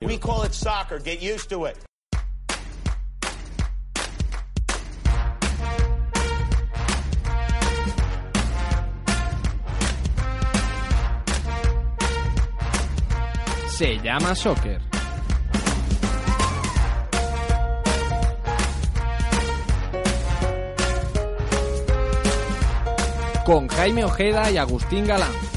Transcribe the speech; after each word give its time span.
We 0.00 0.16
call 0.16 0.44
it 0.44 0.54
soccer. 0.54 1.00
Get 1.00 1.20
used 1.20 1.48
to 1.50 1.64
it. 1.64 1.76
Se 13.70 13.98
llama 13.98 14.34
soccer. 14.36 14.80
Con 23.44 23.66
Jaime 23.68 24.04
Ojeda 24.04 24.50
y 24.50 24.58
Agustín 24.58 25.06
Galán. 25.06 25.47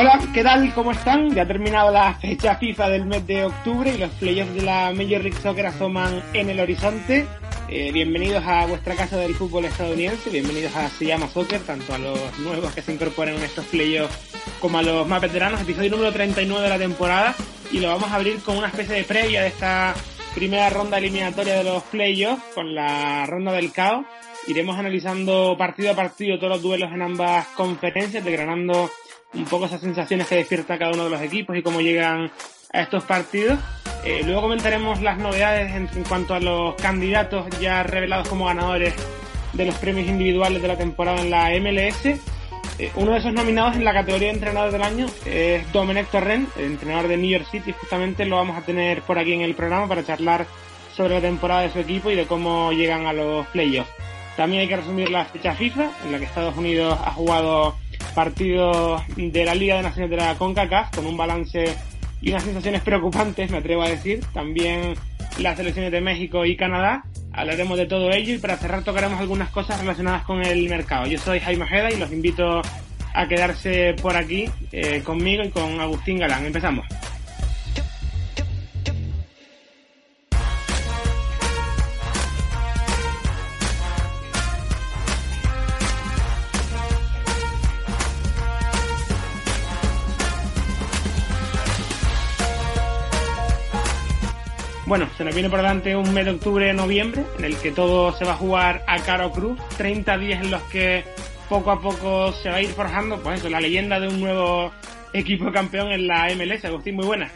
Hola, 0.00 0.20
¿qué 0.32 0.44
tal? 0.44 0.72
¿Cómo 0.74 0.92
están? 0.92 1.34
Ya 1.34 1.42
ha 1.42 1.46
terminado 1.48 1.90
la 1.90 2.14
fecha 2.14 2.54
FIFA 2.54 2.88
del 2.90 3.06
mes 3.06 3.26
de 3.26 3.46
octubre 3.46 3.92
y 3.92 3.98
los 3.98 4.10
playoffs 4.10 4.54
de 4.54 4.62
la 4.62 4.92
Major 4.92 5.20
League 5.20 5.40
Soccer 5.42 5.66
asoman 5.66 6.22
en 6.34 6.48
el 6.50 6.60
horizonte. 6.60 7.26
Eh, 7.68 7.90
bienvenidos 7.90 8.44
a 8.46 8.66
vuestra 8.66 8.94
casa 8.94 9.16
del 9.16 9.34
fútbol 9.34 9.64
estadounidense, 9.64 10.30
bienvenidos 10.30 10.76
a 10.76 10.88
Se 10.88 11.04
llama 11.04 11.26
Soccer, 11.26 11.62
tanto 11.62 11.92
a 11.92 11.98
los 11.98 12.38
nuevos 12.38 12.72
que 12.72 12.80
se 12.80 12.92
incorporan 12.92 13.34
en 13.34 13.42
estos 13.42 13.64
playoffs 13.64 14.16
como 14.60 14.78
a 14.78 14.82
los 14.84 15.04
más 15.08 15.20
veteranos, 15.20 15.60
episodio 15.62 15.90
número 15.90 16.12
39 16.12 16.62
de 16.62 16.68
la 16.68 16.78
temporada 16.78 17.34
y 17.72 17.80
lo 17.80 17.88
vamos 17.88 18.08
a 18.12 18.14
abrir 18.14 18.40
con 18.42 18.56
una 18.56 18.68
especie 18.68 18.94
de 18.94 19.02
previa 19.02 19.42
de 19.42 19.48
esta 19.48 19.94
primera 20.32 20.70
ronda 20.70 20.98
eliminatoria 20.98 21.56
de 21.56 21.64
los 21.64 21.82
playoffs 21.82 22.44
con 22.54 22.72
la 22.72 23.26
ronda 23.26 23.50
del 23.50 23.72
caos. 23.72 24.06
Iremos 24.46 24.78
analizando 24.78 25.56
partido 25.58 25.90
a 25.90 25.96
partido 25.96 26.38
todos 26.38 26.52
los 26.52 26.62
duelos 26.62 26.92
en 26.92 27.02
ambas 27.02 27.48
conferencias, 27.48 28.24
desgranando 28.24 28.88
un 29.34 29.44
poco 29.44 29.66
esas 29.66 29.80
sensaciones 29.80 30.26
que 30.26 30.36
despierta 30.36 30.78
cada 30.78 30.92
uno 30.92 31.04
de 31.04 31.10
los 31.10 31.20
equipos 31.20 31.56
y 31.56 31.62
cómo 31.62 31.80
llegan 31.80 32.30
a 32.72 32.80
estos 32.80 33.04
partidos. 33.04 33.58
Eh, 34.04 34.22
luego 34.24 34.42
comentaremos 34.42 35.00
las 35.02 35.18
novedades 35.18 35.74
en, 35.74 36.04
cuanto 36.04 36.34
a 36.34 36.40
los 36.40 36.74
candidatos 36.76 37.46
ya 37.60 37.82
revelados 37.82 38.28
como 38.28 38.46
ganadores 38.46 38.94
de 39.52 39.66
los 39.66 39.74
premios 39.76 40.08
individuales 40.08 40.62
de 40.62 40.68
la 40.68 40.76
temporada 40.76 41.20
en 41.20 41.30
la 41.30 41.50
MLS. 41.60 42.06
Eh, 42.78 42.92
uno 42.94 43.12
de 43.12 43.18
esos 43.18 43.32
nominados 43.32 43.74
en 43.74 43.84
la 43.84 43.92
categoría 43.92 44.28
de 44.28 44.34
entrenador 44.34 44.70
del 44.70 44.82
año 44.82 45.06
es 45.26 45.70
Domenech 45.72 46.08
Torrent, 46.10 46.56
entrenador 46.56 47.08
de 47.08 47.16
New 47.16 47.30
York 47.30 47.46
City. 47.50 47.72
Justamente 47.72 48.24
lo 48.24 48.36
vamos 48.36 48.56
a 48.56 48.62
tener 48.62 49.02
por 49.02 49.18
aquí 49.18 49.32
en 49.32 49.40
el 49.40 49.54
programa 49.54 49.88
para 49.88 50.04
charlar 50.04 50.46
sobre 50.96 51.14
la 51.14 51.20
temporada 51.20 51.62
de 51.62 51.70
su 51.70 51.80
equipo 51.80 52.10
y 52.10 52.14
de 52.14 52.26
cómo 52.26 52.72
llegan 52.72 53.06
a 53.06 53.12
los 53.12 53.46
playoffs. 53.48 53.90
También 54.36 54.62
hay 54.62 54.68
que 54.68 54.76
resumir 54.76 55.10
la 55.10 55.24
fecha 55.24 55.54
FIFA, 55.54 55.90
en 56.04 56.12
la 56.12 56.18
que 56.18 56.24
Estados 56.24 56.56
Unidos 56.56 56.96
ha 57.04 57.10
jugado 57.10 57.74
partidos 58.18 59.00
de 59.14 59.44
la 59.44 59.54
Liga 59.54 59.76
de 59.76 59.82
Naciones 59.82 60.10
de 60.10 60.16
la 60.16 60.34
CONCACAF 60.34 60.90
con 60.92 61.06
un 61.06 61.16
balance 61.16 61.76
y 62.20 62.30
unas 62.30 62.42
sensaciones 62.42 62.82
preocupantes, 62.82 63.48
me 63.48 63.58
atrevo 63.58 63.82
a 63.82 63.88
decir. 63.88 64.24
También 64.34 64.94
las 65.38 65.56
selecciones 65.56 65.92
de 65.92 66.00
México 66.00 66.44
y 66.44 66.56
Canadá. 66.56 67.04
Hablaremos 67.32 67.78
de 67.78 67.86
todo 67.86 68.10
ello 68.10 68.34
y 68.34 68.38
para 68.38 68.56
cerrar 68.56 68.82
tocaremos 68.82 69.20
algunas 69.20 69.50
cosas 69.50 69.78
relacionadas 69.78 70.24
con 70.24 70.44
el 70.44 70.68
mercado. 70.68 71.06
Yo 71.06 71.16
soy 71.20 71.38
Jaime 71.38 71.62
Ojeda 71.62 71.92
y 71.92 71.96
los 71.96 72.10
invito 72.10 72.60
a 73.14 73.28
quedarse 73.28 73.94
por 74.02 74.16
aquí 74.16 74.50
eh, 74.72 75.00
conmigo 75.04 75.44
y 75.44 75.50
con 75.50 75.80
Agustín 75.80 76.18
Galán. 76.18 76.44
Empezamos. 76.44 76.86
Bueno, 94.88 95.06
se 95.18 95.24
nos 95.24 95.34
viene 95.34 95.50
por 95.50 95.58
delante 95.58 95.94
un 95.94 96.14
mes 96.14 96.24
de 96.24 96.30
octubre-noviembre 96.30 97.22
en 97.36 97.44
el 97.44 97.58
que 97.58 97.72
todo 97.72 98.10
se 98.16 98.24
va 98.24 98.32
a 98.32 98.36
jugar 98.36 98.84
a 98.86 98.98
caro 99.02 99.30
cruz. 99.32 99.60
30 99.76 100.16
días 100.16 100.42
en 100.42 100.50
los 100.50 100.62
que 100.62 101.04
poco 101.46 101.70
a 101.70 101.82
poco 101.82 102.32
se 102.32 102.48
va 102.48 102.56
a 102.56 102.62
ir 102.62 102.70
forjando, 102.70 103.20
pues 103.20 103.40
eso, 103.40 103.50
la 103.50 103.60
leyenda 103.60 104.00
de 104.00 104.08
un 104.08 104.18
nuevo 104.18 104.72
equipo 105.12 105.52
campeón 105.52 105.92
en 105.92 106.06
la 106.06 106.34
MLS. 106.34 106.64
Agustín, 106.64 106.94
muy 106.94 107.04
buenas. 107.04 107.30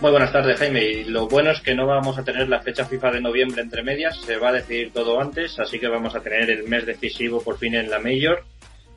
Muy 0.00 0.10
buenas 0.10 0.32
tardes, 0.32 0.58
Jaime. 0.58 0.84
Y 0.84 1.04
lo 1.04 1.28
bueno 1.28 1.50
es 1.50 1.60
que 1.60 1.74
no 1.74 1.86
vamos 1.86 2.16
a 2.16 2.24
tener 2.24 2.48
la 2.48 2.62
fecha 2.62 2.86
FIFA 2.86 3.10
de 3.10 3.20
noviembre 3.20 3.60
entre 3.60 3.82
medias, 3.82 4.18
se 4.22 4.38
va 4.38 4.48
a 4.48 4.52
decidir 4.52 4.90
todo 4.90 5.20
antes, 5.20 5.60
así 5.60 5.78
que 5.78 5.88
vamos 5.88 6.14
a 6.14 6.20
tener 6.20 6.48
el 6.48 6.66
mes 6.66 6.86
decisivo 6.86 7.42
por 7.42 7.58
fin 7.58 7.74
en 7.74 7.90
la 7.90 7.98
Major 7.98 8.42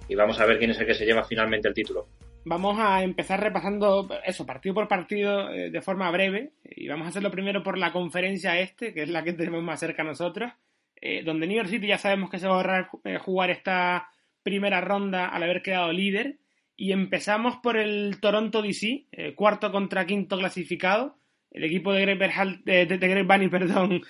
y 0.07 0.15
vamos 0.15 0.39
a 0.39 0.45
ver 0.45 0.57
quién 0.57 0.71
es 0.71 0.79
el 0.79 0.85
que 0.85 0.95
se 0.95 1.05
lleva 1.05 1.25
finalmente 1.25 1.67
el 1.67 1.73
título. 1.73 2.07
Vamos 2.49 2.79
a 2.79 3.03
empezar 3.03 3.39
repasando 3.39 4.09
eso, 4.25 4.43
partido 4.43 4.73
por 4.73 4.87
partido, 4.87 5.51
eh, 5.53 5.69
de 5.69 5.81
forma 5.83 6.09
breve. 6.09 6.53
Y 6.63 6.87
vamos 6.87 7.05
a 7.05 7.09
hacerlo 7.09 7.29
primero 7.29 7.61
por 7.61 7.77
la 7.77 7.91
conferencia 7.91 8.59
este, 8.59 8.91
que 8.91 9.03
es 9.03 9.09
la 9.09 9.23
que 9.23 9.33
tenemos 9.33 9.61
más 9.61 9.79
cerca 9.79 10.01
a 10.01 10.05
nosotros, 10.05 10.51
eh, 10.99 11.21
donde 11.23 11.45
New 11.45 11.57
York 11.57 11.69
City 11.69 11.85
ya 11.85 11.99
sabemos 11.99 12.31
que 12.31 12.39
se 12.39 12.47
va 12.47 12.53
a 12.53 12.57
ahorrar 12.57 12.89
eh, 13.03 13.19
jugar 13.19 13.51
esta 13.51 14.09
primera 14.41 14.81
ronda 14.81 15.27
al 15.27 15.43
haber 15.43 15.61
quedado 15.61 15.91
líder. 15.93 16.39
Y 16.75 16.91
empezamos 16.91 17.57
por 17.57 17.77
el 17.77 18.17
Toronto 18.19 18.63
DC, 18.63 19.05
cuarto 19.35 19.71
contra 19.71 20.07
quinto 20.07 20.35
clasificado. 20.39 21.17
El 21.51 21.65
equipo 21.65 21.93
de 21.93 22.01
Greg, 22.01 22.63
de, 22.63 22.85
de 22.87 23.23
Bunny, 23.23 23.47
perdón, 23.49 24.01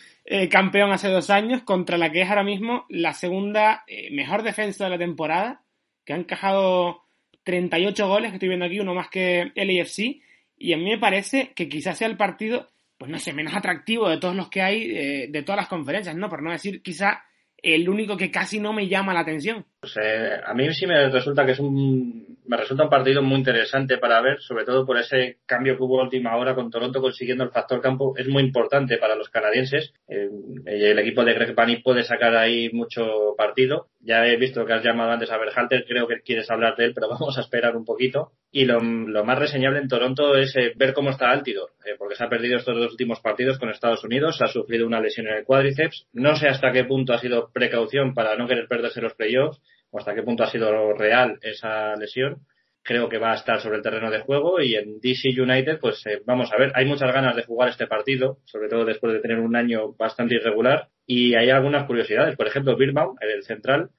campeón 0.49 0.91
hace 0.93 1.09
dos 1.09 1.29
años, 1.29 1.63
contra 1.63 1.97
la 1.97 2.09
que 2.09 2.21
es 2.21 2.29
ahora 2.29 2.43
mismo 2.45 2.85
la 2.87 3.11
segunda 3.13 3.83
mejor 4.11 4.43
defensa 4.43 4.85
de 4.85 4.91
la 4.91 4.97
temporada, 4.97 5.61
que 6.05 6.13
ha 6.13 6.17
encajado 6.17 7.08
38 7.49 8.07
goles 8.07 8.29
que 8.29 8.35
estoy 8.35 8.49
viendo 8.49 8.65
aquí, 8.65 8.79
uno 8.79 8.93
más 8.93 9.09
que 9.09 9.51
el 9.55 9.81
AFC, 9.81 10.21
y 10.55 10.73
a 10.73 10.77
mí 10.77 10.83
me 10.83 10.99
parece 10.99 11.51
que 11.55 11.67
quizás 11.67 11.97
sea 11.97 12.07
el 12.07 12.15
partido, 12.15 12.69
pues 12.99 13.09
no 13.09 13.17
sé, 13.17 13.33
menos 13.33 13.55
atractivo 13.55 14.07
de 14.07 14.19
todos 14.19 14.35
los 14.35 14.49
que 14.49 14.61
hay, 14.61 14.83
eh, 14.83 15.27
de 15.31 15.41
todas 15.41 15.57
las 15.57 15.67
conferencias, 15.67 16.15
¿no? 16.15 16.29
Por 16.29 16.43
no 16.43 16.51
decir 16.51 16.83
quizá 16.83 17.23
el 17.57 17.89
único 17.89 18.17
que 18.17 18.29
casi 18.29 18.59
no 18.59 18.71
me 18.71 18.87
llama 18.87 19.15
la 19.15 19.21
atención. 19.21 19.65
Pues, 19.81 19.95
eh, 19.97 20.41
a 20.43 20.53
mí 20.53 20.73
sí 20.73 20.85
me 20.85 21.09
resulta 21.09 21.45
que 21.45 21.53
es 21.53 21.59
un 21.59 22.29
me 22.49 22.57
resulta 22.57 22.85
un 22.85 22.89
partido 22.89 23.21
muy 23.21 23.37
interesante 23.37 23.99
para 23.99 24.19
ver, 24.21 24.41
sobre 24.41 24.65
todo 24.65 24.83
por 24.83 24.97
ese 24.97 25.37
cambio 25.45 25.77
que 25.77 25.83
hubo 25.83 25.99
a 25.99 26.03
última 26.03 26.35
hora 26.35 26.55
con 26.55 26.71
Toronto 26.71 26.99
consiguiendo 26.99 27.43
el 27.43 27.51
factor 27.51 27.79
campo, 27.79 28.15
es 28.17 28.27
muy 28.27 28.41
importante 28.41 28.97
para 28.97 29.15
los 29.15 29.29
canadienses. 29.29 29.93
Eh, 30.07 30.27
el 30.65 30.97
equipo 30.97 31.23
de 31.23 31.35
Greg 31.35 31.53
Bunny 31.55 31.83
puede 31.83 32.01
sacar 32.01 32.35
ahí 32.35 32.71
mucho 32.73 33.35
partido. 33.37 33.89
Ya 33.99 34.25
he 34.25 34.35
visto 34.37 34.65
que 34.65 34.73
has 34.73 34.83
llamado 34.83 35.11
antes 35.11 35.29
a 35.29 35.37
Berhalter, 35.37 35.85
creo 35.87 36.07
que 36.07 36.21
quieres 36.21 36.49
hablar 36.49 36.75
de 36.75 36.85
él, 36.85 36.93
pero 36.95 37.07
vamos 37.19 37.37
a 37.37 37.41
esperar 37.41 37.77
un 37.77 37.85
poquito. 37.85 38.31
Y 38.51 38.65
lo, 38.65 38.79
lo 38.79 39.23
más 39.23 39.37
reseñable 39.37 39.77
en 39.77 39.87
Toronto 39.87 40.35
es 40.35 40.55
eh, 40.55 40.73
ver 40.75 40.93
cómo 40.93 41.11
está 41.11 41.29
Altidor, 41.29 41.69
eh, 41.85 41.93
porque 41.99 42.15
se 42.15 42.23
ha 42.23 42.29
perdido 42.29 42.57
estos 42.57 42.75
dos 42.75 42.91
últimos 42.91 43.19
partidos 43.19 43.59
con 43.59 43.69
Estados 43.69 44.03
Unidos, 44.03 44.41
ha 44.41 44.47
sufrido 44.47 44.87
una 44.87 44.99
lesión 44.99 45.27
en 45.27 45.35
el 45.35 45.45
cuádriceps. 45.45 46.07
No 46.13 46.35
sé 46.35 46.47
hasta 46.47 46.71
qué 46.71 46.83
punto 46.83 47.13
ha 47.13 47.19
sido 47.19 47.51
precaución 47.53 48.15
para 48.15 48.35
no 48.35 48.47
querer 48.47 48.67
perderse 48.67 49.01
los 49.01 49.13
playoffs 49.13 49.61
o 49.91 49.99
hasta 49.99 50.15
qué 50.15 50.23
punto 50.23 50.43
ha 50.43 50.51
sido 50.51 50.93
real 50.93 51.37
esa 51.41 51.95
lesión. 51.95 52.37
Creo 52.81 53.09
que 53.09 53.17
va 53.17 53.33
a 53.33 53.35
estar 53.35 53.59
sobre 53.59 53.77
el 53.77 53.83
terreno 53.83 54.09
de 54.09 54.21
juego 54.21 54.61
y 54.61 54.75
en 54.75 54.99
DC 54.99 55.29
United, 55.39 55.79
pues 55.79 56.03
eh, 56.05 56.21
vamos 56.25 56.51
a 56.51 56.57
ver, 56.57 56.71
hay 56.75 56.85
muchas 56.85 57.13
ganas 57.13 57.35
de 57.35 57.43
jugar 57.43 57.69
este 57.69 57.87
partido, 57.87 58.37
sobre 58.45 58.69
todo 58.69 58.85
después 58.85 59.13
de 59.13 59.19
tener 59.19 59.39
un 59.39 59.55
año 59.55 59.93
bastante 59.93 60.35
irregular 60.35 60.87
y 61.05 61.35
hay 61.35 61.49
algunas 61.49 61.85
curiosidades. 61.85 62.35
Por 62.35 62.47
ejemplo, 62.47 62.77
Birbaum, 62.77 63.15
el 63.21 63.43
central, 63.43 63.89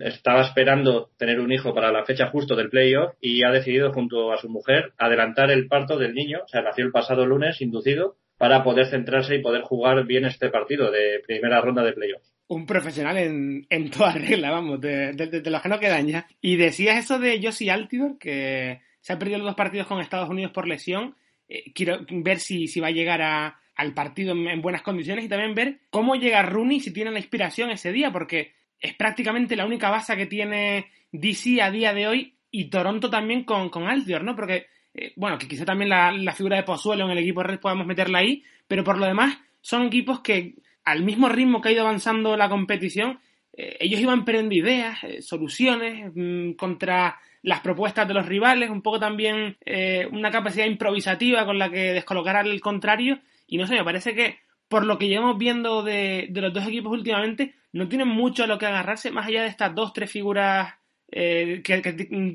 estaba 0.00 0.42
esperando 0.42 1.10
tener 1.18 1.38
un 1.38 1.52
hijo 1.52 1.74
para 1.74 1.92
la 1.92 2.04
fecha 2.04 2.28
justo 2.28 2.56
del 2.56 2.70
playoff 2.70 3.14
y 3.20 3.44
ha 3.44 3.50
decidido 3.50 3.92
junto 3.92 4.32
a 4.32 4.38
su 4.38 4.48
mujer 4.48 4.92
adelantar 4.98 5.50
el 5.50 5.68
parto 5.68 5.98
del 5.98 6.14
niño, 6.14 6.40
o 6.44 6.48
sea, 6.48 6.62
nació 6.62 6.84
el 6.84 6.92
pasado 6.92 7.26
lunes 7.26 7.60
inducido 7.60 8.16
para 8.38 8.64
poder 8.64 8.86
centrarse 8.86 9.36
y 9.36 9.42
poder 9.42 9.62
jugar 9.62 10.04
bien 10.04 10.24
este 10.24 10.48
partido 10.48 10.90
de 10.90 11.20
primera 11.24 11.60
ronda 11.60 11.84
de 11.84 11.92
playoff 11.92 12.22
un 12.54 12.66
profesional 12.66 13.18
en, 13.18 13.66
en 13.68 13.90
toda 13.90 14.12
regla, 14.12 14.50
vamos, 14.50 14.80
de, 14.80 15.12
de, 15.12 15.50
los 15.50 15.62
que 15.62 15.68
no 15.68 15.80
quedan 15.80 16.06
ya. 16.06 16.26
Y 16.40 16.56
decías 16.56 16.98
eso 16.98 17.18
de 17.18 17.40
Josie 17.42 17.70
Altidor, 17.70 18.18
que 18.18 18.80
se 19.00 19.12
ha 19.12 19.18
perdido 19.18 19.38
los 19.38 19.48
dos 19.48 19.56
partidos 19.56 19.86
con 19.86 20.00
Estados 20.00 20.30
Unidos 20.30 20.52
por 20.52 20.68
lesión. 20.68 21.14
Eh, 21.48 21.72
quiero 21.74 21.98
ver 22.08 22.38
si, 22.38 22.68
si 22.68 22.80
va 22.80 22.88
a 22.88 22.92
llegar 22.92 23.22
a, 23.22 23.60
al 23.76 23.92
partido 23.92 24.32
en, 24.32 24.48
en, 24.48 24.62
buenas 24.62 24.82
condiciones 24.82 25.24
y 25.24 25.28
también 25.28 25.54
ver 25.54 25.80
cómo 25.90 26.14
llega 26.14 26.42
Rooney 26.42 26.80
si 26.80 26.92
tiene 26.92 27.10
la 27.10 27.18
inspiración 27.18 27.70
ese 27.70 27.92
día, 27.92 28.12
porque 28.12 28.52
es 28.80 28.94
prácticamente 28.94 29.56
la 29.56 29.66
única 29.66 29.90
base 29.90 30.16
que 30.16 30.26
tiene 30.26 30.86
DC 31.12 31.60
a 31.60 31.70
día 31.70 31.92
de 31.92 32.06
hoy 32.06 32.34
y 32.50 32.66
Toronto 32.66 33.10
también 33.10 33.44
con, 33.44 33.68
con 33.68 33.88
Altior, 33.88 34.22
¿no? 34.22 34.36
Porque, 34.36 34.66
eh, 34.94 35.12
bueno, 35.16 35.38
que 35.38 35.48
quizá 35.48 35.64
también 35.64 35.88
la, 35.88 36.12
la, 36.12 36.32
figura 36.32 36.56
de 36.56 36.62
Pozuelo 36.62 37.04
en 37.04 37.10
el 37.10 37.18
equipo 37.18 37.42
Red 37.42 37.58
podamos 37.58 37.86
meterla 37.86 38.18
ahí, 38.20 38.44
pero 38.68 38.84
por 38.84 38.96
lo 38.96 39.06
demás 39.06 39.38
son 39.60 39.86
equipos 39.86 40.20
que 40.20 40.54
al 40.84 41.02
mismo 41.02 41.28
ritmo 41.28 41.60
que 41.60 41.68
ha 41.68 41.72
ido 41.72 41.82
avanzando 41.82 42.36
la 42.36 42.48
competición, 42.48 43.20
eh, 43.52 43.76
ellos 43.80 44.00
iban 44.00 44.24
perdiendo 44.24 44.54
ideas, 44.54 45.02
eh, 45.04 45.22
soluciones 45.22 46.12
mmm, 46.14 46.52
contra 46.52 47.18
las 47.42 47.60
propuestas 47.60 48.08
de 48.08 48.14
los 48.14 48.26
rivales, 48.26 48.70
un 48.70 48.82
poco 48.82 48.98
también 48.98 49.56
eh, 49.64 50.08
una 50.10 50.30
capacidad 50.30 50.66
improvisativa 50.66 51.44
con 51.44 51.58
la 51.58 51.70
que 51.70 51.92
descolocar 51.92 52.36
al 52.36 52.60
contrario. 52.60 53.20
Y 53.46 53.58
no 53.58 53.66
sé, 53.66 53.74
me 53.74 53.84
parece 53.84 54.14
que 54.14 54.38
por 54.68 54.84
lo 54.86 54.98
que 54.98 55.08
llevamos 55.08 55.38
viendo 55.38 55.82
de, 55.82 56.28
de 56.30 56.40
los 56.40 56.52
dos 56.52 56.66
equipos 56.66 56.92
últimamente, 56.92 57.54
no 57.72 57.88
tienen 57.88 58.08
mucho 58.08 58.44
a 58.44 58.46
lo 58.46 58.58
que 58.58 58.66
agarrarse 58.66 59.10
más 59.10 59.26
allá 59.26 59.42
de 59.42 59.48
estas 59.48 59.74
dos, 59.74 59.92
tres 59.92 60.10
figuras 60.10 60.74
eh, 61.10 61.60
que, 61.62 61.80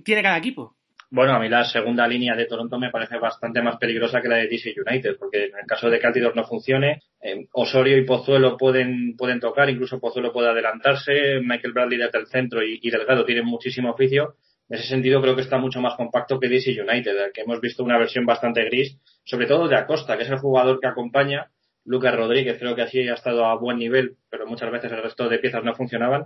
tiene 0.03 0.21
cada 0.21 0.37
equipo. 0.37 0.75
Bueno, 1.11 1.33
a 1.33 1.39
mí 1.39 1.49
la 1.49 1.63
segunda 1.63 2.07
línea 2.07 2.35
de 2.35 2.45
Toronto 2.45 2.77
me 2.77 2.91
parece 2.91 3.17
bastante 3.17 3.61
más 3.61 3.77
peligrosa 3.77 4.21
que 4.21 4.27
la 4.27 4.37
de 4.37 4.47
DC 4.47 4.75
United, 4.85 5.17
porque 5.17 5.45
en 5.45 5.57
el 5.57 5.65
caso 5.65 5.89
de 5.89 5.99
que 5.99 6.05
Altidor 6.05 6.35
no 6.35 6.43
funcione, 6.43 7.01
eh, 7.21 7.47
Osorio 7.51 7.97
y 7.97 8.05
Pozuelo 8.05 8.57
pueden, 8.57 9.15
pueden 9.17 9.39
tocar, 9.39 9.69
incluso 9.69 9.99
Pozuelo 9.99 10.31
puede 10.31 10.49
adelantarse, 10.49 11.39
Michael 11.41 11.73
Bradley 11.73 11.97
desde 11.97 12.19
el 12.19 12.27
centro 12.27 12.63
y, 12.63 12.79
y 12.81 12.91
Delgado 12.91 13.25
tienen 13.25 13.45
muchísimo 13.45 13.89
oficio, 13.91 14.35
en 14.69 14.77
ese 14.77 14.87
sentido 14.87 15.19
creo 15.19 15.35
que 15.35 15.41
está 15.41 15.57
mucho 15.57 15.81
más 15.81 15.95
compacto 15.95 16.39
que 16.39 16.47
DC 16.47 16.79
United, 16.79 17.31
que 17.33 17.41
hemos 17.41 17.59
visto 17.59 17.83
una 17.83 17.97
versión 17.97 18.25
bastante 18.25 18.63
gris, 18.65 18.99
sobre 19.23 19.47
todo 19.47 19.67
de 19.67 19.75
Acosta, 19.75 20.15
que 20.15 20.23
es 20.23 20.29
el 20.29 20.37
jugador 20.37 20.79
que 20.79 20.87
acompaña. 20.87 21.49
Lucas 21.85 22.15
Rodríguez 22.15 22.59
creo 22.59 22.75
que 22.75 22.83
así 22.83 23.07
ha 23.09 23.15
estado 23.15 23.45
a 23.45 23.55
buen 23.55 23.79
nivel, 23.79 24.17
pero 24.29 24.45
muchas 24.45 24.71
veces 24.71 24.91
el 24.91 25.01
resto 25.01 25.27
de 25.27 25.39
piezas 25.39 25.63
no 25.63 25.73
funcionaban. 25.73 26.25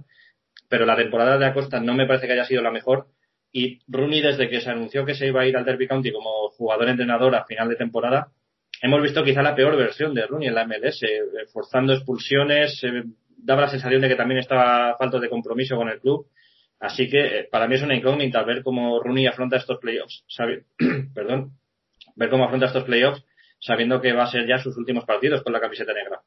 Pero 0.68 0.86
la 0.86 0.98
temporada 0.98 1.38
de 1.38 1.46
Acosta 1.46 1.80
no 1.80 1.94
me 1.94 2.06
parece 2.06 2.28
que 2.28 2.34
haya 2.34 2.44
sido 2.44 2.62
la 2.62 2.72
mejor. 2.72 3.08
Y 3.54 3.80
Rooney, 3.88 4.22
desde 4.22 4.50
que 4.50 4.60
se 4.60 4.70
anunció 4.70 5.06
que 5.06 5.16
se 5.16 5.28
iba 5.28 5.42
a 5.42 5.46
ir 5.46 5.56
al 5.56 5.64
Derby 5.64 5.88
County 5.88 6.12
como 6.12 6.50
jugador-entrenador 6.50 7.36
a 7.36 7.46
final 7.46 7.70
de 7.70 7.76
temporada, 7.76 8.32
hemos 8.82 9.02
visto 9.02 9.24
quizá 9.24 9.42
la 9.42 9.56
peor 9.56 9.78
versión 9.78 10.14
de 10.14 10.28
Rooney 10.28 10.50
en 10.50 10.56
la 10.56 10.66
MLS, 10.66 11.06
forzando 11.54 11.94
expulsiones, 11.94 12.84
eh, 12.84 13.04
daba 13.38 13.62
la 13.62 13.70
sensación 13.70 14.02
de 14.02 14.10
que 14.10 14.16
también 14.16 14.40
estaba 14.40 14.98
falto 14.98 15.20
de 15.20 15.30
compromiso 15.30 15.78
con 15.78 15.88
el 15.88 16.02
club 16.02 16.28
Así 16.84 17.10
que 17.10 17.40
eh, 17.40 17.48
para 17.50 17.66
mí 17.66 17.76
es 17.76 17.82
una 17.82 17.96
incógnita 17.96 18.44
ver 18.44 18.62
cómo 18.62 19.02
Rooney 19.02 19.26
afronta 19.26 19.56
estos 19.56 19.80
playoffs, 19.80 20.26
perdón, 21.16 21.58
ver 22.18 22.30
cómo 22.30 22.44
afronta 22.44 22.66
estos 22.66 22.84
playoffs 22.84 23.24
sabiendo 23.58 24.02
que 24.02 24.12
va 24.12 24.24
a 24.24 24.32
ser 24.32 24.46
ya 24.46 24.58
sus 24.58 24.76
últimos 24.76 25.06
partidos 25.06 25.44
con 25.44 25.54
la 25.54 25.62
camiseta 25.62 25.94
negra. 25.94 26.22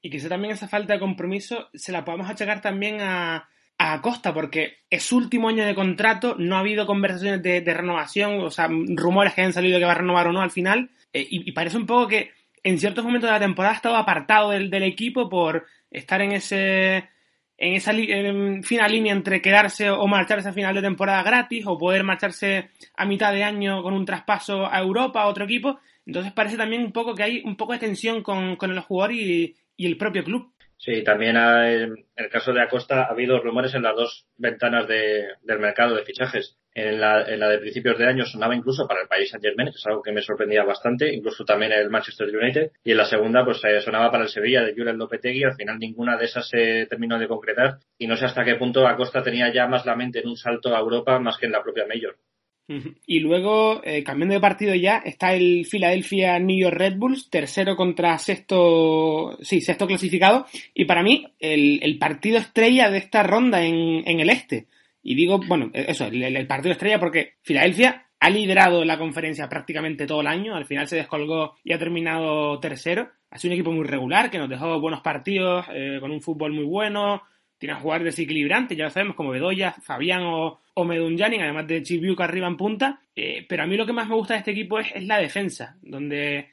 Y 0.00 0.10
quizá 0.10 0.28
también 0.28 0.52
esa 0.52 0.66
falta 0.66 0.94
de 0.94 0.98
compromiso 0.98 1.68
se 1.74 1.92
la 1.92 2.04
podemos 2.04 2.28
achacar 2.28 2.60
también 2.60 3.00
a, 3.02 3.48
a 3.78 3.94
Acosta, 3.94 4.32
porque 4.32 4.78
es 4.88 5.10
último 5.12 5.48
año 5.48 5.64
de 5.64 5.74
contrato, 5.74 6.36
no 6.38 6.56
ha 6.56 6.60
habido 6.60 6.86
conversaciones 6.86 7.42
de, 7.42 7.60
renovación, 7.62 8.40
o 8.40 8.50
sea, 8.50 8.68
rumores 8.68 9.34
que 9.34 9.40
hayan 9.40 9.52
salido 9.52 9.78
que 9.78 9.84
va 9.84 9.92
a 9.92 9.96
renovar 9.96 10.28
o 10.28 10.32
no 10.32 10.40
al 10.40 10.50
final, 10.50 10.90
eh, 11.12 11.26
y, 11.28 11.52
parece 11.52 11.76
un 11.76 11.86
poco 11.86 12.08
que 12.08 12.30
en 12.62 12.78
ciertos 12.78 13.04
momentos 13.04 13.28
de 13.28 13.34
la 13.34 13.40
temporada 13.40 13.74
ha 13.74 13.76
estado 13.76 13.96
apartado 13.96 14.50
del, 14.50 14.70
del 14.70 14.84
equipo 14.84 15.28
por 15.28 15.66
estar 15.90 16.20
en 16.22 16.32
ese 16.32 17.08
en 17.56 17.74
esa 17.74 17.92
en 17.92 18.62
fina 18.64 18.88
línea 18.88 19.12
entre 19.12 19.40
quedarse 19.40 19.90
o 19.90 20.06
marcharse 20.06 20.48
a 20.48 20.52
final 20.52 20.74
de 20.74 20.82
temporada 20.82 21.22
gratis 21.22 21.64
o 21.66 21.78
poder 21.78 22.02
marcharse 22.02 22.70
a 22.96 23.06
mitad 23.06 23.32
de 23.32 23.44
año 23.44 23.82
con 23.82 23.94
un 23.94 24.04
traspaso 24.04 24.66
a 24.66 24.80
Europa 24.80 25.22
a 25.22 25.28
otro 25.28 25.44
equipo. 25.44 25.78
Entonces 26.04 26.32
parece 26.32 26.56
también 26.56 26.82
un 26.82 26.92
poco 26.92 27.14
que 27.14 27.22
hay 27.22 27.42
un 27.44 27.56
poco 27.56 27.72
de 27.72 27.78
tensión 27.78 28.22
con, 28.22 28.56
con 28.56 28.72
el 28.72 28.80
jugador 28.80 29.12
y, 29.12 29.54
y 29.76 29.86
el 29.86 29.96
propio 29.96 30.24
club. 30.24 30.52
Sí, 30.76 31.02
también 31.02 31.36
ha, 31.36 31.72
en 31.72 32.06
el 32.16 32.28
caso 32.28 32.52
de 32.52 32.60
Acosta 32.60 33.04
ha 33.04 33.10
habido 33.10 33.40
rumores 33.40 33.74
en 33.74 33.82
las 33.82 33.96
dos 33.96 34.26
ventanas 34.36 34.86
de, 34.86 35.28
del 35.42 35.58
mercado 35.58 35.94
de 35.94 36.04
fichajes. 36.04 36.56
En 36.74 37.00
la, 37.00 37.22
en 37.22 37.38
la 37.38 37.48
de 37.48 37.58
principios 37.58 37.96
de 37.96 38.06
año 38.06 38.26
sonaba 38.26 38.56
incluso 38.56 38.86
para 38.88 39.02
el 39.02 39.08
país 39.08 39.30
Saint 39.30 39.44
Germain, 39.44 39.68
que 39.68 39.76
es 39.76 39.86
algo 39.86 40.02
que 40.02 40.10
me 40.10 40.22
sorprendía 40.22 40.64
bastante, 40.64 41.14
incluso 41.14 41.44
también 41.44 41.70
el 41.72 41.88
Manchester 41.88 42.28
United. 42.28 42.72
Y 42.82 42.90
en 42.90 42.96
la 42.96 43.04
segunda, 43.04 43.44
pues 43.44 43.62
eh, 43.64 43.80
sonaba 43.80 44.10
para 44.10 44.24
el 44.24 44.28
Sevilla 44.28 44.62
de 44.62 44.74
Julen 44.74 44.98
Lopetegui. 44.98 45.44
Al 45.44 45.54
final 45.54 45.78
ninguna 45.78 46.16
de 46.16 46.24
esas 46.24 46.48
se 46.48 46.86
terminó 46.86 47.18
de 47.18 47.28
concretar. 47.28 47.78
Y 47.96 48.08
no 48.08 48.16
sé 48.16 48.24
hasta 48.24 48.44
qué 48.44 48.56
punto 48.56 48.86
Acosta 48.88 49.22
tenía 49.22 49.52
ya 49.52 49.68
más 49.68 49.86
la 49.86 49.94
mente 49.94 50.18
en 50.20 50.28
un 50.28 50.36
salto 50.36 50.74
a 50.74 50.80
Europa 50.80 51.18
más 51.20 51.38
que 51.38 51.46
en 51.46 51.52
la 51.52 51.62
propia 51.62 51.86
Major. 51.86 52.16
Y 52.66 53.20
luego, 53.20 53.82
eh, 53.84 54.02
cambiando 54.02 54.34
de 54.34 54.40
partido 54.40 54.74
ya, 54.74 54.98
está 54.98 55.34
el 55.34 55.66
Philadelphia 55.70 56.38
New 56.38 56.58
York 56.58 56.76
Red 56.76 56.96
Bulls, 56.96 57.28
tercero 57.28 57.76
contra 57.76 58.16
sexto, 58.18 59.36
sí, 59.42 59.60
sexto 59.60 59.86
clasificado. 59.86 60.46
Y 60.72 60.86
para 60.86 61.02
mí, 61.02 61.26
el, 61.38 61.98
partido 61.98 62.38
estrella 62.38 62.90
de 62.90 62.98
esta 62.98 63.22
ronda 63.22 63.62
en, 63.62 64.02
en, 64.06 64.20
el 64.20 64.30
este. 64.30 64.66
Y 65.02 65.14
digo, 65.14 65.40
bueno, 65.46 65.70
eso, 65.74 66.06
el, 66.06 66.22
el 66.22 66.46
partido 66.46 66.72
estrella 66.72 66.98
porque 66.98 67.34
Filadelfia 67.42 68.06
ha 68.24 68.30
liderado 68.30 68.86
la 68.86 68.98
conferencia 68.98 69.50
prácticamente 69.50 70.06
todo 70.06 70.22
el 70.22 70.26
año. 70.26 70.54
Al 70.54 70.64
final 70.64 70.88
se 70.88 70.96
descolgó 70.96 71.56
y 71.62 71.74
ha 71.74 71.78
terminado 71.78 72.58
tercero. 72.58 73.10
Ha 73.30 73.36
sido 73.36 73.50
un 73.50 73.58
equipo 73.58 73.72
muy 73.72 73.84
regular 73.84 74.30
que 74.30 74.38
nos 74.38 74.48
dejó 74.48 74.80
buenos 74.80 75.02
partidos, 75.02 75.66
eh, 75.74 75.98
con 76.00 76.10
un 76.10 76.22
fútbol 76.22 76.52
muy 76.52 76.64
bueno, 76.64 77.20
tiene 77.64 77.80
jugadores 77.80 78.14
desequilibrantes, 78.14 78.76
ya 78.76 78.84
lo 78.84 78.90
sabemos, 78.90 79.16
como 79.16 79.30
Bedoya, 79.30 79.72
Fabián 79.72 80.20
o, 80.24 80.60
o 80.74 80.84
además 80.84 81.66
de 81.66 81.82
Chibiuk 81.82 82.20
arriba 82.20 82.46
en 82.46 82.58
punta. 82.58 83.00
Eh, 83.16 83.46
pero 83.48 83.62
a 83.62 83.66
mí 83.66 83.74
lo 83.78 83.86
que 83.86 83.94
más 83.94 84.06
me 84.06 84.16
gusta 84.16 84.34
de 84.34 84.40
este 84.40 84.50
equipo 84.50 84.78
es, 84.80 85.02
la 85.06 85.16
defensa, 85.16 85.78
donde 85.80 86.50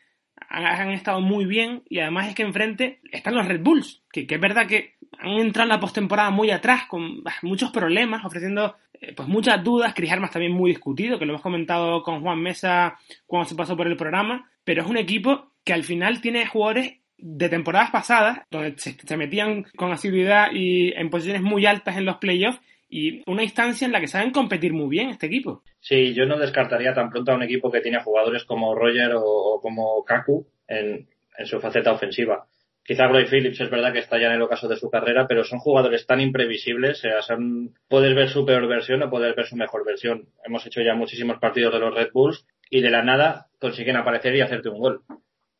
han, 0.48 0.92
estado 0.92 1.20
muy 1.20 1.44
bien 1.44 1.84
y 1.90 2.00
además 2.00 2.30
es 2.30 2.36
que 2.36 2.44
enfrente 2.44 3.02
están 3.12 3.36
los 3.36 3.46
Red 3.46 3.62
Bulls, 3.62 4.04
que, 4.10 4.26
es 4.30 4.40
verdad 4.40 4.68
que 4.68 4.96
han 5.20 5.32
entrado 5.32 5.66
en 5.66 5.76
la 5.76 5.82
postemporada 5.82 6.30
muy 6.30 6.50
atrás 6.50 6.86
con 6.88 7.22
muchos 7.42 7.72
problemas, 7.72 8.24
ofreciendo 8.24 8.78
eh, 8.94 9.12
pues 9.14 9.28
muchas 9.28 9.62
dudas. 9.62 9.94
Chris 9.94 10.14
Armas 10.14 10.32
también 10.32 10.54
muy 10.54 10.70
discutido, 10.70 11.20
que 11.20 11.26
lo 11.26 11.34
hemos 11.34 11.42
comentado 11.42 12.04
con 12.04 12.22
Juan 12.22 12.40
Mesa 12.40 12.98
cuando 13.26 13.50
se 13.50 13.56
pasó 13.56 13.76
por 13.76 13.88
el 13.88 13.98
programa, 13.98 14.50
pero 14.64 14.84
es 14.84 14.90
un 14.90 14.96
equipo 14.96 15.52
que 15.66 15.74
al 15.74 15.84
final 15.84 16.22
tiene 16.22 16.46
jugadores 16.46 17.01
de 17.22 17.50
temporadas 17.50 17.92
pasadas, 17.92 18.40
donde 18.50 18.74
se, 18.78 19.18
metían 19.18 19.64
con 19.76 19.92
asiduidad 19.92 20.48
y 20.52 20.92
en 20.94 21.10
posiciones 21.10 21.44
muy 21.44 21.66
altas 21.66 21.98
en 21.98 22.06
los 22.06 22.18
playoffs, 22.18 22.60
y 22.90 23.22
una 23.26 23.44
instancia 23.44 23.86
en 23.86 23.94
la 23.94 24.02
que 24.02 24.08
saben 24.08 24.32
competir 24.32 24.74
muy 24.74 24.90
bien 24.90 25.10
este 25.10 25.28
equipo. 25.28 25.64
Sí, 25.80 26.14
yo 26.14 26.26
no 26.26 26.38
descartaría 26.38 26.94
tan 26.94 27.10
pronto 27.10 27.32
a 27.32 27.36
un 27.36 27.44
equipo 27.44 27.72
que 27.72 27.80
tiene 27.80 28.04
jugadores 28.04 28.44
como 28.44 28.76
Roger 28.76 29.14
o, 29.14 29.24
o 29.24 29.62
como 29.62 30.04
Kaku 30.04 30.46
en, 30.68 31.08
en, 31.38 31.46
su 31.46 31.62
faceta 31.62 31.94
ofensiva. 31.94 32.46
Quizá 32.84 33.08
Roy 33.08 33.26
Phillips 33.26 33.62
es 33.62 33.70
verdad 33.70 33.94
que 33.94 34.00
está 34.00 34.20
ya 34.20 34.28
en 34.28 34.34
el 34.34 34.42
ocaso 34.42 34.68
de 34.68 34.76
su 34.76 34.90
carrera, 34.90 35.26
pero 35.26 35.46
son 35.46 35.60
jugadores 35.60 36.06
tan 36.06 36.20
imprevisibles, 36.20 36.98
o 36.98 37.02
sea, 37.02 37.22
son, 37.22 37.76
puedes 37.88 38.14
ver 38.14 38.28
su 38.28 38.46
peor 38.46 38.68
versión 38.68 39.02
o 39.04 39.10
puedes 39.10 39.36
ver 39.36 39.46
su 39.46 39.56
mejor 39.56 39.86
versión. 39.86 40.28
Hemos 40.44 40.66
hecho 40.66 40.82
ya 40.82 40.94
muchísimos 40.94 41.38
partidos 41.40 41.74
de 41.74 41.80
los 41.80 41.96
Red 41.96 42.10
Bulls 42.12 42.46
y 42.70 42.82
de 42.82 42.90
la 42.90 43.04
nada 43.04 43.48
consiguen 43.60 43.96
aparecer 43.96 44.36
y 44.36 44.42
hacerte 44.42 44.68
un 44.68 44.80
gol 44.80 45.02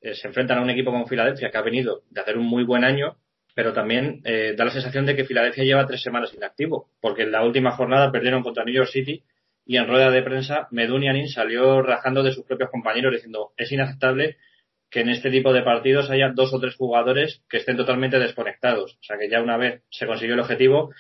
eh, 0.02 0.16
se 0.16 0.28
enfrentan 0.28 0.58
a 0.58 0.62
un 0.62 0.70
equipo 0.70 0.92
como 0.92 1.08
Filadelfia 1.08 1.52
que 1.52 1.58
ha 1.58 1.62
venido 1.62 2.04
de 2.10 2.22
hacer 2.22 2.38
un 2.38 2.46
muy 2.46 2.64
buen 2.64 2.84
año, 2.84 3.18
pero 3.54 3.74
también 3.74 4.22
eh, 4.24 4.56
da 4.58 4.66
la 4.66 4.72
sensación 4.72 5.06
de 5.06 5.16
que 5.16 5.26
Filadelfia 5.26 5.64
lleva 5.64 5.86
tres 5.86 6.02
semanas 6.02 6.34
inactivo, 6.34 6.90
porque 7.00 7.24
en 7.24 7.32
la 7.32 7.44
última 7.44 7.72
jornada 7.72 8.12
perdieron 8.12 8.44
contra 8.44 8.64
New 8.64 8.74
York 8.74 8.90
City 8.90 9.24
y 9.66 9.78
en 9.78 9.88
rueda 9.88 10.10
de 10.10 10.24
prensa 10.24 10.68
Medunianin 10.72 11.28
salió 11.28 11.82
rajando 11.82 12.24
de 12.24 12.32
sus 12.32 12.46
propios 12.46 12.72
compañeros 12.72 13.14
diciendo 13.14 13.54
es 13.58 13.72
inaceptable 13.72 14.38
que 14.90 15.02
en 15.02 15.10
este 15.10 15.32
tipo 15.32 15.54
de 15.54 15.62
partidos 15.62 16.10
haya 16.10 16.32
dos 16.34 16.54
o 16.54 16.60
tres 16.60 16.76
jugadores 16.76 17.42
que 17.50 17.58
estén 17.58 17.78
totalmente 17.78 18.20
desconectados. 18.20 18.98
O 19.00 19.04
sea 19.04 19.18
que 19.18 19.30
ya 19.30 19.42
una 19.42 19.56
vez 19.56 19.84
se 19.90 20.06
consiguió 20.06 20.34
el 20.34 20.42
objetivo, 20.42 20.92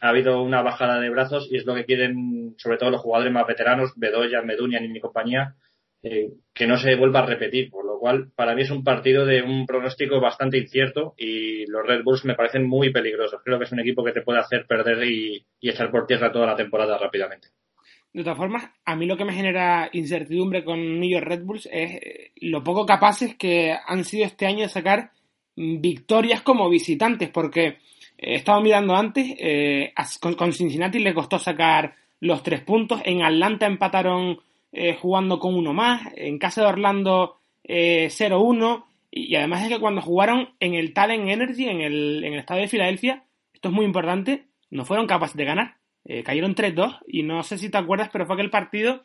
ha 0.00 0.08
habido 0.08 0.42
una 0.42 0.62
bajada 0.62 1.00
de 1.00 1.10
brazos 1.10 1.48
y 1.50 1.56
es 1.56 1.64
lo 1.64 1.74
que 1.74 1.84
quieren 1.84 2.54
sobre 2.58 2.78
todo 2.78 2.90
los 2.90 3.00
jugadores 3.00 3.32
más 3.32 3.46
veteranos, 3.46 3.92
Bedoya, 3.96 4.42
Medunianin 4.42 4.94
y 4.94 5.00
compañía, 5.00 5.54
eh, 6.02 6.30
que 6.54 6.66
no 6.66 6.76
se 6.76 6.94
vuelva 6.94 7.20
a 7.20 7.26
repetir, 7.26 7.70
por 7.70 7.84
lo 7.84 7.98
cual 7.98 8.30
para 8.34 8.54
mí 8.54 8.62
es 8.62 8.70
un 8.70 8.84
partido 8.84 9.26
de 9.26 9.42
un 9.42 9.66
pronóstico 9.66 10.20
bastante 10.20 10.58
incierto 10.58 11.14
y 11.16 11.66
los 11.66 11.86
Red 11.86 12.02
Bulls 12.04 12.24
me 12.24 12.34
parecen 12.34 12.66
muy 12.66 12.92
peligrosos. 12.92 13.40
Creo 13.44 13.58
que 13.58 13.64
es 13.64 13.72
un 13.72 13.80
equipo 13.80 14.04
que 14.04 14.12
te 14.12 14.22
puede 14.22 14.38
hacer 14.38 14.66
perder 14.66 15.02
y, 15.04 15.44
y 15.60 15.70
echar 15.70 15.90
por 15.90 16.06
tierra 16.06 16.32
toda 16.32 16.46
la 16.46 16.56
temporada 16.56 16.98
rápidamente. 16.98 17.48
De 18.12 18.22
todas 18.22 18.38
formas, 18.38 18.70
a 18.84 18.96
mí 18.96 19.06
lo 19.06 19.16
que 19.16 19.24
me 19.24 19.34
genera 19.34 19.90
incertidumbre 19.92 20.64
con 20.64 20.98
New 20.98 21.20
Red 21.20 21.42
Bulls 21.42 21.68
es 21.70 21.92
eh, 21.92 22.32
lo 22.40 22.64
poco 22.64 22.86
capaces 22.86 23.36
que 23.36 23.76
han 23.86 24.04
sido 24.04 24.24
este 24.24 24.46
año 24.46 24.62
de 24.62 24.68
sacar 24.68 25.10
victorias 25.54 26.42
como 26.42 26.70
visitantes, 26.70 27.28
porque 27.28 27.66
eh, 27.66 27.76
he 28.16 28.34
estado 28.36 28.60
mirando 28.62 28.96
antes, 28.96 29.34
eh, 29.38 29.92
con 30.20 30.52
Cincinnati 30.52 31.00
le 31.00 31.14
costó 31.14 31.38
sacar 31.38 31.96
los 32.20 32.42
tres 32.42 32.62
puntos, 32.62 33.00
en 33.04 33.22
Atlanta 33.22 33.66
empataron 33.66 34.38
eh, 34.72 34.96
jugando 35.00 35.38
con 35.38 35.54
uno 35.54 35.72
más, 35.72 36.02
en 36.16 36.38
casa 36.38 36.62
de 36.62 36.68
Orlando 36.68 37.40
eh, 37.64 38.08
0-1, 38.10 38.84
y, 39.10 39.32
y, 39.32 39.36
además 39.36 39.62
es 39.62 39.68
que 39.68 39.80
cuando 39.80 40.02
jugaron 40.02 40.50
en 40.60 40.74
el 40.74 40.92
Talent 40.92 41.28
Energy, 41.28 41.68
en 41.68 41.80
el, 41.80 42.22
en 42.24 42.34
el 42.34 42.40
estadio 42.40 42.62
de 42.62 42.68
Filadelfia, 42.68 43.24
esto 43.54 43.68
es 43.68 43.74
muy 43.74 43.84
importante, 43.84 44.46
no 44.70 44.84
fueron 44.84 45.06
capaces 45.06 45.36
de 45.36 45.44
ganar, 45.44 45.76
eh, 46.04 46.22
cayeron 46.22 46.54
3-2, 46.54 47.00
y 47.06 47.22
no 47.22 47.42
sé 47.42 47.58
si 47.58 47.70
te 47.70 47.78
acuerdas, 47.78 48.10
pero 48.12 48.26
fue 48.26 48.34
aquel 48.34 48.50
partido 48.50 49.02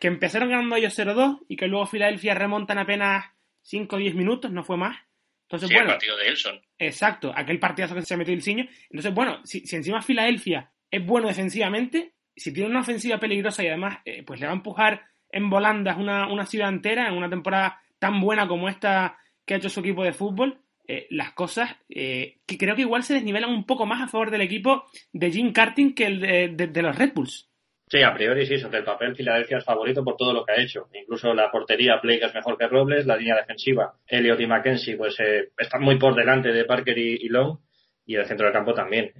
que 0.00 0.08
empezaron 0.08 0.50
ganando 0.50 0.76
ellos 0.76 0.98
0-2 0.98 1.44
y 1.48 1.56
que 1.56 1.68
luego 1.68 1.86
Filadelfia 1.86 2.34
remontan 2.34 2.78
apenas 2.78 3.26
5 3.62 3.96
o 3.96 3.98
10 3.98 4.14
minutos, 4.14 4.50
no 4.50 4.64
fue 4.64 4.76
más. 4.76 4.96
Entonces, 5.42 5.68
sí, 5.68 5.74
bueno, 5.74 5.90
el 5.90 5.94
partido 5.94 6.16
de 6.16 6.28
Elson. 6.28 6.60
Exacto, 6.78 7.32
aquel 7.34 7.58
partidazo 7.58 7.94
que 7.94 8.02
se 8.02 8.16
metió 8.16 8.34
el 8.34 8.42
ciño. 8.42 8.66
Entonces, 8.90 9.14
bueno, 9.14 9.40
si, 9.44 9.60
si 9.60 9.76
encima 9.76 10.02
Filadelfia 10.02 10.72
es 10.90 11.04
bueno 11.04 11.28
defensivamente, 11.28 12.13
si 12.36 12.52
tiene 12.52 12.70
una 12.70 12.80
ofensiva 12.80 13.18
peligrosa 13.18 13.62
y 13.62 13.68
además 13.68 13.98
eh, 14.04 14.22
pues 14.24 14.40
le 14.40 14.46
va 14.46 14.52
a 14.52 14.56
empujar 14.56 15.02
en 15.30 15.50
volandas 15.50 15.96
una, 15.98 16.32
una 16.32 16.46
ciudad 16.46 16.68
entera 16.68 17.08
en 17.08 17.14
una 17.14 17.28
temporada 17.28 17.80
tan 17.98 18.20
buena 18.20 18.46
como 18.46 18.68
esta 18.68 19.18
que 19.44 19.54
ha 19.54 19.56
hecho 19.56 19.68
su 19.68 19.80
equipo 19.80 20.04
de 20.04 20.12
fútbol, 20.12 20.58
eh, 20.86 21.06
las 21.10 21.32
cosas 21.32 21.76
eh, 21.88 22.38
que 22.46 22.58
creo 22.58 22.76
que 22.76 22.82
igual 22.82 23.02
se 23.02 23.14
desnivelan 23.14 23.50
un 23.50 23.64
poco 23.64 23.86
más 23.86 24.02
a 24.02 24.08
favor 24.08 24.30
del 24.30 24.42
equipo 24.42 24.84
de 25.12 25.30
Jim 25.30 25.52
Carting 25.52 25.94
que 25.94 26.06
el 26.06 26.20
de, 26.56 26.82
los 26.82 26.96
Red 26.96 27.12
Bulls. 27.14 27.50
Sí, 27.86 28.02
a 28.02 28.14
priori 28.14 28.46
sí, 28.46 28.58
sobre 28.58 28.78
el 28.78 28.84
papel 28.84 29.14
Filadelfia 29.14 29.58
es 29.58 29.64
favorito 29.64 30.04
por 30.04 30.16
todo 30.16 30.32
lo 30.32 30.44
que 30.44 30.52
ha 30.52 30.62
hecho. 30.62 30.88
Incluso 30.92 31.32
la 31.32 31.50
portería 31.50 32.00
Play 32.00 32.18
es 32.22 32.34
mejor 32.34 32.58
que 32.58 32.66
Robles, 32.66 33.06
la 33.06 33.16
línea 33.16 33.36
defensiva 33.36 33.94
Elliot 34.06 34.40
y 34.40 34.46
Mackenzie 34.46 34.96
pues 34.96 35.18
eh, 35.20 35.50
están 35.56 35.82
muy 35.82 35.98
por 35.98 36.14
delante 36.14 36.52
de 36.52 36.64
Parker 36.64 36.98
y, 36.98 37.28
Long 37.28 37.58
y 38.06 38.16
el 38.16 38.26
centro 38.26 38.46
del 38.46 38.54
campo 38.54 38.74
también. 38.74 39.12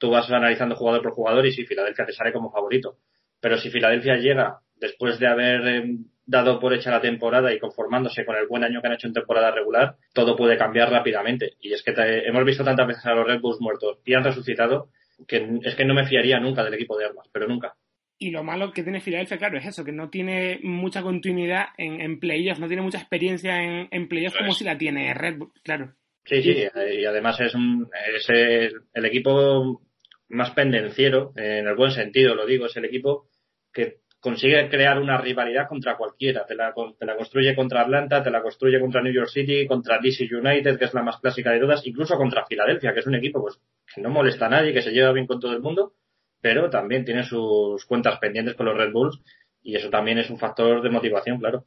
Tú 0.00 0.10
vas 0.10 0.28
analizando 0.30 0.74
jugador 0.74 1.02
por 1.02 1.12
jugador 1.12 1.46
y 1.46 1.52
sí, 1.52 1.66
Filadelfia 1.66 2.06
te 2.06 2.12
sale 2.12 2.32
como 2.32 2.50
favorito. 2.50 2.96
Pero 3.40 3.58
si 3.58 3.70
Filadelfia 3.70 4.16
llega 4.16 4.60
después 4.76 5.18
de 5.18 5.26
haber 5.26 5.84
dado 6.24 6.58
por 6.58 6.72
hecha 6.72 6.90
la 6.90 7.00
temporada 7.00 7.52
y 7.52 7.58
conformándose 7.58 8.24
con 8.24 8.36
el 8.36 8.46
buen 8.46 8.64
año 8.64 8.80
que 8.80 8.88
han 8.88 8.94
hecho 8.94 9.06
en 9.06 9.12
temporada 9.12 9.50
regular, 9.50 9.96
todo 10.14 10.36
puede 10.36 10.56
cambiar 10.56 10.90
rápidamente. 10.90 11.52
Y 11.60 11.72
es 11.72 11.82
que 11.82 11.92
hemos 11.96 12.44
visto 12.44 12.64
tantas 12.64 12.86
veces 12.86 13.04
a 13.06 13.14
los 13.14 13.26
Red 13.26 13.40
Bulls 13.40 13.60
muertos 13.60 13.98
y 14.04 14.14
han 14.14 14.24
resucitado 14.24 14.88
que 15.28 15.58
es 15.62 15.74
que 15.74 15.84
no 15.84 15.92
me 15.92 16.06
fiaría 16.06 16.40
nunca 16.40 16.64
del 16.64 16.74
equipo 16.74 16.96
de 16.96 17.04
armas, 17.04 17.28
pero 17.30 17.46
nunca. 17.46 17.74
Y 18.18 18.30
lo 18.30 18.42
malo 18.42 18.72
que 18.72 18.82
tiene 18.82 19.00
Filadelfia, 19.00 19.38
claro, 19.38 19.58
es 19.58 19.66
eso, 19.66 19.84
que 19.84 19.92
no 19.92 20.08
tiene 20.08 20.60
mucha 20.62 21.02
continuidad 21.02 21.66
en, 21.76 22.00
en 22.00 22.20
playoffs, 22.20 22.60
no 22.60 22.68
tiene 22.68 22.82
mucha 22.82 22.98
experiencia 22.98 23.62
en, 23.62 23.88
en 23.90 24.08
playoffs 24.08 24.38
como 24.38 24.52
si 24.52 24.64
la 24.64 24.78
tiene 24.78 25.12
Red 25.12 25.38
Bull, 25.38 25.52
claro. 25.62 25.94
Sí, 26.24 26.42
sí, 26.42 26.54
y 26.98 27.04
además 27.04 27.40
es, 27.40 27.54
un, 27.54 27.88
es 28.14 28.28
el, 28.28 28.82
el 28.92 29.04
equipo 29.04 29.82
más 30.30 30.52
pendenciero, 30.52 31.32
en 31.36 31.66
el 31.66 31.76
buen 31.76 31.90
sentido 31.90 32.34
lo 32.34 32.46
digo, 32.46 32.66
es 32.66 32.76
el 32.76 32.84
equipo 32.84 33.26
que 33.72 34.00
consigue 34.20 34.68
crear 34.68 35.00
una 35.00 35.18
rivalidad 35.18 35.66
contra 35.68 35.96
cualquiera. 35.96 36.44
Te 36.46 36.54
la, 36.54 36.72
te 36.98 37.06
la, 37.06 37.16
construye 37.16 37.54
contra 37.54 37.82
Atlanta, 37.82 38.22
te 38.22 38.30
la 38.30 38.42
construye 38.42 38.78
contra 38.78 39.02
New 39.02 39.12
York 39.12 39.28
City, 39.28 39.66
contra 39.66 39.98
DC 39.98 40.28
United, 40.32 40.78
que 40.78 40.84
es 40.84 40.94
la 40.94 41.02
más 41.02 41.18
clásica 41.18 41.50
de 41.50 41.60
todas, 41.60 41.86
incluso 41.86 42.16
contra 42.16 42.46
Filadelfia, 42.46 42.92
que 42.92 43.00
es 43.00 43.06
un 43.06 43.14
equipo 43.14 43.40
pues, 43.40 43.58
que 43.92 44.00
no 44.00 44.10
molesta 44.10 44.46
a 44.46 44.50
nadie, 44.50 44.72
que 44.72 44.82
se 44.82 44.92
lleva 44.92 45.12
bien 45.12 45.26
con 45.26 45.40
todo 45.40 45.52
el 45.52 45.60
mundo, 45.60 45.94
pero 46.40 46.70
también 46.70 47.04
tiene 47.04 47.24
sus 47.24 47.84
cuentas 47.86 48.18
pendientes 48.18 48.54
con 48.54 48.66
los 48.66 48.76
Red 48.76 48.92
Bulls. 48.92 49.20
Y 49.62 49.76
eso 49.76 49.90
también 49.90 50.18
es 50.18 50.30
un 50.30 50.38
factor 50.38 50.80
de 50.82 50.88
motivación, 50.88 51.38
claro. 51.38 51.64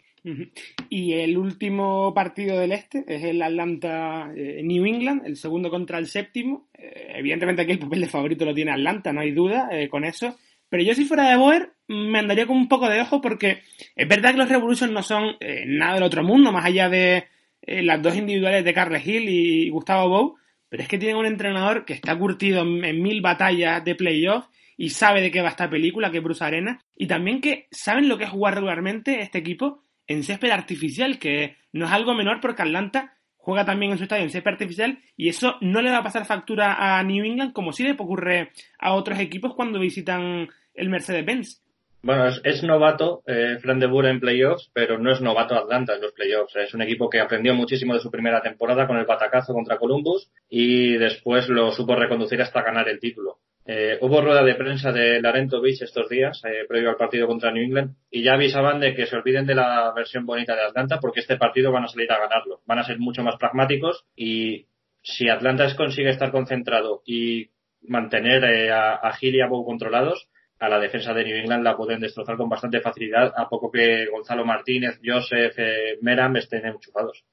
Y 0.90 1.14
el 1.14 1.38
último 1.38 2.14
partido 2.14 2.58
del 2.58 2.72
este 2.72 3.04
es 3.08 3.24
el 3.24 3.42
Atlanta-New 3.42 4.86
eh, 4.86 4.90
England, 4.90 5.26
el 5.26 5.36
segundo 5.36 5.70
contra 5.70 5.98
el 5.98 6.08
séptimo. 6.08 6.70
Eh, 6.74 7.14
evidentemente 7.16 7.62
aquí 7.62 7.72
el 7.74 7.80
papel 7.80 8.02
de 8.02 8.08
favorito 8.08 8.46
lo 8.46 8.54
tiene 8.54 8.72
Atlanta, 8.72 9.12
no 9.12 9.22
hay 9.22 9.32
duda 9.32 9.70
eh, 9.72 9.90
con 9.90 10.06
eso. 10.06 10.38
Pero 10.70 10.84
yo 10.84 10.94
si 10.96 11.06
fuera 11.06 11.30
de 11.30 11.38
Boer 11.38 11.74
me 11.88 12.20
andaría 12.20 12.48
con 12.48 12.58
un 12.58 12.68
poco 12.68 12.90
de 12.90 13.02
ojo 13.02 13.22
porque 13.22 13.62
es 13.96 14.08
verdad 14.08 14.32
que 14.32 14.38
los 14.38 14.50
Revolution 14.50 14.94
no 14.94 15.04
son 15.04 15.36
eh, 15.40 15.66
nada 15.68 15.96
del 15.96 16.04
otro 16.04 16.24
mundo, 16.24 16.52
más 16.52 16.66
allá 16.66 16.90
de 16.90 17.28
las 17.66 18.02
dos 18.02 18.18
individuales 18.18 18.66
de 18.66 18.74
Carles 18.74 19.08
Hill 19.08 19.30
y 19.30 19.70
Gustavo 19.70 20.10
Bou, 20.10 20.36
pero 20.68 20.84
es 20.84 20.90
que 20.90 20.98
tienen 20.98 21.18
un 21.18 21.26
entrenador 21.26 21.86
que 21.86 21.94
está 21.94 22.18
curtido 22.18 22.62
en, 22.64 23.02
mil 23.02 23.22
batallas 23.22 23.86
de 23.86 23.96
playoff 23.96 24.48
y 24.76 24.90
sabe 24.90 25.22
de 25.22 25.32
qué 25.32 25.42
va 25.42 25.48
esta 25.48 25.70
película, 25.70 26.12
que 26.12 26.18
es 26.18 26.24
Bruce 26.24 26.44
Arena, 26.44 26.84
y 26.98 27.08
también 27.08 27.40
que 27.40 27.68
saben 27.72 28.10
lo 28.10 28.18
que 28.18 28.26
es 28.26 28.32
jugar 28.32 28.56
regularmente 28.56 29.22
este 29.22 29.38
equipo 29.38 29.84
en 30.08 30.24
césped 30.24 30.52
artificial, 30.52 31.20
que 31.20 31.58
no 31.72 31.86
es 31.86 31.92
algo 31.92 32.14
menor 32.14 32.40
porque 32.42 32.62
Atlanta 32.62 33.18
juega 33.38 33.66
también 33.66 33.92
en 33.92 33.98
su 33.98 34.04
estadio 34.04 34.24
en 34.24 34.30
césped 34.30 34.52
artificial 34.52 35.00
y 35.18 35.30
eso 35.30 35.58
no 35.60 35.82
le 35.82 35.92
va 35.92 35.98
a 35.98 36.04
pasar 36.04 36.26
factura 36.26 36.98
a 36.98 37.04
New 37.04 37.26
England 37.26 37.52
como 37.52 37.74
sí 37.74 37.84
le 37.84 37.92
ocurre 37.92 38.52
a 38.80 38.94
otros 38.94 39.20
equipos 39.20 39.54
cuando 39.54 39.80
visitan 39.80 40.48
el 40.74 40.90
Mercedes-Benz. 40.90 41.62
Bueno, 42.04 42.28
es, 42.28 42.64
novato 42.64 43.24
eh, 43.28 43.58
de 43.64 43.88
Boer 43.88 44.08
en 44.08 44.20
playoffs, 44.20 44.70
pero 44.74 45.00
no 45.00 45.10
es 45.10 45.22
novato 45.22 45.56
Atlanta 45.56 45.96
en 45.96 46.02
los 46.02 46.12
playoffs. 46.12 46.54
Es 46.58 46.74
un 46.74 46.82
equipo 46.82 47.10
que 47.10 47.22
aprendió 47.22 47.54
muchísimo 47.54 47.94
de 47.94 48.02
su 48.02 48.12
primera 48.12 48.42
temporada 48.42 48.88
con 48.88 48.98
el 48.98 49.06
patacazo 49.06 49.54
contra 49.54 49.78
Columbus 49.78 50.30
y 50.50 50.98
después 50.98 51.48
lo 51.48 51.72
supo 51.72 51.96
reconducir 51.96 52.42
hasta 52.42 52.62
ganar 52.62 52.90
el 52.90 53.00
título. 53.00 53.40
Eh, 53.66 53.98
hubo 54.02 54.22
rueda 54.22 54.44
de 54.44 54.56
prensa 54.56 54.92
de 54.92 55.22
Larento 55.22 55.62
Beach 55.62 55.82
estos 55.82 56.10
días, 56.10 56.42
eh, 56.44 56.66
previo 56.68 56.90
al 56.90 56.98
partido 56.98 57.28
contra 57.28 57.52
New 57.52 57.64
England, 57.64 57.96
y 58.12 58.22
ya 58.22 58.34
avisaban 58.34 58.80
de 58.80 58.94
que 58.94 59.06
se 59.06 59.16
olviden 59.16 59.46
de 59.46 59.56
la 59.56 59.94
versión 59.96 60.26
bonita 60.26 60.56
de 60.56 60.64
Atlanta 60.64 61.00
porque 61.00 61.22
este 61.22 61.38
partido 61.38 61.72
van 61.72 61.86
a 61.86 61.88
salir 61.88 62.12
a 62.12 62.20
ganarlo. 62.20 62.62
Van 62.66 62.80
a 62.80 62.84
ser 62.84 63.00
mucho 63.00 63.24
más 63.24 63.38
pragmáticos 63.38 64.06
y 64.16 64.68
si 65.02 65.30
Atlanta 65.30 65.74
consigue 65.76 66.10
estar 66.10 66.32
concentrado 66.32 67.04
y 67.06 67.52
mantener 67.82 68.44
eh, 68.44 68.72
a, 68.72 68.96
a 68.96 69.18
y 69.22 69.40
a 69.40 69.48
Bow 69.48 69.66
controlados, 69.66 70.30
a 70.60 70.70
la 70.70 70.80
defensa 70.80 71.14
de 71.14 71.26
New 71.26 71.36
England 71.36 71.64
la 71.64 71.76
pueden 71.76 72.00
destrozar 72.00 72.38
con 72.38 72.50
bastante 72.50 72.80
facilidad 72.80 73.34
a 73.36 73.50
poco 73.50 73.70
que 73.72 74.08
Gonzalo 74.08 74.46
Martínez, 74.46 75.00
Joseph, 75.04 75.54
eh, 75.58 75.98
Meram 76.02 76.36
estén 76.38 76.66
enchufados. 76.66 77.24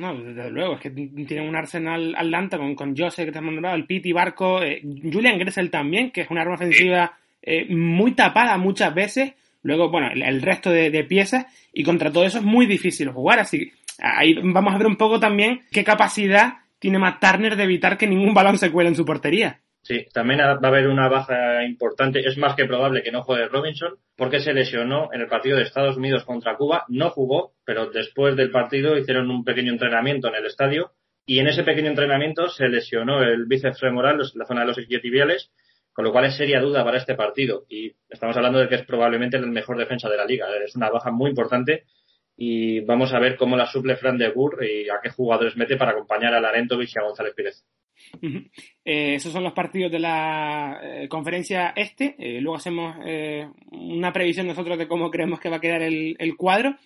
No, 0.00 0.14
desde 0.14 0.50
luego, 0.50 0.74
es 0.74 0.80
que 0.80 0.90
tienen 0.90 1.48
un 1.48 1.56
arsenal 1.56 2.14
Atlanta 2.16 2.56
con, 2.58 2.74
con 2.74 2.96
Joseph 2.96 3.26
que 3.26 3.32
te 3.32 3.38
has 3.38 3.44
mandado, 3.44 3.76
el 3.76 3.86
Piti 3.86 4.12
Barco, 4.12 4.62
eh, 4.62 4.80
Julian 4.82 5.38
Gressel 5.38 5.70
también, 5.70 6.10
que 6.10 6.22
es 6.22 6.30
una 6.30 6.40
arma 6.40 6.54
ofensiva 6.54 7.18
eh, 7.42 7.66
muy 7.68 8.12
tapada 8.12 8.56
muchas 8.56 8.94
veces. 8.94 9.34
Luego, 9.62 9.90
bueno, 9.90 10.08
el, 10.14 10.40
resto 10.40 10.70
de, 10.70 10.90
de, 10.90 11.04
piezas 11.04 11.46
y 11.74 11.84
contra 11.84 12.10
todo 12.10 12.24
eso 12.24 12.38
es 12.38 12.44
muy 12.44 12.64
difícil 12.64 13.10
jugar. 13.10 13.40
Así 13.40 13.70
ahí 14.00 14.34
vamos 14.42 14.74
a 14.74 14.78
ver 14.78 14.86
un 14.86 14.96
poco 14.96 15.20
también 15.20 15.62
qué 15.70 15.84
capacidad 15.84 16.54
tiene 16.78 16.98
Matt 16.98 17.20
Turner 17.20 17.56
de 17.56 17.64
evitar 17.64 17.98
que 17.98 18.06
ningún 18.06 18.34
balón 18.34 18.58
se 18.58 18.70
cuele 18.70 18.88
en 18.88 18.96
su 18.96 19.04
portería. 19.04 19.60
Sí, 19.90 20.06
también 20.12 20.38
va 20.38 20.52
a 20.52 20.68
haber 20.68 20.86
una 20.86 21.08
baja 21.08 21.64
importante. 21.64 22.20
Es 22.20 22.38
más 22.38 22.54
que 22.54 22.64
probable 22.64 23.02
que 23.02 23.10
no 23.10 23.24
juegue 23.24 23.48
Robinson 23.48 23.98
porque 24.16 24.38
se 24.38 24.52
lesionó 24.52 25.08
en 25.12 25.20
el 25.20 25.26
partido 25.26 25.56
de 25.56 25.64
Estados 25.64 25.96
Unidos 25.96 26.22
contra 26.22 26.56
Cuba. 26.56 26.84
No 26.86 27.10
jugó, 27.10 27.54
pero 27.64 27.90
después 27.90 28.36
del 28.36 28.52
partido 28.52 28.96
hicieron 28.96 29.28
un 29.32 29.42
pequeño 29.42 29.72
entrenamiento 29.72 30.28
en 30.28 30.36
el 30.36 30.46
estadio 30.46 30.92
y 31.26 31.40
en 31.40 31.48
ese 31.48 31.64
pequeño 31.64 31.88
entrenamiento 31.88 32.48
se 32.48 32.68
lesionó 32.68 33.20
el 33.24 33.46
bíceps 33.46 33.80
femoral, 33.80 34.22
la 34.36 34.46
zona 34.46 34.60
de 34.60 34.68
los 34.68 34.78
isquiotibiales, 34.78 35.50
con 35.92 36.04
lo 36.04 36.12
cual 36.12 36.26
es 36.26 36.36
seria 36.36 36.60
duda 36.60 36.84
para 36.84 36.98
este 36.98 37.16
partido. 37.16 37.64
Y 37.68 37.96
estamos 38.08 38.36
hablando 38.36 38.60
de 38.60 38.68
que 38.68 38.76
es 38.76 38.86
probablemente 38.86 39.38
el 39.38 39.46
mejor 39.48 39.76
defensa 39.76 40.08
de 40.08 40.18
la 40.18 40.24
liga. 40.24 40.46
Es 40.64 40.76
una 40.76 40.88
baja 40.88 41.10
muy 41.10 41.30
importante 41.30 41.82
y 42.36 42.78
vamos 42.82 43.12
a 43.12 43.18
ver 43.18 43.36
cómo 43.36 43.56
la 43.56 43.66
suple 43.66 43.96
Fran 43.96 44.18
de 44.18 44.28
Boer 44.28 44.70
y 44.70 44.88
a 44.88 45.00
qué 45.02 45.10
jugadores 45.10 45.56
mete 45.56 45.76
para 45.76 45.90
acompañar 45.90 46.32
a 46.32 46.40
Larentovich 46.40 46.94
y 46.94 46.98
a 47.00 47.02
González 47.02 47.34
Pérez. 47.34 47.64
Eh, 48.84 49.14
esos 49.14 49.32
son 49.32 49.44
los 49.44 49.52
partidos 49.52 49.92
de 49.92 49.98
la 49.98 50.80
eh, 50.82 51.08
conferencia 51.08 51.72
este. 51.76 52.16
Eh, 52.18 52.40
luego 52.40 52.56
hacemos 52.56 52.96
una 53.70 54.12
previsión 54.12 54.46
nosotros 54.46 54.78
de 54.78 54.88
cómo 54.88 55.10
creemos 55.10 55.40
que 55.40 55.48
va 55.48 55.56
a 55.56 55.60
quedar 55.60 55.82
el, 55.82 56.36
cuadro. 56.36 56.76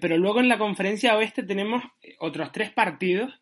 pero 0.00 0.16
luego 0.16 0.40
en 0.40 0.48
la 0.48 0.58
conferencia 0.58 1.16
oeste 1.16 1.42
tenemos 1.42 1.82
otros 2.18 2.50
tres 2.52 2.70
partidos. 2.70 3.40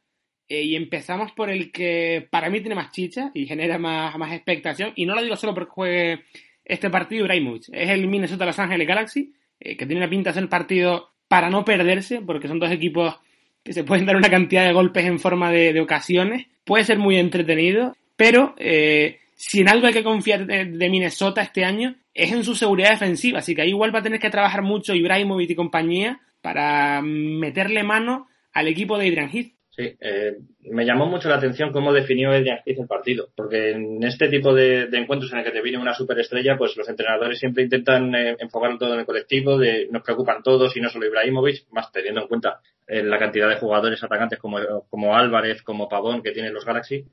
y 0.49 0.75
empezamos 0.75 1.33
por 1.33 1.49
el 1.49 1.71
que 1.71 2.27
para 2.31 2.51
mí 2.51 2.61
tiene 2.61 2.75
más 2.75 2.91
chicha 2.91 3.31
y 3.35 3.47
genera 3.47 3.79
más, 3.79 4.17
más 4.19 4.33
expectación. 4.33 4.93
Y 4.97 5.07
no 5.07 5.15
lo 5.15 5.23
digo 5.23 5.37
solo 5.37 5.55
porque 5.55 5.71
juegue 5.71 6.25
este 6.65 6.91
partido 6.91 7.25
Ibrahimovic. 7.25 7.69
Es 7.73 7.91
el 7.91 8.09
Minnesota 8.09 8.47
Los 8.47 8.59
Ángeles 8.59 8.87
Galaxy, 8.87 9.33
que 9.59 9.87
tiene 9.87 9.99
una 9.99 10.11
pinta 10.11 10.31
de 10.31 10.35
ser 10.35 10.43
el 10.43 10.49
partido 10.49 11.13
para 11.29 11.49
no 11.51 11.65
perderse, 11.65 12.21
porque 12.21 12.49
son 12.49 12.59
dos 12.59 12.73
equipos 12.73 13.21
que 13.65 13.73
se 13.73 13.85
pueden 13.85 14.07
dar 14.07 14.17
una 14.17 14.31
cantidad 14.31 14.65
de 14.65 14.73
golpes 14.73 15.05
en 15.05 15.19
forma 15.19 15.51
de, 15.51 15.79
ocasiones. 15.81 16.47
Puede 16.65 16.85
ser 16.85 16.99
muy 16.99 17.17
entretenido, 17.17 17.97
pero 18.17 18.55
eh, 18.59 19.19
si 19.35 19.61
en 19.61 19.69
algo 19.69 19.87
hay 19.87 19.93
que 19.93 20.05
confiar 20.05 20.47
de, 20.47 20.91
Minnesota 20.91 21.43
este 21.43 21.65
año 21.65 21.97
es 22.15 22.33
en 22.33 22.45
su 22.45 22.55
seguridad 22.55 22.91
defensiva, 22.91 23.39
así 23.39 23.55
que 23.55 23.63
ahí 23.63 23.71
igual 23.71 23.95
va 23.95 24.01
a 24.01 24.03
tener 24.03 24.21
que 24.21 24.31
trabajar 24.31 24.63
mucho 24.63 24.95
Ibrahimovic 24.95 25.51
y 25.51 25.55
compañía 25.55 26.21
para 26.43 27.01
meterle 27.03 27.83
mano 27.83 28.29
al 28.53 28.69
equipo 28.69 28.99
de 28.99 29.09
Adrian 29.09 29.31
Heath. 29.33 29.53
Sí, 29.81 29.97
eh, 29.99 30.37
me 30.65 30.85
llamó 30.85 31.07
mucho 31.07 31.31
la 31.31 31.37
atención 31.37 31.73
cómo 31.73 31.91
definió 31.91 32.33
Adrian 32.33 32.59
Heath 32.67 32.81
el 32.81 32.87
partido, 32.87 33.29
porque 33.35 33.71
en 33.71 34.03
este 34.03 34.29
tipo 34.29 34.53
de, 34.53 34.91
encuentros 34.93 35.33
en 35.33 35.39
el 35.39 35.45
que 35.45 35.53
te 35.53 35.63
viene 35.63 35.79
una 35.79 35.95
superestrella, 35.95 36.59
pues 36.59 36.77
los 36.77 36.87
entrenadores 36.87 37.39
siempre 37.39 37.63
intentan 37.63 38.15
eh, 38.15 38.37
enfocarlo 38.39 38.77
todo 38.77 38.93
en 38.93 39.01
el 39.01 39.07
colectivo, 39.07 39.57
de 39.57 39.89
nos 39.91 40.03
preocupan 40.03 40.43
todos 40.43 40.77
y 40.77 40.83
no 40.83 40.91
solo 40.91 41.07
Ibrahimovic, 41.07 41.67
más 41.71 41.91
teniendo 41.93 42.21
en 42.21 42.29
cuenta 42.29 42.61
eh, 42.87 43.03
la 43.03 43.19
cantidad 43.19 43.49
de 43.49 43.57
jugadores 43.57 44.05
atacantes 44.05 44.39
como, 44.39 44.59
como 44.91 45.17
Álvarez, 45.17 45.63
como 45.63 45.89
Pavón 45.89 46.23
que 46.23 46.33
tienen 46.33 46.53
los 46.53 46.67
Galaxy. 46.67 47.07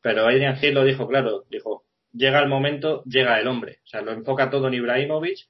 Pero 0.00 0.26
Adrian 0.26 0.56
Heath 0.56 0.72
lo 0.72 0.82
dijo 0.82 1.06
claro, 1.06 1.44
dijo, 1.50 1.84
llega 2.10 2.40
el 2.40 2.48
momento, 2.48 3.02
llega 3.04 3.38
el 3.38 3.48
hombre. 3.48 3.80
O 3.84 3.86
sea, 3.86 4.00
lo 4.00 4.12
enfoca 4.12 4.48
todo 4.48 4.68
en 4.68 4.74
Ibrahimovic 4.74 5.40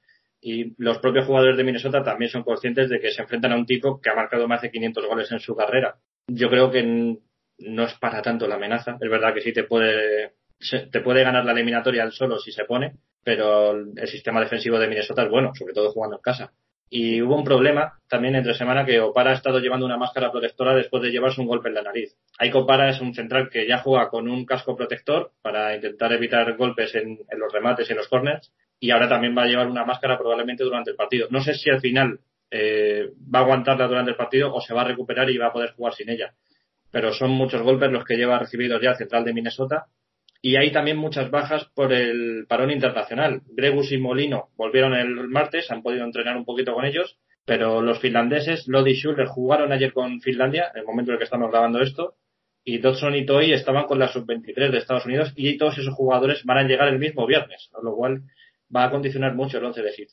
y 0.41 0.73
los 0.77 0.97
propios 0.97 1.25
jugadores 1.25 1.55
de 1.55 1.63
Minnesota 1.63 2.03
también 2.03 2.29
son 2.29 2.43
conscientes 2.43 2.89
de 2.89 2.99
que 2.99 3.11
se 3.11 3.21
enfrentan 3.21 3.53
a 3.53 3.55
un 3.55 3.65
tipo 3.65 4.01
que 4.01 4.09
ha 4.09 4.15
marcado 4.15 4.45
más 4.49 4.61
de 4.61 4.71
500 4.71 5.05
goles 5.05 5.31
en 5.31 5.39
su 5.39 5.55
carrera 5.55 5.95
yo 6.27 6.49
creo 6.49 6.71
que 6.71 7.19
no 7.57 7.83
es 7.83 7.93
para 7.95 8.21
tanto 8.21 8.47
la 8.47 8.55
amenaza. 8.55 8.97
Es 8.99 9.09
verdad 9.09 9.33
que 9.33 9.41
sí 9.41 9.53
te 9.53 9.63
puede, 9.63 10.33
te 10.91 11.01
puede 11.01 11.23
ganar 11.23 11.45
la 11.45 11.51
eliminatoria 11.51 12.03
al 12.03 12.11
solo 12.11 12.39
si 12.39 12.51
se 12.51 12.65
pone, 12.65 12.95
pero 13.23 13.71
el 13.71 14.07
sistema 14.07 14.39
defensivo 14.39 14.79
de 14.79 14.87
Minnesota 14.87 15.23
es 15.23 15.29
bueno, 15.29 15.53
sobre 15.55 15.73
todo 15.73 15.91
jugando 15.91 16.17
en 16.17 16.21
casa. 16.21 16.53
Y 16.87 17.21
hubo 17.21 17.35
un 17.35 17.43
problema 17.43 17.99
también 18.07 18.35
entre 18.35 18.53
semana 18.53 18.85
que 18.85 18.99
Opara 18.99 19.31
ha 19.31 19.35
estado 19.35 19.59
llevando 19.59 19.87
una 19.87 19.97
máscara 19.97 20.31
protectora 20.31 20.75
después 20.75 21.01
de 21.01 21.09
llevarse 21.09 21.41
un 21.41 21.47
golpe 21.47 21.69
en 21.69 21.75
la 21.75 21.81
nariz. 21.81 22.15
Aiko 22.37 22.59
Opara 22.59 22.89
es 22.89 23.01
un 23.01 23.13
central 23.15 23.49
que 23.49 23.67
ya 23.67 23.79
juega 23.79 24.09
con 24.09 24.29
un 24.29 24.45
casco 24.45 24.75
protector 24.75 25.31
para 25.41 25.75
intentar 25.75 26.13
evitar 26.13 26.55
golpes 26.55 26.93
en, 26.93 27.19
en 27.29 27.39
los 27.39 27.51
remates 27.51 27.89
y 27.89 27.93
en 27.93 27.97
los 27.97 28.07
corners 28.07 28.53
y 28.79 28.91
ahora 28.91 29.09
también 29.09 29.35
va 29.35 29.43
a 29.43 29.47
llevar 29.47 29.67
una 29.67 29.83
máscara 29.83 30.17
probablemente 30.17 30.63
durante 30.63 30.91
el 30.91 30.95
partido. 30.95 31.27
No 31.31 31.41
sé 31.41 31.55
si 31.55 31.71
al 31.71 31.81
final 31.81 32.19
eh, 32.51 33.09
va 33.33 33.39
a 33.39 33.41
aguantarla 33.43 33.87
durante 33.87 34.11
el 34.11 34.17
partido 34.17 34.53
o 34.53 34.61
se 34.61 34.73
va 34.73 34.81
a 34.81 34.85
recuperar 34.85 35.29
y 35.29 35.37
va 35.37 35.47
a 35.47 35.53
poder 35.53 35.71
jugar 35.71 35.93
sin 35.93 36.09
ella. 36.09 36.33
Pero 36.91 37.13
son 37.13 37.31
muchos 37.31 37.61
golpes 37.61 37.91
los 37.91 38.05
que 38.05 38.15
lleva 38.15 38.39
recibidos 38.39 38.81
ya 38.81 38.95
central 38.95 39.25
de 39.25 39.33
Minnesota 39.33 39.87
y 40.41 40.57
hay 40.57 40.71
también 40.71 40.97
muchas 40.97 41.31
bajas 41.31 41.65
por 41.73 41.91
el 41.91 42.45
parón 42.47 42.69
internacional. 42.69 43.41
Gregus 43.47 43.91
y 43.91 43.97
Molino 43.97 44.49
volvieron 44.55 44.93
el 44.93 45.27
martes, 45.27 45.71
han 45.71 45.81
podido 45.81 46.05
entrenar 46.05 46.37
un 46.37 46.45
poquito 46.45 46.73
con 46.73 46.85
ellos, 46.85 47.17
pero 47.45 47.81
los 47.81 47.99
finlandeses, 47.99 48.67
Lodi 48.67 48.91
y 48.91 48.95
Schuller, 48.95 49.25
jugaron 49.25 49.71
ayer 49.71 49.91
con 49.91 50.21
Finlandia, 50.21 50.71
en 50.73 50.81
el 50.81 50.85
momento 50.85 51.11
en 51.11 51.13
el 51.13 51.17
que 51.17 51.23
estamos 51.23 51.49
grabando 51.49 51.81
esto, 51.81 52.15
y 52.63 52.79
Dodson 52.79 53.15
y 53.15 53.25
Toy 53.25 53.53
estaban 53.53 53.85
con 53.85 53.99
la 53.99 54.07
sub-23 54.07 54.71
de 54.71 54.77
Estados 54.79 55.05
Unidos 55.05 55.33
y 55.35 55.57
todos 55.57 55.77
esos 55.77 55.93
jugadores 55.93 56.43
van 56.45 56.57
a 56.57 56.63
llegar 56.63 56.87
el 56.89 56.99
mismo 56.99 57.25
viernes, 57.27 57.69
lo 57.81 57.95
cual 57.95 58.23
va 58.75 58.85
a 58.85 58.91
condicionar 58.91 59.35
mucho 59.35 59.59
el 59.59 59.65
once 59.65 59.83
de 59.83 59.91
Heath. 59.91 60.09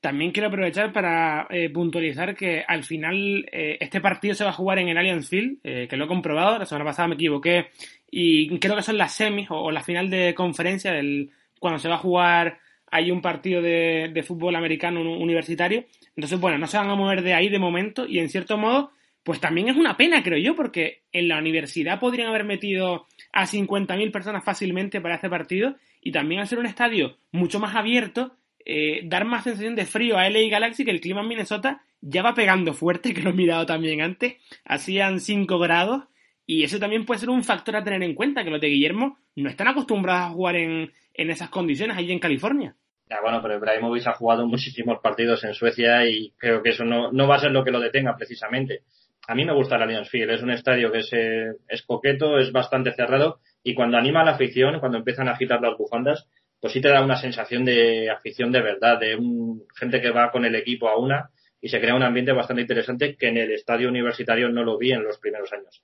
También 0.00 0.30
quiero 0.30 0.48
aprovechar 0.48 0.92
para 0.92 1.46
eh, 1.50 1.68
puntualizar 1.68 2.34
que 2.34 2.64
al 2.66 2.84
final 2.84 3.46
eh, 3.52 3.76
este 3.80 4.00
partido 4.00 4.34
se 4.34 4.44
va 4.44 4.50
a 4.50 4.54
jugar 4.54 4.78
en 4.78 4.88
el 4.88 4.96
Allianz 4.96 5.28
Field, 5.28 5.58
eh, 5.62 5.86
que 5.88 5.96
lo 5.96 6.06
he 6.06 6.08
comprobado, 6.08 6.58
la 6.58 6.66
semana 6.66 6.86
pasada 6.86 7.08
me 7.08 7.16
equivoqué 7.16 7.66
y 8.10 8.58
creo 8.58 8.76
que 8.76 8.82
son 8.82 8.96
las 8.96 9.14
semis 9.14 9.48
o, 9.50 9.70
la 9.70 9.82
final 9.82 10.08
de 10.08 10.34
conferencia 10.34 10.92
del, 10.92 11.30
cuando 11.58 11.78
se 11.78 11.88
va 11.88 11.96
a 11.96 11.98
jugar 11.98 12.60
hay 12.90 13.10
un 13.10 13.20
partido 13.20 13.60
de, 13.60 14.10
de 14.12 14.22
fútbol 14.22 14.54
americano 14.54 15.00
universitario. 15.00 15.84
Entonces, 16.14 16.38
bueno, 16.38 16.58
no 16.58 16.66
se 16.66 16.76
van 16.76 16.90
a 16.90 16.94
mover 16.94 17.22
de 17.22 17.32
ahí 17.32 17.48
de 17.48 17.58
momento 17.58 18.06
y 18.06 18.18
en 18.18 18.28
cierto 18.28 18.58
modo 18.58 18.92
pues 19.22 19.40
también 19.40 19.68
es 19.68 19.76
una 19.76 19.96
pena, 19.96 20.22
creo 20.22 20.38
yo, 20.38 20.56
porque 20.56 21.02
en 21.12 21.28
la 21.28 21.38
universidad 21.38 22.00
podrían 22.00 22.28
haber 22.28 22.44
metido 22.44 23.06
a 23.32 23.46
50.000 23.46 24.10
personas 24.10 24.44
fácilmente 24.44 25.00
para 25.00 25.14
este 25.14 25.30
partido 25.30 25.76
y 26.00 26.10
también 26.10 26.40
hacer 26.40 26.58
un 26.58 26.66
estadio 26.66 27.18
mucho 27.30 27.60
más 27.60 27.76
abierto, 27.76 28.36
eh, 28.64 29.00
dar 29.04 29.24
más 29.24 29.44
sensación 29.44 29.74
de 29.74 29.86
frío 29.86 30.16
a 30.18 30.28
LA 30.28 30.48
Galaxy, 30.50 30.84
que 30.84 30.90
el 30.90 31.00
clima 31.00 31.22
en 31.22 31.28
Minnesota 31.28 31.82
ya 32.00 32.22
va 32.22 32.34
pegando 32.34 32.74
fuerte, 32.74 33.14
que 33.14 33.22
lo 33.22 33.30
he 33.30 33.34
mirado 33.34 33.66
también 33.66 34.00
antes, 34.00 34.36
hacían 34.64 35.20
5 35.20 35.58
grados 35.58 36.04
y 36.46 36.64
eso 36.64 36.78
también 36.78 37.04
puede 37.04 37.20
ser 37.20 37.30
un 37.30 37.44
factor 37.44 37.76
a 37.76 37.84
tener 37.84 38.02
en 38.02 38.14
cuenta, 38.14 38.44
que 38.44 38.50
los 38.50 38.60
de 38.60 38.68
Guillermo 38.68 39.18
no 39.36 39.48
están 39.48 39.68
acostumbrados 39.68 40.30
a 40.30 40.34
jugar 40.34 40.56
en, 40.56 40.92
en 41.14 41.30
esas 41.30 41.48
condiciones 41.48 41.96
allí 41.96 42.12
en 42.12 42.18
California. 42.18 42.74
Ya, 43.08 43.20
bueno, 43.20 43.40
pero 43.42 43.56
Ibrahimovic 43.56 44.06
ha 44.06 44.14
jugado 44.14 44.46
muchísimos 44.46 44.98
partidos 45.02 45.44
en 45.44 45.54
Suecia 45.54 46.06
y 46.06 46.32
creo 46.36 46.62
que 46.62 46.70
eso 46.70 46.84
no, 46.84 47.12
no 47.12 47.28
va 47.28 47.36
a 47.36 47.40
ser 47.40 47.52
lo 47.52 47.62
que 47.62 47.70
lo 47.70 47.80
detenga 47.80 48.16
precisamente 48.16 48.82
a 49.28 49.34
mí 49.34 49.44
me 49.44 49.54
gusta 49.54 49.76
el 49.76 49.82
Allianz 49.82 50.08
Field. 50.08 50.30
Es 50.30 50.42
un 50.42 50.50
estadio 50.50 50.90
que 50.90 50.98
es, 50.98 51.12
eh, 51.12 51.52
es 51.68 51.82
coqueto, 51.82 52.38
es 52.38 52.52
bastante 52.52 52.92
cerrado 52.92 53.40
y 53.62 53.74
cuando 53.74 53.96
anima 53.96 54.22
a 54.22 54.24
la 54.24 54.32
afición, 54.32 54.80
cuando 54.80 54.98
empiezan 54.98 55.28
a 55.28 55.32
agitar 55.32 55.60
las 55.60 55.76
bufandas, 55.78 56.28
pues 56.62 56.74
sí 56.74 56.80
te 56.80 56.90
da 56.90 57.02
una 57.02 57.16
sensación 57.16 57.64
de 57.64 58.08
afición 58.08 58.52
de 58.52 58.62
verdad, 58.62 58.96
de 59.00 59.16
un, 59.16 59.64
gente 59.74 60.00
que 60.00 60.12
va 60.12 60.30
con 60.30 60.44
el 60.44 60.54
equipo 60.54 60.88
a 60.88 60.96
una 60.96 61.28
y 61.60 61.68
se 61.68 61.80
crea 61.80 61.96
un 61.96 62.04
ambiente 62.04 62.30
bastante 62.30 62.62
interesante 62.62 63.16
que 63.16 63.26
en 63.26 63.36
el 63.36 63.50
estadio 63.50 63.88
universitario 63.88 64.48
no 64.48 64.62
lo 64.62 64.78
vi 64.78 64.92
en 64.92 65.02
los 65.02 65.18
primeros 65.18 65.52
años. 65.52 65.82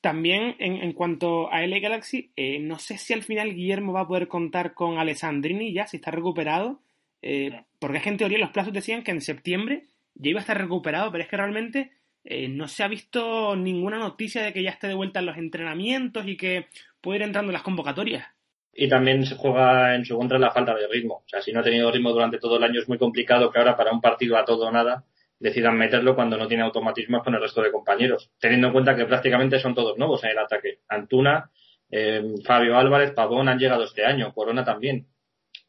También 0.00 0.54
en, 0.60 0.92
cuanto 0.92 1.50
a 1.50 1.66
LA 1.66 1.80
Galaxy, 1.80 2.30
eh, 2.36 2.60
no 2.60 2.78
sé 2.78 2.98
si 2.98 3.14
al 3.14 3.24
final 3.24 3.52
Guillermo 3.52 3.92
va 3.92 4.02
a 4.02 4.06
poder 4.06 4.28
contar 4.28 4.74
con 4.74 4.98
Alessandrini 4.98 5.72
ya, 5.72 5.88
si 5.88 5.96
está 5.96 6.12
recuperado, 6.12 6.82
eh, 7.20 7.64
porque 7.80 7.96
es 7.96 8.04
que 8.04 8.10
en 8.10 8.16
teoría 8.16 8.38
los 8.38 8.50
plazos 8.50 8.72
decían 8.72 9.02
que 9.02 9.10
en 9.10 9.20
septiembre 9.20 9.88
ya 10.14 10.30
iba 10.30 10.38
a 10.38 10.42
estar 10.42 10.56
recuperado, 10.56 11.10
pero 11.10 11.24
es 11.24 11.28
que 11.28 11.36
realmente 11.36 11.90
eh, 12.22 12.46
no 12.46 12.68
se 12.68 12.84
ha 12.84 12.88
visto 12.88 13.56
ninguna 13.56 13.98
noticia 13.98 14.44
de 14.44 14.52
que 14.52 14.62
ya 14.62 14.70
esté 14.70 14.86
de 14.86 14.94
vuelta 14.94 15.18
en 15.18 15.26
los 15.26 15.36
entrenamientos 15.36 16.28
y 16.28 16.36
que 16.36 16.66
puede 17.00 17.18
ir 17.18 17.24
entrando 17.24 17.50
en 17.50 17.54
las 17.54 17.62
convocatorias. 17.62 18.35
Y 18.76 18.88
también 18.88 19.24
se 19.24 19.36
juega 19.36 19.94
en 19.94 20.04
su 20.04 20.16
contra 20.16 20.38
la 20.38 20.50
falta 20.50 20.74
de 20.74 20.86
ritmo. 20.86 21.22
O 21.24 21.28
sea, 21.28 21.40
si 21.40 21.52
no 21.52 21.60
ha 21.60 21.62
tenido 21.62 21.90
ritmo 21.90 22.12
durante 22.12 22.38
todo 22.38 22.58
el 22.58 22.64
año 22.64 22.80
es 22.80 22.88
muy 22.88 22.98
complicado 22.98 23.50
que 23.50 23.58
ahora 23.58 23.76
para 23.76 23.92
un 23.92 24.00
partido 24.00 24.36
a 24.36 24.44
todo 24.44 24.66
o 24.66 24.70
nada 24.70 25.04
decidan 25.38 25.76
meterlo 25.76 26.14
cuando 26.14 26.36
no 26.36 26.46
tiene 26.46 26.62
automatismos 26.62 27.22
con 27.22 27.34
el 27.34 27.40
resto 27.40 27.62
de 27.62 27.70
compañeros. 27.72 28.30
Teniendo 28.38 28.68
en 28.68 28.72
cuenta 28.72 28.96
que 28.96 29.06
prácticamente 29.06 29.58
son 29.58 29.74
todos 29.74 29.96
nuevos 29.98 30.22
en 30.24 30.30
el 30.30 30.38
ataque. 30.38 30.80
Antuna, 30.88 31.50
eh, 31.90 32.22
Fabio 32.44 32.78
Álvarez, 32.78 33.12
Pavón 33.12 33.48
han 33.48 33.58
llegado 33.58 33.84
este 33.84 34.04
año, 34.04 34.32
Corona 34.32 34.64
también. 34.64 35.06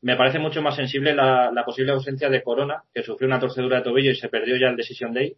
Me 0.02 0.16
parece 0.16 0.40
mucho 0.40 0.62
más 0.62 0.76
sensible 0.76 1.14
la, 1.14 1.52
la 1.52 1.66
posible 1.66 1.92
ausencia 1.92 2.30
de 2.30 2.44
Corona, 2.44 2.84
que 2.94 3.04
sufrió 3.04 3.28
una 3.28 3.40
torcedura 3.40 3.78
de 3.78 3.84
tobillo 3.84 4.12
y 4.12 4.16
se 4.16 4.30
perdió 4.30 4.58
ya 4.58 4.68
el 4.68 4.76
Decision 4.76 5.14
Day, 5.14 5.36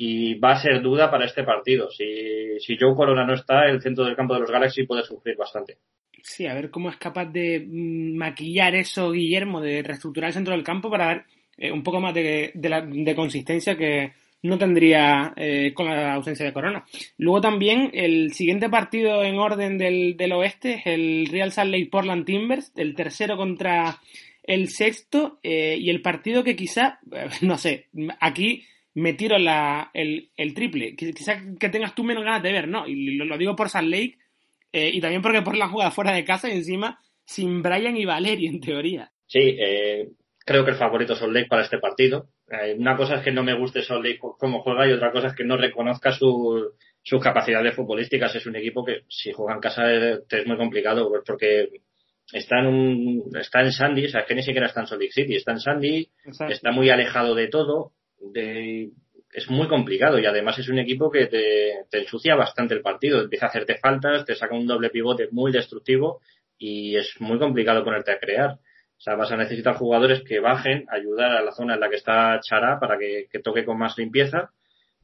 y 0.00 0.38
va 0.38 0.52
a 0.52 0.60
ser 0.60 0.80
duda 0.80 1.10
para 1.10 1.26
este 1.26 1.42
partido. 1.42 1.90
Si, 1.90 2.58
si 2.60 2.78
Joe 2.78 2.94
Corona 2.94 3.26
no 3.26 3.34
está, 3.34 3.66
el 3.66 3.82
centro 3.82 4.04
del 4.04 4.14
campo 4.14 4.32
de 4.32 4.40
los 4.40 4.50
Galaxy 4.50 4.84
puede 4.84 5.02
sufrir 5.02 5.36
bastante. 5.36 5.76
Sí, 6.22 6.46
a 6.46 6.54
ver 6.54 6.70
cómo 6.70 6.88
es 6.88 6.96
capaz 6.96 7.26
de 7.26 7.66
mm, 7.66 8.16
maquillar 8.16 8.76
eso 8.76 9.10
Guillermo, 9.10 9.60
de 9.60 9.82
reestructurar 9.82 10.28
el 10.28 10.34
centro 10.34 10.54
del 10.54 10.62
campo 10.62 10.88
para 10.88 11.06
dar 11.06 11.26
eh, 11.56 11.72
un 11.72 11.82
poco 11.82 12.00
más 12.00 12.14
de, 12.14 12.52
de, 12.54 13.14
consistencia 13.16 13.76
que 13.76 14.12
no 14.42 14.56
tendría 14.56 15.32
eh, 15.36 15.72
con 15.74 15.86
la 15.86 16.14
ausencia 16.14 16.46
de 16.46 16.52
Corona. 16.52 16.84
Luego 17.16 17.40
también 17.40 17.90
el 17.92 18.32
siguiente 18.32 18.68
partido 18.68 19.24
en 19.24 19.36
orden 19.36 19.78
del, 19.78 20.16
del 20.16 20.32
oeste 20.32 20.74
es 20.74 20.86
el 20.86 21.26
Real 21.26 21.50
Salt 21.50 21.72
Lake 21.72 21.88
Portland 21.90 22.24
Timbers, 22.24 22.72
el 22.76 22.94
tercero 22.94 23.36
contra 23.36 23.98
el 24.44 24.68
sexto 24.68 25.40
eh, 25.42 25.76
y 25.76 25.90
el 25.90 26.02
partido 26.02 26.44
que 26.44 26.54
quizá, 26.54 27.00
no 27.42 27.58
sé, 27.58 27.86
aquí 28.20 28.62
me 28.98 29.12
tiro 29.12 29.38
la, 29.38 29.90
el, 29.94 30.30
el 30.36 30.54
triple. 30.54 30.96
Quizás 30.96 31.40
que 31.58 31.68
tengas 31.68 31.94
tú 31.94 32.02
menos 32.02 32.24
ganas 32.24 32.42
de 32.42 32.52
ver, 32.52 32.66
¿no? 32.66 32.86
Y 32.86 33.16
lo, 33.16 33.38
digo 33.38 33.54
por 33.54 33.68
Salt 33.68 33.88
Lake 33.88 34.18
eh, 34.72 34.90
y 34.92 35.00
también 35.00 35.22
porque 35.22 35.42
por 35.42 35.56
la 35.56 35.68
jugada 35.68 35.92
fuera 35.92 36.12
de 36.12 36.24
casa 36.24 36.48
y 36.48 36.56
encima 36.56 36.98
sin 37.24 37.62
Brian 37.62 37.96
y 37.96 38.04
Valeri 38.04 38.46
en 38.46 38.60
teoría. 38.60 39.12
Sí, 39.26 39.56
eh, 39.58 40.08
creo 40.44 40.64
que 40.64 40.72
el 40.72 40.76
favorito 40.76 41.12
es 41.12 41.20
Salt 41.20 41.32
Lake 41.32 41.46
para 41.48 41.62
este 41.62 41.78
partido. 41.78 42.28
Eh, 42.50 42.74
una 42.76 42.96
cosa 42.96 43.16
es 43.16 43.22
que 43.22 43.30
no 43.30 43.44
me 43.44 43.54
guste 43.54 43.82
Salt 43.82 44.04
Lake 44.04 44.18
como 44.18 44.62
juega 44.62 44.88
y 44.88 44.92
otra 44.92 45.12
cosa 45.12 45.28
es 45.28 45.34
que 45.34 45.44
no 45.44 45.56
reconozca 45.56 46.10
su, 46.10 46.72
sus 47.02 47.22
capacidades 47.22 47.76
futbolísticas. 47.76 48.34
Es 48.34 48.46
un 48.46 48.56
equipo 48.56 48.84
que 48.84 49.02
si 49.08 49.32
juega 49.32 49.54
en 49.54 49.60
casa 49.60 49.92
es, 49.92 50.46
muy 50.46 50.56
complicado 50.56 51.08
pues, 51.08 51.22
porque 51.24 51.68
está 52.32 52.58
en 52.58 52.66
un 52.66 53.22
está 53.38 53.60
en 53.60 53.70
Sandy, 53.70 54.06
o 54.06 54.08
sea, 54.08 54.22
es 54.22 54.26
que 54.26 54.34
ni 54.34 54.42
siquiera 54.42 54.66
está 54.66 54.80
en 54.80 54.86
Salt 54.88 55.00
Lake 55.00 55.12
City, 55.12 55.36
está 55.36 55.52
en 55.52 55.60
Sandy, 55.60 56.10
está 56.48 56.72
muy 56.72 56.90
alejado 56.90 57.36
de 57.36 57.46
todo 57.46 57.92
de, 58.20 58.90
es 59.32 59.50
muy 59.50 59.68
complicado 59.68 60.18
y 60.18 60.26
además 60.26 60.58
es 60.58 60.68
un 60.68 60.78
equipo 60.78 61.10
que 61.10 61.26
te, 61.26 61.98
ensucia 61.98 62.34
bastante 62.34 62.74
el 62.74 62.82
partido. 62.82 63.20
Empieza 63.20 63.46
a 63.46 63.48
hacerte 63.48 63.78
faltas, 63.78 64.24
te 64.24 64.34
saca 64.34 64.54
un 64.54 64.66
doble 64.66 64.90
pivote 64.90 65.28
muy 65.30 65.52
destructivo 65.52 66.20
y 66.58 66.96
es 66.96 67.14
muy 67.20 67.38
complicado 67.38 67.84
ponerte 67.84 68.12
a 68.12 68.18
crear. 68.18 68.52
O 68.52 69.00
sea, 69.00 69.14
vas 69.14 69.30
a 69.30 69.36
necesitar 69.36 69.76
jugadores 69.76 70.22
que 70.22 70.40
bajen, 70.40 70.86
ayudar 70.90 71.32
a 71.32 71.42
la 71.42 71.52
zona 71.52 71.74
en 71.74 71.80
la 71.80 71.88
que 71.88 71.96
está 71.96 72.40
Chara 72.40 72.80
para 72.80 72.98
que 72.98 73.28
toque 73.42 73.64
con 73.64 73.78
más 73.78 73.96
limpieza 73.96 74.50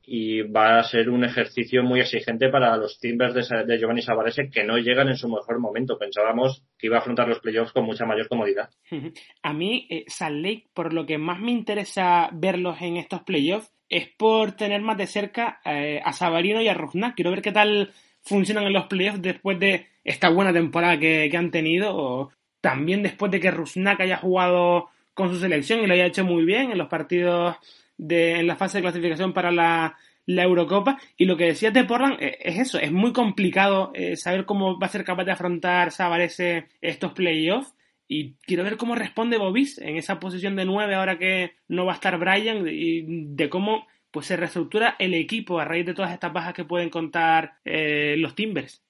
y 0.07 0.43
va 0.43 0.79
a 0.79 0.85
ser 0.85 1.09
un 1.09 1.25
ejercicio 1.25 1.83
muy 1.83 2.01
exigente 2.01 2.49
para 2.49 2.77
los 2.77 2.99
Timbers 2.99 3.35
de, 3.35 3.65
de 3.65 3.79
Giovanni 3.79 4.03
Savarese 4.03 4.51
que 4.51 4.65
no 4.65 4.79
llegan 4.79 5.09
en 5.09 5.17
su 5.17 5.29
mejor 5.29 5.59
momento. 5.59 5.99
Pensábamos 5.99 6.63
que 6.79 6.89
iba 6.89 6.97
a 6.97 7.01
afrontar 7.01 7.29
los 7.29 7.41
playoffs 7.41 7.73
con 7.73 7.85
mucha 7.85 8.05
mayor 8.05 8.29
comodidad. 8.29 8.71
A 9.43 9.53
mí, 9.53 9.87
eh, 9.91 10.05
Salt 10.07 10.45
Lake, 10.45 10.67
por 10.75 10.93
lo 10.93 11.07
que 11.07 11.19
más 11.19 11.41
me 11.41 11.53
interesa 11.53 12.29
verlos 12.33 12.81
en 12.81 12.97
estos 12.97 13.23
playoffs, 13.23 13.73
es 13.89 14.09
por 14.09 14.53
tener 14.53 14.81
más 14.81 14.97
de 14.97 15.07
cerca 15.07 15.61
eh, 15.65 16.01
a 16.05 16.13
Sabarino 16.13 16.61
y 16.61 16.69
a 16.69 16.75
Ruznak. 16.75 17.15
Quiero 17.15 17.31
ver 17.31 17.43
qué 17.43 17.53
tal 17.53 17.93
funcionan 18.23 18.65
en 18.65 18.73
los 18.73 18.87
playoffs 18.87 19.23
después 19.23 19.59
de 19.59 19.87
esta 20.03 20.31
buena 20.31 20.53
temporada 20.53 20.99
que, 20.99 21.31
han 21.35 21.51
tenido, 21.51 21.97
o 21.97 22.33
también 22.61 23.03
después 23.03 23.31
de 23.31 23.41
que 23.41 23.51
Ruznak 23.51 24.01
haya 24.01 24.17
jugado 24.17 24.89
con 25.13 25.29
su 25.31 25.39
selección 25.39 25.81
y 25.81 25.87
lo 25.87 25.95
haya 25.95 26.07
hecho 26.07 26.25
muy 26.25 26.45
bien 26.45 26.73
en 26.73 26.79
los 26.79 26.89
partidos 26.89 27.57
de, 27.97 28.41
en 28.41 28.47
la 28.47 28.57
fase 28.57 28.79
de 28.79 28.83
clasificación 28.83 29.33
para 29.33 29.51
la, 29.51 29.97
la 30.27 30.43
Eurocopa. 30.43 30.99
Y 31.17 31.25
lo 31.25 31.37
que 31.37 31.47
decías 31.47 31.73
de 31.73 31.85
Portland 31.85 32.17
eh, 32.21 32.39
es 32.41 32.59
eso, 32.59 32.79
es 32.79 32.93
muy 32.93 33.13
complicado 33.13 33.93
eh, 33.95 34.17
saber 34.17 34.45
cómo 34.45 34.79
va 34.79 34.87
a 34.87 34.91
ser 34.91 35.05
capaz 35.05 35.25
de 35.25 35.33
afrontar 35.33 35.91
Sabarese 35.91 36.69
estos 36.81 37.13
playoffs. 37.13 37.75
Y 38.07 38.35
quiero 38.43 38.65
ver 38.65 38.77
cómo 38.77 38.95
responde 38.95 39.39
Bobis 39.39 39.79
en 39.79 39.97
esa 39.97 40.21
posición 40.21 40.57
de 40.57 40.67
nueve 40.67 40.95
ahora 40.95 41.19
que 41.19 41.55
no 41.69 41.87
va 41.87 41.93
a 41.93 41.95
estar 41.95 42.19
Brian 42.19 42.67
y 42.69 43.03
de 43.35 43.49
cómo 43.49 43.87
pues 44.11 44.27
se 44.27 44.37
reestructura 44.37 44.95
el 44.99 45.15
equipo 45.15 45.59
a 45.59 45.65
raíz 45.65 45.87
de 45.87 45.95
todas 45.95 46.13
estas 46.13 46.33
bajas 46.33 46.55
que 46.55 46.65
pueden 46.65 46.91
contar 46.91 47.55
eh, 47.65 48.15
los 48.19 48.35
Timbers. 48.37 48.84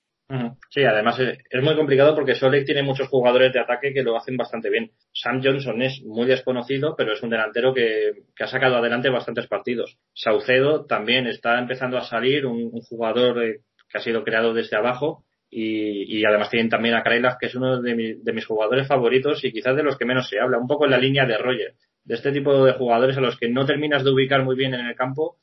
Sí, 0.71 0.83
además 0.85 1.19
es, 1.21 1.63
muy 1.63 1.77
complicado 1.77 2.15
porque 2.15 2.35
Solek 2.35 2.65
tiene 2.65 2.83
muchos 2.83 3.09
jugadores 3.09 3.53
de 3.53 3.61
ataque 3.61 3.93
que 3.93 4.03
lo 4.03 4.17
hacen 4.17 4.37
bastante 4.37 4.71
bien. 4.71 4.91
Sam 5.13 5.43
Johnson 5.45 5.83
es 5.83 6.03
muy 6.03 6.27
desconocido, 6.27 6.95
pero 6.97 7.13
es 7.13 7.23
un 7.23 7.31
delantero 7.31 7.75
que, 7.75 8.13
ha 8.41 8.47
sacado 8.47 8.77
adelante 8.77 9.11
bastantes 9.11 9.47
partidos. 9.47 9.99
Saucedo 10.15 10.87
también 10.87 11.27
está 11.27 11.59
empezando 11.59 11.99
a 11.99 12.05
salir, 12.05 12.47
un, 12.47 12.71
jugador 12.71 13.45
eh, 13.45 13.61
que 13.89 13.99
ha 13.99 14.01
sido 14.01 14.25
creado 14.25 14.55
desde 14.55 14.77
abajo. 14.77 15.25
Y, 15.51 16.25
además 16.25 16.51
tienen 16.51 16.69
también 16.69 16.97
a 16.97 17.05
Kreilas, 17.05 17.37
que 17.39 17.47
es 17.47 17.55
uno 17.55 17.81
de, 17.81 17.95
mis 17.95 18.47
jugadores 18.47 18.89
favoritos 18.89 19.45
y 19.45 19.53
quizás 19.53 19.77
de 19.77 19.85
los 19.85 19.97
que 19.97 20.05
menos 20.05 20.29
se 20.29 20.41
habla, 20.41 20.59
un 20.59 20.67
poco 20.67 20.87
en 20.87 20.91
la 20.91 20.99
línea 20.99 21.27
de 21.27 21.39
Roger. 21.39 21.75
De 22.03 22.15
este 22.15 22.33
tipo 22.33 22.65
de 22.65 22.73
jugadores 22.73 23.17
a 23.17 23.21
los 23.21 23.39
que 23.39 23.49
no 23.49 23.65
terminas 23.65 24.03
de 24.03 24.11
ubicar 24.11 24.43
muy 24.43 24.57
bien 24.57 24.75
en 24.75 24.87
el 24.87 24.97
campo 24.97 25.37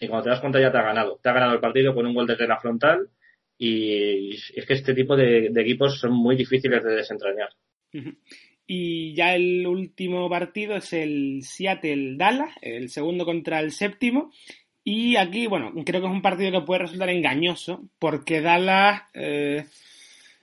y 0.00 0.08
cuando 0.08 0.24
te 0.24 0.30
das 0.30 0.40
cuenta 0.40 0.58
ya 0.58 0.72
te 0.72 0.78
ha 0.78 0.82
ganado. 0.82 1.18
Te 1.22 1.28
ha 1.28 1.32
ganado 1.34 1.52
el 1.52 1.60
partido 1.60 1.94
con 1.94 2.06
un 2.06 2.14
gol 2.14 2.26
desde 2.26 2.48
la 2.48 2.58
frontal 2.58 3.08
y 3.58 4.34
es 4.34 4.66
que 4.66 4.74
este 4.74 4.94
tipo 4.94 5.16
de, 5.16 5.46
equipos 5.56 5.98
son 5.98 6.12
muy 6.12 6.36
difíciles 6.36 6.82
de 6.84 6.94
desentrañar. 6.94 7.48
Y 8.66 9.14
ya 9.14 9.34
el 9.34 9.66
último 9.66 10.28
partido 10.30 10.76
es 10.76 10.92
el 10.92 11.40
Seattle-Dallas, 11.42 12.54
el 12.62 12.88
segundo 12.90 13.24
contra 13.24 13.58
el 13.60 13.72
séptimo. 13.72 14.30
Y 14.84 15.16
aquí, 15.16 15.46
bueno, 15.46 15.72
creo 15.84 16.00
que 16.00 16.06
es 16.06 16.12
un 16.12 16.22
partido 16.22 16.52
que 16.52 16.66
puede 16.66 16.82
resultar 16.82 17.10
engañoso, 17.10 17.88
porque 17.98 18.40
Dallas 18.40 19.02
eh, 19.14 19.64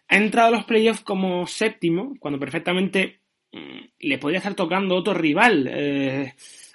ha 0.08 0.17
entrado 0.17 0.49
a 0.49 0.58
los 0.58 0.65
playoffs 0.65 1.01
como 1.01 1.47
séptimo, 1.47 2.15
cuando 2.19 2.39
perfectamente 2.39 3.21
mm, 3.54 3.80
le 3.99 4.17
podría 4.17 4.39
estar 4.39 4.56
tocando 4.56 4.95
otro 4.95 5.13
rival. 5.13 5.69
Eh, 5.71 6.34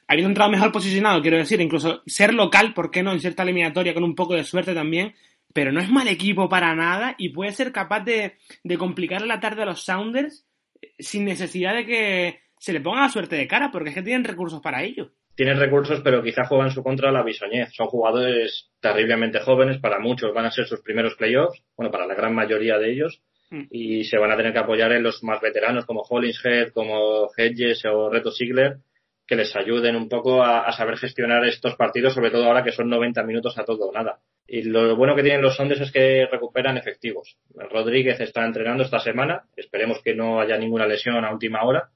habiendo 0.08 0.30
entrado 0.30 0.50
mejor 0.50 0.72
posicionado, 0.72 1.20
quiero 1.20 1.36
decir, 1.36 1.60
incluso 1.60 2.02
ser 2.06 2.32
local, 2.32 2.74
¿por 2.74 2.90
qué 2.90 3.02
no? 3.02 3.12
En 3.12 3.20
cierta 3.20 3.42
eliminatoria, 3.42 3.92
con 3.92 4.04
un 4.04 4.14
poco 4.14 4.34
de 4.34 4.44
suerte 4.44 4.72
también. 4.72 5.14
Pero 5.52 5.72
no 5.72 5.80
es 5.80 5.90
mal 5.90 6.08
equipo 6.08 6.48
para 6.48 6.74
nada 6.74 7.14
y 7.18 7.30
puede 7.30 7.52
ser 7.52 7.72
capaz 7.72 8.00
de, 8.00 8.36
de 8.62 8.78
complicar 8.78 9.22
la 9.22 9.40
tarde 9.40 9.62
a 9.62 9.66
los 9.66 9.84
Sounders 9.84 10.46
eh, 10.80 10.92
sin 10.98 11.24
necesidad 11.24 11.74
de 11.74 11.86
que 11.86 12.40
se 12.58 12.72
le 12.72 12.80
ponga 12.80 13.00
la 13.00 13.08
suerte 13.08 13.36
de 13.36 13.48
cara, 13.48 13.70
porque 13.72 13.88
es 13.88 13.94
que 13.94 14.02
tienen 14.02 14.24
recursos 14.24 14.60
para 14.60 14.82
ello 14.82 15.12
tienen 15.40 15.58
recursos, 15.58 16.02
pero 16.02 16.22
quizá 16.22 16.44
juegan 16.44 16.70
su 16.70 16.82
contra 16.82 17.10
la 17.10 17.22
bisoñez. 17.22 17.72
Son 17.72 17.86
jugadores 17.86 18.68
terriblemente 18.78 19.40
jóvenes, 19.40 19.78
para 19.78 19.98
muchos 19.98 20.34
van 20.34 20.44
a 20.44 20.50
ser 20.50 20.66
sus 20.66 20.82
primeros 20.82 21.14
playoffs, 21.14 21.62
bueno, 21.78 21.90
para 21.90 22.06
la 22.06 22.14
gran 22.14 22.34
mayoría 22.34 22.76
de 22.76 22.92
ellos, 22.92 23.22
mm. 23.48 23.62
y 23.70 24.04
se 24.04 24.18
van 24.18 24.32
a 24.32 24.36
tener 24.36 24.52
que 24.52 24.58
apoyar 24.58 24.92
en 24.92 25.02
los 25.02 25.22
más 25.22 25.40
veteranos 25.40 25.86
como 25.86 26.02
Hollingshead, 26.02 26.72
como 26.74 27.30
Hedges 27.34 27.86
o 27.86 28.10
Reto 28.10 28.30
Sigler, 28.30 28.80
que 29.26 29.36
les 29.36 29.56
ayuden 29.56 29.96
un 29.96 30.10
poco 30.10 30.42
a, 30.44 30.70
saber 30.72 30.98
gestionar 30.98 31.42
estos 31.46 31.74
partidos, 31.74 32.12
sobre 32.12 32.30
todo 32.30 32.44
ahora 32.44 32.62
que 32.62 32.72
son 32.72 32.90
90 32.90 33.22
minutos 33.22 33.56
a 33.56 33.64
todo 33.64 33.88
o 33.88 33.92
nada. 33.92 34.18
Y 34.52 34.62
lo 34.62 34.96
bueno 34.96 35.14
que 35.14 35.22
tienen 35.22 35.42
los 35.42 35.54
Sondes 35.54 35.80
es 35.80 35.92
que 35.92 36.26
recuperan 36.26 36.76
efectivos. 36.76 37.38
Rodríguez 37.54 38.18
está 38.18 38.44
entrenando 38.44 38.82
esta 38.82 38.98
semana, 38.98 39.44
esperemos 39.54 40.02
que 40.02 40.12
no 40.12 40.40
haya 40.40 40.58
ninguna 40.58 40.88
lesión 40.88 41.24
a 41.24 41.32
última 41.32 41.62
hora 41.62 41.90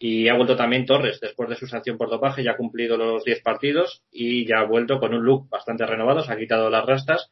y 0.00 0.26
ha 0.26 0.34
vuelto 0.34 0.56
también 0.56 0.84
Torres 0.84 1.20
después 1.20 1.48
de 1.48 1.54
su 1.54 1.68
sanción 1.68 1.96
por 1.96 2.10
dopaje, 2.10 2.42
ya 2.42 2.50
ha 2.50 2.56
cumplido 2.56 2.96
los 2.96 3.22
10 3.22 3.40
partidos 3.42 4.02
y 4.10 4.44
ya 4.44 4.58
ha 4.58 4.64
vuelto 4.64 4.98
con 4.98 5.14
un 5.14 5.24
look 5.24 5.48
bastante 5.48 5.86
renovado, 5.86 6.24
se 6.24 6.32
ha 6.32 6.36
quitado 6.36 6.70
las 6.70 6.84
rastas. 6.84 7.30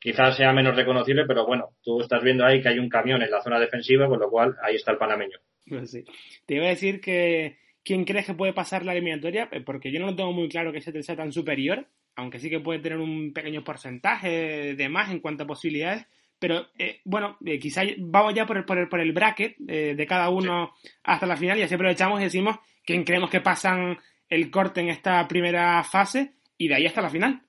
Quizás 0.00 0.36
sea 0.36 0.52
menos 0.52 0.74
reconocible, 0.74 1.24
pero 1.28 1.46
bueno, 1.46 1.68
tú 1.80 2.00
estás 2.00 2.20
viendo 2.24 2.44
ahí 2.44 2.60
que 2.60 2.68
hay 2.68 2.80
un 2.80 2.88
camión 2.88 3.22
en 3.22 3.30
la 3.30 3.42
zona 3.42 3.60
defensiva, 3.60 4.08
con 4.08 4.18
lo 4.18 4.28
cual 4.28 4.56
ahí 4.60 4.74
está 4.74 4.90
el 4.90 4.98
panameño. 4.98 5.38
Pues 5.68 5.88
sí. 5.88 6.04
Te 6.46 6.56
iba 6.56 6.64
a 6.64 6.70
decir 6.70 7.00
que 7.00 7.58
quién 7.84 8.04
crees 8.04 8.26
que 8.26 8.34
puede 8.34 8.54
pasar 8.54 8.84
la 8.84 8.90
eliminatoria, 8.90 9.48
eh, 9.52 9.60
porque 9.60 9.92
yo 9.92 10.00
no 10.00 10.06
lo 10.06 10.16
tengo 10.16 10.32
muy 10.32 10.48
claro 10.48 10.72
que 10.72 10.80
sea 10.80 11.14
tan 11.14 11.30
superior, 11.30 11.86
aunque 12.20 12.38
sí 12.38 12.48
que 12.48 12.60
puede 12.60 12.78
tener 12.78 12.98
un 12.98 13.32
pequeño 13.32 13.64
porcentaje 13.64 14.74
de 14.74 14.88
más 14.88 15.10
en 15.10 15.20
cuanto 15.20 15.44
a 15.44 15.46
posibilidades 15.46 16.06
pero 16.40 16.66
eh, 16.78 17.00
bueno, 17.04 17.36
eh, 17.44 17.58
quizá 17.60 17.82
vamos 17.98 18.34
ya 18.34 18.46
por 18.46 18.56
el, 18.56 18.64
por 18.64 18.78
el, 18.78 18.88
por 18.88 18.98
el 18.98 19.12
bracket 19.12 19.56
eh, 19.68 19.94
de 19.94 20.06
cada 20.06 20.30
uno 20.30 20.74
hasta 21.04 21.26
la 21.26 21.36
final 21.36 21.58
y 21.58 21.62
así 21.62 21.74
aprovechamos 21.74 22.18
y 22.18 22.24
decimos 22.24 22.56
quién 22.84 23.04
creemos 23.04 23.30
que 23.30 23.42
pasan 23.42 23.98
el 24.28 24.50
corte 24.50 24.80
en 24.80 24.88
esta 24.88 25.28
primera 25.28 25.84
fase 25.84 26.32
y 26.56 26.66
de 26.66 26.74
ahí 26.74 26.86
hasta 26.86 27.02
la 27.02 27.10
final. 27.10 27.42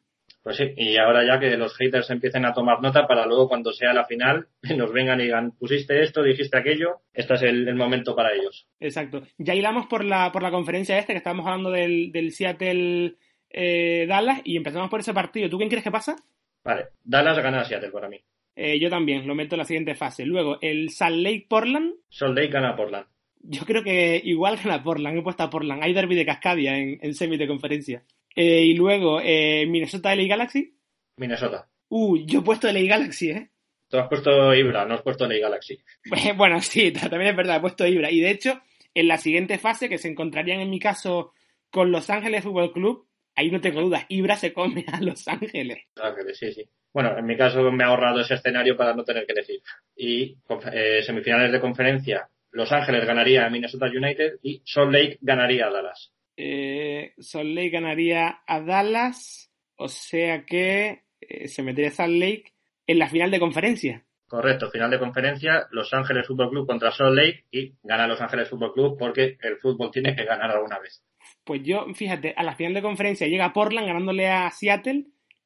Pues 0.43 0.57
sí, 0.57 0.73
y 0.75 0.97
ahora 0.97 1.23
ya 1.25 1.39
que 1.39 1.55
los 1.55 1.77
haters 1.77 2.10
empiecen 2.10 2.45
a 2.45 2.53
tomar 2.53 2.81
nota 2.81 3.07
para 3.07 3.27
luego 3.27 3.47
cuando 3.47 3.71
sea 3.71 3.93
la 3.93 4.05
final 4.05 4.47
nos 4.75 4.91
vengan 4.91 5.21
y 5.21 5.25
digan, 5.25 5.51
pusiste 5.51 6.01
esto, 6.01 6.21
dijiste 6.21 6.57
aquello, 6.57 7.01
este 7.13 7.36
es 7.36 7.43
el, 7.43 7.73
momento 7.75 8.13
para 8.13 8.34
ellos. 8.34 8.67
Exacto. 8.79 9.21
Ya 9.38 9.55
hilamos 9.55 9.86
por 9.86 10.03
la, 10.03 10.31
por 10.34 10.43
la 10.43 10.51
conferencia 10.51 10.97
este 10.97 11.13
que 11.13 11.17
estábamos 11.17 11.45
hablando 11.45 11.71
del, 11.71 12.12
del 12.12 12.31
Seattle 12.31 13.15
Dallas 13.54 14.42
y 14.44 14.58
empezamos 14.58 14.90
por 14.90 15.00
ese 15.00 15.14
partido. 15.14 15.50
¿Tú 15.50 15.58
quién 15.58 15.70
crees 15.70 15.84
que 15.84 15.92
pasa? 15.92 16.16
Vale, 16.64 16.88
Dallas 17.04 17.40
gana 17.40 17.62
a 17.62 17.66
Seattle 17.66 17.92
para 17.92 18.10
mí. 18.10 18.20
Eh, 18.56 18.80
yo 18.80 18.90
también, 18.90 19.26
lo 19.28 19.36
meto 19.36 19.56
en 19.56 19.60
la 19.60 19.66
siguiente 19.66 19.96
fase. 19.96 20.26
Luego, 20.26 20.58
el 20.62 20.90
Salt 20.90 21.18
Lake 21.18 21.46
Portland. 21.50 21.96
Salt 22.10 22.36
Lake 22.36 22.50
gana 22.50 22.76
Portland. 22.76 23.08
Yo 23.44 23.66
creo 23.66 23.84
que 23.84 24.22
igual 24.24 24.58
gana 24.58 24.84
Portland, 24.84 25.18
he 25.18 25.22
puesto 25.22 25.44
a 25.44 25.50
Portland. 25.50 25.84
Hay 25.84 25.94
derby 25.94 26.16
de 26.16 26.26
Cascadia 26.26 26.78
en, 26.78 27.00
en 27.02 27.14
semi 27.16 27.38
de 27.38 27.48
conferencia. 27.48 28.04
Eh, 28.36 28.64
y 28.66 28.74
luego, 28.76 29.20
eh, 29.24 29.66
Minnesota 29.68 30.16
LA 30.16 30.28
Galaxy. 30.28 30.76
Minnesota. 31.18 31.68
Uh, 31.90 32.18
yo 32.26 32.40
he 32.40 32.44
puesto 32.44 32.72
LA 32.72 32.82
Galaxy, 32.82 33.32
¿eh? 33.32 33.50
Tú 33.90 33.98
has 33.98 34.08
puesto 34.08 34.54
Ibra, 34.56 34.86
no 34.86 34.94
has 34.94 35.02
puesto 35.02 35.28
LA 35.28 35.40
Galaxy. 35.40 35.80
bueno, 36.38 36.62
sí, 36.62 36.92
también 36.92 37.32
es 37.32 37.36
verdad, 37.36 37.58
he 37.58 37.62
puesto 37.62 37.86
Ibra. 37.86 38.12
Y 38.12 38.22
de 38.22 38.32
hecho, 38.32 38.62
en 38.94 39.08
la 39.08 39.18
siguiente 39.18 39.58
fase, 39.58 39.90
que 39.90 39.98
se 39.98 40.08
encontrarían 40.08 40.62
en 40.62 40.70
mi 40.70 40.80
caso 40.80 41.34
con 41.70 41.92
Los 41.92 42.10
Ángeles 42.10 42.44
Fútbol 42.44 42.72
Club, 42.72 43.08
ahí 43.36 43.52
no 43.52 43.62
tengo 43.62 43.82
dudas, 43.82 44.06
Ibra 44.10 44.36
se 44.36 44.54
come 44.54 44.86
a 44.91 45.02
Los 45.02 45.28
Ángeles. 45.28 45.80
Ángeles, 46.02 46.38
sí, 46.38 46.52
sí. 46.52 46.70
Bueno, 46.94 47.17
en 47.17 47.26
mi 47.26 47.38
caso 47.38 47.72
me 47.72 47.84
ha 47.84 47.88
ahorrado 47.88 48.20
ese 48.20 48.36
escenario 48.36 48.76
para 48.76 48.94
no 48.94 49.04
tener 49.04 49.26
que 49.26 49.34
elegir. 49.34 49.62
Y 49.96 50.38
eh, 50.74 51.02
semifinales 51.04 51.52
de 51.52 51.62
conferencia, 51.62 52.30
Los 52.52 52.72
Ángeles 52.72 53.06
ganaría 53.06 53.46
a 53.46 53.50
Minnesota 53.50 53.86
United 53.86 54.39
y 54.41 54.62
Salt 54.65 54.91
Lake 54.91 55.17
ganaría 55.22 55.67
a 55.67 55.72
Dallas. 55.72 56.12
Eh, 56.36 57.13
Salt 57.17 57.50
Lake 57.50 57.70
ganaría 57.70 58.41
a 58.46 58.62
Dallas, 58.62 59.52
o 59.76 59.88
sea 59.88 60.46
que 60.46 61.04
eh, 61.22 61.48
se 61.48 61.63
metería 61.63 61.91
Salt 61.91 62.13
Lake 62.13 62.54
en 62.88 63.00
la 63.00 63.08
final 63.08 63.32
de 63.32 63.39
conferencia. 63.39 64.06
Correcto, 64.28 64.70
final 64.70 64.89
de 64.89 65.00
conferencia, 65.00 65.67
Los 65.72 65.94
Ángeles 65.94 66.26
Fútbol 66.26 66.50
Club 66.50 66.67
contra 66.67 66.91
Salt 66.91 67.15
Lake 67.15 67.46
y 67.52 67.74
gana 67.84 68.08
Los 68.08 68.22
Ángeles 68.22 68.50
Fútbol 68.50 68.74
Club 68.74 68.98
porque 68.98 69.38
el 69.41 69.58
fútbol 69.58 69.91
tiene 69.91 70.15
que 70.15 70.26
ganar 70.26 70.52
alguna 70.52 70.80
vez. 70.80 71.04
Pues 71.43 71.63
yo, 71.63 71.86
fíjate, 71.93 72.34
a 72.36 72.43
la 72.43 72.56
final 72.56 72.73
de 72.73 72.82
conferencia 72.82 73.27
llega 73.27 73.54
Portland 73.54 73.88
ganándole 73.88 74.27
a 74.27 74.49
Seattle 74.51 75.06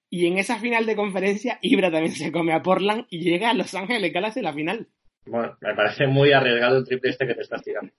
y 0.09 0.27
en 0.27 0.37
esa 0.37 0.57
final 0.57 0.85
de 0.85 0.95
conferencia, 0.95 1.59
Ibra 1.61 1.91
también 1.91 2.13
se 2.13 2.31
come 2.31 2.53
a 2.53 2.61
Portland 2.61 3.05
y 3.09 3.19
llega 3.19 3.49
a 3.49 3.53
Los 3.53 3.73
Ángeles 3.73 4.13
Galaxy 4.13 4.41
la 4.41 4.53
final. 4.53 4.87
Bueno, 5.25 5.57
me 5.59 5.73
parece 5.73 6.05
muy 6.05 6.31
arriesgado 6.31 6.77
el 6.77 6.85
triple 6.85 7.09
este 7.09 7.25
que 7.25 7.33
te 7.33 7.41
estás 7.41 7.63
tirando. 7.63 7.91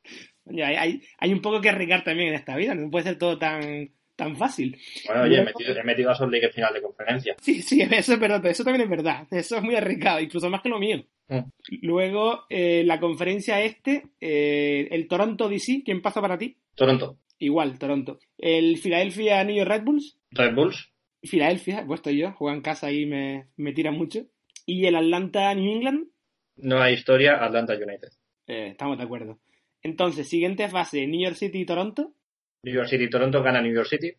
hay, 0.64 1.02
hay, 1.18 1.32
un 1.32 1.42
poco 1.42 1.60
que 1.60 1.68
arriesgar 1.68 2.04
también 2.04 2.28
en 2.28 2.34
esta 2.34 2.54
vida, 2.54 2.74
no 2.74 2.88
puede 2.90 3.04
ser 3.04 3.18
todo 3.18 3.36
tan, 3.36 3.90
tan 4.14 4.36
fácil. 4.36 4.78
Bueno, 5.06 5.22
oye, 5.22 5.38
he 5.38 5.44
metido, 5.44 5.76
he 5.76 5.82
metido 5.82 6.10
a 6.10 6.14
Sol 6.14 6.30
League 6.30 6.46
en 6.46 6.52
final 6.52 6.72
de 6.72 6.82
conferencia. 6.82 7.34
Sí, 7.40 7.62
sí, 7.62 7.82
eso, 7.90 8.16
pero 8.20 8.36
eso 8.36 8.64
también 8.64 8.84
es 8.84 8.90
verdad. 8.90 9.26
Eso 9.30 9.56
es 9.56 9.62
muy 9.62 9.74
arriesgado, 9.74 10.20
incluso 10.20 10.48
más 10.48 10.62
que 10.62 10.68
lo 10.68 10.78
mío. 10.78 11.04
Mm. 11.28 11.40
Luego, 11.82 12.44
eh, 12.48 12.84
la 12.84 13.00
conferencia 13.00 13.60
este, 13.60 14.04
eh, 14.20 14.86
el 14.92 15.08
Toronto 15.08 15.48
DC, 15.48 15.82
¿quién 15.84 16.00
pasa 16.00 16.20
para 16.20 16.38
ti? 16.38 16.56
Toronto. 16.76 17.18
Igual, 17.38 17.78
Toronto. 17.78 18.18
El 18.38 18.78
Philadelphia 18.78 19.44
New 19.44 19.56
York 19.56 19.68
Red 19.68 19.84
Bulls. 19.84 20.18
Red 20.30 20.54
Bulls. 20.54 20.92
Filadelfia, 21.22 21.80
he 21.80 21.84
puesto 21.84 22.10
yo, 22.10 22.32
juega 22.32 22.56
en 22.56 22.62
casa 22.62 22.90
y 22.92 23.06
me, 23.06 23.48
me 23.56 23.72
tira 23.72 23.90
mucho. 23.90 24.26
¿Y 24.64 24.86
el 24.86 24.96
Atlanta 24.96 25.54
New 25.54 25.72
England? 25.72 26.08
No 26.56 26.80
hay 26.80 26.94
historia, 26.94 27.44
Atlanta 27.44 27.74
United. 27.74 28.08
Eh, 28.46 28.68
estamos 28.70 28.96
de 28.96 29.04
acuerdo. 29.04 29.38
Entonces, 29.82 30.28
siguiente 30.28 30.68
fase, 30.68 31.06
New 31.06 31.22
York 31.22 31.36
City 31.36 31.60
y 31.60 31.66
Toronto. 31.66 32.14
New 32.62 32.74
York 32.74 32.88
City 32.88 33.04
y 33.04 33.10
Toronto 33.10 33.42
gana 33.42 33.60
New 33.60 33.74
York 33.74 33.88
City. 33.88 34.12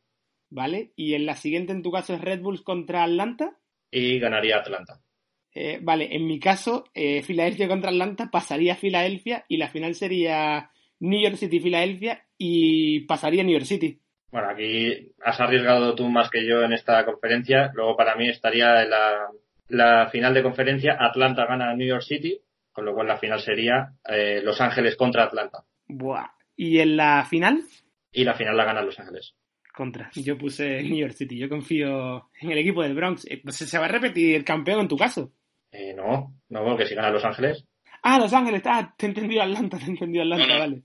Vale, 0.49 0.91
y 0.95 1.13
en 1.13 1.25
la 1.25 1.35
siguiente 1.35 1.73
en 1.73 1.83
tu 1.83 1.91
caso 1.91 2.13
es 2.13 2.21
Red 2.21 2.41
Bulls 2.41 2.61
contra 2.61 3.03
Atlanta. 3.03 3.57
Y 3.91 4.19
ganaría 4.19 4.57
Atlanta. 4.57 5.01
Eh, 5.53 5.79
vale, 5.81 6.15
en 6.15 6.25
mi 6.27 6.39
caso, 6.39 6.85
eh, 6.93 7.21
Filadelfia 7.23 7.67
contra 7.67 7.89
Atlanta 7.89 8.29
pasaría 8.31 8.73
a 8.73 8.77
Filadelfia 8.77 9.45
y 9.47 9.57
la 9.57 9.69
final 9.69 9.95
sería 9.95 10.69
New 10.99 11.21
York 11.21 11.35
City 11.35 11.59
Filadelfia 11.59 12.25
y 12.37 13.01
pasaría 13.01 13.43
New 13.43 13.53
York 13.53 13.65
City. 13.65 13.99
Bueno, 14.31 14.49
aquí 14.49 15.13
has 15.23 15.39
arriesgado 15.39 15.95
tú 15.95 16.09
más 16.09 16.29
que 16.29 16.45
yo 16.45 16.61
en 16.61 16.73
esta 16.73 17.05
conferencia. 17.05 17.71
Luego 17.73 17.95
para 17.95 18.15
mí 18.15 18.29
estaría 18.29 18.83
en 18.83 18.89
la, 19.69 20.09
final 20.09 20.33
de 20.33 20.43
conferencia 20.43 20.97
Atlanta 20.99 21.45
gana 21.45 21.73
New 21.75 21.87
York 21.87 22.03
City, 22.03 22.39
con 22.71 22.85
lo 22.85 22.93
cual 22.93 23.07
la 23.07 23.17
final 23.17 23.39
sería 23.39 23.93
eh, 24.07 24.41
Los 24.43 24.59
Ángeles 24.59 24.95
contra 24.95 25.23
Atlanta. 25.23 25.63
Buah. 25.87 26.27
¿Y 26.55 26.79
en 26.79 26.97
la 26.97 27.25
final? 27.25 27.63
Y 28.11 28.23
la 28.23 28.33
final 28.33 28.57
la 28.57 28.65
gana 28.65 28.81
Los 28.81 28.99
Ángeles. 28.99 29.35
Contra. 29.73 30.09
Yo 30.15 30.37
puse 30.37 30.81
New 30.83 30.97
York 30.97 31.13
City. 31.13 31.37
Yo 31.37 31.47
confío 31.47 32.29
en 32.41 32.51
el 32.51 32.57
equipo 32.57 32.81
del 32.81 32.95
Bronx. 32.95 33.25
Eh, 33.29 33.41
¿Se 33.49 33.77
va 33.77 33.85
a 33.85 33.89
repetir 33.89 34.35
el 34.35 34.43
campeón 34.43 34.81
en 34.81 34.87
tu 34.87 34.97
caso? 34.97 35.31
Eh, 35.71 35.93
no, 35.93 36.33
no, 36.49 36.63
porque 36.63 36.85
si 36.85 36.95
gana 36.95 37.11
Los 37.11 37.23
Ángeles. 37.23 37.65
Ah, 38.09 38.19
Los 38.19 38.31
Ángeles. 38.31 38.61
Ah, 38.63 38.93
te 38.95 39.05
he 39.05 39.09
entendido 39.09 39.41
Atlanta, 39.41 39.77
te 39.77 39.83
he 39.83 39.89
entendido 39.89 40.23
Atlanta, 40.23 40.59
vale. 40.59 40.81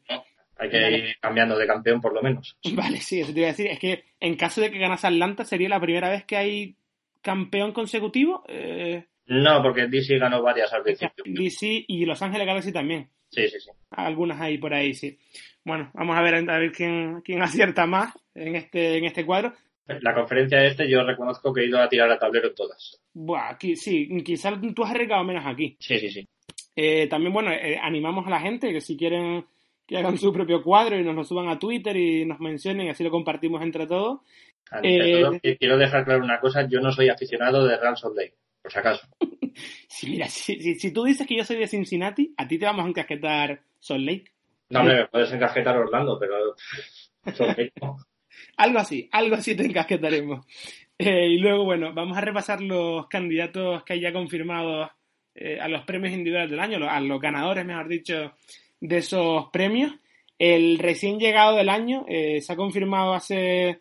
Hay 0.56 0.68
que 0.68 0.90
ir 0.90 1.16
cambiando 1.20 1.56
de 1.56 1.66
campeón 1.68 2.00
por 2.00 2.12
lo 2.12 2.20
menos. 2.22 2.56
Vale, 2.74 2.98
sí, 2.98 3.20
eso 3.20 3.32
te 3.32 3.40
iba 3.40 3.48
a 3.48 3.52
decir. 3.52 3.66
Es 3.66 3.80
que 3.80 4.04
en 4.20 4.37
caso 4.37 4.61
de 4.61 4.70
que 4.70 4.78
ganase 4.78 5.08
Atlanta, 5.08 5.44
¿sería 5.44 5.68
la 5.68 5.80
primera 5.80 6.08
vez 6.08 6.24
que 6.24 6.37
hay 6.37 6.76
campeón 7.20 7.72
consecutivo? 7.72 8.44
Eh... 8.48 9.04
No, 9.26 9.62
porque 9.62 9.88
DC 9.88 10.18
ganó 10.18 10.42
varias 10.42 10.72
al 10.72 10.82
principio. 10.82 11.24
DC 11.26 11.85
y 11.88 12.04
Los 12.04 12.22
Ángeles 12.22 12.46
Galaxy 12.46 12.72
también. 12.72 13.08
Sí, 13.28 13.48
sí, 13.48 13.58
sí. 13.58 13.70
Algunas 13.90 14.40
ahí 14.40 14.58
por 14.58 14.74
ahí, 14.74 14.94
sí. 14.94 15.18
Bueno, 15.64 15.90
vamos 15.94 16.16
a 16.16 16.22
ver 16.22 16.35
a 16.35 16.58
ver 16.58 16.70
quién, 16.70 17.22
quién 17.22 17.42
acierta 17.42 17.87
más 17.87 18.12
en 18.35 18.54
este, 18.56 18.98
en 18.98 19.04
este 19.04 19.24
cuadro. 19.24 19.52
La 19.87 20.14
conferencia 20.14 20.61
de 20.61 20.68
este 20.68 20.88
yo 20.88 21.02
reconozco 21.02 21.52
que 21.52 21.62
he 21.62 21.66
ido 21.66 21.80
a 21.80 21.88
tirar 21.88 22.11
a 22.11 22.18
tablero 22.18 22.48
en 22.48 22.54
todas. 22.54 23.00
Buah, 23.14 23.50
aquí, 23.50 23.74
sí, 23.74 24.08
quizás 24.24 24.54
tú 24.74 24.85
has 24.85 24.90
arriesgado 24.92 25.24
menos 25.24 25.44
aquí. 25.44 25.76
Sí, 25.80 25.98
sí, 25.98 26.08
sí. 26.08 26.28
Eh, 26.74 27.06
también, 27.08 27.32
bueno, 27.32 27.50
eh, 27.52 27.78
animamos 27.80 28.26
a 28.26 28.30
la 28.30 28.40
gente 28.40 28.72
que 28.72 28.80
si 28.80 28.96
quieren 28.96 29.44
que 29.87 29.98
hagan 29.98 30.16
su 30.16 30.32
propio 30.32 30.62
cuadro 30.62 30.98
y 30.98 31.04
nos 31.04 31.14
lo 31.14 31.24
suban 31.24 31.48
a 31.48 31.58
Twitter 31.58 31.96
y 31.96 32.24
nos 32.24 32.40
mencionen 32.40 32.88
así 32.88 33.04
lo 33.04 33.11
compartimos 33.11 33.62
entre 33.62 33.87
todos. 33.87 34.20
Eh, 34.82 35.22
quiero 35.58 35.76
dejar 35.76 36.04
claro 36.04 36.24
una 36.24 36.40
cosa, 36.40 36.66
yo 36.66 36.80
no 36.80 36.92
soy 36.92 37.08
aficionado 37.08 37.66
de 37.66 37.76
Salt 37.76 38.16
Lake, 38.16 38.35
por 38.62 38.72
si 38.72 38.78
acaso. 38.78 39.06
sí, 39.88 40.11
mira, 40.11 40.28
si, 40.28 40.74
si, 40.76 40.92
tú 40.92 41.04
dices 41.04 41.26
que 41.26 41.37
yo 41.37 41.44
soy 41.44 41.56
de 41.56 41.66
Cincinnati, 41.66 42.32
a 42.37 42.48
ti 42.48 42.58
te 42.58 42.64
vamos 42.64 42.87
a 42.87 42.88
encasquetar 42.88 43.61
Salt 43.78 44.04
Lake. 44.04 44.32
No, 44.70 44.82
me 44.85 45.06
puedes 45.08 45.32
encajetar 45.32 45.76
Orlando, 45.76 46.18
pero... 46.18 46.54
algo 48.56 48.78
así, 48.78 49.08
algo 49.12 49.35
así 49.35 49.54
te 49.54 49.66
encasquetaremos. 49.66 50.46
Eh, 50.98 51.28
y 51.28 51.38
luego, 51.38 51.64
bueno, 51.64 51.92
vamos 51.92 52.16
a 52.16 52.22
repasar 52.22 52.62
los 52.62 53.08
candidatos 53.08 53.82
que 53.85 53.94
hay 53.94 54.00
ya 54.00 54.12
confirmados 54.12 54.90
eh, 55.35 55.59
a 55.61 55.68
los 55.68 55.85
premios 55.85 56.12
individuales 56.12 56.51
del 56.51 56.61
año, 56.61 56.79
a 56.88 57.01
los 57.01 57.21
ganadores, 57.21 57.64
mejor 57.64 57.88
dicho, 57.88 58.33
de 58.81 58.97
esos 58.99 59.47
premios. 59.53 59.92
El 60.38 60.79
recién 60.79 61.18
llegado 61.18 61.57
del 61.57 61.68
año 61.68 62.05
eh, 62.09 62.40
se 62.40 62.53
ha 62.53 62.57
confirmado 62.57 63.14
hace, 63.14 63.81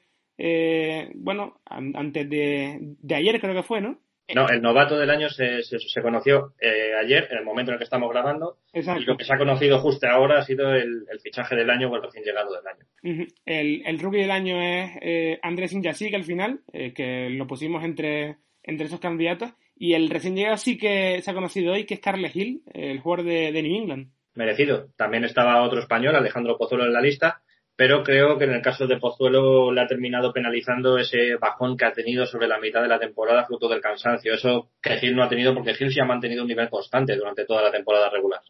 bueno, 1.15 1.61
antes 1.65 2.29
de, 2.29 2.77
de 2.79 3.15
ayer 3.15 3.39
creo 3.39 3.55
que 3.55 3.63
fue, 3.63 3.81
¿no? 3.81 3.99
No, 4.35 4.47
el 4.47 4.61
novato 4.61 4.97
del 4.97 5.09
año 5.09 5.29
se, 5.29 5.61
se, 5.63 6.01
conoció 6.01 6.53
eh, 6.59 6.93
ayer, 6.99 7.27
en 7.31 7.39
el 7.39 7.45
momento 7.45 7.71
en 7.71 7.73
el 7.73 7.79
que 7.79 7.83
estamos 7.83 8.09
grabando. 8.09 8.57
Y 8.73 8.81
lo 8.81 9.17
que 9.17 9.25
se 9.25 9.33
ha 9.33 9.37
conocido 9.37 9.79
justo 9.79 10.07
ahora 10.07 10.39
ha 10.39 10.43
sido 10.43 10.73
el, 10.73 11.05
fichaje 11.21 11.55
del 11.55 11.69
año 11.69 11.89
o 11.89 11.95
el 11.95 12.03
recién 12.03 12.23
llegado 12.23 12.53
del 12.53 12.67
año. 12.67 13.27
el, 13.45 13.83
el, 13.85 13.99
rookie 13.99 14.21
del 14.21 14.31
año 14.31 14.61
es 14.61 14.91
eh, 15.01 15.39
Andrés 15.41 15.73
Injasik 15.73 16.13
al 16.13 16.23
final, 16.23 16.61
eh, 16.73 16.93
que 16.93 17.29
lo 17.29 17.47
pusimos 17.47 17.83
entre, 17.83 18.37
entre 18.63 18.85
esos 18.85 18.99
candidatos. 18.99 19.51
Y 19.83 19.95
el 19.95 20.11
recién 20.11 20.35
llegado 20.35 20.57
sí 20.57 20.77
que 20.77 21.23
se 21.23 21.31
ha 21.31 21.33
conocido 21.33 21.73
hoy, 21.73 21.87
que 21.87 21.95
es 21.95 21.99
Carles 21.99 22.35
Hill, 22.35 22.61
el 22.71 22.99
jugador 22.99 23.25
de, 23.25 23.63
New 23.63 23.81
England. 23.81 24.11
Merecido. 24.35 24.89
También 24.95 25.23
estaba 25.23 25.63
otro 25.63 25.79
español, 25.79 26.15
Alejandro 26.15 26.55
Pozuelo, 26.55 26.85
en 26.85 26.93
la 26.93 27.01
lista 27.01 27.41
pero 27.75 28.03
creo 28.03 28.37
que 28.37 28.43
en 28.43 28.51
el 28.51 28.61
caso 28.61 28.85
de 28.85 28.97
Pozuelo 28.97 29.71
le 29.71 29.81
ha 29.81 29.87
terminado 29.87 30.31
penalizando 30.31 30.99
ese 30.99 31.35
bajón 31.37 31.75
que 31.77 31.85
ha 31.85 31.93
tenido 31.93 32.27
sobre 32.27 32.47
la 32.47 32.59
mitad 32.59 32.83
de 32.83 32.89
la 32.89 32.99
temporada 32.99 33.45
fruto 33.45 33.67
del 33.67 33.81
cansancio. 33.81 34.35
Eso 34.35 34.69
que 34.79 34.97
Gil 34.97 35.15
no 35.15 35.23
ha 35.23 35.29
tenido 35.29 35.55
porque 35.55 35.73
Gil 35.73 35.91
se 35.91 35.99
ha 35.99 36.05
mantenido 36.05 36.43
un 36.43 36.49
nivel 36.49 36.69
constante 36.69 37.15
durante 37.15 37.45
toda 37.45 37.63
la 37.63 37.71
temporada 37.71 38.11
regular. 38.11 38.41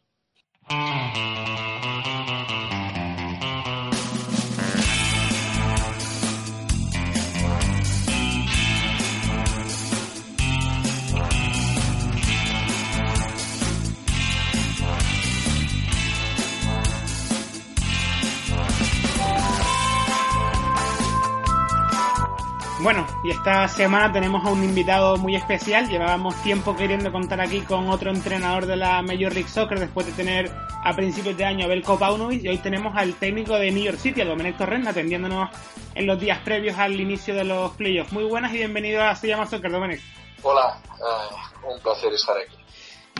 Bueno, 22.84 23.06
y 23.24 23.30
esta 23.30 23.67
semana 23.67 24.12
tenemos 24.12 24.44
a 24.44 24.50
un 24.50 24.63
invitado 24.63 25.15
muy 25.17 25.36
especial. 25.36 25.88
Llevábamos 25.88 26.41
tiempo 26.41 26.76
queriendo 26.76 27.12
contar 27.12 27.39
aquí 27.39 27.62
con 27.62 27.89
otro 27.89 28.10
entrenador 28.10 28.65
de 28.65 28.76
la 28.76 29.04
Major 29.04 29.32
League 29.32 29.50
Soccer 29.50 29.80
después 29.80 30.08
de 30.08 30.13
tener 30.13 30.52
a 30.84 30.91
principios 30.96 31.38
de 31.38 31.46
año 31.46 31.65
a 31.65 31.67
Belko 31.67 32.00
Paunovic 32.00 32.44
y 32.44 32.48
hoy 32.48 32.58
tenemos 32.58 32.98
al 32.98 33.13
técnico 33.13 33.54
de 33.54 33.70
New 33.70 33.84
York 33.84 34.00
City, 34.00 34.24
Domenech 34.24 34.58
Torrent, 34.58 34.88
atendiéndonos 34.88 35.52
en 35.94 36.08
los 36.08 36.20
días 36.20 36.39
previos 36.39 36.80
al 36.80 37.00
inicio 37.00 37.36
de 37.36 37.44
los 37.44 37.70
playoffs. 37.74 38.12
Muy 38.13 38.24
buenas 38.24 38.52
y 38.52 38.58
bienvenido 38.58 39.04
a 39.04 39.13
Se 39.15 39.28
llama 39.28 39.46
Soccer, 39.46 39.72
Domenech. 39.72 40.02
Hola, 40.41 40.82
eh, 40.98 41.36
un 41.72 41.80
placer 41.82 42.12
estar 42.13 42.36
aquí. 42.36 42.58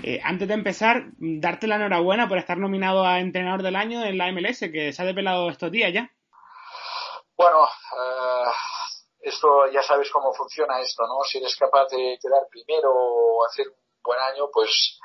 Eh, 0.02 0.19
antes 0.24 0.47
de 0.47 0.56
empezar, 0.56 1.04
darte 1.19 1.67
la 1.67 1.76
enhorabuena 1.76 2.28
por 2.28 2.39
estar 2.39 2.58
nominado 2.58 3.06
a 3.06 3.19
entrenador 3.19 3.62
del 3.62 3.76
año 3.76 4.04
en 4.04 4.17
la 4.17 4.32
MLS, 4.32 4.71
que 4.71 4.91
se 4.91 5.04
ha 5.04 5.06
desvelado 5.06 5.52
estos 5.52 5.71
días 5.71 5.93
ya. 5.93 6.12
Bueno, 7.38 7.63
eh, 7.63 8.52
esto 9.21 9.67
ya 9.71 9.84
sabes 9.84 10.10
cómo 10.12 10.34
funciona 10.34 10.79
esto, 10.81 11.03
¿no? 11.07 11.23
Si 11.23 11.38
eres 11.38 11.55
capaz 11.55 11.88
de 11.89 12.17
quedar 12.21 12.47
primero 12.49 12.91
o 12.93 13.45
hacer 13.45 13.67
un 13.67 13.75
buen 14.03 14.19
año, 14.19 14.49
pues 14.51 14.99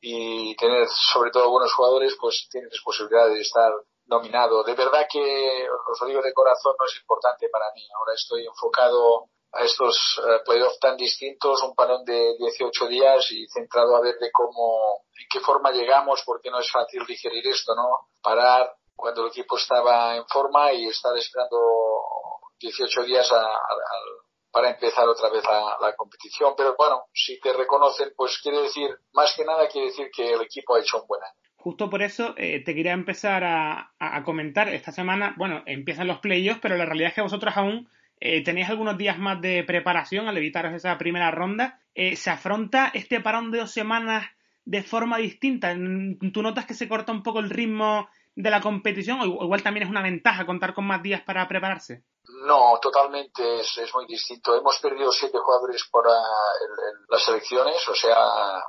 y 0.00 0.54
tener 0.56 0.86
sobre 0.88 1.30
todo 1.30 1.50
buenos 1.50 1.72
jugadores, 1.74 2.16
pues 2.20 2.48
tienes 2.50 2.80
posibilidad 2.84 3.28
de 3.28 3.40
estar 3.40 3.72
nominado. 4.06 4.62
De 4.62 4.74
verdad 4.74 5.06
que 5.10 5.68
os 5.90 6.00
lo 6.00 6.06
digo 6.06 6.22
de 6.22 6.32
corazón, 6.32 6.74
no 6.78 6.86
es 6.86 6.96
importante 7.00 7.48
para 7.48 7.72
mí. 7.74 7.86
Ahora 7.96 8.14
estoy 8.14 8.46
enfocado 8.46 9.26
a 9.52 9.64
estos 9.64 10.18
uh, 10.18 10.44
playoffs 10.44 10.78
tan 10.78 10.96
distintos, 10.96 11.62
un 11.62 11.74
parón 11.74 12.04
de 12.04 12.36
18 12.38 12.86
días 12.86 13.30
y 13.32 13.46
centrado 13.48 13.96
a 13.96 14.00
ver 14.00 14.18
de 14.18 14.30
cómo, 14.30 15.04
en 15.18 15.26
qué 15.30 15.40
forma 15.40 15.72
llegamos, 15.72 16.22
porque 16.24 16.50
no 16.50 16.60
es 16.60 16.70
fácil 16.70 17.04
digerir 17.06 17.46
esto, 17.46 17.74
¿no? 17.74 18.08
Parar 18.22 18.72
cuando 18.94 19.22
el 19.22 19.28
equipo 19.28 19.56
estaba 19.56 20.16
en 20.16 20.26
forma 20.26 20.72
y 20.72 20.86
estar 20.86 21.16
esperando 21.16 21.56
18 22.60 23.04
días 23.04 23.30
para 24.50 24.70
empezar 24.70 25.06
otra 25.06 25.30
vez 25.30 25.42
la, 25.80 25.94
competición. 25.96 26.54
Pero 26.56 26.74
bueno, 26.76 27.04
si 27.12 27.38
te 27.40 27.52
reconocen, 27.52 28.12
pues 28.16 28.38
quiere 28.42 28.62
decir, 28.62 28.90
más 29.12 29.34
que 29.36 29.44
nada 29.44 29.68
quiere 29.68 29.88
decir 29.88 30.08
que 30.14 30.32
el 30.32 30.40
equipo 30.42 30.74
ha 30.74 30.80
hecho 30.80 31.00
un 31.00 31.06
buen 31.06 31.22
año. 31.22 31.34
Justo 31.56 31.90
por 31.90 32.02
eso 32.02 32.34
eh, 32.36 32.62
te 32.64 32.74
quería 32.74 32.92
empezar 32.92 33.42
a, 33.44 34.22
comentar 34.24 34.68
esta 34.68 34.92
semana, 34.92 35.34
bueno, 35.36 35.62
empiezan 35.66 36.06
los 36.06 36.20
playoffs, 36.20 36.60
pero 36.60 36.76
la 36.76 36.86
realidad 36.86 37.08
es 37.08 37.14
que 37.14 37.20
vosotros 37.20 37.56
aún 37.56 37.88
eh, 38.20 38.42
tenéis 38.42 38.68
algunos 38.68 38.96
días 38.96 39.18
más 39.18 39.40
de 39.40 39.64
preparación 39.64 40.28
al 40.28 40.36
evitaros 40.36 40.72
esa 40.74 40.98
primera 40.98 41.30
ronda. 41.30 41.80
Eh, 41.94 42.16
¿Se 42.16 42.30
afronta 42.30 42.90
este 42.94 43.20
parón 43.20 43.50
de 43.50 43.58
dos 43.58 43.72
semanas 43.72 44.26
de 44.64 44.82
forma 44.82 45.18
distinta? 45.18 45.74
¿Tú 46.32 46.42
notas 46.42 46.66
que 46.66 46.74
se 46.74 46.88
corta 46.88 47.12
un 47.12 47.22
poco 47.22 47.40
el 47.40 47.50
ritmo 47.50 48.08
de 48.38 48.50
la 48.50 48.60
competición 48.60 49.20
o 49.20 49.24
igual 49.24 49.64
también 49.64 49.84
es 49.84 49.90
una 49.90 50.00
ventaja 50.00 50.46
contar 50.46 50.72
con 50.72 50.86
más 50.86 51.02
días 51.02 51.22
para 51.22 51.48
prepararse? 51.48 52.04
No, 52.46 52.78
totalmente 52.80 53.60
es, 53.60 53.78
es, 53.78 53.92
muy 53.94 54.06
distinto. 54.06 54.54
Hemos 54.54 54.78
perdido 54.78 55.10
siete 55.10 55.38
jugadores 55.38 55.82
por 55.90 56.06
las 57.08 57.28
elecciones, 57.28 57.86
o 57.88 57.94
sea, 57.96 58.14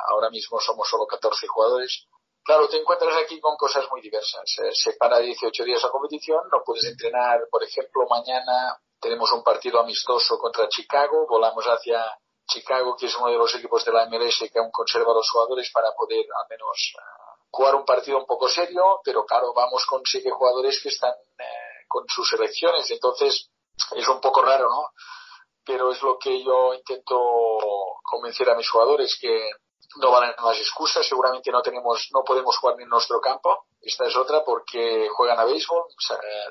ahora 0.10 0.32
mismo 0.32 0.60
somos 0.60 0.90
solo 0.90 1.06
14 1.06 1.46
jugadores. 1.48 2.08
Claro, 2.44 2.68
te 2.68 2.78
encuentras 2.78 3.16
aquí 3.24 3.40
con 3.40 3.56
cosas 3.58 3.86
muy 3.92 4.02
diversas. 4.02 4.42
se 4.74 4.94
para 4.94 5.20
18 5.20 5.64
días 5.64 5.84
la 5.84 5.92
competición, 5.92 6.42
no 6.52 6.64
puedes 6.66 6.86
entrenar, 6.86 7.42
por 7.52 7.64
ejemplo, 7.64 8.08
mañana 8.10 8.76
tenemos 9.00 9.32
un 9.34 9.44
partido 9.44 9.80
amistoso 9.80 10.40
contra 10.40 10.68
Chicago, 10.68 11.28
volamos 11.30 11.64
hacia 11.66 12.04
Chicago, 12.48 12.96
que 12.98 13.06
es 13.06 13.16
uno 13.18 13.30
de 13.30 13.38
los 13.38 13.54
equipos 13.54 13.86
de 13.86 13.94
la 13.94 14.08
MLS 14.08 14.50
que 14.52 14.58
aún 14.58 14.72
conserva 14.72 15.14
los 15.14 15.30
jugadores 15.30 15.70
para 15.72 15.92
poder 15.92 16.26
al 16.26 16.48
menos 16.50 16.94
uh, 16.98 17.19
jugar 17.52 17.76
un 17.76 17.86
partido 17.86 18.18
un 18.18 18.26
poco 18.26 18.48
serio, 18.48 19.02
pero 19.04 19.26
claro, 19.26 19.54
vamos 19.54 19.86
con 19.86 20.02
siete 20.06 20.30
jugadores 20.30 20.80
que 20.82 20.90
están 20.90 21.14
eh, 21.38 21.86
con 21.88 22.06
sus 22.08 22.32
elecciones, 22.34 22.90
entonces 22.92 23.50
es 23.96 24.08
un 24.08 24.22
poco 24.22 24.42
raro, 24.42 24.70
¿no? 24.70 24.90
Pero 25.66 25.92
es 25.92 26.02
lo 26.02 26.18
que 26.18 26.44
yo 26.44 26.74
intento 26.74 27.20
convencer 28.04 28.50
a 28.50 28.56
mis 28.56 28.70
jugadores 28.70 29.18
que 29.20 29.52
no 29.98 30.16
a 30.16 30.36
las 30.44 30.60
excusas, 30.60 31.06
seguramente 31.06 31.52
no 31.52 31.62
tenemos, 31.62 32.10
no 32.14 32.24
podemos 32.24 32.56
jugar 32.58 32.80
en 32.80 32.90
nuestro 32.90 33.20
campo. 33.20 33.66
Esta 33.82 34.06
es 34.06 34.16
otra 34.16 34.44
porque 34.44 35.08
juegan 35.10 35.40
a 35.40 35.46
béisbol. 35.46 35.84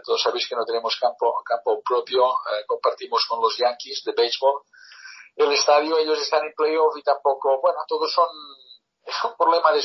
todos 0.05 0.23
sabéis 0.23 0.49
que 0.49 0.57
no 0.57 0.65
tenemos 0.65 0.97
campo, 0.99 1.41
campo 1.45 1.81
propio, 1.83 2.31
eh, 2.31 2.65
compartimos 2.67 3.25
con 3.29 3.41
los 3.41 3.57
Yankees 3.57 4.03
de 4.05 4.13
béisbol. 4.13 4.63
El 5.37 5.53
estadio, 5.53 5.99
ellos 5.99 6.19
están 6.21 6.45
en 6.45 6.55
playoff 6.55 6.97
y 6.97 7.03
tampoco, 7.03 7.61
bueno, 7.61 7.79
todos 7.87 8.13
son, 8.13 8.29
es 9.09 9.25
un 9.25 9.37
problema 9.37 9.75
eh, 9.75 9.81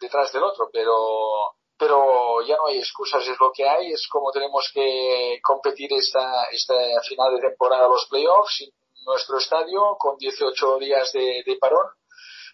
detrás 0.00 0.32
del 0.32 0.42
otro, 0.42 0.68
pero 0.72 1.54
pero 1.76 2.40
ya 2.42 2.56
no 2.56 2.66
hay 2.68 2.78
excusas, 2.78 3.26
es 3.26 3.38
lo 3.40 3.50
que 3.52 3.68
hay, 3.68 3.92
es 3.92 4.06
como 4.08 4.30
tenemos 4.30 4.70
que 4.72 5.40
competir 5.42 5.92
esta, 5.92 6.44
esta 6.44 6.74
final 7.02 7.34
de 7.34 7.48
temporada, 7.48 7.88
los 7.88 8.06
playoffs, 8.08 8.60
en 8.62 9.04
nuestro 9.04 9.38
estadio, 9.38 9.96
con 9.98 10.16
18 10.16 10.78
días 10.78 11.12
de, 11.12 11.42
de 11.44 11.56
parón, 11.56 11.84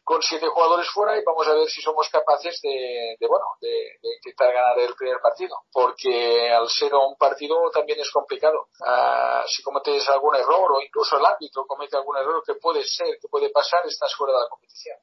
con 0.03 0.23
siete 0.23 0.49
jugadores 0.49 0.89
fuera 0.91 1.17
y 1.17 1.25
vamos 1.25 1.47
a 1.47 1.55
ver 1.55 1.69
si 1.69 1.83
somos 1.83 2.09
capaces 2.09 2.61
de, 2.63 3.17
de 3.19 3.27
bueno, 3.29 3.45
de, 3.61 3.99
intentar 4.17 4.53
ganar 4.53 4.79
el 4.79 4.95
primer 4.95 5.21
partido, 5.21 5.55
porque 5.71 6.51
al 6.51 6.69
ser 6.69 6.95
un 6.95 7.17
partido 7.17 7.57
también 7.73 8.01
es 8.01 8.11
complicado. 8.11 8.69
Uh, 8.81 9.47
si 9.47 9.63
cometes 9.63 10.09
algún 10.09 10.35
error 10.35 10.73
o 10.73 10.81
incluso 10.81 11.19
el 11.19 11.25
árbitro 11.25 11.67
comete 11.67 11.97
algún 11.97 12.17
error 12.17 12.43
que 12.45 12.55
puede 12.55 12.83
ser, 12.85 13.19
que 13.21 13.29
puede 13.29 13.51
pasar, 13.51 13.87
estás 13.87 14.15
fuera 14.17 14.33
de 14.33 14.41
la 14.41 14.49
competición. 14.49 14.97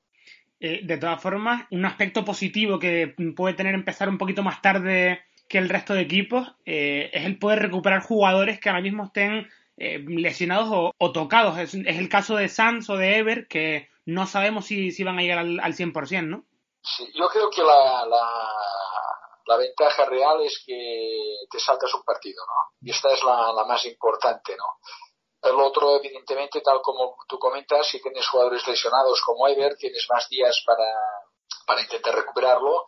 Eh, 0.60 0.82
de 0.84 0.98
todas 0.98 1.22
formas, 1.22 1.68
un 1.70 1.86
aspecto 1.86 2.26
positivo 2.26 2.80
que 2.80 3.14
puede 3.36 3.54
tener 3.54 3.76
empezar 3.76 4.10
un 4.10 4.18
poquito 4.18 4.42
más 4.42 4.62
tarde 4.62 5.22
que 5.48 5.60
el 5.60 5.70
resto 5.70 5.94
de 5.94 6.02
equipos 6.02 6.56
eh, 6.66 7.10
es 7.14 7.26
el 7.26 7.38
poder 7.38 7.60
recuperar 7.60 8.02
jugadores 8.02 8.60
que 8.60 8.70
ahora 8.70 8.82
mismo 8.82 9.06
estén 9.06 9.48
eh, 9.78 10.00
lesionados 10.00 10.94
o, 10.98 11.12
tocados. 11.12 11.58
Es, 11.60 11.76
el 11.76 12.10
caso 12.10 12.36
de 12.36 12.50
Sanz 12.50 12.90
o 12.90 12.98
de 12.98 13.18
Ever, 13.18 13.48
que 13.48 13.90
no 14.06 14.26
sabemos 14.26 14.66
si, 14.66 14.92
si 14.92 15.04
van 15.04 15.20
a 15.20 15.22
llegar 15.22 15.38
al, 15.38 15.60
al 15.60 15.74
100%, 15.76 16.28
¿no? 16.28 16.44
Sí, 16.82 17.06
yo 17.14 17.28
creo 17.28 17.50
que 17.52 17.62
la, 17.62 18.06
la, 18.06 18.50
la, 19.46 19.58
ventaja 19.58 20.06
real 20.06 20.42
es 20.44 20.64
que 20.66 21.46
te 21.52 21.60
saltas 21.60 21.94
un 21.94 22.04
partido, 22.04 22.44
¿no? 22.46 22.76
Y 22.82 22.92
esta 22.92 23.14
es 23.14 23.24
la, 23.24 23.52
la 23.54 23.66
más 23.66 23.86
importante, 23.86 24.56
¿no? 24.58 24.80
El 25.42 25.60
otro, 25.60 25.96
evidentemente, 25.98 26.62
tal 26.62 26.82
como 26.82 27.16
tú 27.28 27.38
comentas, 27.38 27.88
si 27.88 28.02
tienes 28.02 28.28
jugadores 28.28 28.68
lesionados 28.68 29.22
como 29.22 29.48
Ever, 29.48 29.76
tienes 29.78 30.06
más 30.10 30.28
días 30.30 30.64
para, 30.66 30.88
para 31.66 31.82
intentar 31.82 32.16
recuperarlo. 32.16 32.88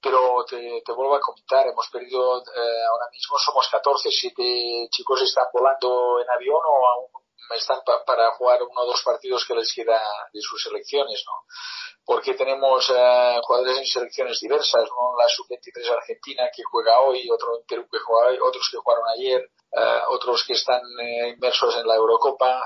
Pero 0.00 0.44
te, 0.44 0.82
vuelvo 0.94 1.14
a 1.14 1.20
comentar, 1.20 1.66
hemos 1.66 1.88
perdido, 1.88 2.38
eh, 2.38 2.84
ahora 2.90 3.08
mismo 3.10 3.38
somos 3.38 3.66
14, 3.70 4.10
siete 4.10 4.88
chicos 4.90 5.22
están 5.22 5.46
volando 5.50 6.20
en 6.20 6.30
avión 6.30 6.60
o 6.62 6.86
aún 6.88 7.24
están 7.56 7.80
para 8.06 8.30
jugar 8.32 8.62
uno 8.62 8.80
o 8.82 8.86
dos 8.86 9.02
partidos 9.02 9.44
que 9.46 9.54
les 9.54 9.72
queda 9.72 10.00
de 10.32 10.40
sus 10.40 10.66
elecciones, 10.66 11.22
¿no? 11.26 11.32
Porque 12.04 12.34
tenemos 12.34 12.90
eh, 12.90 13.40
jugadores 13.42 13.78
en 13.78 13.86
selecciones 13.86 14.38
diversas, 14.40 14.84
¿no? 14.90 15.16
la 15.16 15.28
sub-23 15.28 15.90
argentina 15.90 16.50
que 16.54 16.62
juega 16.62 17.00
hoy, 17.00 17.28
otro 17.30 17.58
en 17.58 17.66
Perú 17.66 17.86
que 17.90 17.98
juega 17.98 18.28
hoy, 18.28 18.38
otros 18.42 18.68
que 18.70 18.76
jugaron 18.76 19.04
ayer, 19.16 19.40
eh, 19.72 20.00
otros 20.08 20.44
que 20.46 20.52
están 20.52 20.82
eh, 21.00 21.30
inmersos 21.30 21.76
en 21.76 21.86
la 21.86 21.94
Eurocopa. 21.94 22.62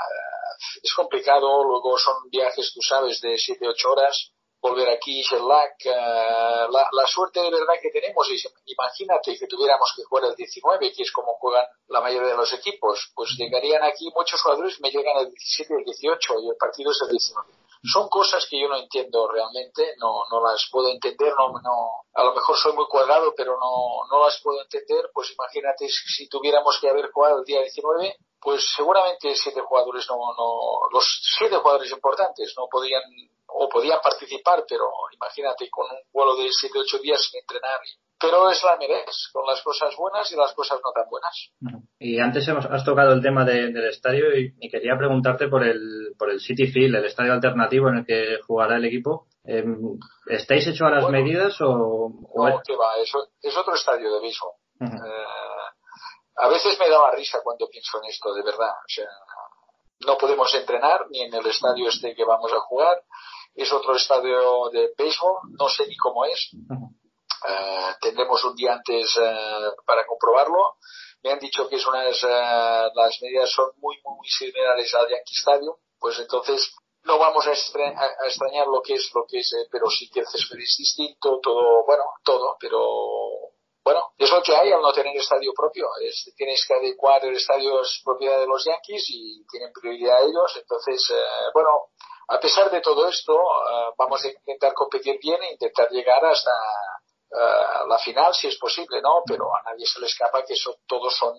es 0.82 0.92
complicado, 0.92 1.62
luego 1.62 1.96
son 1.98 2.28
viajes, 2.30 2.72
tú 2.74 2.82
sabes, 2.82 3.20
de 3.20 3.34
7-8 3.34 3.92
horas, 3.92 4.32
volver 4.60 4.88
aquí, 4.88 5.22
Sherlock. 5.22 5.84
la, 5.84 6.88
la, 6.90 7.06
suerte 7.06 7.40
de 7.40 7.50
verdad 7.50 7.74
que 7.80 7.90
tenemos 7.90 8.28
es, 8.30 8.52
imagínate 8.66 9.38
que 9.38 9.46
tuviéramos 9.46 9.92
que 9.94 10.02
jugar 10.02 10.24
el 10.24 10.34
19, 10.34 10.92
que 10.92 11.02
es 11.04 11.12
como 11.12 11.34
juegan 11.34 11.64
la 11.86 12.00
mayoría 12.00 12.30
de 12.30 12.36
los 12.36 12.52
equipos, 12.52 13.12
pues 13.14 13.30
llegarían 13.38 13.84
aquí 13.84 14.10
muchos 14.16 14.42
jugadores, 14.42 14.80
me 14.80 14.90
llegan 14.90 15.18
el 15.18 15.30
17 15.30 15.74
el 15.74 15.84
18 15.84 16.34
y 16.40 16.48
el 16.48 16.56
partido 16.56 16.90
es 16.90 17.00
el 17.02 17.10
19 17.10 17.67
son 17.82 18.08
cosas 18.08 18.46
que 18.48 18.60
yo 18.60 18.68
no 18.68 18.76
entiendo 18.76 19.28
realmente, 19.28 19.94
no, 19.98 20.22
no 20.30 20.42
las 20.42 20.68
puedo 20.70 20.88
entender, 20.88 21.32
no, 21.36 21.48
no, 21.62 22.02
a 22.14 22.24
lo 22.24 22.34
mejor 22.34 22.56
soy 22.56 22.72
muy 22.72 22.86
cuadrado, 22.86 23.32
pero 23.36 23.58
no, 23.58 24.06
no 24.10 24.24
las 24.24 24.40
puedo 24.42 24.62
entender, 24.62 25.10
pues 25.12 25.32
imagínate 25.32 25.88
si 25.88 26.28
tuviéramos 26.28 26.78
que 26.80 26.88
haber 26.88 27.10
jugado 27.10 27.38
el 27.38 27.44
día 27.44 27.60
19, 27.60 28.16
pues 28.40 28.64
seguramente 28.76 29.34
siete 29.34 29.60
jugadores 29.60 30.06
no, 30.08 30.16
no, 30.16 30.88
los 30.92 31.04
siete 31.38 31.56
jugadores 31.56 31.90
importantes 31.90 32.54
no 32.56 32.66
podían 32.70 33.02
o 33.46 33.68
podían 33.68 34.00
participar, 34.00 34.64
pero 34.68 34.90
imagínate 35.12 35.68
con 35.70 35.86
un 35.90 35.98
vuelo 36.12 36.36
de 36.36 36.50
siete 36.52 36.78
ocho 36.78 36.98
días 36.98 37.22
sin 37.22 37.40
entrenar 37.40 37.80
pero 38.20 38.50
es 38.50 38.62
la 38.64 38.76
MERES, 38.76 39.30
con 39.32 39.46
las 39.46 39.62
cosas 39.62 39.94
buenas 39.96 40.30
y 40.32 40.36
las 40.36 40.52
cosas 40.52 40.80
no 40.84 40.92
tan 40.92 41.08
buenas. 41.08 41.50
Y 41.98 42.18
antes 42.18 42.46
hemos, 42.48 42.66
has 42.66 42.84
tocado 42.84 43.12
el 43.12 43.22
tema 43.22 43.44
del 43.44 43.84
estadio 43.88 44.36
y, 44.36 44.68
quería 44.68 44.96
preguntarte 44.96 45.48
por 45.48 45.64
el, 45.64 46.14
por 46.18 46.30
el 46.30 46.40
City 46.40 46.66
Field, 46.66 46.96
el 46.96 47.04
estadio 47.04 47.32
alternativo 47.32 47.88
en 47.88 47.98
el 47.98 48.06
que 48.06 48.40
jugará 48.46 48.76
el 48.76 48.84
equipo. 48.84 49.26
Em, 49.44 49.98
¿Estáis 50.26 50.66
hecho 50.66 50.86
a 50.86 50.90
las 50.90 51.08
medidas 51.08 51.56
o...? 51.60 52.10
No, 52.34 52.62
que 52.66 52.76
va, 52.76 52.96
es, 52.96 53.12
es 53.42 53.56
otro 53.56 53.74
estadio 53.74 54.12
de 54.14 54.20
mismo. 54.20 54.54
Eh, 54.80 54.86
a 56.36 56.48
veces 56.48 56.78
me 56.78 56.88
daba 56.88 57.10
risa 57.12 57.40
cuando 57.42 57.68
pienso 57.68 57.98
en 58.02 58.10
esto, 58.10 58.32
de 58.34 58.42
verdad. 58.42 58.70
O 58.70 58.88
sea, 58.88 59.08
no 60.06 60.16
podemos 60.16 60.52
entrenar 60.54 61.06
ni 61.10 61.22
en 61.22 61.34
el 61.34 61.46
estadio 61.46 61.88
este 61.88 62.14
que 62.14 62.24
vamos 62.24 62.52
a 62.52 62.60
jugar. 62.60 63.02
Es 63.54 63.72
otro 63.72 63.96
estadio 63.96 64.70
de 64.70 64.92
béisbol, 64.96 65.40
no 65.58 65.68
sé 65.68 65.86
ni 65.88 65.96
cómo 65.96 66.24
es. 66.24 66.50
Eh, 67.46 67.94
tendremos 68.00 68.42
un 68.44 68.56
día 68.56 68.72
antes 68.72 69.16
eh, 69.20 69.70
para 69.86 70.06
comprobarlo. 70.06 70.76
Me 71.22 71.32
han 71.32 71.38
dicho 71.38 71.68
que 71.68 71.76
es 71.76 71.86
unas, 71.86 72.22
eh, 72.24 72.90
las 72.94 73.22
medidas 73.22 73.50
son 73.50 73.70
muy, 73.76 73.96
muy 74.04 74.28
similares 74.28 74.92
al 74.94 75.08
Yankee 75.08 75.34
Stadium, 75.34 75.74
pues 75.98 76.18
entonces 76.18 76.74
no 77.04 77.18
vamos 77.18 77.46
a, 77.46 77.52
extrañar 77.52 78.66
lo 78.66 78.82
que 78.82 78.94
es, 78.94 79.10
lo 79.14 79.24
que 79.26 79.38
es, 79.38 79.50
pero 79.70 79.88
sí 79.88 80.10
que 80.10 80.20
el 80.20 80.26
césped 80.26 80.58
es 80.58 80.76
distinto, 80.78 81.40
todo, 81.40 81.84
bueno, 81.86 82.04
todo, 82.22 82.56
pero 82.60 82.86
bueno, 83.82 84.12
es 84.18 84.30
lo 84.30 84.42
que 84.42 84.54
hay 84.54 84.70
al 84.70 84.82
no 84.82 84.92
tener 84.92 85.16
estadio 85.16 85.52
propio. 85.54 85.88
Es, 86.02 86.32
tienes 86.36 86.64
que 86.66 86.74
adecuar 86.74 87.24
el 87.24 87.36
estadio 87.36 87.80
es 87.80 88.02
propiedad 88.04 88.38
de 88.38 88.46
los 88.46 88.64
Yankees 88.64 89.04
y 89.08 89.46
tienen 89.50 89.72
prioridad 89.72 90.22
ellos. 90.22 90.54
Entonces, 90.56 91.10
bueno, 91.54 91.70
a 92.28 92.38
pesar 92.38 92.70
de 92.70 92.82
todo 92.82 93.08
esto, 93.08 93.34
vamos 93.96 94.22
a 94.24 94.28
intentar 94.28 94.74
competir 94.74 95.18
bien 95.22 95.42
e 95.42 95.52
intentar 95.52 95.88
llegar 95.90 96.22
hasta 96.26 96.52
uh, 97.30 97.88
la 97.88 97.98
final 97.98 98.32
si 98.32 98.48
es 98.48 98.56
posible, 98.56 99.00
¿no? 99.02 99.22
Pero 99.26 99.54
a 99.54 99.62
nadie 99.70 99.86
se 99.86 100.00
le 100.00 100.06
escapa 100.06 100.42
que 100.46 100.54
eso 100.54 100.76
todos 100.86 101.16
son 101.16 101.34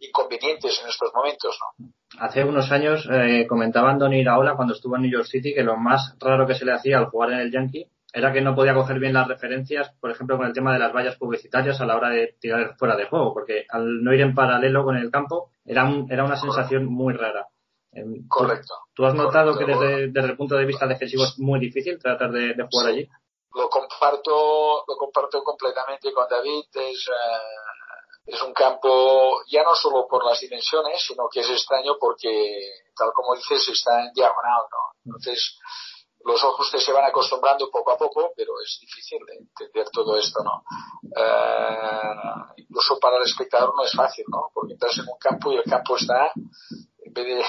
inconvenientes 0.00 0.80
en 0.82 0.88
estos 0.88 1.12
momentos, 1.14 1.58
¿no? 1.60 1.86
Hace 2.18 2.44
unos 2.44 2.70
años 2.70 3.08
eh, 3.10 3.46
comentaba 3.48 3.90
Andoni 3.90 4.20
Iraola 4.20 4.54
cuando 4.54 4.74
estuvo 4.74 4.96
en 4.96 5.02
New 5.02 5.10
York 5.10 5.26
City 5.26 5.54
que 5.54 5.62
lo 5.62 5.76
más 5.76 6.16
raro 6.20 6.46
que 6.46 6.54
se 6.54 6.64
le 6.64 6.72
hacía 6.72 6.98
al 6.98 7.06
jugar 7.06 7.32
en 7.32 7.40
el 7.40 7.52
Yankee 7.52 7.88
era 8.12 8.32
que 8.32 8.40
no 8.40 8.54
podía 8.54 8.74
coger 8.74 9.00
bien 9.00 9.12
las 9.12 9.26
referencias, 9.26 9.92
por 10.00 10.12
ejemplo, 10.12 10.36
con 10.36 10.46
el 10.46 10.52
tema 10.52 10.72
de 10.72 10.78
las 10.78 10.92
vallas 10.92 11.16
publicitarias 11.16 11.80
a 11.80 11.86
la 11.86 11.96
hora 11.96 12.10
de 12.10 12.36
tirar 12.38 12.76
fuera 12.78 12.96
de 12.96 13.06
juego, 13.06 13.34
porque 13.34 13.66
al 13.68 14.04
no 14.04 14.14
ir 14.14 14.20
en 14.20 14.36
paralelo 14.36 14.84
con 14.84 14.96
el 14.96 15.10
campo 15.10 15.50
era, 15.64 15.90
era 16.08 16.24
una 16.24 16.36
sensación 16.36 16.86
muy 16.86 17.12
rara. 17.14 17.48
Em, 17.90 18.26
Correcto. 18.28 18.72
¿Tú, 18.94 19.04
has 19.04 19.14
notado 19.14 19.58
que 19.58 19.64
desde, 19.64 20.08
desde, 20.12 20.28
el 20.28 20.36
punto 20.36 20.54
de 20.54 20.64
vista 20.64 20.86
defensivo 20.86 21.24
es 21.24 21.38
muy 21.38 21.58
difícil 21.58 21.98
tratar 21.98 22.30
de, 22.30 22.54
de 22.54 22.68
jugar 22.70 22.90
allí? 22.90 23.08
Lo 23.54 23.68
comparto, 23.68 24.84
lo 24.86 24.96
comparto 24.96 25.42
completamente 25.42 26.12
con 26.12 26.28
David. 26.28 26.64
Es, 26.74 27.08
eh, 27.08 28.26
es 28.26 28.42
un 28.42 28.52
campo 28.52 29.42
ya 29.48 29.62
no 29.62 29.74
solo 29.74 30.06
por 30.08 30.24
las 30.24 30.40
dimensiones, 30.40 31.02
sino 31.02 31.28
que 31.28 31.40
es 31.40 31.50
extraño 31.50 31.96
porque, 31.98 32.84
tal 32.96 33.12
como 33.12 33.34
dices, 33.34 33.68
está 33.68 34.02
en 34.02 34.12
diagonal, 34.12 34.62
¿no? 34.70 34.78
Entonces, 35.04 35.58
los 36.24 36.42
ojos 36.42 36.70
te 36.70 36.80
se 36.80 36.92
van 36.92 37.04
acostumbrando 37.04 37.70
poco 37.70 37.92
a 37.92 37.98
poco, 37.98 38.32
pero 38.34 38.54
es 38.62 38.78
difícil 38.80 39.18
de 39.26 39.36
entender 39.36 39.90
todo 39.90 40.16
esto, 40.16 40.42
¿no? 40.42 40.64
Eh, 41.14 42.54
incluso 42.56 42.98
para 42.98 43.18
el 43.18 43.24
espectador 43.24 43.74
no 43.76 43.84
es 43.84 43.92
fácil, 43.92 44.24
¿no? 44.28 44.50
Porque 44.54 44.72
entras 44.72 44.96
en 44.98 45.08
un 45.08 45.18
campo 45.18 45.52
y 45.52 45.56
el 45.56 45.64
campo 45.64 45.96
está, 45.96 46.32
en 46.34 47.12
vez 47.12 47.26
de 47.26 47.44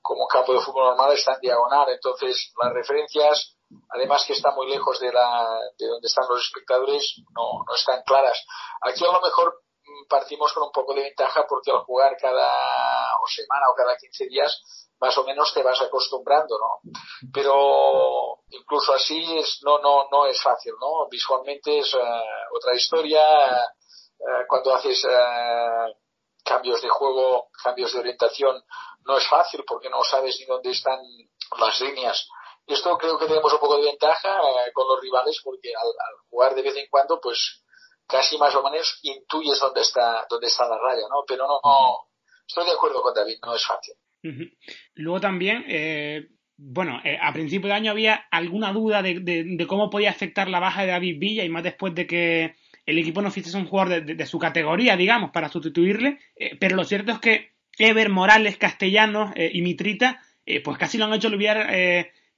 como 0.00 0.22
un 0.22 0.28
campo 0.28 0.52
de 0.52 0.60
fútbol 0.60 0.86
normal, 0.86 1.12
está 1.12 1.34
en 1.34 1.40
diagonal. 1.40 1.88
Entonces, 1.90 2.52
las 2.62 2.72
referencias 2.72 3.56
además 3.90 4.24
que 4.26 4.32
está 4.32 4.50
muy 4.52 4.68
lejos 4.68 4.98
de, 5.00 5.12
la, 5.12 5.58
de 5.78 5.86
donde 5.86 6.06
están 6.06 6.26
los 6.28 6.44
espectadores, 6.44 7.14
no, 7.34 7.64
no 7.66 7.74
están 7.74 8.02
claras. 8.04 8.38
Aquí 8.80 9.04
a 9.04 9.12
lo 9.12 9.20
mejor 9.20 9.62
mm, 9.84 10.08
partimos 10.08 10.52
con 10.52 10.64
un 10.64 10.72
poco 10.72 10.94
de 10.94 11.02
ventaja 11.02 11.44
porque 11.48 11.70
al 11.70 11.84
jugar 11.84 12.16
cada 12.20 12.48
semana 13.26 13.66
o 13.70 13.74
cada 13.74 13.96
15 13.96 14.26
días 14.26 14.62
más 15.00 15.16
o 15.18 15.24
menos 15.24 15.52
te 15.52 15.62
vas 15.62 15.80
acostumbrando, 15.82 16.56
¿no? 16.58 16.92
Pero 17.32 18.38
incluso 18.50 18.92
así 18.92 19.36
es, 19.36 19.60
no, 19.64 19.78
no, 19.78 20.08
no 20.10 20.26
es 20.26 20.40
fácil, 20.40 20.74
¿no? 20.80 21.08
Visualmente 21.10 21.78
es 21.78 21.92
eh, 21.94 21.98
otra 22.56 22.74
historia. 22.74 23.20
Eh, 23.60 24.44
cuando 24.48 24.74
haces 24.74 25.04
eh, 25.04 25.94
cambios 26.44 26.80
de 26.82 26.88
juego, 26.88 27.48
cambios 27.64 27.92
de 27.92 27.98
orientación, 27.98 28.62
no 29.04 29.16
es 29.16 29.26
fácil 29.28 29.64
porque 29.66 29.90
no 29.90 30.04
sabes 30.04 30.36
ni 30.38 30.46
dónde 30.46 30.70
están 30.70 31.00
las 31.58 31.80
líneas 31.80 32.28
esto 32.66 32.96
creo 32.98 33.18
que 33.18 33.26
tenemos 33.26 33.52
un 33.52 33.58
poco 33.58 33.78
de 33.78 33.86
ventaja 33.86 34.28
eh, 34.28 34.72
con 34.72 34.86
los 34.86 35.00
rivales 35.00 35.40
porque 35.42 35.70
al, 35.74 35.88
jugar 36.28 36.54
de 36.54 36.62
vez 36.62 36.76
en 36.76 36.86
cuando, 36.88 37.20
pues 37.20 37.64
casi 38.06 38.38
más 38.38 38.54
o 38.54 38.62
menos 38.62 38.98
intuyes 39.02 39.58
dónde 39.60 39.80
está, 39.80 40.26
dónde 40.28 40.46
está 40.46 40.68
la 40.68 40.78
raya, 40.78 41.02
¿no? 41.08 41.24
Pero 41.26 41.46
no, 41.46 41.60
estoy 42.46 42.66
de 42.66 42.72
acuerdo 42.72 43.02
con 43.02 43.14
David, 43.14 43.38
no 43.44 43.54
es 43.54 43.64
fácil. 43.64 43.94
Luego 44.94 45.20
también, 45.20 45.64
eh, 45.68 46.28
bueno, 46.56 47.00
eh, 47.04 47.18
a 47.20 47.32
principio 47.32 47.68
de 47.68 47.74
año 47.74 47.90
había 47.90 48.26
alguna 48.30 48.72
duda 48.72 49.02
de, 49.02 49.66
cómo 49.68 49.90
podía 49.90 50.10
afectar 50.10 50.48
la 50.48 50.60
baja 50.60 50.82
de 50.82 50.88
David 50.88 51.18
Villa 51.18 51.44
y 51.44 51.48
más 51.48 51.64
después 51.64 51.94
de 51.94 52.06
que 52.06 52.54
el 52.86 52.98
equipo 52.98 53.22
no 53.22 53.30
fichase 53.30 53.56
un 53.56 53.66
jugador 53.66 54.04
de, 54.04 54.26
su 54.26 54.38
categoría, 54.38 54.96
digamos, 54.96 55.30
para 55.30 55.48
sustituirle. 55.48 56.18
pero 56.60 56.76
lo 56.76 56.84
cierto 56.84 57.12
es 57.12 57.18
que 57.18 57.52
Ever, 57.78 58.10
Morales, 58.10 58.58
Castellanos 58.58 59.32
y 59.36 59.62
Mitrita, 59.62 60.20
pues 60.64 60.78
casi 60.78 60.98
lo 60.98 61.06
han 61.06 61.14
hecho 61.14 61.28
olvidar 61.28 61.68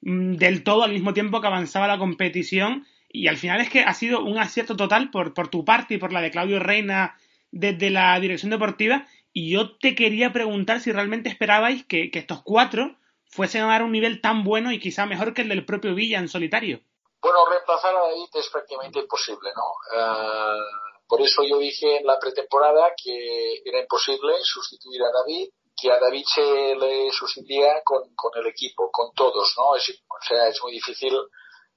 del 0.05 0.65
todo 0.65 0.83
al 0.83 0.93
mismo 0.93 1.15
tiempo 1.15 1.41
que 1.41 1.47
avanzaba 1.47 1.89
la 1.89 1.99
competición 1.99 2.87
y 3.09 3.29
al 3.29 3.39
final 3.39 3.61
es 3.63 3.71
que 3.71 3.81
ha 3.81 3.95
sido 3.95 4.23
un 4.23 4.39
acierto 4.39 4.77
total 4.77 5.11
por, 5.11 5.33
por 5.33 5.49
tu 5.49 5.65
parte 5.65 5.95
y 5.95 5.99
por 5.99 6.13
la 6.13 6.21
de 6.21 6.31
Claudio 6.31 6.59
Reina 6.61 7.17
desde 7.51 7.89
la 7.89 8.19
dirección 8.21 8.51
deportiva 8.51 9.07
y 9.33 9.51
yo 9.51 9.77
te 9.79 9.95
quería 9.95 10.33
preguntar 10.33 10.81
si 10.81 10.93
realmente 10.93 11.31
esperabais 11.31 11.87
que, 11.87 12.11
estos 12.13 12.43
cuatro 12.43 12.97
fuesen 13.25 13.63
a 13.63 13.69
dar 13.69 13.83
un 13.83 13.93
nivel 13.93 14.21
tan 14.21 14.45
bueno 14.45 14.73
y 14.73 14.79
quizá 14.79 15.07
mejor 15.07 15.33
que 15.33 15.43
el 15.43 15.49
del 15.49 15.65
propio 15.65 15.95
Villa 15.95 16.19
en 16.19 16.29
solitario. 16.29 16.81
Bueno, 17.23 17.39
reemplazar 17.51 17.95
a 17.97 18.01
David 18.01 18.29
es 18.35 18.49
prácticamente 18.51 18.99
imposible, 18.99 19.51
¿no? 19.57 19.99
Eh, 19.99 20.61
por 21.09 21.23
eso 21.23 21.43
yo 21.43 21.59
dije 21.59 21.97
en 21.97 22.07
la 22.07 22.19
pretemporada 22.19 22.93
que 23.03 23.63
era 23.65 23.81
imposible 23.81 24.35
sustituir 24.43 25.03
a 25.03 25.11
David 25.11 25.49
que 25.77 25.91
a 25.91 25.99
David 25.99 26.25
se 26.27 26.75
le 26.77 27.11
sustituía 27.11 27.83
con, 27.85 28.15
con 28.15 28.31
el 28.37 28.47
equipo, 28.47 28.91
con 28.91 29.13
todos, 29.15 29.55
¿no? 29.57 29.77
Es, 29.77 29.91
o 29.91 30.27
sea, 30.27 30.49
es 30.49 30.63
muy 30.63 30.73
difícil 30.73 31.15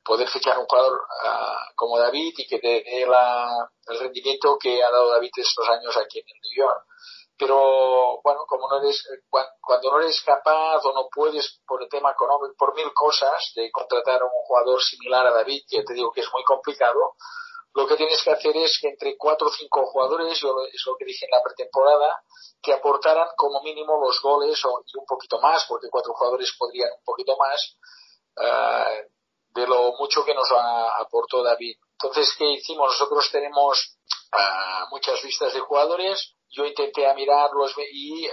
poder 0.04 0.28
fichar 0.30 0.58
un 0.58 0.66
jugador 0.66 0.94
uh, 0.94 1.76
como 1.76 2.00
David 2.00 2.34
y 2.38 2.48
que 2.48 2.60
dé 2.60 2.84
el 2.88 4.00
rendimiento 4.00 4.58
que 4.58 4.82
ha 4.82 4.90
dado 4.90 5.10
David 5.12 5.32
estos 5.36 5.68
años 5.70 5.96
aquí 5.98 6.20
en 6.20 6.26
el 6.28 6.42
New 6.42 6.66
York. 6.66 6.86
Pero 7.38 8.20
bueno, 8.24 8.46
como 8.48 8.68
no 8.68 8.78
eres, 8.80 9.06
cuando 9.30 9.92
no 9.92 10.00
eres 10.00 10.24
capaz 10.24 10.84
o 10.86 10.94
no 10.94 11.08
puedes 11.14 11.62
por 11.68 11.84
el 11.84 11.90
tema 11.90 12.12
económico, 12.12 12.56
por 12.58 12.74
mil 12.74 12.92
cosas, 12.94 13.52
de 13.56 13.70
contratar 13.70 14.22
a 14.22 14.26
un 14.26 14.32
jugador 14.48 14.82
similar 14.82 15.28
a 15.28 15.34
David, 15.34 15.62
que 15.70 15.84
te 15.84 15.94
digo 15.94 16.12
que 16.12 16.22
es 16.22 16.34
muy 16.34 16.44
complicado, 16.44 17.16
lo 17.78 17.86
que 17.86 17.96
tienes 17.96 18.24
que 18.24 18.32
hacer 18.32 18.58
es 18.58 18.80
que 18.82 18.88
entre 18.88 19.16
cuatro 19.16 19.50
o 19.50 19.52
cinco 19.52 19.86
jugadores, 19.86 20.40
yo 20.40 20.50
es 20.74 20.84
lo 20.88 20.98
que 20.98 21.06
dije 21.06 21.26
en 21.26 21.32
la 21.32 21.44
pretemporada, 21.44 22.24
que 22.60 22.74
aportaran 22.74 23.28
como 23.38 23.62
mínimo 23.62 24.02
los 24.04 24.20
goles 24.20 24.60
o, 24.66 24.82
y 24.84 24.98
un 24.98 25.06
poquito 25.06 25.40
más, 25.40 25.64
porque 25.70 25.88
cuatro 25.92 26.12
jugadores 26.16 26.52
podrían 26.58 26.90
un 26.90 27.04
poquito 27.06 27.38
más, 27.38 27.78
uh, 28.38 29.08
de 29.54 29.68
lo 29.68 29.94
mucho 30.00 30.26
que 30.26 30.34
nos 30.34 30.52
aportó 30.52 31.44
David. 31.44 31.78
Entonces, 32.02 32.34
¿qué 32.40 32.46
hicimos? 32.54 32.88
Nosotros 32.94 33.30
tenemos 33.32 34.00
uh, 34.34 34.90
muchas 34.90 35.24
listas 35.24 35.54
de 35.54 35.60
jugadores, 35.60 36.34
yo 36.50 36.66
intenté 36.66 37.14
mirarlos 37.14 37.76
y 37.92 38.28
uh, 38.28 38.32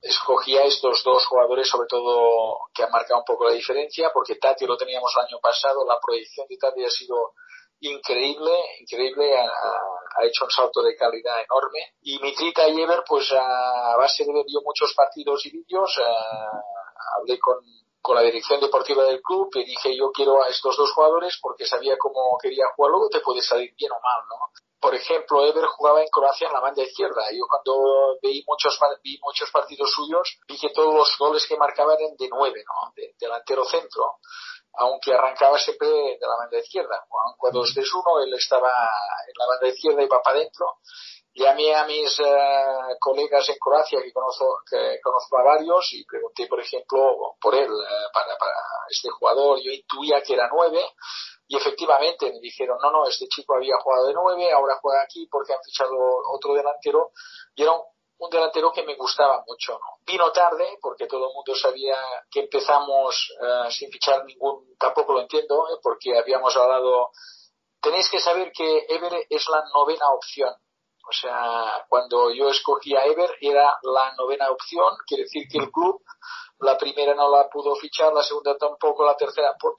escogí 0.00 0.56
a 0.56 0.64
estos 0.64 1.02
dos 1.04 1.26
jugadores, 1.26 1.68
sobre 1.68 1.88
todo 1.88 2.58
que 2.74 2.82
han 2.82 2.90
marcado 2.90 3.20
un 3.20 3.24
poco 3.24 3.44
la 3.44 3.54
diferencia, 3.54 4.10
porque 4.12 4.36
Tati 4.36 4.66
lo 4.66 4.76
teníamos 4.76 5.12
el 5.16 5.26
año 5.26 5.38
pasado, 5.40 5.84
la 5.86 5.98
proyección 6.00 6.46
de 6.48 6.56
Tati 6.56 6.84
ha 6.84 6.90
sido 6.90 7.34
increíble, 7.80 8.52
increíble, 8.80 9.38
ha, 9.38 10.24
hecho 10.24 10.44
un 10.44 10.50
salto 10.50 10.82
de 10.82 10.96
calidad 10.96 11.40
enorme. 11.42 11.94
Y 12.02 12.18
Mitrita 12.18 12.68
y 12.68 12.80
Ever, 12.80 13.02
pues 13.06 13.32
a 13.32 13.96
base 13.96 14.24
de 14.24 14.44
yo 14.48 14.60
muchos 14.64 14.92
partidos 14.94 15.44
y 15.46 15.50
vídeos, 15.50 15.98
hablé 17.16 17.38
con, 17.38 17.56
con 18.00 18.16
la 18.16 18.22
dirección 18.22 18.60
deportiva 18.60 19.04
del 19.04 19.20
club 19.22 19.50
y 19.54 19.64
dije 19.64 19.96
yo 19.96 20.10
quiero 20.12 20.42
a 20.42 20.48
estos 20.48 20.76
dos 20.76 20.92
jugadores 20.92 21.38
porque 21.40 21.66
sabía 21.66 21.96
cómo 21.98 22.36
quería 22.40 22.64
jugar, 22.74 22.90
luego 22.90 23.08
te 23.08 23.20
puede 23.20 23.42
salir 23.42 23.74
bien 23.76 23.92
o 23.92 24.00
mal, 24.00 24.20
¿no? 24.28 24.69
Por 24.80 24.94
ejemplo, 24.94 25.44
Ever 25.44 25.66
jugaba 25.66 26.00
en 26.00 26.08
Croacia 26.08 26.46
en 26.46 26.54
la 26.54 26.60
banda 26.60 26.82
izquierda. 26.82 27.22
Yo 27.32 27.44
cuando 27.48 28.18
vi 28.22 28.42
muchos, 28.46 28.78
vi 29.02 29.18
muchos 29.22 29.50
partidos 29.50 29.90
suyos, 29.90 30.38
vi 30.48 30.58
que 30.58 30.70
todos 30.70 30.94
los 30.94 31.18
goles 31.18 31.46
que 31.46 31.56
marcaban 31.56 31.98
eran 32.00 32.16
de 32.16 32.28
nueve, 32.30 32.64
¿no? 32.66 32.92
De, 32.96 33.14
delantero 33.18 33.64
centro 33.64 34.18
aunque 34.74 35.12
arrancaba 35.12 35.58
siempre 35.58 35.88
de 35.88 36.18
la 36.20 36.36
banda 36.36 36.58
izquierda. 36.58 37.04
Dos 37.52 37.74
de 37.74 37.82
uno, 37.94 38.20
él 38.22 38.32
estaba 38.34 38.68
en 38.68 39.34
la 39.36 39.46
banda 39.46 39.68
izquierda 39.68 40.02
y 40.02 40.06
va 40.06 40.22
para 40.22 40.38
adentro. 40.38 40.78
Llamé 41.32 41.74
a 41.74 41.84
mis 41.86 42.18
uh, 42.18 42.98
colegas 42.98 43.48
en 43.48 43.56
Croacia, 43.58 44.02
que 44.02 44.12
conozco, 44.12 44.62
que 44.68 44.98
conozco 45.02 45.38
a 45.38 45.44
varios, 45.44 45.88
y 45.92 46.04
pregunté, 46.04 46.46
por 46.48 46.60
ejemplo, 46.60 47.36
por 47.40 47.54
él, 47.54 47.70
uh, 47.70 48.12
para 48.12 48.34
este 48.88 49.10
jugador. 49.10 49.58
Yo 49.62 49.70
intuía 49.70 50.20
que 50.22 50.34
era 50.34 50.50
nueve, 50.52 50.84
y 51.50 51.56
efectivamente 51.56 52.30
me 52.30 52.38
dijeron, 52.38 52.78
no, 52.80 52.92
no, 52.92 53.08
este 53.08 53.26
chico 53.26 53.56
había 53.56 53.74
jugado 53.82 54.06
de 54.06 54.14
nueve, 54.14 54.52
ahora 54.52 54.78
juega 54.80 55.02
aquí 55.02 55.26
porque 55.26 55.52
han 55.52 55.58
fichado 55.64 55.96
otro 56.32 56.54
delantero. 56.54 57.10
Y 57.56 57.62
era 57.62 57.72
un 57.72 58.30
delantero 58.30 58.70
que 58.70 58.84
me 58.84 58.94
gustaba 58.94 59.42
mucho. 59.44 59.72
¿no? 59.72 59.98
Vino 60.06 60.30
tarde 60.30 60.78
porque 60.80 61.08
todo 61.08 61.26
el 61.26 61.34
mundo 61.34 61.52
sabía 61.56 61.98
que 62.30 62.42
empezamos 62.42 63.34
uh, 63.40 63.68
sin 63.68 63.90
fichar 63.90 64.24
ningún, 64.26 64.76
tampoco 64.78 65.12
lo 65.12 65.22
entiendo, 65.22 65.66
¿eh? 65.70 65.80
porque 65.82 66.16
habíamos 66.16 66.56
hablado. 66.56 67.10
Tenéis 67.80 68.08
que 68.08 68.20
saber 68.20 68.52
que 68.52 68.86
Ever 68.88 69.26
es 69.28 69.48
la 69.48 69.64
novena 69.74 70.08
opción. 70.10 70.54
O 70.54 71.12
sea, 71.12 71.84
cuando 71.88 72.30
yo 72.30 72.48
escogí 72.48 72.94
a 72.94 73.06
Ever 73.06 73.34
era 73.40 73.76
la 73.82 74.14
novena 74.14 74.52
opción, 74.52 74.94
quiere 75.04 75.24
decir 75.24 75.48
que 75.50 75.58
el 75.58 75.72
club 75.72 76.00
la 76.60 76.78
primera 76.78 77.12
no 77.16 77.28
la 77.28 77.48
pudo 77.48 77.74
fichar, 77.74 78.12
la 78.12 78.22
segunda 78.22 78.56
tampoco, 78.56 79.04
la 79.04 79.16
tercera, 79.16 79.56
por 79.58 79.74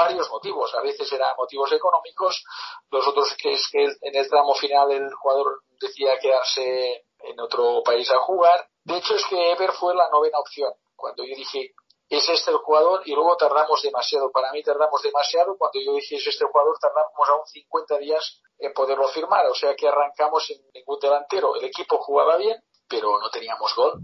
varios 0.00 0.30
motivos. 0.30 0.74
A 0.74 0.80
veces 0.80 1.12
eran 1.12 1.36
motivos 1.36 1.70
económicos, 1.72 2.42
los 2.90 3.06
otros 3.06 3.36
que 3.40 3.52
es 3.52 3.68
que 3.70 3.84
en 3.84 4.16
el 4.16 4.28
tramo 4.28 4.54
final 4.54 4.90
el 4.90 5.12
jugador 5.12 5.60
decía 5.78 6.18
quedarse 6.18 7.04
en 7.18 7.38
otro 7.38 7.82
país 7.84 8.10
a 8.10 8.18
jugar. 8.20 8.66
De 8.84 8.96
hecho, 8.96 9.14
es 9.14 9.26
que 9.26 9.52
Ever 9.52 9.72
fue 9.72 9.94
la 9.94 10.08
novena 10.08 10.38
opción. 10.38 10.72
Cuando 10.96 11.22
yo 11.24 11.34
dije, 11.36 11.74
es 12.08 12.28
este 12.28 12.50
el 12.50 12.56
jugador, 12.56 13.02
y 13.04 13.14
luego 13.14 13.36
tardamos 13.36 13.82
demasiado. 13.82 14.32
Para 14.32 14.50
mí 14.52 14.62
tardamos 14.62 15.02
demasiado. 15.02 15.56
Cuando 15.58 15.78
yo 15.80 15.92
dije, 15.92 16.16
es 16.16 16.26
este 16.26 16.44
el 16.44 16.50
jugador, 16.50 16.76
tardamos 16.80 17.28
aún 17.28 17.46
50 17.46 17.98
días 17.98 18.40
en 18.58 18.72
poderlo 18.72 19.06
firmar. 19.08 19.46
O 19.46 19.54
sea 19.54 19.76
que 19.76 19.86
arrancamos 19.86 20.46
sin 20.46 20.60
ningún 20.74 20.98
delantero. 20.98 21.54
El 21.56 21.64
equipo 21.64 21.98
jugaba 21.98 22.36
bien, 22.36 22.56
pero 22.88 23.18
no 23.20 23.30
teníamos 23.30 23.74
gol. 23.76 24.00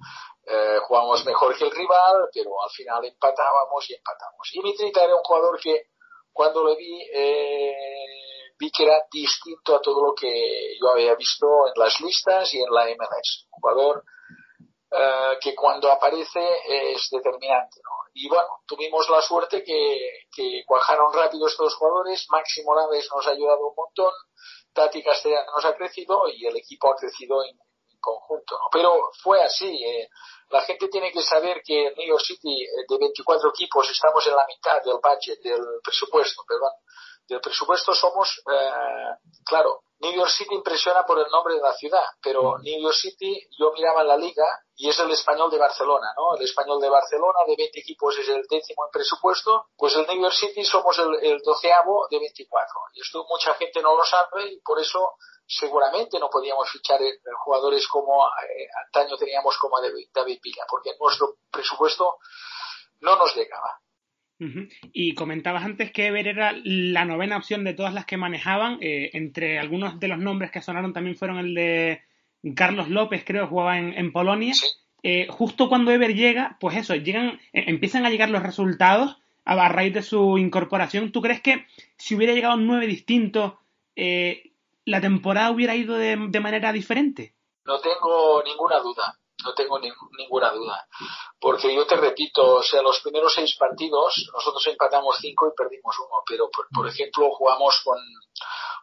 Eh, 0.48 0.78
jugábamos 0.86 1.24
mejor 1.24 1.56
que 1.58 1.64
el 1.64 1.72
rival, 1.72 2.28
pero 2.32 2.62
al 2.62 2.70
final 2.70 3.04
empatábamos 3.04 3.90
y 3.90 3.94
empatamos. 3.94 4.48
Y 4.52 4.60
Mitrita 4.60 5.02
era 5.02 5.16
un 5.16 5.22
jugador 5.22 5.58
que 5.60 5.88
cuando 6.32 6.62
lo 6.62 6.76
vi, 6.76 7.02
eh, 7.12 7.74
vi 8.56 8.70
que 8.70 8.84
era 8.84 9.02
distinto 9.10 9.74
a 9.74 9.80
todo 9.80 10.06
lo 10.06 10.14
que 10.14 10.76
yo 10.80 10.90
había 10.90 11.16
visto 11.16 11.46
en 11.66 11.72
las 11.74 12.00
listas 12.00 12.54
y 12.54 12.60
en 12.60 12.70
la 12.70 12.84
MLS. 12.84 13.46
Un 13.50 13.60
jugador 13.60 14.04
uh, 14.92 15.38
que 15.40 15.54
cuando 15.54 15.90
aparece 15.90 16.46
es 16.68 17.08
determinante. 17.10 17.80
Y 18.14 18.28
bueno, 18.28 18.48
tuvimos 18.66 19.08
la 19.10 19.20
suerte 19.20 19.64
que, 19.64 20.62
cuajaron 20.64 21.12
rápido 21.12 21.48
estos 21.48 21.74
jugadores. 21.74 22.26
Máximo 22.30 22.74
Naves 22.74 23.08
nos 23.14 23.26
ha 23.26 23.30
ayudado 23.30 23.66
un 23.66 23.74
montón. 23.76 24.12
Tati 24.72 25.02
Castellano 25.02 25.52
nos 25.54 25.64
ha 25.64 25.74
crecido 25.74 26.22
y 26.28 26.46
el 26.46 26.56
equipo 26.56 26.90
ha 26.90 26.96
crecido 26.96 27.42
conjunto. 28.06 28.54
¿no? 28.54 28.68
Pero 28.70 29.10
fue 29.22 29.42
así. 29.42 29.66
Eh. 29.66 30.08
La 30.50 30.60
gente 30.62 30.88
tiene 30.88 31.10
que 31.10 31.22
saber 31.22 31.60
que 31.64 31.88
en 31.88 31.94
New 31.94 32.06
York 32.06 32.22
City, 32.24 32.62
eh, 32.62 32.84
de 32.88 32.98
24 32.98 33.50
equipos, 33.50 33.90
estamos 33.90 34.24
en 34.26 34.36
la 34.36 34.46
mitad 34.46 34.80
del 34.84 34.98
budget, 35.02 35.42
del 35.42 35.64
presupuesto, 35.82 36.42
perdón 36.46 36.70
del 37.28 37.40
presupuesto 37.40 37.94
somos, 37.94 38.42
eh, 38.50 39.16
claro, 39.44 39.82
New 39.98 40.12
York 40.12 40.30
City 40.30 40.54
impresiona 40.54 41.04
por 41.04 41.18
el 41.18 41.26
nombre 41.30 41.54
de 41.54 41.60
la 41.60 41.72
ciudad, 41.72 42.04
pero 42.22 42.58
New 42.58 42.82
York 42.82 42.94
City 42.94 43.48
yo 43.58 43.72
miraba 43.72 44.02
en 44.02 44.08
la 44.08 44.16
liga 44.16 44.44
y 44.76 44.90
es 44.90 44.98
el 44.98 45.10
español 45.10 45.50
de 45.50 45.58
Barcelona, 45.58 46.12
¿no? 46.16 46.36
El 46.36 46.44
español 46.44 46.80
de 46.80 46.90
Barcelona 46.90 47.38
de 47.46 47.56
20 47.56 47.80
equipos 47.80 48.16
es 48.18 48.28
el 48.28 48.42
décimo 48.48 48.84
en 48.84 48.90
presupuesto, 48.92 49.68
pues 49.76 49.96
el 49.96 50.06
New 50.06 50.20
York 50.20 50.34
City 50.34 50.64
somos 50.64 50.98
el, 50.98 51.40
doceavo 51.42 52.08
de 52.10 52.18
24. 52.18 52.74
Y 52.92 53.00
esto 53.00 53.24
mucha 53.28 53.54
gente 53.54 53.80
no 53.80 53.96
lo 53.96 54.04
sabe 54.04 54.52
y 54.52 54.60
por 54.60 54.78
eso 54.78 55.14
seguramente 55.46 56.18
no 56.18 56.28
podíamos 56.28 56.68
fichar 56.70 57.00
jugadores 57.44 57.88
como 57.88 58.26
eh, 58.26 58.68
antaño 58.86 59.16
teníamos 59.16 59.56
como 59.56 59.80
David 59.80 60.40
Villa, 60.42 60.64
porque 60.68 60.94
nuestro 61.00 61.36
presupuesto 61.50 62.18
no 63.00 63.16
nos 63.16 63.34
llegaba. 63.34 63.80
Y 64.92 65.14
comentabas 65.14 65.64
antes 65.64 65.90
que 65.92 66.06
Ever 66.06 66.28
era 66.28 66.54
la 66.64 67.04
novena 67.04 67.36
opción 67.36 67.64
de 67.64 67.74
todas 67.74 67.94
las 67.94 68.04
que 68.04 68.16
manejaban. 68.16 68.78
Eh, 68.80 69.10
entre 69.14 69.58
algunos 69.58 69.98
de 69.98 70.08
los 70.08 70.18
nombres 70.18 70.50
que 70.50 70.62
sonaron 70.62 70.92
también 70.92 71.16
fueron 71.16 71.38
el 71.38 71.54
de 71.54 72.02
Carlos 72.54 72.88
López, 72.88 73.24
creo, 73.24 73.46
jugaba 73.46 73.78
en, 73.78 74.12
Polonia. 74.12 74.54
Eh, 75.02 75.26
justo 75.30 75.68
cuando 75.68 75.90
Ever 75.90 76.14
llega, 76.14 76.56
pues 76.60 76.76
eso, 76.76 76.94
llegan, 76.94 77.40
eh, 77.52 77.64
empiezan 77.68 78.04
a 78.04 78.10
llegar 78.10 78.28
los 78.28 78.42
resultados 78.42 79.16
a, 79.44 79.68
raíz 79.68 79.94
de 79.94 80.02
su 80.02 80.38
incorporación. 80.38 81.12
¿Tú 81.12 81.22
crees 81.22 81.40
que 81.40 81.66
si 81.96 82.14
hubiera 82.14 82.34
llegado 82.34 82.56
nueve 82.56 82.86
distintos, 82.86 83.54
la 84.84 85.00
temporada 85.00 85.50
hubiera 85.50 85.74
ido 85.74 85.96
de 85.96 86.40
manera 86.40 86.72
diferente? 86.72 87.32
No 87.64 87.80
tengo 87.80 88.42
ninguna 88.44 88.78
duda 88.80 89.18
no 89.46 89.54
tengo 89.54 89.78
ninguna 89.78 90.50
duda. 90.50 90.86
Porque 91.40 91.74
yo 91.74 91.86
te 91.86 91.96
repito, 91.96 92.56
o 92.56 92.62
sea, 92.62 92.82
los 92.82 93.00
primeros 93.00 93.32
seis 93.32 93.56
partidos, 93.56 94.28
nosotros 94.32 94.66
empatamos 94.66 95.16
cinco 95.20 95.48
y 95.48 95.56
perdimos 95.56 95.96
uno, 95.98 96.22
pero 96.26 96.48
por, 96.50 96.88
ejemplo 96.88 97.30
jugamos 97.30 97.80
con, 97.84 97.98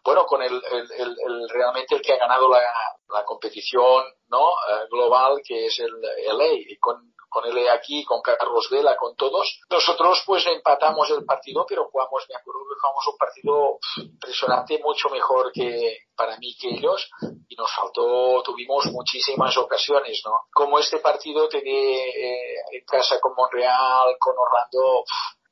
bueno, 0.03 0.25
con 0.25 0.41
el, 0.41 0.61
el, 0.71 0.91
el, 0.97 1.49
realmente 1.49 1.95
el 1.95 2.01
que 2.01 2.13
ha 2.13 2.17
ganado 2.17 2.49
la, 2.49 2.61
la 3.09 3.23
competición, 3.25 4.03
¿no? 4.29 4.49
Eh, 4.49 4.87
global, 4.89 5.41
que 5.45 5.67
es 5.67 5.79
el 5.79 5.91
LA, 6.01 6.53
y 6.53 6.77
con 6.77 7.12
con 7.33 7.45
él 7.45 7.67
aquí, 7.69 8.05
con 8.05 8.21
Carlos 8.21 8.69
Vela, 8.69 8.95
con 8.95 9.15
todos. 9.15 9.59
Nosotros 9.69 10.23
pues 10.25 10.45
empatamos 10.45 11.09
el 11.09 11.25
partido, 11.25 11.65
pero 11.67 11.89
jugamos, 11.89 12.23
me 12.29 12.35
acuerdo 12.35 12.61
que 12.61 12.79
jugamos 12.79 13.07
un 13.07 13.17
partido 13.17 13.79
impresionante, 13.97 14.79
mucho 14.83 15.09
mejor 15.09 15.51
que 15.51 15.97
para 16.15 16.37
mí 16.37 16.55
que 16.59 16.69
ellos, 16.69 17.09
y 17.49 17.55
nos 17.55 17.71
faltó, 17.73 18.43
tuvimos 18.43 18.85
muchísimas 18.91 19.57
ocasiones, 19.57 20.21
¿no? 20.25 20.41
Como 20.53 20.77
este 20.77 20.99
partido 20.99 21.49
te 21.49 21.57
eh, 21.57 22.55
en 22.71 22.85
casa 22.85 23.19
con 23.19 23.33
Monreal, 23.35 24.15
con 24.19 24.35
Orlando, 24.37 25.03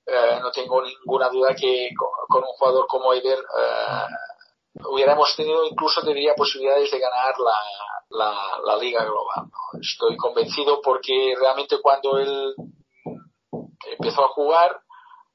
eh, 0.05 0.39
no 0.39 0.51
tengo 0.51 0.83
ninguna 0.83 1.29
duda 1.29 1.55
que 1.55 1.89
con, 2.27 2.43
un 2.43 2.53
jugador 2.57 2.85
como 2.87 3.13
Ever 3.13 3.39
eh, 3.39 4.05
hubiéramos 4.73 5.35
tenido 5.35 5.65
incluso 5.65 6.01
tendría 6.01 6.33
posibilidades 6.35 6.91
de 6.91 6.99
ganar 6.99 7.33
la, 7.39 7.57
la, 8.09 8.59
la 8.65 8.77
liga 8.77 9.03
global. 9.03 9.45
Estoy 9.79 10.15
convencido 10.17 10.81
porque 10.81 11.33
realmente 11.39 11.79
cuando 11.81 12.17
él 12.17 12.55
empezó 13.91 14.25
a 14.25 14.29
jugar, 14.29 14.81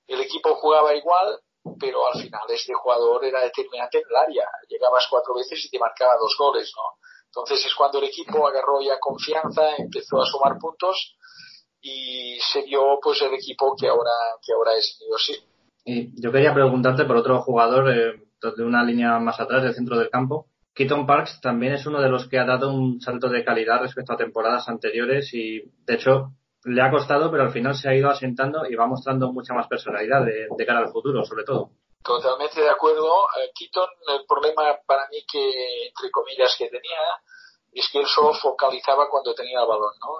el 0.06 0.20
equipo 0.20 0.54
jugaba 0.56 0.94
igual, 0.94 1.40
pero 1.78 2.06
al 2.06 2.20
final 2.20 2.42
este 2.48 2.74
jugador 2.74 3.24
era 3.24 3.40
determinante 3.40 3.98
en 3.98 4.04
el 4.08 4.16
área. 4.16 4.48
Llegabas 4.68 5.06
cuatro 5.10 5.34
veces 5.34 5.64
y 5.64 5.70
te 5.70 5.78
marcaba 5.78 6.16
dos 6.16 6.34
goles, 6.38 6.72
¿no? 6.76 6.98
Entonces 7.26 7.66
es 7.66 7.74
cuando 7.74 7.98
el 7.98 8.04
equipo 8.04 8.46
agarró 8.46 8.80
ya 8.80 8.98
confianza, 8.98 9.76
empezó 9.76 10.22
a 10.22 10.26
sumar 10.26 10.58
puntos 10.58 11.16
y 11.80 12.38
se 12.40 12.62
dio 12.62 12.98
pues 13.02 13.20
el 13.22 13.34
equipo 13.34 13.76
que 13.78 13.88
ahora 13.88 14.12
que 14.44 14.52
ahora 14.52 14.74
es 14.74 14.98
sí. 15.18 15.36
Y 15.84 16.20
yo 16.20 16.32
quería 16.32 16.54
preguntarte 16.54 17.04
por 17.04 17.16
otro 17.16 17.42
jugador 17.42 17.90
eh, 17.90 18.25
de 18.40 18.64
una 18.64 18.84
línea 18.84 19.18
más 19.18 19.40
atrás 19.40 19.62
del 19.62 19.74
centro 19.74 19.98
del 19.98 20.10
campo, 20.10 20.48
Keaton 20.76 21.06
Parks 21.06 21.40
también 21.40 21.72
es 21.72 21.86
uno 21.86 22.02
de 22.02 22.10
los 22.10 22.28
que 22.28 22.38
ha 22.38 22.44
dado 22.44 22.70
un 22.70 23.00
salto 23.00 23.30
de 23.30 23.42
calidad 23.42 23.80
respecto 23.80 24.12
a 24.12 24.16
temporadas 24.18 24.68
anteriores 24.68 25.32
y, 25.32 25.62
de 25.86 25.94
hecho, 25.94 26.32
le 26.64 26.82
ha 26.82 26.90
costado, 26.90 27.30
pero 27.30 27.44
al 27.44 27.52
final 27.52 27.74
se 27.74 27.88
ha 27.88 27.94
ido 27.94 28.10
asentando 28.10 28.66
y 28.68 28.74
va 28.74 28.86
mostrando 28.86 29.32
mucha 29.32 29.54
más 29.54 29.68
personalidad 29.68 30.22
de, 30.24 30.66
cara 30.66 30.80
al 30.80 30.92
futuro, 30.92 31.24
sobre 31.24 31.44
todo. 31.44 31.70
Totalmente 32.04 32.60
de 32.60 32.68
acuerdo. 32.68 33.08
Eh, 33.40 33.50
Keaton, 33.54 33.88
el 34.18 34.26
problema 34.26 34.78
para 34.86 35.08
mí 35.08 35.24
que, 35.30 35.86
entre 35.88 36.10
comillas, 36.10 36.54
que 36.58 36.68
tenía 36.68 37.00
es 37.72 37.88
que 37.90 38.00
él 38.00 38.06
solo 38.06 38.34
focalizaba 38.34 39.08
cuando 39.08 39.34
tenía 39.34 39.60
el 39.60 39.66
balón, 39.66 39.92
¿no? 40.00 40.18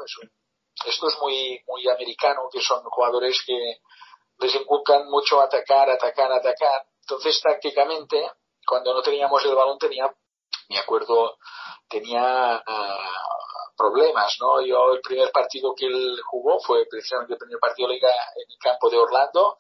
esto 0.84 1.08
es 1.08 1.18
muy, 1.20 1.60
muy 1.66 1.88
americano, 1.88 2.48
que 2.52 2.60
son 2.60 2.82
jugadores 2.84 3.42
que 3.46 3.80
les 4.38 4.54
inculcan 4.54 5.08
mucho 5.10 5.40
atacar, 5.40 5.88
atacar, 5.90 6.32
atacar. 6.32 6.86
Entonces, 7.08 7.40
tácticamente, 7.40 8.30
cuando 8.66 8.92
no 8.92 9.02
teníamos 9.02 9.44
el 9.44 9.54
balón, 9.54 9.78
tenía 9.78 10.12
me 10.68 10.78
acuerdo, 10.78 11.38
tenía 11.88 12.62
uh, 12.66 13.76
problemas, 13.76 14.36
¿no? 14.40 14.60
Yo 14.62 14.94
el 14.94 15.00
primer 15.00 15.30
partido 15.30 15.74
que 15.74 15.86
él 15.86 16.18
jugó 16.26 16.58
fue 16.60 16.86
precisamente 16.90 17.34
el 17.34 17.38
primer 17.38 17.58
partido 17.60 17.88
de 17.88 17.94
liga 17.94 18.08
en 18.08 18.50
el 18.50 18.58
campo 18.58 18.90
de 18.90 18.98
Orlando 18.98 19.58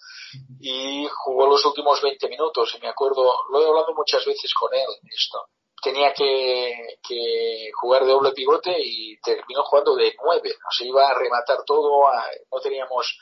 y 0.60 1.06
jugó 1.24 1.46
los 1.46 1.64
últimos 1.64 2.00
20 2.02 2.28
minutos 2.28 2.74
y 2.74 2.80
me 2.80 2.88
acuerdo, 2.88 3.44
lo 3.50 3.62
he 3.62 3.66
hablado 3.66 3.94
muchas 3.94 4.24
veces 4.24 4.52
con 4.54 4.74
él 4.74 4.88
esto. 5.14 5.46
Tenía 5.82 6.12
que, 6.12 6.98
que 7.06 7.70
jugar 7.80 8.04
de 8.04 8.12
doble 8.12 8.32
pivote 8.32 8.74
y 8.78 9.20
terminó 9.20 9.62
jugando 9.62 9.94
de 9.94 10.16
nueve, 10.24 10.50
o 10.50 10.72
sea, 10.72 10.86
iba 10.86 11.06
a 11.06 11.14
rematar 11.14 11.58
todo, 11.64 12.02
no 12.50 12.60
teníamos 12.60 13.18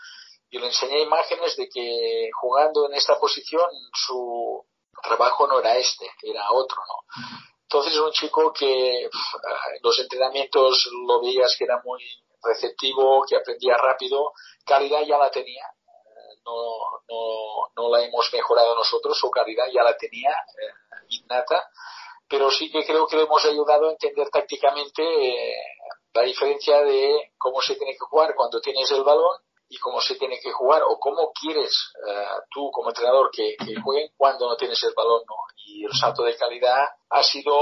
y 0.55 0.59
le 0.61 0.67
enseñé 0.67 1.01
imágenes 1.01 1.57
de 1.57 1.69
que 1.69 2.31
jugando 2.41 2.87
en 2.87 2.95
esta 2.95 3.19
posición 3.19 3.69
su 3.93 4.65
trabajo 5.03 5.49
no 5.49 5.59
era 5.59 5.77
este, 5.77 6.09
era 6.23 6.53
otro, 6.53 6.77
¿no? 6.77 7.13
Entonces 7.63 7.93
es 7.93 7.99
un 7.99 8.13
chico 8.13 8.53
que 8.53 9.03
en 9.03 9.11
los 9.83 9.99
entrenamientos 9.99 10.89
lo 11.09 11.21
veías 11.21 11.57
que 11.59 11.65
era 11.65 11.83
muy 11.85 12.01
receptivo, 12.41 13.25
que 13.29 13.35
aprendía 13.35 13.77
rápido, 13.77 14.33
calidad 14.65 15.03
ya 15.03 15.19
la 15.19 15.29
tenía, 15.29 15.65
no, 16.47 17.03
no, 17.09 17.71
no 17.75 17.91
la 17.91 18.05
hemos 18.05 18.33
mejorado 18.33 18.77
nosotros, 18.77 19.19
su 19.19 19.29
calidad 19.31 19.65
ya 19.73 19.83
la 19.83 19.97
tenía 19.97 20.31
eh, 20.31 21.07
innata, 21.09 21.69
pero 22.29 22.49
sí 22.53 22.71
que 22.71 22.87
creo 22.87 23.09
que 23.09 23.17
le 23.17 23.23
hemos 23.25 23.45
ayudado 23.45 23.89
a 23.89 23.93
entender 23.93 24.31
tácticamente 24.31 25.03
eh, 25.03 25.57
la 26.13 26.23
diferencia 26.23 26.81
de 26.83 27.33
cómo 27.39 27.61
se 27.61 27.75
tiene 27.75 27.95
que 27.95 28.07
jugar 28.09 28.37
cuando 28.37 28.61
tienes 28.61 28.89
el 28.93 29.03
balón 29.03 29.37
y 29.69 29.79
cómo 29.79 30.01
se 30.01 30.17
tiene 30.17 30.39
que 30.41 30.53
jugar 30.53 30.83
o 30.83 30.99
cómo 30.99 31.33
quieres 31.33 31.73
eh, 32.07 32.27
tú 32.51 32.71
como 32.71 32.91
entrenador 32.91 33.31
que, 33.33 33.57
que, 33.57 33.81
jueguen 33.81 34.11
cuando 34.17 34.49
no 34.49 34.57
tienes 34.57 34.83
el 34.85 34.93
balón 34.95 35.23
¿no? 35.27 35.37
y 35.57 35.85
el 35.85 35.93
salto 35.93 36.23
de 36.23 36.37
calidad 36.37 36.87
ha 37.09 37.23
sido 37.23 37.55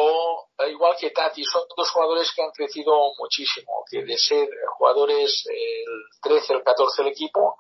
eh, 0.59 0.71
igual 0.71 0.97
que 0.99 1.11
Tati 1.11 1.45
son 1.45 1.63
dos 1.77 1.91
jugadores 1.91 2.33
que 2.35 2.43
han 2.43 2.51
crecido 2.51 2.93
muchísimo 3.19 3.85
que 3.91 4.03
de 4.03 4.19
ser 4.19 4.49
jugadores 4.77 5.45
el 5.49 6.21
13 6.23 6.55
el 6.55 6.63
14 6.65 7.03
del 7.03 7.13
equipo 7.13 7.57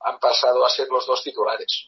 han 0.00 0.18
pasado 0.18 0.64
a 0.64 0.70
ser 0.70 0.88
los 0.88 1.06
dos 1.06 1.22
titulares 1.22 1.86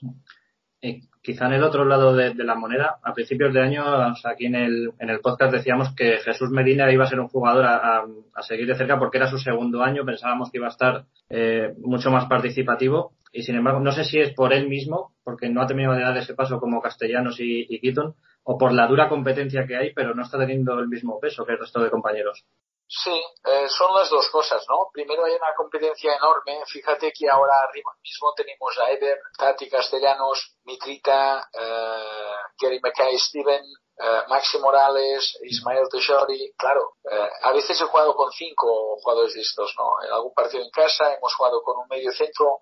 eh, 0.82 1.00
quizá 1.22 1.46
en 1.46 1.54
el 1.54 1.64
otro 1.64 1.84
lado 1.84 2.14
de, 2.14 2.34
la 2.34 2.54
moneda, 2.54 2.98
a 3.02 3.12
principios 3.12 3.52
de 3.52 3.60
año, 3.60 3.84
aquí 4.24 4.46
en 4.46 4.54
el, 4.54 4.92
en 4.98 5.10
el 5.10 5.20
podcast 5.20 5.52
decíamos 5.52 5.94
que 5.94 6.18
Jesús 6.18 6.50
Medina 6.50 6.90
iba 6.92 7.04
a 7.04 7.08
ser 7.08 7.18
un 7.18 7.28
jugador 7.28 7.64
a, 7.64 8.04
a, 8.34 8.42
seguir 8.42 8.66
de 8.66 8.76
cerca 8.76 8.98
porque 8.98 9.18
era 9.18 9.28
su 9.28 9.38
segundo 9.38 9.82
año, 9.82 10.04
pensábamos 10.04 10.50
que 10.50 10.58
iba 10.58 10.66
a 10.66 10.70
estar 10.70 11.04
eh, 11.30 11.74
mucho 11.78 12.10
más 12.10 12.26
participativo 12.26 13.12
y 13.32 13.42
sin 13.42 13.56
embargo, 13.56 13.80
no 13.80 13.92
sé 13.92 14.04
si 14.04 14.18
es 14.18 14.32
por 14.32 14.52
él 14.52 14.68
mismo, 14.68 15.12
porque 15.22 15.48
no 15.48 15.60
ha 15.60 15.66
terminado 15.66 15.94
de 15.96 16.02
dar 16.02 16.16
ese 16.16 16.34
paso 16.34 16.58
como 16.58 16.80
Castellanos 16.80 17.38
y, 17.40 17.66
y 17.68 17.80
Keaton, 17.80 18.14
o 18.44 18.56
por 18.56 18.72
la 18.72 18.86
dura 18.86 19.08
competencia 19.08 19.66
que 19.66 19.76
hay, 19.76 19.92
pero 19.92 20.14
no 20.14 20.22
está 20.22 20.38
teniendo 20.38 20.78
el 20.78 20.88
mismo 20.88 21.18
peso 21.20 21.44
que 21.44 21.52
el 21.52 21.58
resto 21.58 21.82
de 21.82 21.90
compañeros. 21.90 22.46
Sí, 22.88 23.20
eh, 23.44 23.68
son 23.68 23.92
las 23.96 24.08
dos 24.08 24.30
cosas, 24.30 24.64
¿no? 24.68 24.88
Primero 24.92 25.24
hay 25.24 25.34
una 25.34 25.52
competencia 25.56 26.14
enorme. 26.14 26.62
Fíjate 26.66 27.12
que 27.12 27.28
ahora 27.28 27.52
arriba 27.68 27.90
mismo 28.00 28.32
tenemos 28.34 28.78
a 28.78 28.90
Eder, 28.90 29.18
Tati 29.36 29.68
Castellanos, 29.68 30.56
Mitrita, 30.64 31.48
eh, 31.52 32.34
Gary 32.60 32.78
Mackay 32.80 33.18
Steven, 33.18 33.64
eh, 33.98 34.22
Maxi 34.28 34.58
Morales, 34.58 35.36
Ismael 35.42 35.88
Tejori. 35.90 36.52
Claro, 36.56 36.92
eh, 37.10 37.28
a 37.42 37.52
veces 37.52 37.80
he 37.80 37.84
jugado 37.84 38.14
con 38.14 38.30
cinco 38.30 38.96
jugadores 39.02 39.34
de 39.34 39.40
estos, 39.40 39.74
¿no? 39.76 40.06
En 40.06 40.12
algún 40.12 40.32
partido 40.32 40.62
en 40.62 40.70
casa 40.70 41.12
hemos 41.14 41.34
jugado 41.34 41.62
con 41.62 41.78
un 41.78 41.88
medio 41.88 42.12
centro 42.12 42.60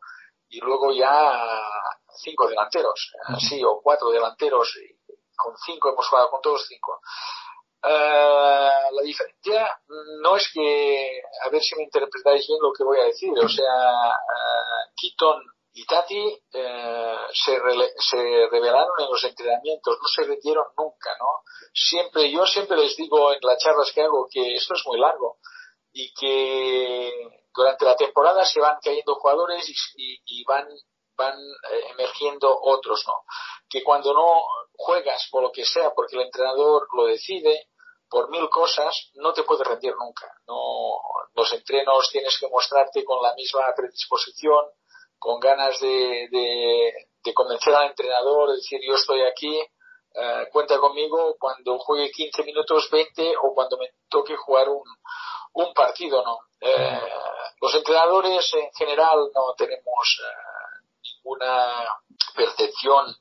y 0.48 0.58
luego 0.60 0.90
ya 0.92 1.60
cinco 2.22 2.48
delanteros, 2.48 3.12
sí, 3.46 3.62
o 3.62 3.80
cuatro 3.82 4.10
delanteros. 4.10 4.72
Y 4.76 4.94
con 5.36 5.54
cinco 5.66 5.90
hemos 5.90 6.08
jugado 6.08 6.30
con 6.30 6.40
todos 6.40 6.64
cinco. 6.66 7.00
Uh, 7.87 8.95
la 8.95 9.03
diferencia 9.03 9.78
no 10.22 10.37
es 10.37 10.51
que, 10.55 11.20
a 11.43 11.51
ver 11.51 11.62
si 11.62 11.76
me 11.76 11.82
interpretáis 11.82 12.47
bien 12.47 12.59
lo 12.62 12.72
que 12.72 12.82
voy 12.82 12.99
a 12.99 13.05
decir, 13.05 13.30
o 13.39 13.47
sea, 13.47 14.09
uh, 14.09 14.95
Keaton 14.97 15.43
y 15.74 15.85
Tati 15.85 16.24
uh, 16.24 17.32
se, 17.32 17.61
se 17.99 18.49
revelaron 18.51 18.95
en 19.01 19.11
los 19.11 19.22
entrenamientos, 19.24 19.99
no 20.01 20.09
se 20.09 20.22
rindieron 20.22 20.64
nunca, 20.78 21.14
¿no? 21.18 21.43
Siempre, 21.74 22.30
yo 22.30 22.47
siempre 22.47 22.78
les 22.78 22.97
digo 22.97 23.32
en 23.32 23.41
las 23.43 23.59
charlas 23.59 23.93
que 23.93 24.01
hago 24.01 24.28
que 24.30 24.55
esto 24.55 24.72
es 24.72 24.82
muy 24.87 24.99
largo 24.99 25.37
y 25.93 26.11
que 26.14 27.12
durante 27.55 27.85
la 27.85 27.97
temporada 27.97 28.47
se 28.47 28.61
van 28.61 28.78
cayendo 28.82 29.16
jugadores 29.16 29.68
y, 29.68 29.74
y, 29.97 30.22
y 30.24 30.45
van 30.45 30.66
van 31.16 31.39
eh, 31.39 31.85
emergiendo 31.93 32.57
otros, 32.61 33.05
¿no? 33.07 33.24
Que 33.68 33.82
cuando 33.82 34.12
no 34.12 34.43
juegas 34.72 35.28
por 35.30 35.43
lo 35.43 35.53
que 35.53 35.64
sea, 35.64 35.93
porque 35.95 36.16
el 36.16 36.22
entrenador 36.22 36.89
lo 36.93 37.07
decide, 37.07 37.68
por 38.09 38.30
mil 38.30 38.48
cosas 38.48 39.11
no 39.14 39.32
te 39.32 39.42
puedes 39.42 39.66
rendir 39.66 39.94
nunca. 39.96 40.32
No, 40.46 40.98
los 41.34 41.52
entrenos 41.52 42.09
tienes 42.11 42.38
que 42.38 42.48
mostrarte 42.48 43.05
con 43.05 43.22
la 43.22 43.34
misma 43.34 43.72
predisposición, 43.76 44.64
con 45.18 45.40
ganas 45.40 45.78
de, 45.80 46.28
de, 46.30 47.34
convencer 47.34 47.74
al 47.74 47.88
entrenador, 47.88 48.50
de 48.50 48.57
decir 48.57 48.80
yo 48.86 48.94
estoy 48.94 49.22
aquí, 49.22 49.59
eh, 49.59 50.48
cuenta 50.52 50.78
conmigo 50.78 51.36
cuando 51.38 51.78
juegue 51.78 52.11
15 52.11 52.44
minutos, 52.44 52.88
20 52.90 53.34
o 53.42 53.55
cuando 53.55 53.76
me 53.78 53.90
toque 54.09 54.36
jugar 54.36 54.68
un, 54.68 54.84
un 55.55 55.72
partido, 55.72 56.22
¿no? 56.22 56.38
Eh, 56.61 57.00
los 57.61 57.74
entrenadores 57.74 58.52
en 58.55 58.70
general 58.72 59.30
no 59.34 59.55
tenemos 59.57 60.20
eh, 60.22 60.84
ninguna 61.02 61.84
percepción 62.34 63.16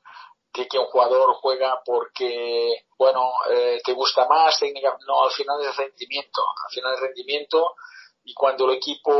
de 0.54 0.68
que 0.68 0.78
un 0.78 0.86
jugador 0.86 1.34
juega 1.34 1.82
porque, 1.84 2.84
bueno, 2.96 3.32
eh, 3.50 3.80
te 3.84 3.92
gusta 3.92 4.26
más, 4.28 4.58
técnica, 4.58 4.96
no, 5.06 5.24
al 5.24 5.30
final 5.30 5.60
es 5.60 5.76
rendimiento, 5.76 6.42
al 6.42 6.72
final 6.72 6.94
es 6.94 7.00
rendimiento 7.00 7.74
y 8.22 8.32
cuando 8.32 8.66
el 8.66 8.76
equipo, 8.76 9.12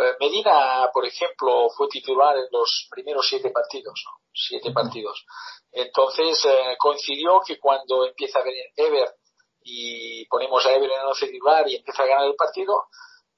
eh, 0.00 0.16
Medina, 0.18 0.90
por 0.92 1.04
ejemplo, 1.06 1.68
fue 1.76 1.88
titular 1.88 2.36
en 2.36 2.46
los 2.50 2.88
primeros 2.90 3.26
siete 3.28 3.50
partidos, 3.50 4.02
¿no? 4.04 4.22
siete 4.32 4.72
partidos. 4.72 5.24
Entonces 5.70 6.44
eh, 6.46 6.76
coincidió 6.78 7.40
que 7.46 7.58
cuando 7.58 8.06
empieza 8.06 8.38
a 8.38 8.44
venir 8.44 8.64
Ever 8.74 9.14
y 9.62 10.26
ponemos 10.26 10.64
a 10.64 10.72
Ever 10.72 10.90
en 10.90 11.00
el 11.00 11.06
once 11.06 11.26
titular 11.26 11.68
y 11.68 11.76
empieza 11.76 12.02
a 12.02 12.06
ganar 12.06 12.26
el 12.26 12.34
partido, 12.34 12.88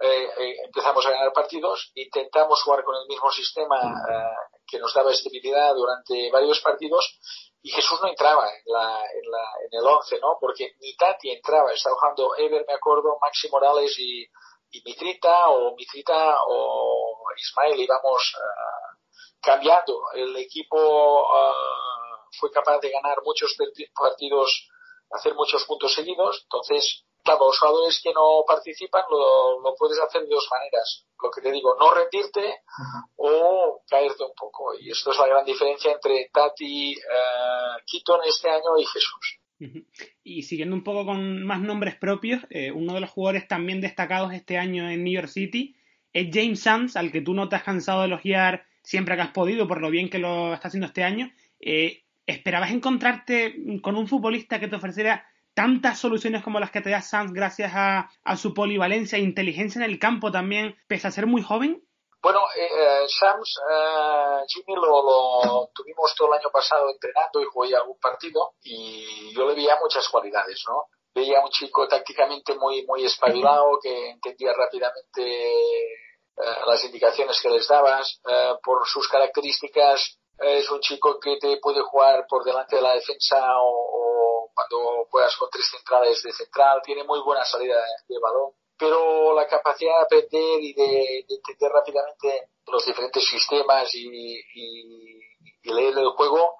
eh, 0.02 0.30
eh, 0.38 0.56
empezamos 0.64 1.04
a 1.04 1.10
ganar 1.10 1.30
partidos, 1.30 1.92
intentamos 1.94 2.62
jugar 2.62 2.82
con 2.84 2.96
el 2.96 3.06
mismo 3.06 3.30
sistema 3.30 3.76
eh, 3.76 4.59
que 4.70 4.78
nos 4.78 4.94
daba 4.94 5.10
estabilidad 5.10 5.74
durante 5.74 6.30
varios 6.30 6.60
partidos 6.60 7.18
y 7.62 7.70
Jesús 7.70 8.00
no 8.00 8.08
entraba 8.08 8.48
en, 8.48 8.62
la, 8.66 9.02
en, 9.12 9.30
la, 9.30 9.44
en 9.64 9.78
el 9.78 9.86
11, 9.86 10.18
¿no? 10.20 10.38
Porque 10.40 10.74
ni 10.80 10.96
Tati 10.96 11.30
entraba, 11.30 11.72
estaba 11.72 11.96
jugando 11.96 12.34
Ever, 12.36 12.64
me 12.66 12.74
acuerdo, 12.74 13.18
Maxi 13.20 13.48
Morales 13.50 13.98
y, 13.98 14.24
y 14.70 14.82
Mitrita 14.84 15.50
o 15.50 15.74
Mitrita 15.76 16.36
o 16.46 17.22
Ismael 17.36 17.80
íbamos 17.80 18.34
cambiando. 19.42 20.00
El 20.14 20.36
equipo 20.36 21.26
fue 22.38 22.50
capaz 22.50 22.78
de 22.78 22.90
ganar 22.90 23.18
muchos 23.24 23.54
partidos, 23.94 24.68
hacer 25.10 25.34
muchos 25.34 25.64
puntos 25.66 25.94
seguidos, 25.94 26.40
entonces 26.44 27.04
Claro, 27.22 27.46
los 27.46 27.58
jugadores 27.58 28.00
que 28.02 28.12
no 28.12 28.44
participan 28.46 29.02
lo, 29.10 29.60
lo, 29.60 29.74
puedes 29.74 29.98
hacer 30.00 30.22
de 30.22 30.28
dos 30.28 30.48
maneras. 30.50 31.06
Lo 31.22 31.30
que 31.30 31.42
te 31.42 31.52
digo, 31.52 31.76
no 31.78 31.92
rendirte 31.92 32.62
o 33.16 33.82
caerte 33.88 34.24
un 34.24 34.34
poco. 34.34 34.74
Y 34.78 34.90
esto 34.90 35.10
es 35.10 35.18
la 35.18 35.26
gran 35.26 35.44
diferencia 35.44 35.92
entre 35.92 36.30
Tati, 36.32 36.96
uh, 36.96 37.80
Keaton 37.86 38.20
este 38.26 38.48
año 38.48 38.78
y 38.78 38.84
Jesús. 38.86 39.40
Y 40.24 40.42
siguiendo 40.44 40.74
un 40.74 40.84
poco 40.84 41.04
con 41.04 41.44
más 41.44 41.60
nombres 41.60 41.94
propios, 41.96 42.42
eh, 42.48 42.72
uno 42.72 42.94
de 42.94 43.00
los 43.00 43.10
jugadores 43.10 43.46
también 43.46 43.80
destacados 43.80 44.32
este 44.32 44.56
año 44.56 44.88
en 44.88 45.04
New 45.04 45.12
York 45.12 45.28
City 45.28 45.76
es 46.12 46.28
James 46.32 46.60
Sands, 46.60 46.96
al 46.96 47.12
que 47.12 47.20
tú 47.20 47.34
no 47.34 47.48
te 47.48 47.56
has 47.56 47.62
cansado 47.62 48.00
de 48.00 48.06
elogiar 48.06 48.66
siempre 48.82 49.16
que 49.16 49.22
has 49.22 49.32
podido 49.32 49.68
por 49.68 49.80
lo 49.80 49.90
bien 49.90 50.08
que 50.08 50.18
lo 50.18 50.54
está 50.54 50.68
haciendo 50.68 50.86
este 50.86 51.04
año. 51.04 51.30
Eh, 51.60 52.04
¿Esperabas 52.26 52.70
encontrarte 52.70 53.56
con 53.82 53.96
un 53.96 54.08
futbolista 54.08 54.60
que 54.60 54.68
te 54.68 54.76
ofreciera 54.76 55.26
tantas 55.60 55.98
soluciones 55.98 56.42
como 56.42 56.58
las 56.58 56.70
que 56.70 56.80
te 56.80 56.88
da 56.88 57.02
Sanz 57.02 57.34
gracias 57.34 57.72
a, 57.74 58.08
a, 58.24 58.36
su 58.38 58.54
polivalencia 58.54 59.18
e 59.18 59.20
inteligencia 59.20 59.78
en 59.84 59.90
el 59.90 59.98
campo 59.98 60.32
también, 60.32 60.74
pese 60.88 61.06
a 61.06 61.10
ser 61.10 61.26
muy 61.26 61.42
joven? 61.42 61.86
Bueno, 62.22 62.40
eh, 62.56 62.64
eh 62.64 63.04
eh, 63.04 64.40
Jimmy 64.48 64.74
lo, 64.76 65.02
lo, 65.02 65.70
tuvimos 65.74 66.14
todo 66.16 66.28
el 66.28 66.40
año 66.40 66.48
pasado 66.50 66.88
entrenando 66.88 67.42
y 67.42 67.44
jugué 67.52 67.76
algún 67.76 67.98
partido 67.98 68.54
y 68.62 69.34
yo 69.34 69.46
le 69.46 69.54
veía 69.54 69.76
muchas 69.82 70.08
cualidades, 70.08 70.64
¿no? 70.66 70.84
Veía 71.14 71.40
un 71.40 71.50
chico 71.50 71.86
tácticamente 71.86 72.54
muy, 72.54 72.86
muy 72.86 73.04
espabilado 73.04 73.78
que 73.82 74.12
entendía 74.12 74.54
rápidamente 74.54 75.22
eh, 75.52 76.60
las 76.66 76.82
indicaciones 76.84 77.38
que 77.42 77.50
les 77.50 77.68
dabas. 77.68 78.18
Eh, 78.26 78.54
por 78.62 78.86
sus 78.86 79.06
características 79.08 80.18
es 80.38 80.70
un 80.70 80.80
chico 80.80 81.20
que 81.20 81.36
te 81.36 81.58
puede 81.58 81.82
jugar 81.82 82.24
por 82.26 82.44
delante 82.44 82.76
de 82.76 82.82
la 82.82 82.94
defensa 82.94 83.60
o, 83.60 83.68
o 83.68 84.39
cuando 84.54 85.06
juegas 85.10 85.36
con 85.36 85.48
tres 85.50 85.68
centrales 85.70 86.22
de 86.22 86.32
central, 86.32 86.80
tiene 86.84 87.04
muy 87.04 87.20
buena 87.20 87.44
salida 87.44 87.76
de, 88.08 88.18
balón, 88.18 88.52
pero 88.76 89.34
la 89.34 89.46
capacidad 89.46 89.98
de 89.98 90.04
aprender 90.04 90.60
y 90.60 90.72
de, 90.74 91.24
de 91.28 91.34
entender 91.34 91.70
rápidamente 91.70 92.48
los 92.66 92.84
diferentes 92.86 93.24
sistemas 93.26 93.94
y, 93.94 94.08
y, 94.08 95.20
y, 95.62 95.72
leer 95.72 95.98
el 95.98 96.10
juego, 96.10 96.56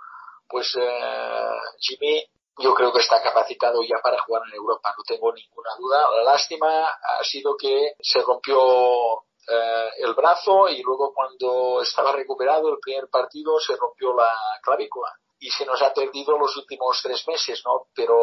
pues 0.49 0.76
eh, 0.80 1.51
Jimmy 1.78 2.24
yo 2.59 2.74
creo 2.74 2.93
que 2.93 3.01
está 3.01 3.22
capacitado 3.22 3.80
ya 3.82 3.99
para 4.03 4.20
jugar 4.22 4.43
en 4.49 4.57
Europa, 4.57 4.93
no 4.97 5.03
tengo 5.05 5.32
ninguna 5.32 5.70
duda. 5.78 6.11
La 6.16 6.32
lástima 6.32 6.84
ha 6.84 7.24
sido 7.24 7.57
que 7.57 7.95
se 8.01 8.20
rompió 8.20 9.22
eh, 9.49 9.91
el 9.99 10.14
brazo 10.14 10.68
y 10.68 10.82
luego 10.82 11.14
cuando 11.14 11.80
estaba 11.80 12.12
recuperado 12.12 12.68
el 12.68 12.78
primer 12.78 13.09
partido 13.09 13.59
se 13.59 13.76
rompió 13.76 14.14
la 14.14 14.30
clavícula 14.62 15.09
y 15.41 15.51
se 15.51 15.64
nos 15.64 15.80
ha 15.80 15.93
perdido 15.93 16.38
los 16.38 16.55
últimos 16.59 17.01
tres 17.03 17.26
meses, 17.26 17.62
¿no? 17.64 17.86
Pero 17.95 18.14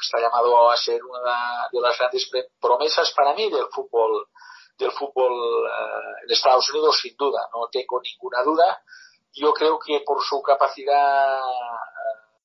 está 0.00 0.18
llamado 0.18 0.70
a 0.70 0.76
ser 0.76 1.04
una 1.04 1.68
de 1.70 1.80
las 1.80 1.98
grandes 1.98 2.30
promesas 2.58 3.12
para 3.12 3.34
mí 3.34 3.50
del 3.50 3.66
fútbol 3.70 4.26
del 4.78 4.90
fútbol 4.92 5.32
eh, 5.68 6.24
en 6.24 6.32
Estados 6.32 6.68
Unidos 6.70 6.98
sin 7.00 7.14
duda, 7.16 7.48
no 7.54 7.68
tengo 7.70 8.00
ninguna 8.00 8.42
duda. 8.42 8.82
Yo 9.34 9.52
creo 9.52 9.78
que 9.78 10.02
por 10.04 10.22
su 10.22 10.42
capacidad 10.42 11.38
eh, 11.38 11.42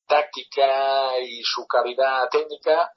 táctica 0.05 1.19
y 1.19 1.41
su 1.43 1.65
calidad 1.65 2.27
técnica 2.29 2.91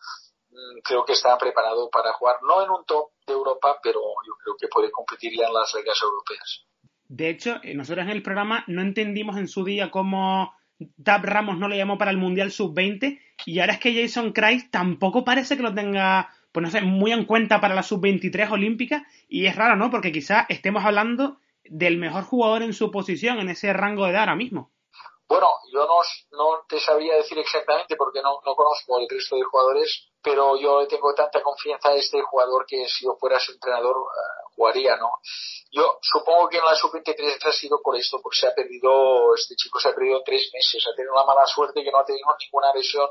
mm, 0.50 0.80
creo 0.82 1.04
que 1.04 1.12
está 1.12 1.38
preparado 1.38 1.88
para 1.88 2.12
jugar 2.14 2.36
no 2.42 2.62
en 2.64 2.70
un 2.70 2.84
top 2.84 3.12
de 3.26 3.32
Europa, 3.32 3.78
pero 3.80 4.00
yo 4.26 4.32
creo 4.42 4.56
que 4.58 4.68
puede 4.68 4.90
competir 4.90 5.32
ya 5.38 5.46
en 5.46 5.54
las 5.54 5.72
ligas 5.74 5.98
europeas. 6.02 6.66
De 7.06 7.28
hecho, 7.28 7.60
eh, 7.62 7.74
nosotros 7.74 8.04
en 8.04 8.10
el 8.10 8.22
programa 8.22 8.64
no 8.66 8.82
entendimos 8.82 9.36
en 9.36 9.48
su 9.48 9.64
día 9.64 9.90
cómo 9.90 10.54
Tab 11.02 11.24
Ramos 11.24 11.58
no 11.58 11.68
le 11.68 11.76
llamó 11.76 11.98
para 11.98 12.10
el 12.10 12.16
Mundial 12.16 12.50
Sub-20 12.50 13.18
y 13.46 13.58
ahora 13.58 13.74
es 13.74 13.78
que 13.78 13.94
Jason 13.94 14.32
Christ 14.32 14.70
tampoco 14.70 15.24
parece 15.24 15.56
que 15.56 15.62
lo 15.62 15.74
tenga, 15.74 16.28
pues 16.52 16.62
no 16.62 16.70
sé, 16.70 16.80
muy 16.82 17.12
en 17.12 17.24
cuenta 17.24 17.60
para 17.60 17.74
la 17.74 17.82
Sub-23 17.82 18.50
olímpica 18.50 19.06
y 19.28 19.46
es 19.46 19.56
raro, 19.56 19.76
¿no? 19.76 19.90
Porque 19.90 20.12
quizás 20.12 20.46
estemos 20.48 20.84
hablando 20.84 21.38
del 21.64 21.98
mejor 21.98 22.24
jugador 22.24 22.62
en 22.62 22.72
su 22.72 22.90
posición, 22.90 23.38
en 23.38 23.48
ese 23.48 23.72
rango 23.72 24.04
de 24.04 24.12
edad 24.12 24.22
ahora 24.22 24.36
mismo. 24.36 24.70
Bueno, 25.30 25.46
yo 25.72 25.86
no, 25.86 26.00
no 26.32 26.64
te 26.68 26.80
sabría 26.80 27.14
decir 27.14 27.38
exactamente 27.38 27.94
porque 27.94 28.20
no, 28.20 28.40
no 28.44 28.56
conozco 28.56 28.98
el 28.98 29.08
resto 29.08 29.36
de 29.36 29.44
jugadores, 29.44 30.08
pero 30.20 30.56
yo 30.56 30.84
tengo 30.88 31.14
tanta 31.14 31.40
confianza 31.40 31.92
en 31.92 31.98
este 31.98 32.20
jugador 32.20 32.66
que 32.66 32.88
si 32.88 33.04
yo 33.04 33.14
fuera 33.14 33.38
entrenador 33.48 33.96
uh, 33.96 34.54
jugaría, 34.56 34.96
¿no? 34.96 35.08
Yo 35.70 35.98
supongo 36.02 36.48
que 36.48 36.58
en 36.58 36.64
la 36.64 36.74
sub-23 36.74 37.46
ha 37.46 37.52
sido 37.52 37.80
por 37.80 37.96
esto, 37.96 38.18
porque 38.20 38.40
se 38.40 38.48
ha 38.48 38.54
perdido, 38.56 39.32
este 39.36 39.54
chico 39.54 39.78
se 39.78 39.90
ha 39.90 39.94
perdido 39.94 40.20
tres 40.24 40.50
meses, 40.52 40.84
ha 40.88 40.96
tenido 40.96 41.14
una 41.14 41.24
mala 41.24 41.46
suerte 41.46 41.84
que 41.84 41.92
no 41.92 41.98
ha 41.98 42.04
tenido 42.04 42.26
ninguna 42.36 42.74
lesión 42.74 43.08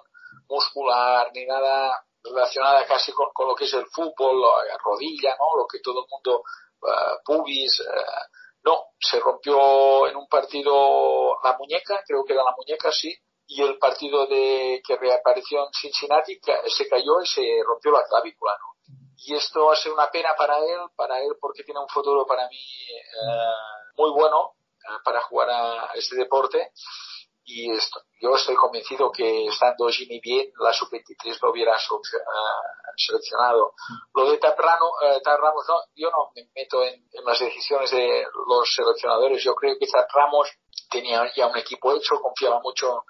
muscular 0.49 1.31
ni 1.33 1.45
nada 1.45 2.03
relacionada 2.21 2.85
casi 2.85 3.13
con, 3.13 3.29
lo 3.47 3.55
que 3.55 3.63
es 3.63 3.73
el 3.75 3.85
fútbol, 3.85 4.41
la 4.41 4.77
rodilla, 4.83 5.37
¿no? 5.39 5.55
Lo 5.57 5.65
que 5.67 5.79
todo 5.79 6.01
el 6.03 6.07
mundo, 6.11 6.43
uh, 6.81 7.23
pubis, 7.23 7.79
uh, 7.79 7.85
no, 8.69 8.85
se 8.99 9.19
rompió 9.19 10.07
en 10.07 10.15
un 10.15 10.27
partido 10.27 11.37
la 11.43 11.57
muñeca, 11.57 12.03
creo 12.05 12.23
que 12.23 12.33
era 12.33 12.43
la 12.43 12.55
muñeca, 12.55 12.91
sí, 12.91 13.15
y 13.47 13.63
el 13.63 13.77
partido 13.79 14.27
de 14.27 14.81
que 14.85 14.95
reapareció 14.95 15.65
en 15.65 15.73
Cincinnati 15.73 16.39
se 16.67 16.87
cayó 16.87 17.21
y 17.21 17.25
se 17.25 17.41
rompió 17.65 17.91
la 17.91 18.03
clavícula, 18.03 18.53
¿no? 18.53 18.95
Y 19.25 19.35
esto 19.35 19.65
va 19.65 19.73
a 19.73 19.93
una 19.93 20.09
pena 20.11 20.33
para 20.37 20.59
él, 20.59 20.79
para 20.95 21.19
él 21.19 21.31
porque 21.41 21.63
tiene 21.63 21.79
un 21.79 21.89
futuro 21.89 22.25
para 22.25 22.47
mí 22.47 22.57
eh, 22.57 23.53
muy 23.97 24.11
bueno 24.11 24.53
eh, 24.77 25.01
para 25.03 25.21
jugar 25.21 25.49
a 25.49 25.89
este 25.95 26.15
deporte 26.15 26.71
y 27.51 27.71
esto, 27.71 28.03
yo 28.21 28.35
estoy 28.35 28.55
convencido 28.55 29.11
que 29.11 29.47
estando 29.47 29.89
Jimmy 29.89 30.19
bien, 30.19 30.51
la 30.59 30.71
sub-23 30.71 31.39
lo 31.41 31.51
hubiera 31.51 31.75
eh, 31.75 31.79
seleccionado. 32.95 33.73
Lo 34.13 34.29
de 34.29 34.37
Taprano, 34.37 34.85
eh, 35.01 35.19
Ramos, 35.23 35.65
no, 35.67 35.81
yo 35.95 36.11
no 36.11 36.29
me 36.35 36.47
meto 36.53 36.83
en, 36.83 37.03
las 37.25 37.39
decisiones 37.39 37.89
de 37.89 38.23
los 38.47 38.71
seleccionadores. 38.75 39.43
Yo 39.43 39.55
creo 39.55 39.75
que 39.79 39.87
Ramos 40.13 40.47
tenía 40.91 41.25
ya 41.35 41.47
un 41.47 41.57
equipo 41.57 41.91
hecho, 41.95 42.21
confiaba 42.21 42.59
mucho 42.59 43.05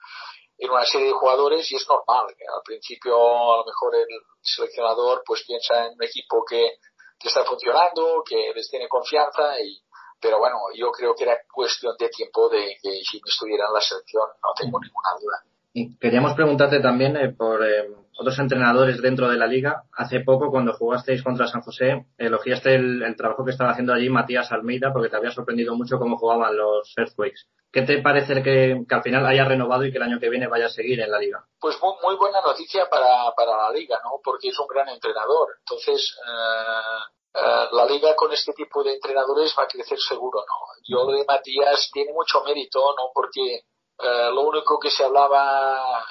en 0.58 0.70
una 0.70 0.86
serie 0.86 1.08
de 1.08 1.14
jugadores 1.14 1.70
y 1.74 1.76
es 1.76 1.86
normal. 1.90 2.28
Que 2.38 2.46
al 2.46 2.62
principio, 2.64 3.16
a 3.16 3.58
lo 3.58 3.66
mejor 3.66 3.94
el 3.96 4.08
seleccionador 4.42 5.22
pues 5.26 5.44
piensa 5.46 5.86
en 5.86 5.96
un 5.96 6.04
equipo 6.04 6.46
que, 6.48 6.78
que 7.20 7.28
está 7.28 7.44
funcionando, 7.44 8.24
que 8.26 8.54
les 8.56 8.70
tiene 8.70 8.88
confianza 8.88 9.60
y, 9.60 9.82
pero 10.22 10.39
bueno, 10.39 10.57
yo 10.76 10.91
creo 10.91 11.15
que 11.15 11.24
era 11.24 11.38
cuestión 11.51 11.95
de 11.97 12.09
tiempo 12.09 12.49
de 12.49 12.78
que 12.82 12.89
Jimmy 13.09 13.24
estuviera 13.28 13.65
en 13.67 13.74
la 13.74 13.82
selección, 13.82 14.28
no 14.41 14.49
tengo 14.55 14.80
ninguna 14.80 15.09
duda. 15.20 15.43
Y 15.74 15.97
queríamos 15.97 16.34
preguntarte 16.34 16.80
también 16.80 17.15
eh, 17.15 17.30
por 17.30 17.63
eh, 17.63 17.88
otros 18.17 18.39
entrenadores 18.39 19.01
dentro 19.01 19.30
de 19.30 19.38
la 19.38 19.45
liga. 19.45 19.84
Hace 19.93 20.22
poco, 20.22 20.49
cuando 20.49 20.74
jugasteis 20.74 21.24
contra 21.24 21.47
San 21.47 21.61
José, 21.61 22.05
elogiaste 22.17 22.76
el, 22.76 23.15
trabajo 23.15 23.45
que 23.45 23.51
estaba 23.51 23.72
haciendo 23.72 23.93
allí 23.93 24.09
Matías 24.09 24.51
Almeida 24.51 24.91
porque 24.91 25.09
te 25.09 25.15
había 25.15 25.32
sorprendido 25.32 25.76
mucho 25.76 25.99
cómo 25.99 26.17
jugaban 26.17 26.57
los 26.57 26.91
Earthquakes. 26.97 27.47
¿Qué 27.72 27.84
te 27.84 28.01
parece 28.01 28.41
que, 28.41 28.84
al 28.89 29.03
final 29.03 29.26
haya 29.28 29.45
renovado 29.45 29.86
y 29.86 29.91
que 29.91 29.97
el 29.97 30.03
año 30.03 30.20
que 30.20 30.30
viene 30.30 30.47
vaya 30.47 30.65
a 30.65 30.70
seguir 30.70 30.99
en 31.01 31.11
la 31.11 31.20
liga? 31.20 31.45
Pues 31.59 31.78
muy, 31.82 32.15
buena 32.15 32.41
noticia 32.41 32.89
para, 32.89 33.32
para, 33.38 33.55
la 33.55 33.72
liga, 33.72 33.99
¿no? 34.03 34.20
Porque 34.24 34.49
es 34.49 34.59
un 34.59 34.67
gran 34.67 34.89
entrenador. 34.89 35.49
Entonces, 35.59 36.17
eh, 36.28 37.18
eh, 37.34 37.68
la 37.72 37.86
liga 37.86 38.16
con 38.16 38.32
este 38.34 38.54
tipo 38.54 38.84
de 38.84 38.94
entrenadores 38.94 39.54
va 39.58 39.64
a 39.64 39.68
crecer 39.68 40.00
seguro, 40.00 40.40
¿no? 40.40 40.56
Yo 40.88 41.06
de 41.12 41.24
Matías 41.26 41.90
tiene 41.94 42.12
mucho 42.12 42.44
mérito, 42.44 42.80
¿no? 42.98 43.12
Porque 43.14 43.56
eh, 44.00 44.32
lo 44.34 44.42
único 44.42 44.80
que 44.80 44.90
se 44.90 45.04
hablaba 45.04 46.04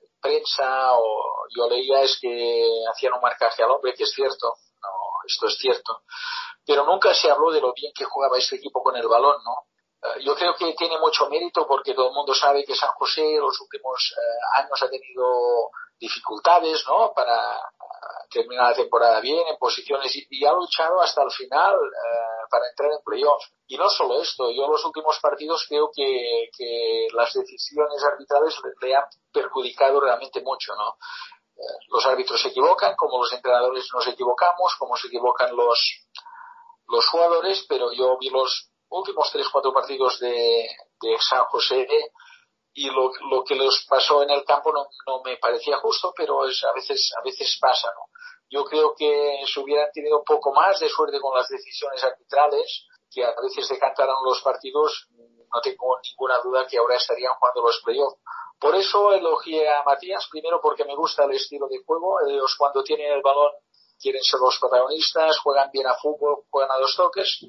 en 0.00 0.20
prensa 0.20 0.92
o 0.92 1.44
yo 1.56 1.68
leía 1.68 2.02
es 2.02 2.18
que 2.20 2.84
hacían 2.88 3.14
un 3.14 3.20
marcaje 3.20 3.64
al 3.64 3.72
hombre, 3.72 3.94
que 3.94 4.04
es 4.04 4.12
cierto, 4.12 4.54
no, 4.80 4.88
esto 5.26 5.48
es 5.48 5.58
cierto, 5.58 6.02
pero 6.64 6.84
nunca 6.84 7.12
se 7.14 7.30
habló 7.30 7.50
de 7.50 7.60
lo 7.60 7.72
bien 7.72 7.92
que 7.92 8.04
jugaba 8.04 8.38
este 8.38 8.56
equipo 8.56 8.80
con 8.82 8.96
el 8.96 9.08
balón, 9.08 9.42
¿no? 9.44 9.66
Eh, 10.00 10.22
yo 10.22 10.36
creo 10.36 10.54
que 10.54 10.72
tiene 10.74 10.98
mucho 10.98 11.28
mérito 11.28 11.66
porque 11.66 11.94
todo 11.94 12.10
el 12.10 12.14
mundo 12.14 12.32
sabe 12.32 12.64
que 12.64 12.76
San 12.76 12.92
José 12.92 13.22
en 13.34 13.40
los 13.40 13.60
últimos 13.60 14.14
años 14.54 14.80
ha 14.80 14.88
tenido 14.88 15.70
dificultades, 15.98 16.84
¿no? 16.86 17.12
Para 17.12 17.58
terminar 18.30 18.70
la 18.70 18.76
temporada 18.76 19.20
bien 19.20 19.46
en 19.48 19.56
posiciones 19.56 20.14
y, 20.14 20.44
ha 20.44 20.52
luchado 20.52 21.00
hasta 21.00 21.22
el 21.22 21.30
final 21.30 21.74
eh, 21.74 22.46
para 22.50 22.68
entrar 22.68 22.90
en 22.92 23.02
playoffs. 23.04 23.50
Y 23.66 23.76
no 23.76 23.88
solo 23.88 24.20
esto, 24.20 24.50
yo 24.50 24.64
en 24.64 24.70
los 24.70 24.84
últimos 24.84 25.18
partidos 25.20 25.66
creo 25.68 25.90
que, 25.94 26.48
que 26.56 27.08
las 27.12 27.32
decisiones 27.32 28.02
arbitrales 28.02 28.54
le, 28.80 28.94
han 28.94 29.04
perjudicado 29.32 30.00
realmente 30.00 30.40
mucho, 30.42 30.74
¿no? 30.74 30.96
Eh, 31.56 31.78
los 31.88 32.06
árbitros 32.06 32.40
se 32.40 32.48
equivocan, 32.48 32.94
como 32.96 33.18
los 33.18 33.32
entrenadores 33.32 33.88
nos 33.92 34.06
equivocamos, 34.06 34.74
como 34.78 34.96
se 34.96 35.08
equivocan 35.08 35.54
los, 35.56 36.06
los 36.88 37.06
jugadores, 37.08 37.64
pero 37.68 37.92
yo 37.92 38.16
vi 38.18 38.30
los 38.30 38.70
últimos 38.88 39.30
tres, 39.32 39.48
cuatro 39.50 39.72
partidos 39.72 40.18
de, 40.20 40.66
de 41.00 41.18
San 41.20 41.44
José 41.44 41.86
y 42.78 42.90
lo, 42.90 43.10
lo, 43.30 43.42
que 43.44 43.56
les 43.56 43.84
pasó 43.88 44.22
en 44.22 44.30
el 44.30 44.44
campo 44.44 44.72
no, 44.72 44.86
no 45.06 45.22
me 45.24 45.36
parecía 45.38 45.78
justo, 45.78 46.12
pero 46.16 46.46
es, 46.46 46.62
a 46.64 46.72
veces 46.72 47.10
a 47.18 47.22
veces 47.22 47.58
pasa, 47.60 47.88
¿no? 47.88 48.06
Yo 48.50 48.64
creo 48.64 48.94
que 48.96 49.40
si 49.46 49.60
hubieran 49.60 49.90
tenido 49.92 50.18
un 50.18 50.24
poco 50.24 50.52
más 50.52 50.80
de 50.80 50.88
suerte 50.88 51.20
con 51.20 51.36
las 51.36 51.48
decisiones 51.48 52.02
arbitrales, 52.02 52.86
que 53.10 53.24
a 53.24 53.34
veces 53.42 53.68
decantaron 53.68 54.16
los 54.24 54.40
partidos, 54.42 55.08
no 55.52 55.60
tengo 55.62 55.98
ninguna 56.02 56.38
duda 56.40 56.66
que 56.66 56.78
ahora 56.78 56.96
estarían 56.96 57.32
jugando 57.38 57.62
los 57.62 57.80
playoffs. 57.84 58.20
Por 58.58 58.74
eso 58.74 59.12
elogié 59.12 59.68
a 59.68 59.82
Matías, 59.84 60.26
primero 60.30 60.60
porque 60.60 60.84
me 60.84 60.96
gusta 60.96 61.24
el 61.24 61.32
estilo 61.32 61.68
de 61.68 61.78
juego, 61.84 62.18
ellos 62.26 62.54
cuando 62.58 62.82
tienen 62.82 63.12
el 63.12 63.22
balón 63.22 63.52
quieren 64.00 64.22
ser 64.22 64.40
los 64.40 64.58
protagonistas, 64.58 65.38
juegan 65.40 65.70
bien 65.72 65.86
a 65.86 65.94
fútbol, 65.94 66.44
juegan 66.50 66.70
a 66.70 66.78
dos 66.78 66.94
toques, 66.96 67.40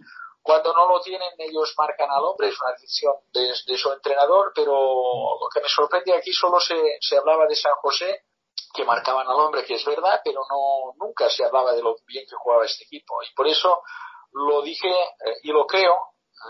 cuando 0.42 0.74
no 0.74 0.88
lo 0.88 1.02
tienen, 1.02 1.30
ellos 1.38 1.74
marcan 1.78 2.10
al 2.10 2.24
hombre, 2.24 2.50
es 2.50 2.60
una 2.62 2.72
decisión 2.72 3.14
de, 3.34 3.78
su 3.78 3.92
entrenador, 3.92 4.52
pero 4.56 4.74
lo 4.74 5.48
que 5.54 5.62
me 5.62 5.70
sorprende 5.70 6.16
aquí 6.16 6.32
solo 6.34 6.60
se, 6.60 6.98
se 7.02 7.18
hablaba 7.18 7.46
de 7.46 7.56
San 7.56 7.74
José, 7.76 8.24
que 8.74 8.86
marcaban 8.86 9.28
al 9.28 9.40
hombre, 9.40 9.66
que 9.66 9.76
es 9.76 9.86
verdad, 9.86 10.22
pero 10.24 10.42
no 10.50 10.94
nunca 10.98 11.30
se 11.30 11.44
hablaba 11.44 11.74
de 11.74 11.82
lo 11.82 11.96
bien 12.06 12.26
que 12.30 12.36
jugaba 12.36 12.66
este 12.66 12.84
equipo. 12.84 13.22
Y 13.24 13.34
por 13.36 13.48
eso 13.48 13.82
lo 14.34 14.62
dije 14.62 14.90
eh, 14.90 15.36
y 15.44 15.52
lo 15.52 15.66
creo, 15.66 15.96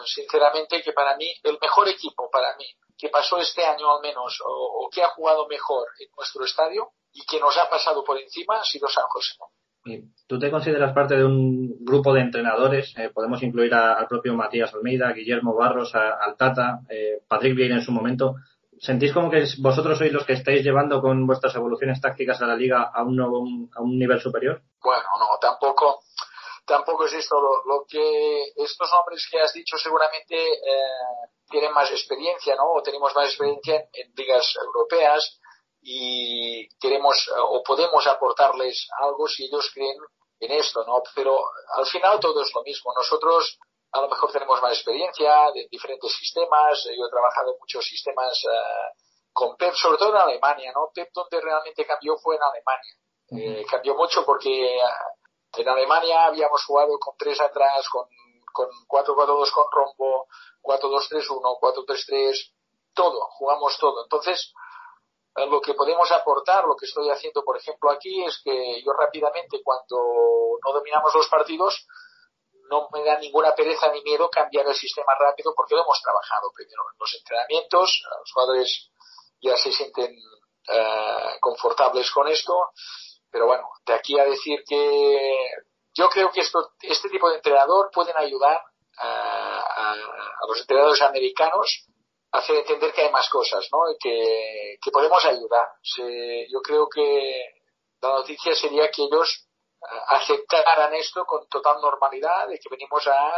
sinceramente, 0.05 0.81
que 0.81 0.93
para 0.93 1.15
mí, 1.17 1.33
el 1.43 1.57
mejor 1.61 1.87
equipo 1.87 2.29
para 2.29 2.55
mí, 2.57 2.65
que 2.97 3.09
pasó 3.09 3.37
este 3.37 3.65
año 3.65 3.95
al 3.95 4.01
menos, 4.01 4.41
o, 4.45 4.85
o 4.85 4.89
que 4.89 5.01
ha 5.01 5.09
jugado 5.09 5.47
mejor 5.47 5.87
en 5.99 6.09
nuestro 6.15 6.43
estadio 6.43 6.91
y 7.13 7.25
que 7.25 7.39
nos 7.39 7.57
ha 7.57 7.69
pasado 7.69 8.03
por 8.03 8.17
encima, 8.17 8.59
ha 8.59 8.65
sido 8.65 8.87
San 8.87 9.05
José. 9.07 9.35
¿Tú 10.27 10.37
te 10.37 10.51
consideras 10.51 10.93
parte 10.93 11.15
de 11.15 11.25
un 11.25 11.83
grupo 11.83 12.13
de 12.13 12.21
entrenadores? 12.21 12.93
Eh, 12.97 13.09
podemos 13.09 13.41
incluir 13.41 13.73
al 13.73 14.07
propio 14.07 14.35
Matías 14.35 14.73
Almeida, 14.73 15.11
Guillermo 15.13 15.55
Barros, 15.55 15.95
al 15.95 16.35
Tata, 16.37 16.81
eh, 16.89 17.23
Patrick 17.27 17.55
Vieira 17.55 17.75
en 17.75 17.81
su 17.81 17.91
momento. 17.91 18.35
¿Sentís 18.79 19.13
como 19.13 19.29
que 19.29 19.43
vosotros 19.59 19.97
sois 19.97 20.11
los 20.11 20.25
que 20.25 20.33
estáis 20.33 20.63
llevando 20.63 21.01
con 21.01 21.27
vuestras 21.27 21.53
evoluciones 21.55 21.99
tácticas 21.99 22.41
a 22.41 22.47
la 22.47 22.55
liga 22.55 22.91
a 22.93 23.03
un, 23.03 23.15
nuevo, 23.15 23.43
a 23.75 23.81
un 23.81 23.99
nivel 23.99 24.21
superior? 24.21 24.61
Bueno, 24.81 25.03
no, 25.19 25.37
tampoco, 25.41 26.03
tampoco 26.65 27.05
es 27.05 27.13
esto. 27.13 27.35
Lo, 27.39 27.85
que 27.85 28.53
estos 28.55 28.89
hombres 28.93 29.27
que 29.29 29.41
has 29.41 29.53
dicho 29.53 29.77
seguramente 29.77 30.35
eh, 30.35 31.27
tienen 31.49 31.73
más 31.73 31.91
experiencia, 31.91 32.55
¿no? 32.55 32.71
O 32.71 32.81
tenemos 32.81 33.13
más 33.13 33.27
experiencia 33.27 33.83
en 33.91 34.13
ligas 34.15 34.55
europeas 34.63 35.39
y 35.81 36.69
queremos 36.79 37.29
o 37.37 37.61
podemos 37.63 38.07
aportarles 38.07 38.87
algo 39.01 39.27
si 39.27 39.45
ellos 39.45 39.69
creen 39.73 39.97
en 40.39 40.51
esto, 40.51 40.85
¿no? 40.85 41.03
Pero 41.13 41.37
al 41.77 41.85
final 41.85 42.19
todo 42.19 42.41
es 42.43 42.51
lo 42.55 42.63
mismo. 42.63 42.93
Nosotros 42.95 43.59
a 43.91 44.01
lo 44.01 44.09
mejor 44.09 44.31
tenemos 44.31 44.61
más 44.61 44.73
experiencia 44.73 45.51
de 45.53 45.67
diferentes 45.71 46.11
sistemas. 46.13 46.83
Yo 46.85 47.05
he 47.05 47.09
trabajado 47.09 47.53
en 47.53 47.59
muchos 47.59 47.85
sistemas 47.85 48.43
con 49.33 49.55
Pep, 49.57 49.73
sobre 49.73 49.97
todo 49.97 50.09
en 50.09 50.21
Alemania, 50.21 50.71
¿no? 50.75 50.91
Pep 50.93 51.09
donde 51.13 51.41
realmente 51.41 51.85
cambió 51.85 52.17
fue 52.17 52.35
en 52.35 52.43
Alemania. 52.43 52.93
Eh, 53.31 53.65
cambió 53.69 53.95
mucho 53.95 54.25
porque 54.25 54.81
ah, 54.81 55.13
en 55.55 55.69
Alemania 55.69 56.25
habíamos 56.25 56.63
jugado 56.65 56.97
con 56.99 57.15
tres 57.17 57.39
atrás, 57.39 57.87
con, 57.89 58.05
con 58.51 58.67
4-4-2 58.87 59.51
con 59.51 59.65
rombo, 59.71 60.27
4-2-3-1, 60.61 61.59
4-3-3, 61.59 62.53
todo, 62.93 63.21
jugamos 63.31 63.77
todo. 63.79 64.03
Entonces, 64.03 64.53
lo 65.35 65.61
que 65.61 65.73
podemos 65.73 66.11
aportar, 66.11 66.65
lo 66.65 66.75
que 66.75 66.85
estoy 66.85 67.09
haciendo, 67.09 67.43
por 67.43 67.57
ejemplo, 67.57 67.91
aquí, 67.91 68.23
es 68.25 68.41
que 68.43 68.81
yo 68.83 68.91
rápidamente, 68.93 69.61
cuando 69.63 70.57
no 70.65 70.73
dominamos 70.73 71.13
los 71.15 71.29
partidos, 71.29 71.87
no 72.69 72.87
me 72.91 73.03
da 73.03 73.17
ninguna 73.19 73.53
pereza 73.53 73.91
ni 73.91 74.01
miedo 74.01 74.29
cambiar 74.29 74.67
el 74.67 74.75
sistema 74.75 75.13
rápido 75.19 75.53
porque 75.55 75.75
lo 75.75 75.83
hemos 75.83 76.01
trabajado 76.01 76.51
primero 76.53 76.83
los 76.99 77.13
entrenamientos, 77.15 78.03
los 78.19 78.31
jugadores 78.31 78.91
ya 79.41 79.57
se 79.57 79.71
sienten 79.71 80.15
eh, 80.67 81.37
confortables 81.39 82.11
con 82.11 82.27
esto, 82.27 82.71
pero 83.31 83.47
bueno, 83.47 83.69
de 83.85 83.93
aquí 83.93 84.19
a 84.19 84.25
decir 84.25 84.63
que 84.67 85.47
yo 85.95 86.09
creo 86.09 86.31
que 86.31 86.41
esto, 86.41 86.73
este 86.81 87.09
tipo 87.09 87.29
de 87.29 87.37
entrenador 87.37 87.89
pueden 87.91 88.15
ayudar 88.17 88.61
a, 88.97 89.95
los 90.47 90.59
entrenadores 90.61 91.01
americanos 91.01 91.85
a 92.31 92.39
hacer 92.39 92.57
entender 92.57 92.91
que 92.91 93.01
hay 93.01 93.11
más 93.11 93.29
cosas, 93.29 93.67
¿no? 93.71 93.91
Y 93.91 93.97
que, 93.99 94.77
que 94.81 94.91
podemos 94.91 95.23
ayudar. 95.25 95.67
yo 96.49 96.61
creo 96.61 96.87
que 96.87 97.43
la 98.01 98.09
noticia 98.09 98.55
sería 98.55 98.89
que 98.89 99.03
ellos 99.03 99.48
aceptaran 100.07 100.93
esto 100.93 101.25
con 101.25 101.47
total 101.47 101.81
normalidad, 101.81 102.47
de 102.47 102.59
que 102.59 102.69
venimos 102.69 103.05
a 103.07 103.31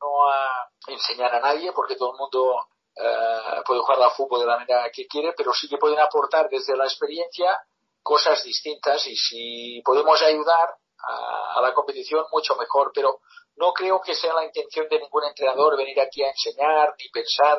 no 0.00 0.28
a 0.28 0.68
enseñar 0.88 1.34
a 1.34 1.40
nadie, 1.40 1.72
porque 1.72 1.96
todo 1.96 2.12
el 2.12 2.18
mundo 2.18 2.66
eh, 2.96 3.62
puede 3.66 3.80
jugar 3.80 4.02
al 4.02 4.10
fútbol 4.10 4.40
de 4.40 4.46
la 4.46 4.58
manera 4.58 4.90
que 4.90 5.06
quiere, 5.06 5.32
pero 5.36 5.52
sí 5.52 5.68
que 5.68 5.78
pueden 5.78 5.98
aportar 5.98 6.48
desde 6.48 6.76
la 6.76 6.84
experiencia 6.84 7.58
cosas 8.02 8.44
distintas 8.44 9.06
y 9.06 9.16
si 9.16 9.82
podemos 9.84 10.20
ayudar 10.22 10.76
a, 10.98 11.60
la 11.60 11.72
competición, 11.72 12.24
mucho 12.32 12.54
mejor. 12.56 12.92
Pero 12.94 13.20
no 13.56 13.72
creo 13.72 14.00
que 14.00 14.14
sea 14.14 14.34
la 14.34 14.44
intención 14.44 14.86
de 14.88 15.00
ningún 15.00 15.24
entrenador 15.24 15.76
venir 15.76 16.00
aquí 16.00 16.22
a 16.22 16.28
enseñar 16.28 16.94
ni 16.98 17.08
pensar 17.08 17.58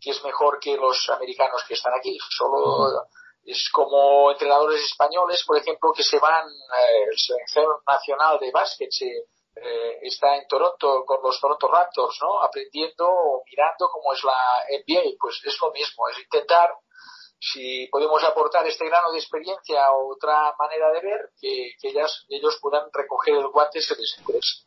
que 0.00 0.10
es 0.10 0.24
mejor 0.24 0.58
que 0.58 0.76
los 0.76 1.08
americanos 1.10 1.62
que 1.68 1.74
están 1.74 1.92
aquí. 1.94 2.18
Solo 2.30 3.06
es 3.44 3.68
como 3.70 4.30
entrenadores 4.30 4.82
españoles, 4.82 5.44
por 5.46 5.58
ejemplo, 5.58 5.92
que 5.94 6.02
se 6.02 6.18
van, 6.18 6.48
eh, 6.48 7.04
el 7.10 7.18
selección 7.18 7.66
nacional 7.86 8.38
de 8.40 8.50
básquet 8.50 8.90
se, 8.90 9.06
eh, 9.06 9.98
está 10.02 10.36
en 10.36 10.46
Toronto 10.48 11.04
con 11.04 11.22
los 11.22 11.38
Toronto 11.40 11.68
Raptors, 11.68 12.18
¿no? 12.22 12.42
Aprendiendo 12.42 13.06
o 13.06 13.44
mirando 13.44 13.88
cómo 13.92 14.12
es 14.12 14.24
la 14.24 14.64
NBA, 14.68 15.16
pues 15.20 15.40
es 15.44 15.56
lo 15.60 15.70
mismo, 15.72 16.08
es 16.08 16.18
intentar 16.18 16.70
si 17.38 17.86
podemos 17.88 18.24
aportar 18.24 18.66
este 18.66 18.86
grano 18.86 19.12
de 19.12 19.18
experiencia 19.18 19.90
o 19.92 20.14
otra 20.14 20.54
manera 20.58 20.90
de 20.92 21.00
ver, 21.02 21.20
que, 21.38 21.72
ellas, 21.82 22.24
ellos 22.30 22.58
puedan 22.62 22.84
recoger 22.92 23.34
el 23.34 23.48
guante 23.48 23.82
si 23.82 23.94
les 23.94 24.16
interesa. 24.18 24.64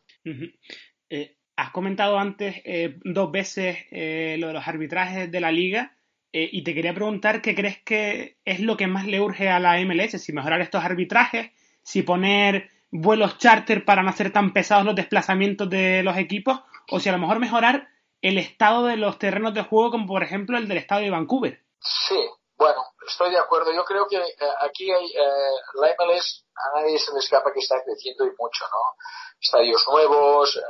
Eh, 1.10 1.36
has 1.56 1.72
comentado 1.72 2.16
antes 2.16 2.62
dos 3.02 3.32
veces 3.32 3.78
lo 3.90 4.46
de 4.46 4.52
los 4.52 4.68
arbitrajes 4.68 5.28
de 5.30 5.40
la 5.40 5.50
liga. 5.50 5.97
Eh, 6.32 6.48
y 6.52 6.62
te 6.62 6.74
quería 6.74 6.92
preguntar 6.92 7.40
qué 7.40 7.54
crees 7.54 7.82
que 7.82 8.36
es 8.44 8.60
lo 8.60 8.76
que 8.76 8.86
más 8.86 9.06
le 9.06 9.20
urge 9.20 9.48
a 9.48 9.58
la 9.58 9.80
MLS, 9.80 10.22
si 10.22 10.32
mejorar 10.32 10.60
estos 10.60 10.84
arbitrajes, 10.84 11.52
si 11.82 12.02
poner 12.02 12.70
vuelos 12.90 13.38
charter 13.38 13.84
para 13.84 14.02
no 14.02 14.10
hacer 14.10 14.30
tan 14.32 14.52
pesados 14.52 14.84
los 14.84 14.94
desplazamientos 14.94 15.70
de 15.70 16.02
los 16.02 16.16
equipos, 16.18 16.60
o 16.90 17.00
si 17.00 17.08
a 17.08 17.12
lo 17.12 17.18
mejor 17.18 17.38
mejorar 17.38 17.88
el 18.20 18.36
estado 18.36 18.84
de 18.84 18.96
los 18.96 19.18
terrenos 19.18 19.54
de 19.54 19.62
juego, 19.62 19.90
como 19.90 20.06
por 20.06 20.22
ejemplo 20.22 20.58
el 20.58 20.68
del 20.68 20.78
estado 20.78 21.00
de 21.00 21.10
Vancouver. 21.10 21.62
Sí, 21.80 22.20
bueno, 22.56 22.82
estoy 23.06 23.30
de 23.30 23.38
acuerdo. 23.38 23.72
Yo 23.72 23.84
creo 23.84 24.06
que 24.06 24.16
eh, 24.16 24.34
aquí 24.60 24.90
hay, 24.90 25.06
eh, 25.06 25.50
la 25.74 25.94
MLS 25.98 26.44
a 26.56 26.80
nadie 26.80 26.98
se 26.98 27.12
le 27.12 27.20
escapa 27.20 27.52
que 27.52 27.60
está 27.60 27.82
creciendo 27.84 28.26
y 28.26 28.30
mucho, 28.38 28.64
¿no? 28.70 28.98
Estadios 29.40 29.86
nuevos, 29.88 30.60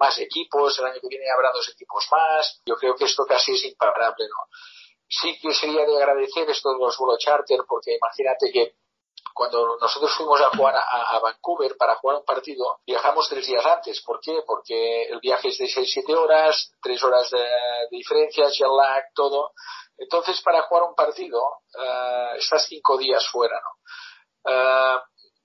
más 0.00 0.18
equipos, 0.18 0.78
el 0.78 0.86
año 0.86 0.98
que 1.00 1.08
viene 1.08 1.30
habrá 1.30 1.52
dos 1.52 1.68
equipos 1.68 2.08
más. 2.10 2.62
Yo 2.64 2.74
creo 2.76 2.96
que 2.96 3.04
esto 3.04 3.26
casi 3.26 3.52
es 3.52 3.64
imparable, 3.66 4.24
¿no? 4.24 4.48
Sí 5.08 5.38
que 5.40 5.52
sería 5.54 5.84
de 5.86 5.96
agradecer 5.96 6.48
esto 6.50 6.70
de 6.72 6.78
los 6.78 6.96
vuelos 6.98 7.18
charter, 7.18 7.60
porque 7.66 7.96
imagínate 7.96 8.50
que 8.52 8.74
cuando 9.34 9.76
nosotros 9.80 10.12
fuimos 10.16 10.40
a 10.40 10.56
jugar 10.56 10.74
a, 10.76 11.18
Vancouver 11.20 11.76
para 11.76 11.94
jugar 11.96 12.18
un 12.18 12.24
partido, 12.24 12.80
viajamos 12.84 13.28
tres 13.28 13.46
días 13.46 13.64
antes. 13.64 14.02
¿Por 14.02 14.20
qué? 14.20 14.42
Porque 14.46 15.04
el 15.04 15.20
viaje 15.20 15.48
es 15.48 15.58
de 15.58 15.66
6-7 15.66 16.16
horas, 16.16 16.72
tres 16.82 17.02
horas 17.04 17.30
de, 17.30 17.46
diferencia, 17.90 18.48
jet 18.48 18.66
lag, 18.66 19.04
todo. 19.14 19.52
Entonces, 19.96 20.40
para 20.42 20.62
jugar 20.62 20.84
un 20.84 20.94
partido, 20.94 21.40
uh, 21.40 22.36
estás 22.36 22.66
cinco 22.66 22.96
días 22.96 23.26
fuera, 23.28 23.60
¿no? 23.60 24.52
Uh, 24.52 25.00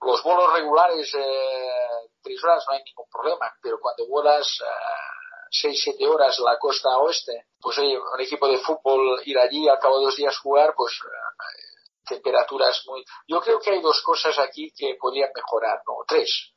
los 0.08 0.22
vuelos 0.24 0.52
regulares, 0.54 1.14
eh, 1.16 2.10
tres 2.22 2.44
horas 2.44 2.64
no 2.68 2.76
hay 2.76 2.84
ningún 2.84 3.08
problema, 3.10 3.54
pero 3.62 3.80
cuando 3.80 4.08
vuelas 4.08 4.60
uh, 4.62 5.23
6-7 5.54 6.08
horas 6.08 6.40
la 6.40 6.58
costa 6.58 6.98
oeste, 6.98 7.46
pues 7.62 7.78
oye, 7.78 7.98
un 7.98 8.20
equipo 8.20 8.48
de 8.48 8.58
fútbol 8.58 9.22
ir 9.26 9.38
allí 9.38 9.70
al 9.70 9.80
cabo 9.80 10.00
de 10.00 10.06
dos 10.06 10.16
días 10.16 10.38
jugar, 10.40 10.74
pues 10.76 10.94
eh, 10.94 11.74
temperaturas 12.06 12.84
muy... 12.88 13.06
Yo 13.28 13.40
creo 13.40 13.60
que 13.60 13.72
hay 13.72 13.82
dos 13.82 14.02
cosas 14.02 14.38
aquí 14.40 14.74
que 14.76 14.98
podrían 15.00 15.30
mejorar, 15.34 15.82
¿no? 15.88 15.98
Tres. 16.08 16.52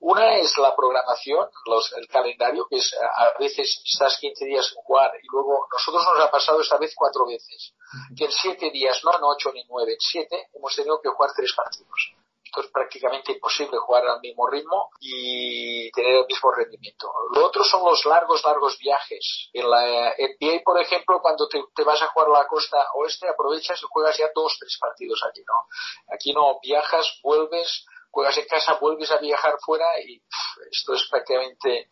Una 0.00 0.36
es 0.38 0.56
la 0.58 0.74
programación, 0.74 1.48
los, 1.66 1.92
el 1.92 2.08
calendario, 2.08 2.66
que 2.68 2.76
es 2.76 2.94
a 2.94 3.38
veces 3.38 3.82
estás 3.84 4.18
15 4.18 4.44
días 4.46 4.66
sin 4.66 4.78
jugar 4.82 5.12
y 5.22 5.26
luego 5.30 5.66
nosotros 5.70 6.04
nos 6.04 6.24
ha 6.24 6.30
pasado 6.30 6.60
esta 6.60 6.78
vez 6.78 6.94
cuatro 6.96 7.26
veces, 7.26 7.74
que 8.16 8.24
en 8.24 8.32
siete 8.32 8.70
días, 8.70 9.02
no 9.04 9.16
en 9.16 9.24
ocho 9.24 9.52
ni 9.52 9.64
nueve, 9.68 9.92
en 9.92 10.00
siete 10.00 10.48
hemos 10.54 10.74
tenido 10.74 11.00
que 11.00 11.10
jugar 11.10 11.32
tres 11.36 11.52
partidos 11.54 12.14
es 12.56 12.66
prácticamente 12.72 13.32
imposible 13.32 13.78
jugar 13.78 14.06
al 14.06 14.20
mismo 14.20 14.48
ritmo 14.48 14.90
y 15.00 15.90
tener 15.92 16.16
el 16.16 16.26
mismo 16.26 16.50
rendimiento. 16.52 17.12
Lo 17.34 17.46
otro 17.46 17.64
son 17.64 17.84
los 17.84 18.04
largos, 18.06 18.42
largos 18.44 18.78
viajes. 18.78 19.50
En 19.52 19.68
la 19.68 20.14
NBA, 20.18 20.62
por 20.64 20.80
ejemplo, 20.80 21.20
cuando 21.20 21.48
te, 21.48 21.84
vas 21.84 22.02
a 22.02 22.08
jugar 22.08 22.28
a 22.28 22.42
la 22.42 22.46
costa 22.46 22.78
oeste, 22.94 23.28
aprovechas 23.28 23.80
y 23.82 23.86
juegas 23.88 24.16
ya 24.18 24.30
dos, 24.34 24.56
tres 24.58 24.76
partidos 24.80 25.22
aquí, 25.28 25.42
¿no? 25.46 26.14
Aquí 26.14 26.32
no, 26.32 26.58
viajas, 26.62 27.20
vuelves, 27.22 27.84
juegas 28.10 28.36
en 28.38 28.46
casa, 28.46 28.78
vuelves 28.80 29.10
a 29.10 29.18
viajar 29.18 29.56
fuera 29.64 29.86
y 30.00 30.22
esto 30.70 30.94
es 30.94 31.06
prácticamente 31.10 31.90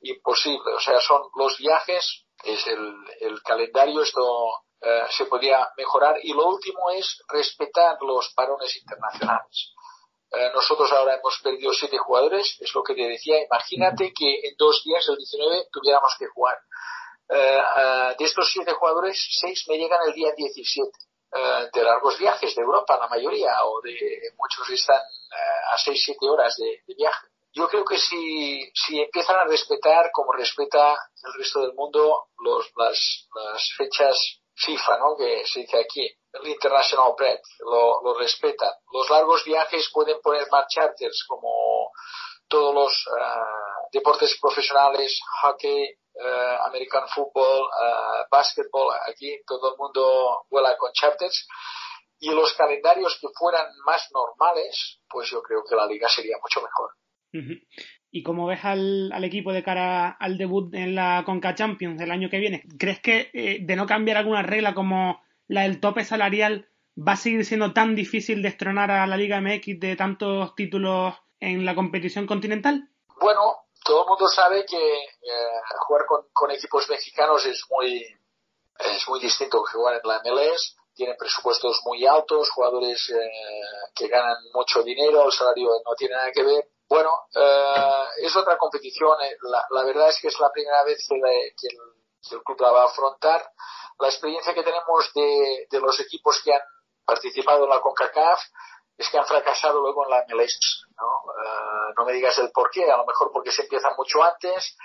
imposible. 0.00 0.72
O 0.74 0.80
sea, 0.80 1.00
son 1.00 1.22
los 1.36 1.58
viajes, 1.58 2.24
es 2.44 2.66
el, 2.66 2.94
el 3.20 3.42
calendario, 3.42 4.02
esto 4.02 4.64
eh, 4.80 5.06
se 5.10 5.26
podría 5.26 5.68
mejorar. 5.76 6.16
Y 6.22 6.32
lo 6.32 6.46
último 6.48 6.90
es 6.90 7.22
respetar 7.28 7.98
los 8.00 8.32
parones 8.34 8.76
internacionales. 8.76 9.74
Eh, 10.30 10.50
nosotros 10.52 10.92
ahora 10.92 11.14
hemos 11.14 11.40
perdido 11.42 11.72
siete 11.72 11.96
jugadores, 11.98 12.56
es 12.60 12.74
lo 12.74 12.82
que 12.82 12.94
te 12.94 13.08
decía. 13.08 13.42
Imagínate 13.42 14.12
que 14.12 14.40
en 14.48 14.56
dos 14.58 14.82
días, 14.84 15.08
el 15.08 15.16
19, 15.16 15.68
tuviéramos 15.72 16.14
que 16.18 16.26
jugar. 16.26 16.58
Eh, 17.30 17.62
eh, 17.76 18.14
de 18.18 18.24
estos 18.24 18.50
siete 18.52 18.72
jugadores, 18.72 19.18
seis 19.40 19.64
me 19.68 19.78
llegan 19.78 20.00
el 20.06 20.12
día 20.12 20.32
17. 20.36 20.90
de 21.72 21.82
largos 21.82 22.18
viajes 22.18 22.54
de 22.54 22.62
Europa, 22.62 22.96
la 22.98 23.06
mayoría, 23.06 23.52
o 23.62 23.82
de 23.82 23.92
muchos 24.38 24.70
están 24.70 25.02
a 25.72 25.76
seis, 25.76 26.02
siete 26.02 26.26
horas 26.26 26.56
de, 26.56 26.94
viaje. 26.94 27.28
Yo 27.52 27.68
creo 27.68 27.84
que 27.84 27.98
si, 27.98 28.72
si 28.74 28.98
empiezan 28.98 29.36
a 29.36 29.44
respetar, 29.44 30.10
como 30.10 30.32
respeta 30.32 30.96
el 31.22 31.32
resto 31.34 31.60
del 31.60 31.74
mundo, 31.74 32.28
los, 32.38 32.70
las, 32.76 33.28
las 33.34 33.70
fechas 33.76 34.40
FIFA, 34.54 34.98
¿no? 34.98 35.16
Que 35.18 35.46
se 35.46 35.60
dice 35.60 35.78
aquí, 35.78 36.17
el 36.32 36.48
International 36.48 37.14
Bread, 37.16 37.40
lo, 37.60 38.02
lo. 38.02 38.18
Los 38.18 39.10
largos 39.10 39.44
viajes 39.44 39.90
pueden 39.92 40.20
poner 40.20 40.46
más 40.50 40.66
charters 40.68 41.24
como 41.26 41.90
todos 42.48 42.74
los 42.74 43.06
uh, 43.06 43.88
deportes 43.92 44.38
profesionales, 44.40 45.20
hockey, 45.42 45.94
uh, 46.14 46.66
American 46.66 47.06
football, 47.08 47.62
uh, 47.62 48.24
basketball, 48.30 48.94
aquí 49.08 49.38
todo 49.46 49.72
el 49.72 49.78
mundo 49.78 50.44
vuela 50.50 50.76
con 50.76 50.92
charters. 50.92 51.46
Y 52.20 52.30
los 52.30 52.52
calendarios 52.54 53.16
que 53.20 53.28
fueran 53.32 53.66
más 53.84 54.08
normales, 54.12 55.00
pues 55.08 55.30
yo 55.30 55.40
creo 55.40 55.62
que 55.68 55.76
la 55.76 55.86
liga 55.86 56.08
sería 56.08 56.36
mucho 56.42 56.60
mejor. 56.60 57.60
¿Y 58.10 58.22
cómo 58.22 58.46
ves 58.46 58.64
al, 58.64 59.12
al, 59.12 59.22
equipo 59.22 59.52
de 59.52 59.62
cara 59.62 60.10
al 60.18 60.38
debut 60.38 60.74
en 60.74 60.94
la 60.94 61.22
Conca 61.24 61.54
Champions 61.54 61.98
del 61.98 62.10
año 62.10 62.28
que 62.28 62.38
viene? 62.38 62.64
¿Crees 62.78 63.00
que 63.00 63.30
eh, 63.32 63.58
de 63.60 63.76
no 63.76 63.86
cambiar 63.86 64.16
alguna 64.16 64.42
regla 64.42 64.74
como 64.74 65.22
la 65.48 65.62
del 65.62 65.80
tope 65.80 66.04
salarial 66.04 66.68
va 66.96 67.12
a 67.12 67.16
seguir 67.16 67.44
siendo 67.44 67.72
tan 67.72 67.94
difícil 67.94 68.42
destronar 68.42 68.90
a 68.90 69.06
la 69.06 69.16
Liga 69.16 69.40
MX 69.40 69.80
de 69.80 69.96
tantos 69.96 70.54
títulos 70.54 71.14
en 71.40 71.64
la 71.64 71.74
competición 71.74 72.26
continental? 72.26 72.88
Bueno, 73.20 73.68
todo 73.84 74.02
el 74.02 74.08
mundo 74.08 74.28
sabe 74.28 74.64
que 74.64 74.76
eh, 74.76 75.60
jugar 75.86 76.06
con, 76.06 76.50
equipos 76.50 76.88
mexicanos 76.88 77.44
es 77.46 77.64
muy, 77.70 78.04
es 78.78 79.08
muy 79.08 79.20
distinto 79.20 79.62
que 79.64 79.72
jugar 79.72 80.00
en 80.02 80.08
la 80.08 80.20
MLS. 80.24 80.76
Tienen 80.94 81.16
presupuestos 81.16 81.80
muy 81.84 82.04
altos, 82.06 82.50
jugadores 82.50 83.08
eh, 83.10 83.30
que 83.94 84.08
ganan 84.08 84.36
mucho 84.52 84.82
dinero, 84.82 85.26
el 85.26 85.32
salario 85.32 85.68
no 85.84 85.94
tiene 85.94 86.14
nada 86.14 86.32
que 86.32 86.42
ver 86.42 86.64
bueno, 86.88 87.10
eh, 87.34 88.04
es 88.22 88.34
otra 88.34 88.56
competición. 88.56 89.16
La, 89.70 89.84
verdad 89.84 90.08
es 90.08 90.18
que 90.20 90.28
es 90.28 90.40
la 90.40 90.50
primera 90.50 90.82
vez 90.84 91.06
que, 91.06 91.16
el, 91.68 92.42
club 92.42 92.60
la 92.60 92.72
va 92.72 92.82
a 92.82 92.86
afrontar. 92.86 93.52
La 93.98 94.08
experiencia 94.08 94.54
que 94.54 94.62
tenemos 94.62 95.12
de, 95.14 95.80
los 95.80 95.98
equipos 96.00 96.40
que 96.44 96.52
han 96.52 96.62
participado 97.04 97.64
en 97.64 97.70
la 97.70 97.80
CONCACAF 97.80 98.40
es 98.96 99.08
que 99.10 99.18
han 99.18 99.26
fracasado 99.26 99.80
luego 99.80 100.04
en 100.04 100.10
la 100.10 100.24
MLS. 100.28 100.86
¿no? 100.96 101.06
Uh, 101.06 101.94
no 101.96 102.04
me 102.04 102.12
digas 102.12 102.38
el 102.38 102.50
por 102.50 102.70
qué, 102.70 102.90
a 102.90 102.96
lo 102.96 103.06
mejor 103.06 103.30
porque 103.32 103.52
se 103.52 103.62
empieza 103.62 103.94
mucho 103.96 104.22
antes, 104.22 104.76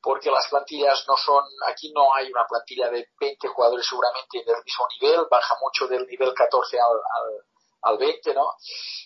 porque 0.00 0.30
las 0.30 0.48
plantillas 0.48 1.04
no 1.06 1.16
son, 1.16 1.44
aquí 1.66 1.92
no 1.92 2.12
hay 2.14 2.30
una 2.30 2.44
plantilla 2.46 2.90
de 2.90 3.08
20 3.20 3.48
jugadores 3.48 3.86
seguramente 3.86 4.42
del 4.44 4.62
mismo 4.64 4.86
nivel, 5.00 5.26
baja 5.30 5.56
mucho 5.60 5.86
del 5.86 6.06
nivel 6.06 6.34
14 6.34 6.78
al, 6.78 6.96
al, 6.96 7.44
al 7.82 7.98
20, 7.98 8.34
¿no? 8.34 8.54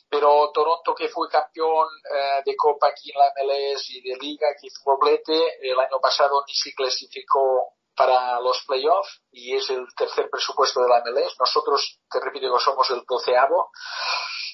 Pero 0.09 0.51
Toronto, 0.53 0.95
que 0.95 1.09
fue 1.09 1.29
campeón 1.29 1.89
eh, 2.11 2.43
de 2.45 2.57
Copa 2.57 2.89
aquí 2.89 3.11
en 3.13 3.19
la 3.19 3.33
MLS 3.37 3.91
y 3.91 4.01
de 4.01 4.17
Liga, 4.17 4.49
que 4.59 4.69
hizo 4.69 4.81
doblete, 4.85 5.69
el 5.69 5.79
año 5.79 6.01
pasado 6.01 6.43
ni 6.47 6.55
se 6.55 6.75
clasificó 6.75 7.75
para 7.97 8.41
los 8.41 8.63
playoffs 8.67 9.23
y 9.33 9.57
es 9.57 9.69
el 9.71 9.87
tercer 9.97 10.29
presupuesto 10.31 10.81
de 10.83 10.89
la 10.89 11.03
MLS. 11.05 11.37
Nosotros, 11.41 11.99
te 12.11 12.21
repito, 12.21 12.53
que 12.53 12.61
somos 12.63 12.89
el 12.91 13.03
doceavo. 13.09 13.71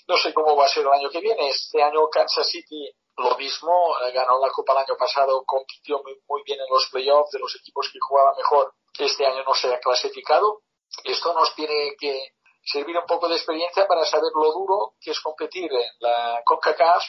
No 0.09 0.17
sé 0.17 0.33
cómo 0.33 0.57
va 0.57 0.67
a 0.67 0.69
ser 0.69 0.85
el 0.85 0.93
año 0.93 1.11
que 1.11 1.21
viene. 1.21 1.49
Este 1.49 1.83
año 1.83 2.09
Kansas 2.09 2.49
City 2.49 2.95
lo 3.17 3.37
mismo, 3.37 3.95
eh, 4.01 4.13
ganó 4.13 4.41
la 4.41 4.51
Copa 4.51 4.73
el 4.73 4.79
año 4.79 4.97
pasado, 4.97 5.45
compitió 5.45 6.03
muy, 6.03 6.19
muy 6.27 6.43
bien 6.45 6.59
en 6.61 6.67
los 6.71 6.89
playoffs 6.91 7.31
de 7.33 7.41
los 7.41 7.55
equipos 7.57 7.91
que 7.93 7.99
jugaban 8.01 8.35
mejor. 8.37 8.73
Este 8.99 9.27
año 9.27 9.43
no 9.45 9.55
se 9.55 9.73
ha 9.73 9.81
clasificado. 9.81 10.63
Esto 11.05 11.35
nos 11.35 11.55
tiene 11.55 11.95
que 11.99 12.35
servir 12.65 12.97
un 12.97 13.07
poco 13.07 13.29
de 13.29 13.37
experiencia 13.37 13.87
para 13.87 14.05
saber 14.05 14.31
lo 14.35 14.53
duro 14.53 14.95
que 15.01 15.11
es 15.11 15.21
competir 15.21 15.71
en 15.71 15.93
la 16.01 16.41
CONCACAF 16.45 17.03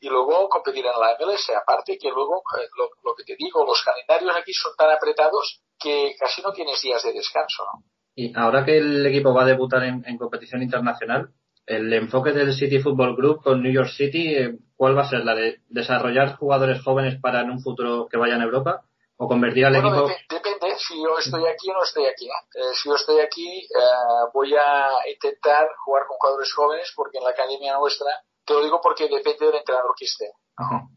y 0.00 0.08
luego 0.08 0.48
competir 0.48 0.84
en 0.84 0.92
la 0.98 1.16
MLS. 1.18 1.50
Aparte 1.50 1.96
que 1.98 2.08
luego, 2.08 2.42
eh, 2.58 2.66
lo, 2.76 2.90
lo, 3.04 3.14
que 3.14 3.24
te 3.24 3.36
digo, 3.36 3.64
los 3.64 3.82
calendarios 3.84 4.36
aquí 4.36 4.52
son 4.52 4.72
tan 4.76 4.90
apretados 4.90 5.60
que 5.78 6.14
casi 6.18 6.42
no 6.42 6.52
tienes 6.52 6.80
días 6.82 7.02
de 7.02 7.12
descanso. 7.12 7.64
¿no? 7.64 7.84
Y 8.14 8.36
ahora 8.36 8.64
que 8.64 8.78
el 8.78 9.06
equipo 9.06 9.32
va 9.32 9.42
a 9.42 9.46
debutar 9.46 9.84
en, 9.84 10.02
en 10.06 10.18
competición 10.18 10.62
internacional, 10.62 11.30
el 11.66 11.92
enfoque 11.92 12.32
del 12.32 12.52
City 12.52 12.80
Football 12.80 13.16
Group 13.16 13.42
con 13.42 13.62
New 13.62 13.72
York 13.72 13.90
City, 13.90 14.34
eh, 14.34 14.58
¿cuál 14.74 14.96
va 14.96 15.02
a 15.02 15.08
ser? 15.08 15.24
¿La 15.24 15.34
de 15.34 15.60
desarrollar 15.68 16.36
jugadores 16.36 16.82
jóvenes 16.82 17.20
para 17.20 17.42
en 17.42 17.50
un 17.50 17.60
futuro 17.60 18.08
que 18.10 18.18
vayan 18.18 18.40
a 18.40 18.44
Europa? 18.44 18.82
¿O 19.16 19.28
convertir 19.28 19.66
al 19.66 19.74
bueno, 19.74 19.88
equipo? 19.88 20.08
Dep 20.28 20.59
si 20.78 21.02
yo 21.02 21.18
estoy 21.18 21.46
aquí 21.46 21.70
o 21.70 21.74
no 21.74 21.82
estoy 21.82 22.06
aquí. 22.06 22.28
Eh, 22.28 22.74
si 22.74 22.88
yo 22.88 22.94
estoy 22.94 23.20
aquí, 23.20 23.60
eh, 23.60 24.30
voy 24.32 24.54
a 24.54 24.90
intentar 25.12 25.68
jugar 25.84 26.06
con 26.06 26.16
jugadores 26.18 26.52
jóvenes 26.52 26.92
porque 26.94 27.18
en 27.18 27.24
la 27.24 27.30
academia 27.30 27.76
nuestra, 27.78 28.10
te 28.44 28.54
lo 28.54 28.62
digo 28.62 28.80
porque 28.80 29.08
depende 29.08 29.46
del 29.46 29.56
entrenador 29.56 29.94
que 29.96 30.04
esté. 30.04 30.32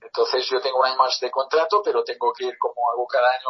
Entonces 0.02 0.46
yo 0.50 0.60
tengo 0.60 0.80
un 0.80 0.86
año 0.86 0.98
más 0.98 1.18
de 1.22 1.32
contrato, 1.32 1.82
pero 1.84 2.04
tengo 2.04 2.34
que 2.34 2.46
ir 2.46 2.58
como 2.60 2.92
hago 2.92 3.08
cada 3.08 3.30
año 3.30 3.50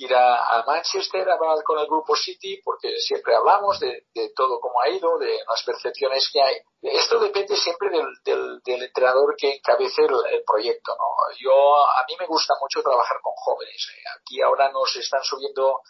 ir 0.00 0.14
a, 0.14 0.64
Manchester 0.66 1.28
a 1.28 1.34
hablar 1.34 1.62
con 1.62 1.78
el 1.78 1.86
grupo 1.86 2.16
City 2.16 2.60
porque 2.64 2.96
siempre 2.98 3.34
hablamos 3.34 3.78
de, 3.80 4.06
de, 4.14 4.32
todo 4.34 4.58
cómo 4.58 4.80
ha 4.80 4.88
ido, 4.88 5.18
de 5.18 5.38
las 5.46 5.62
percepciones 5.64 6.28
que 6.32 6.40
hay. 6.40 6.56
Esto 6.82 7.18
depende 7.18 7.54
siempre 7.56 7.90
del, 7.90 8.06
del, 8.24 8.60
del 8.64 8.82
entrenador 8.82 9.34
que 9.36 9.56
encabece 9.56 10.02
el, 10.02 10.42
proyecto. 10.46 10.96
¿no? 10.96 11.36
Yo 11.38 11.76
a 11.86 12.04
mí 12.08 12.16
me 12.18 12.26
gusta 12.26 12.54
mucho 12.60 12.82
trabajar 12.82 13.18
con 13.22 13.34
jóvenes. 13.36 13.88
Aquí 14.18 14.40
ahora 14.40 14.70
nos 14.72 14.96
están 14.96 15.22
subiendo 15.22 15.82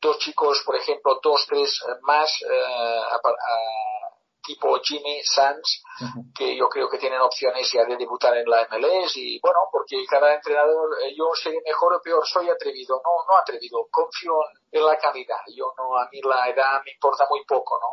dos 0.00 0.18
chicos, 0.18 0.62
por 0.64 0.76
ejemplo, 0.76 1.18
dos, 1.22 1.44
tres 1.48 1.80
más 2.02 2.30
uh, 2.42 2.48
a, 2.48 3.16
a, 3.16 3.91
tipo 4.42 4.78
Jimmy 4.82 5.20
uh 5.20 6.04
-huh. 6.04 6.32
que 6.34 6.56
yo 6.56 6.68
creo 6.68 6.88
que 6.88 6.98
tienen 6.98 7.20
opciones 7.20 7.70
ya 7.72 7.84
de 7.84 7.96
debutar 7.96 8.36
en 8.36 8.48
la 8.48 8.66
MLS 8.70 9.16
y 9.16 9.40
bueno, 9.40 9.60
porque 9.70 10.04
cada 10.08 10.34
entrenador, 10.34 10.90
eh, 11.02 11.14
yo 11.16 11.30
seré 11.34 11.60
mejor 11.64 11.94
o 11.94 12.00
peor, 12.02 12.26
soy 12.26 12.50
atrevido, 12.50 13.00
no, 13.04 13.24
no 13.28 13.38
atrevido, 13.38 13.86
confío 13.90 14.34
en 14.70 14.84
la 14.84 14.96
calidad, 14.98 15.40
yo 15.54 15.72
no, 15.76 15.96
a 15.96 16.08
mí 16.10 16.20
la 16.22 16.48
edad 16.48 16.82
me 16.84 16.92
importa 16.92 17.26
muy 17.30 17.44
poco, 17.44 17.78
¿no? 17.80 17.88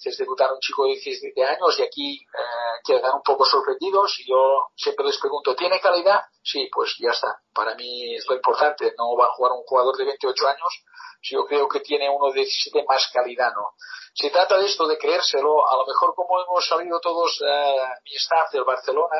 Haces 0.00 0.16
debutar 0.16 0.48
a 0.48 0.54
un 0.54 0.60
chico 0.60 0.84
de 0.84 0.92
17 0.94 1.44
años 1.44 1.78
y 1.78 1.82
aquí 1.82 2.16
eh, 2.16 2.80
quedan 2.82 3.16
un 3.16 3.22
poco 3.22 3.44
sorprendidos 3.44 4.18
y 4.20 4.30
yo 4.30 4.70
siempre 4.74 5.04
les 5.04 5.18
pregunto, 5.18 5.54
¿tiene 5.54 5.78
calidad? 5.78 6.22
Sí, 6.42 6.70
pues 6.72 6.96
ya 6.98 7.10
está, 7.10 7.42
para 7.52 7.74
mí 7.74 8.16
es 8.16 8.26
lo 8.26 8.34
importante, 8.34 8.94
no 8.96 9.14
va 9.14 9.26
a 9.26 9.34
jugar 9.34 9.52
un 9.52 9.62
jugador 9.64 9.94
de 9.98 10.06
28 10.06 10.48
años 10.48 10.84
yo 11.22 11.44
creo 11.46 11.68
que 11.68 11.80
tiene 11.80 12.08
uno 12.08 12.32
de 12.32 12.40
17 12.40 12.84
más 12.88 13.10
calidad, 13.12 13.52
¿no? 13.54 13.74
Se 14.14 14.30
trata 14.30 14.58
de 14.58 14.66
esto, 14.66 14.86
de 14.86 14.98
creérselo, 14.98 15.68
a 15.68 15.76
lo 15.76 15.86
mejor 15.86 16.14
como 16.14 16.40
hemos 16.40 16.66
salido 16.66 16.98
todos, 17.00 17.40
eh, 17.46 17.76
mi 18.04 18.16
staff 18.16 18.50
del 18.52 18.64
Barcelona, 18.64 19.18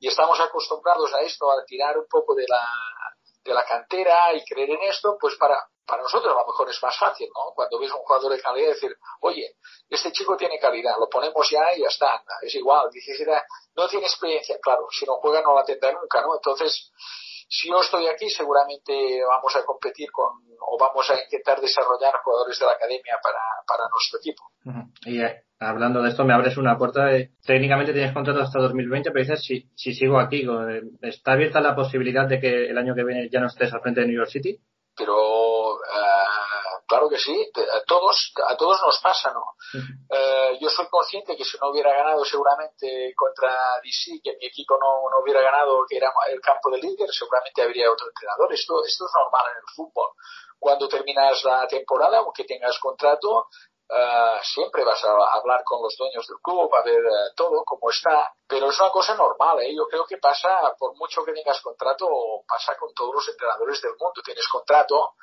y 0.00 0.08
estamos 0.08 0.38
acostumbrados 0.40 1.12
a 1.12 1.20
esto, 1.20 1.50
a 1.50 1.64
tirar 1.64 1.98
un 1.98 2.06
poco 2.08 2.34
de 2.34 2.46
la, 2.48 2.64
de 3.42 3.52
la 3.52 3.64
cantera 3.64 4.32
y 4.32 4.44
creer 4.44 4.70
en 4.70 4.82
esto, 4.82 5.16
pues 5.20 5.36
para, 5.36 5.56
para 5.86 6.02
nosotros 6.02 6.32
a 6.32 6.40
lo 6.40 6.46
mejor 6.46 6.68
es 6.70 6.82
más 6.82 6.98
fácil, 6.98 7.28
¿no? 7.34 7.52
Cuando 7.54 7.78
ves 7.78 7.90
un 7.92 7.98
jugador 7.98 8.32
de 8.32 8.40
calidad, 8.40 8.68
decir, 8.68 8.96
oye, 9.20 9.56
este 9.88 10.12
chico 10.12 10.36
tiene 10.36 10.58
calidad, 10.58 10.94
lo 10.98 11.08
ponemos 11.08 11.48
ya 11.50 11.74
y 11.76 11.80
ya 11.80 11.88
está, 11.88 12.22
es 12.42 12.54
igual, 12.54 12.88
dices, 12.90 13.26
no 13.76 13.88
tiene 13.88 14.06
experiencia, 14.06 14.58
claro, 14.62 14.86
si 14.90 15.04
no 15.04 15.14
juega 15.16 15.42
no 15.42 15.54
la 15.54 15.64
tendrá 15.64 15.92
nunca, 15.92 16.20
¿no? 16.22 16.34
Entonces, 16.34 16.90
si 17.48 17.68
yo 17.68 17.80
estoy 17.80 18.06
aquí, 18.06 18.28
seguramente 18.30 19.20
vamos 19.28 19.54
a 19.56 19.64
competir 19.64 20.10
con, 20.10 20.28
o 20.60 20.78
vamos 20.78 21.08
a 21.10 21.22
intentar 21.22 21.60
desarrollar 21.60 22.14
jugadores 22.22 22.58
de 22.58 22.66
la 22.66 22.72
academia 22.72 23.18
para, 23.22 23.38
para 23.66 23.88
nuestro 23.90 24.18
equipo. 24.18 24.42
Y 25.04 25.20
eh, 25.20 25.44
hablando 25.58 26.02
de 26.02 26.08
esto, 26.10 26.24
me 26.24 26.34
abres 26.34 26.56
una 26.56 26.78
puerta. 26.78 27.10
Técnicamente 27.44 27.92
tienes 27.92 28.12
contrato 28.12 28.40
hasta 28.40 28.58
2020, 28.60 29.10
pero 29.10 29.24
dices, 29.24 29.44
si, 29.44 29.70
si 29.74 29.94
sigo 29.94 30.18
aquí, 30.18 30.46
¿está 31.02 31.32
abierta 31.32 31.60
la 31.60 31.76
posibilidad 31.76 32.26
de 32.26 32.40
que 32.40 32.66
el 32.66 32.78
año 32.78 32.94
que 32.94 33.04
viene 33.04 33.28
ya 33.30 33.40
no 33.40 33.46
estés 33.46 33.72
al 33.72 33.80
frente 33.80 34.00
de 34.00 34.06
New 34.06 34.16
York 34.16 34.30
City? 34.30 34.58
Pero, 34.96 35.74
uh, 35.74 36.86
claro 36.86 37.08
que 37.08 37.18
sí, 37.18 37.50
a 37.72 37.82
todos, 37.84 38.32
a 38.46 38.56
todos 38.56 38.80
nos 38.82 39.00
pasa, 39.00 39.32
¿no? 39.32 39.40
Uh 39.74 40.04
yo 40.60 40.68
soy 40.70 40.86
consciente 40.88 41.36
que 41.36 41.44
si 41.44 41.58
no 41.60 41.70
hubiera 41.70 41.92
ganado 41.92 42.24
seguramente 42.24 43.12
contra 43.16 43.50
DC, 43.82 44.20
que 44.22 44.36
mi 44.36 44.46
equipo 44.46 44.76
no, 44.78 45.10
no 45.10 45.22
hubiera 45.22 45.40
ganado, 45.40 45.84
que 45.88 45.96
era 45.96 46.12
el 46.30 46.40
campo 46.40 46.70
de 46.70 46.78
líder, 46.78 47.08
seguramente 47.10 47.62
habría 47.62 47.90
otro 47.90 48.06
entrenador. 48.08 48.52
Esto, 48.52 48.84
esto 48.84 49.06
es 49.06 49.12
normal 49.14 49.44
en 49.50 49.56
el 49.58 49.74
fútbol. 49.74 50.10
Cuando 50.58 50.88
terminas 50.88 51.42
la 51.44 51.66
temporada, 51.66 52.18
aunque 52.18 52.44
tengas 52.44 52.78
contrato, 52.78 53.48
Uh, 53.94 54.42
siempre 54.42 54.82
vas 54.82 55.04
a 55.04 55.36
hablar 55.38 55.62
con 55.62 55.80
los 55.80 55.96
dueños 55.96 56.26
del 56.26 56.38
club, 56.42 56.68
a 56.74 56.82
ver 56.82 56.98
uh, 56.98 57.32
todo 57.36 57.62
cómo 57.64 57.90
está, 57.90 58.34
pero 58.44 58.68
es 58.68 58.80
una 58.80 58.90
cosa 58.90 59.14
normal, 59.14 59.60
¿eh? 59.60 59.72
yo 59.72 59.86
creo 59.86 60.04
que 60.04 60.18
pasa, 60.18 60.74
por 60.76 60.96
mucho 60.96 61.24
que 61.24 61.32
tengas 61.32 61.60
contrato, 61.60 62.08
pasa 62.44 62.76
con 62.76 62.92
todos 62.92 63.14
los 63.14 63.28
entrenadores 63.28 63.80
del 63.80 63.92
mundo, 63.92 64.20
tienes 64.24 64.48
contrato, 64.48 65.14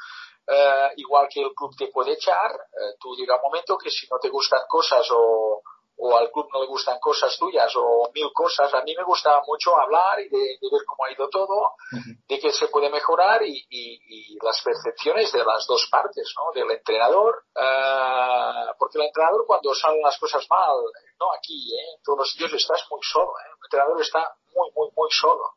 uh, 0.47 0.87
igual 0.95 1.27
que 1.29 1.41
el 1.41 1.53
club 1.53 1.75
te 1.77 1.87
puede 1.87 2.13
echar, 2.13 2.49
tú 2.97 3.13
llega 3.17 3.35
un 3.35 3.41
momento 3.41 3.77
que 3.77 3.89
si 3.89 4.07
no 4.07 4.17
te 4.19 4.29
gustan 4.29 4.61
cosas 4.69 5.05
o, 5.11 5.61
o 6.03 6.17
al 6.17 6.31
club 6.31 6.47
no 6.51 6.61
le 6.61 6.67
gustan 6.67 6.99
cosas 6.99 7.37
tuyas 7.37 7.71
o 7.75 8.09
mil 8.11 8.33
cosas. 8.33 8.73
A 8.73 8.81
mí 8.81 8.95
me 8.97 9.03
gusta 9.03 9.39
mucho 9.45 9.77
hablar 9.77 10.19
y 10.19 10.29
de, 10.29 10.57
de 10.59 10.67
ver 10.71 10.81
cómo 10.83 11.05
ha 11.05 11.11
ido 11.11 11.29
todo, 11.29 11.53
uh 11.53 11.95
-huh. 11.95 12.25
de 12.27 12.39
que 12.39 12.51
se 12.51 12.67
puede 12.69 12.89
mejorar 12.89 13.43
y, 13.43 13.53
y, 13.69 14.33
y, 14.33 14.37
las 14.41 14.59
percepciones 14.63 15.31
de 15.31 15.45
las 15.45 15.67
dos 15.67 15.87
partes, 15.91 16.33
¿no? 16.37 16.51
Del 16.53 16.71
entrenador, 16.71 17.43
uh, 17.55 18.73
porque 18.79 18.97
el 18.97 19.05
entrenador 19.05 19.45
cuando 19.45 19.75
salen 19.75 20.01
las 20.01 20.17
cosas 20.17 20.43
mal, 20.49 20.75
no 21.19 21.27
aquí, 21.37 21.71
¿eh? 21.75 21.93
en 21.95 22.01
todos 22.03 22.17
los 22.19 22.31
sitios 22.31 22.53
estás 22.53 22.83
muy 22.89 23.01
solo, 23.03 23.31
¿eh? 23.37 23.49
El 23.59 23.65
entrenador 23.65 24.01
está 24.01 24.35
muy, 24.55 24.69
muy, 24.75 24.89
muy 24.97 25.09
solo. 25.11 25.53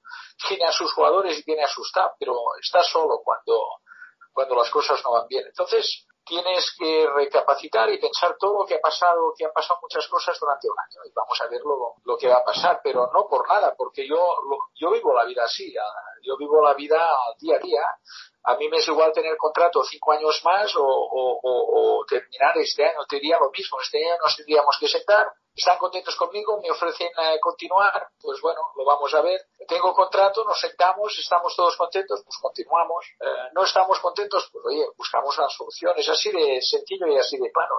Tiene 0.46 0.66
a 0.66 0.72
sus 0.72 0.92
jugadores 0.92 1.38
y 1.38 1.42
tiene 1.42 1.64
a 1.64 1.68
su 1.68 1.80
staff, 1.84 2.12
pero 2.18 2.36
está 2.60 2.82
solo 2.82 3.22
cuando, 3.24 3.56
cuando 4.30 4.56
las 4.56 4.68
cosas 4.68 5.02
no 5.04 5.12
van 5.12 5.26
bien. 5.26 5.44
Entonces, 5.46 6.06
tienes 6.24 6.74
que 6.78 7.06
recapacitar 7.14 7.90
y 7.90 7.98
pensar 7.98 8.36
todo 8.38 8.60
lo 8.60 8.66
que 8.66 8.76
ha 8.76 8.80
pasado, 8.80 9.32
que 9.36 9.44
han 9.44 9.52
pasado 9.52 9.80
muchas 9.82 10.06
cosas 10.08 10.38
durante 10.40 10.68
un 10.68 10.76
año 10.78 11.00
y 11.04 11.12
vamos 11.12 11.40
a 11.40 11.46
ver 11.46 11.60
lo, 11.60 11.94
lo 12.04 12.16
que 12.16 12.28
va 12.28 12.36
a 12.36 12.44
pasar, 12.44 12.80
pero 12.82 13.10
no 13.12 13.26
por 13.28 13.48
nada, 13.48 13.74
porque 13.76 14.06
yo, 14.08 14.16
lo, 14.16 14.58
yo 14.74 14.90
vivo 14.90 15.12
la 15.14 15.24
vida 15.24 15.44
así, 15.44 15.74
yo 16.22 16.36
vivo 16.36 16.62
la 16.62 16.74
vida 16.74 16.98
día 17.38 17.56
a 17.56 17.58
día. 17.58 17.82
A 18.46 18.56
mí 18.56 18.68
me 18.68 18.76
es 18.78 18.88
igual 18.88 19.12
tener 19.12 19.36
contrato 19.38 19.82
cinco 19.84 20.12
años 20.12 20.40
más 20.44 20.74
o, 20.76 20.84
o, 20.84 22.04
terminar 22.06 22.56
este 22.58 22.84
año, 22.84 23.04
te 23.08 23.16
diría 23.16 23.38
lo 23.38 23.50
mismo, 23.50 23.80
este 23.80 24.04
año 24.04 24.16
nos 24.22 24.36
tendríamos 24.36 24.76
que 24.78 24.88
sentar, 24.88 25.26
están 25.54 25.78
contentos 25.78 26.14
conmigo, 26.16 26.60
me 26.60 26.70
ofrecen 26.70 27.08
eh, 27.08 27.38
continuar, 27.40 28.08
pues 28.20 28.40
bueno, 28.42 28.60
lo 28.76 28.84
vamos 28.84 29.14
a 29.14 29.22
ver. 29.22 29.40
Tengo 29.68 29.92
contrato, 29.94 30.44
nos 30.44 30.60
sentamos, 30.60 31.16
estamos 31.18 31.54
todos 31.56 31.76
contentos, 31.76 32.22
pues 32.24 32.36
continuamos. 32.40 33.04
Eh, 33.20 33.50
no 33.54 33.64
estamos 33.64 33.98
contentos, 34.00 34.48
pues 34.52 34.64
oye, 34.66 34.84
buscamos 34.96 35.36
una 35.38 35.48
solución. 35.48 35.92
Es 35.96 36.08
así 36.08 36.30
de 36.30 36.60
sencillo 36.60 37.06
y 37.06 37.16
así 37.16 37.36
de 37.38 37.50
claro. 37.50 37.74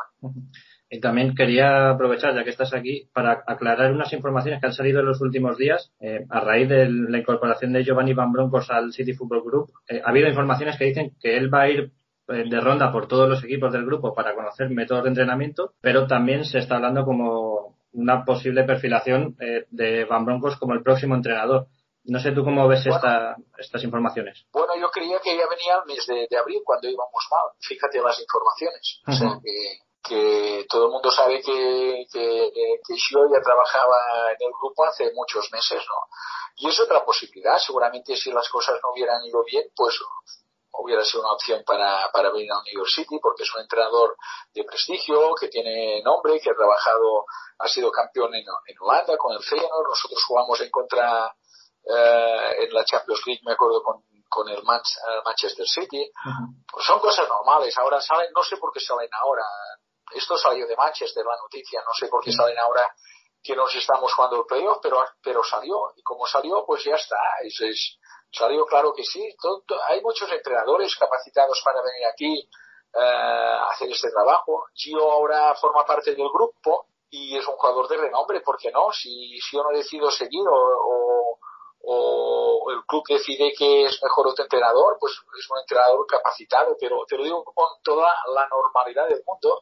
Y 0.89 0.99
también 0.99 1.35
quería 1.35 1.89
aprovechar, 1.91 2.35
ya 2.35 2.43
que 2.43 2.51
estás 2.51 2.73
aquí, 2.73 3.09
para 3.13 3.43
aclarar 3.47 3.91
unas 3.91 4.13
informaciones 4.13 4.61
que 4.61 4.67
han 4.67 4.73
salido 4.73 4.99
en 4.99 5.07
los 5.07 5.21
últimos 5.21 5.57
días 5.57 5.91
eh, 5.99 6.25
a 6.29 6.39
raíz 6.39 6.69
de 6.69 6.87
la 6.89 7.17
incorporación 7.17 7.73
de 7.73 7.83
Giovanni 7.83 8.13
Van 8.13 8.31
Broncos 8.31 8.69
al 8.69 8.93
City 8.93 9.13
Football 9.13 9.43
Group. 9.43 9.71
Eh, 9.87 10.01
ha 10.03 10.09
habido 10.09 10.29
informaciones 10.29 10.77
que 10.77 10.85
dicen 10.85 11.15
que 11.19 11.37
él 11.37 11.53
va 11.53 11.63
a 11.63 11.69
ir 11.69 11.91
de 12.27 12.59
ronda 12.59 12.91
por 12.91 13.07
todos 13.07 13.29
los 13.29 13.43
equipos 13.43 13.71
del 13.71 13.85
grupo 13.85 14.15
para 14.15 14.33
conocer 14.33 14.69
métodos 14.71 15.03
de 15.03 15.09
entrenamiento, 15.09 15.73
pero 15.79 16.07
también 16.07 16.43
se 16.43 16.57
está 16.57 16.77
hablando 16.77 17.05
como 17.05 17.75
una 17.95 18.25
posible 18.25 18.63
perfilación 18.63 19.35
eh, 19.39 19.65
de 19.71 20.05
Van 20.05 20.25
Broncos 20.25 20.57
como 20.57 20.73
el 20.73 20.83
próximo 20.83 21.15
entrenador. 21.15 21.67
No 22.07 22.19
sé 22.19 22.31
tú 22.31 22.43
cómo 22.43 22.67
ves 22.67 22.85
esta, 22.85 23.35
estas 23.57 23.83
informaciones. 23.83 24.45
Bueno, 24.51 24.75
yo 24.79 24.89
creía 24.91 25.19
que 25.19 25.35
ya 25.35 25.47
venía 25.47 25.79
el 25.81 25.85
mes 25.85 26.05
de, 26.05 26.37
abril 26.37 26.61
cuando 26.63 26.87
íbamos 26.87 27.27
mal. 27.31 27.51
Fíjate 27.59 28.01
las 28.01 28.19
informaciones. 28.19 29.01
O 29.07 29.11
sea, 29.11 29.39
que, 29.43 29.79
que 30.07 30.65
todo 30.69 30.85
el 30.85 30.91
mundo 30.91 31.09
sabe 31.09 31.41
que, 31.41 32.05
que, 32.11 32.51
que 32.53 32.95
yo 33.09 33.19
ya 33.31 33.41
trabajaba 33.41 33.97
en 34.29 34.47
el 34.47 34.53
grupo 34.59 34.85
hace 34.85 35.11
muchos 35.13 35.51
meses, 35.51 35.81
¿no? 35.89 35.95
Y 36.57 36.69
es 36.69 36.79
otra 36.79 37.03
posibilidad. 37.03 37.57
Seguramente 37.57 38.15
si 38.15 38.31
las 38.31 38.47
cosas 38.49 38.79
no 38.83 38.91
hubieran 38.91 39.23
ido 39.25 39.43
bien, 39.43 39.63
pues 39.75 39.99
hubiera 40.77 41.03
sido 41.03 41.21
una 41.21 41.33
opción 41.33 41.63
para, 41.65 42.11
para 42.11 42.31
venir 42.31 42.51
a 42.51 42.61
New 42.63 42.79
York 42.79 42.89
City 42.89 43.17
porque 43.21 43.43
es 43.43 43.55
un 43.55 43.61
entrenador 43.61 44.15
de 44.53 44.63
prestigio, 44.63 45.33
que 45.39 45.47
tiene 45.47 46.01
nombre, 46.03 46.39
que 46.39 46.49
ha 46.49 46.55
trabajado, 46.55 47.25
ha 47.59 47.67
sido 47.67 47.91
campeón 47.91 48.33
en, 48.35 48.45
en 48.67 48.75
Holanda 48.79 49.17
con 49.17 49.33
el 49.33 49.43
Feyenoord. 49.43 49.89
Nosotros 49.89 50.23
jugamos 50.27 50.59
en 50.61 50.69
contra 50.69 51.33
eh, 51.85 52.63
en 52.63 52.73
la 52.73 52.83
Champions 52.83 53.21
League, 53.25 53.41
me 53.45 53.53
acuerdo, 53.53 53.83
con, 53.83 54.03
con 54.27 54.49
el 54.49 54.63
Manchester 54.63 55.67
City. 55.67 56.11
Pues 56.71 56.85
son 56.85 56.99
cosas 56.99 57.27
normales. 57.27 57.77
Ahora 57.77 58.01
salen, 58.01 58.31
no 58.35 58.43
sé 58.43 58.57
por 58.57 58.71
qué 58.71 58.79
salen 58.79 59.09
ahora. 59.13 59.43
Esto 60.13 60.37
salió 60.37 60.67
de 60.67 60.75
Manchester, 60.75 61.25
la 61.25 61.37
noticia, 61.37 61.81
no 61.81 61.93
sé 61.93 62.07
por 62.07 62.23
qué 62.23 62.31
salen 62.31 62.57
ahora 62.59 62.93
que 63.43 63.55
nos 63.55 63.73
estamos 63.75 64.11
jugando 64.13 64.37
el 64.37 64.45
playoff, 64.45 64.79
pero, 64.81 65.03
pero 65.21 65.43
salió. 65.43 65.93
Y 65.95 66.01
como 66.01 66.25
salió, 66.25 66.65
pues 66.65 66.83
ya 66.83 66.95
está. 66.95 67.17
Es, 67.43 67.61
es, 67.61 67.99
salió 68.31 68.65
claro 68.65 68.91
que 68.93 69.03
sí. 69.03 69.35
hay 69.87 70.01
muchos 70.01 70.31
entrenadores 70.31 70.95
capacitados 70.95 71.61
para 71.63 71.81
venir 71.83 72.07
aquí 72.07 72.49
eh, 72.93 72.99
a 72.99 73.69
hacer 73.69 73.91
este 73.91 74.09
trabajo. 74.09 74.65
Gio 74.73 75.11
ahora 75.11 75.53
forma 75.55 75.85
parte 75.85 76.15
del 76.15 76.27
grupo 76.29 76.87
y 77.09 77.37
es 77.37 77.47
un 77.47 77.55
jugador 77.55 77.87
de 77.87 77.97
renombre, 77.97 78.41
¿por 78.41 78.57
qué 78.57 78.71
no? 78.71 78.91
Si, 78.91 79.39
si 79.39 79.55
yo 79.55 79.63
no 79.63 79.69
decido 79.69 80.09
seguir 80.09 80.45
o 80.47 80.55
o 80.55 81.39
el 82.71 82.85
club 82.85 83.03
decide 83.07 83.53
que 83.57 83.85
es 83.85 84.01
mejor 84.01 84.27
otro 84.27 84.43
entrenador, 84.43 84.97
pues 84.99 85.13
es 85.13 85.49
un 85.49 85.59
entrenador 85.59 86.05
capacitado, 86.07 86.75
pero 86.79 87.05
te 87.07 87.17
lo 87.17 87.23
digo 87.23 87.43
con 87.43 87.67
toda 87.83 88.13
la 88.33 88.47
normalidad 88.47 89.07
del 89.07 89.23
mundo. 89.25 89.61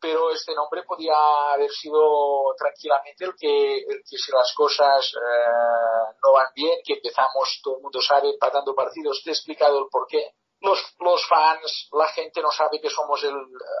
Pero 0.00 0.30
este 0.30 0.54
nombre 0.54 0.82
podía 0.84 1.52
haber 1.52 1.70
sido 1.70 2.54
tranquilamente 2.56 3.26
el 3.26 3.34
que, 3.36 3.78
el 3.80 4.02
que 4.08 4.16
si 4.16 4.32
las 4.32 4.54
cosas 4.54 5.12
eh, 5.14 6.14
no 6.24 6.32
van 6.32 6.46
bien, 6.54 6.80
que 6.82 6.94
empezamos, 6.94 7.60
todo 7.62 7.76
el 7.76 7.82
mundo 7.82 8.00
sabe, 8.00 8.30
empatando 8.30 8.74
partidos, 8.74 9.20
te 9.22 9.30
he 9.30 9.32
explicado 9.34 9.78
el 9.78 9.90
porqué. 9.90 10.32
Los, 10.62 10.78
los 11.00 11.26
fans, 11.26 11.88
la 11.92 12.06
gente 12.08 12.40
no 12.40 12.50
sabe 12.50 12.80
que 12.80 12.88
somos 12.88 13.22
el. 13.24 13.34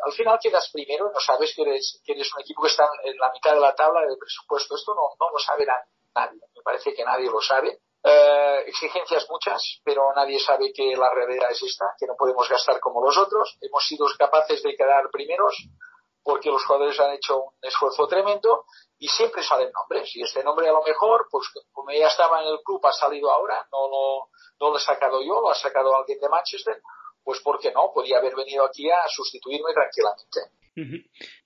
Al 0.04 0.12
final 0.12 0.38
quedas 0.42 0.68
primero 0.72 1.08
y 1.08 1.14
no 1.14 1.20
sabes 1.20 1.54
que 1.54 1.62
eres, 1.62 2.00
que 2.04 2.12
eres 2.12 2.30
un 2.34 2.42
equipo 2.42 2.62
que 2.62 2.68
está 2.68 2.86
en 3.04 3.16
la 3.18 3.30
mitad 3.32 3.54
de 3.54 3.60
la 3.60 3.74
tabla 3.74 4.00
del 4.02 4.18
presupuesto. 4.18 4.76
Esto 4.76 4.94
no, 4.94 5.14
no 5.18 5.30
lo 5.30 5.38
sabe 5.38 5.64
nadie. 5.64 5.99
Me 6.14 6.62
parece 6.62 6.94
que 6.94 7.04
nadie 7.04 7.30
lo 7.30 7.40
sabe. 7.40 7.80
Eh, 8.02 8.64
exigencias 8.66 9.26
muchas, 9.28 9.80
pero 9.84 10.02
nadie 10.14 10.40
sabe 10.40 10.72
que 10.72 10.96
la 10.96 11.12
realidad 11.12 11.50
es 11.50 11.62
esta, 11.62 11.94
que 11.98 12.06
no 12.06 12.14
podemos 12.16 12.48
gastar 12.48 12.80
como 12.80 13.04
los 13.04 13.16
otros. 13.18 13.58
Hemos 13.60 13.86
sido 13.86 14.06
capaces 14.18 14.62
de 14.62 14.74
quedar 14.74 15.10
primeros 15.10 15.54
porque 16.22 16.50
los 16.50 16.64
jugadores 16.64 16.98
han 17.00 17.12
hecho 17.12 17.44
un 17.44 17.52
esfuerzo 17.62 18.06
tremendo 18.06 18.64
y 18.98 19.08
siempre 19.08 19.42
salen 19.42 19.70
nombres. 19.72 20.14
Y 20.14 20.22
este 20.22 20.44
nombre 20.44 20.68
a 20.68 20.72
lo 20.72 20.82
mejor, 20.82 21.26
pues 21.30 21.48
como 21.72 21.90
ya 21.90 22.08
estaba 22.08 22.42
en 22.42 22.48
el 22.48 22.60
club, 22.64 22.84
ha 22.86 22.92
salido 22.92 23.30
ahora, 23.30 23.66
no 23.72 23.88
lo, 23.88 24.28
no 24.60 24.70
lo 24.70 24.76
he 24.76 24.80
sacado 24.80 25.22
yo, 25.22 25.40
lo 25.40 25.50
ha 25.50 25.54
sacado 25.54 25.96
alguien 25.96 26.20
de 26.20 26.28
Manchester, 26.28 26.80
pues 27.22 27.40
¿por 27.40 27.58
qué 27.58 27.72
no? 27.72 27.90
Podría 27.92 28.18
haber 28.18 28.34
venido 28.34 28.64
aquí 28.64 28.90
a 28.90 29.02
sustituirme 29.08 29.72
tranquilamente. 29.72 30.40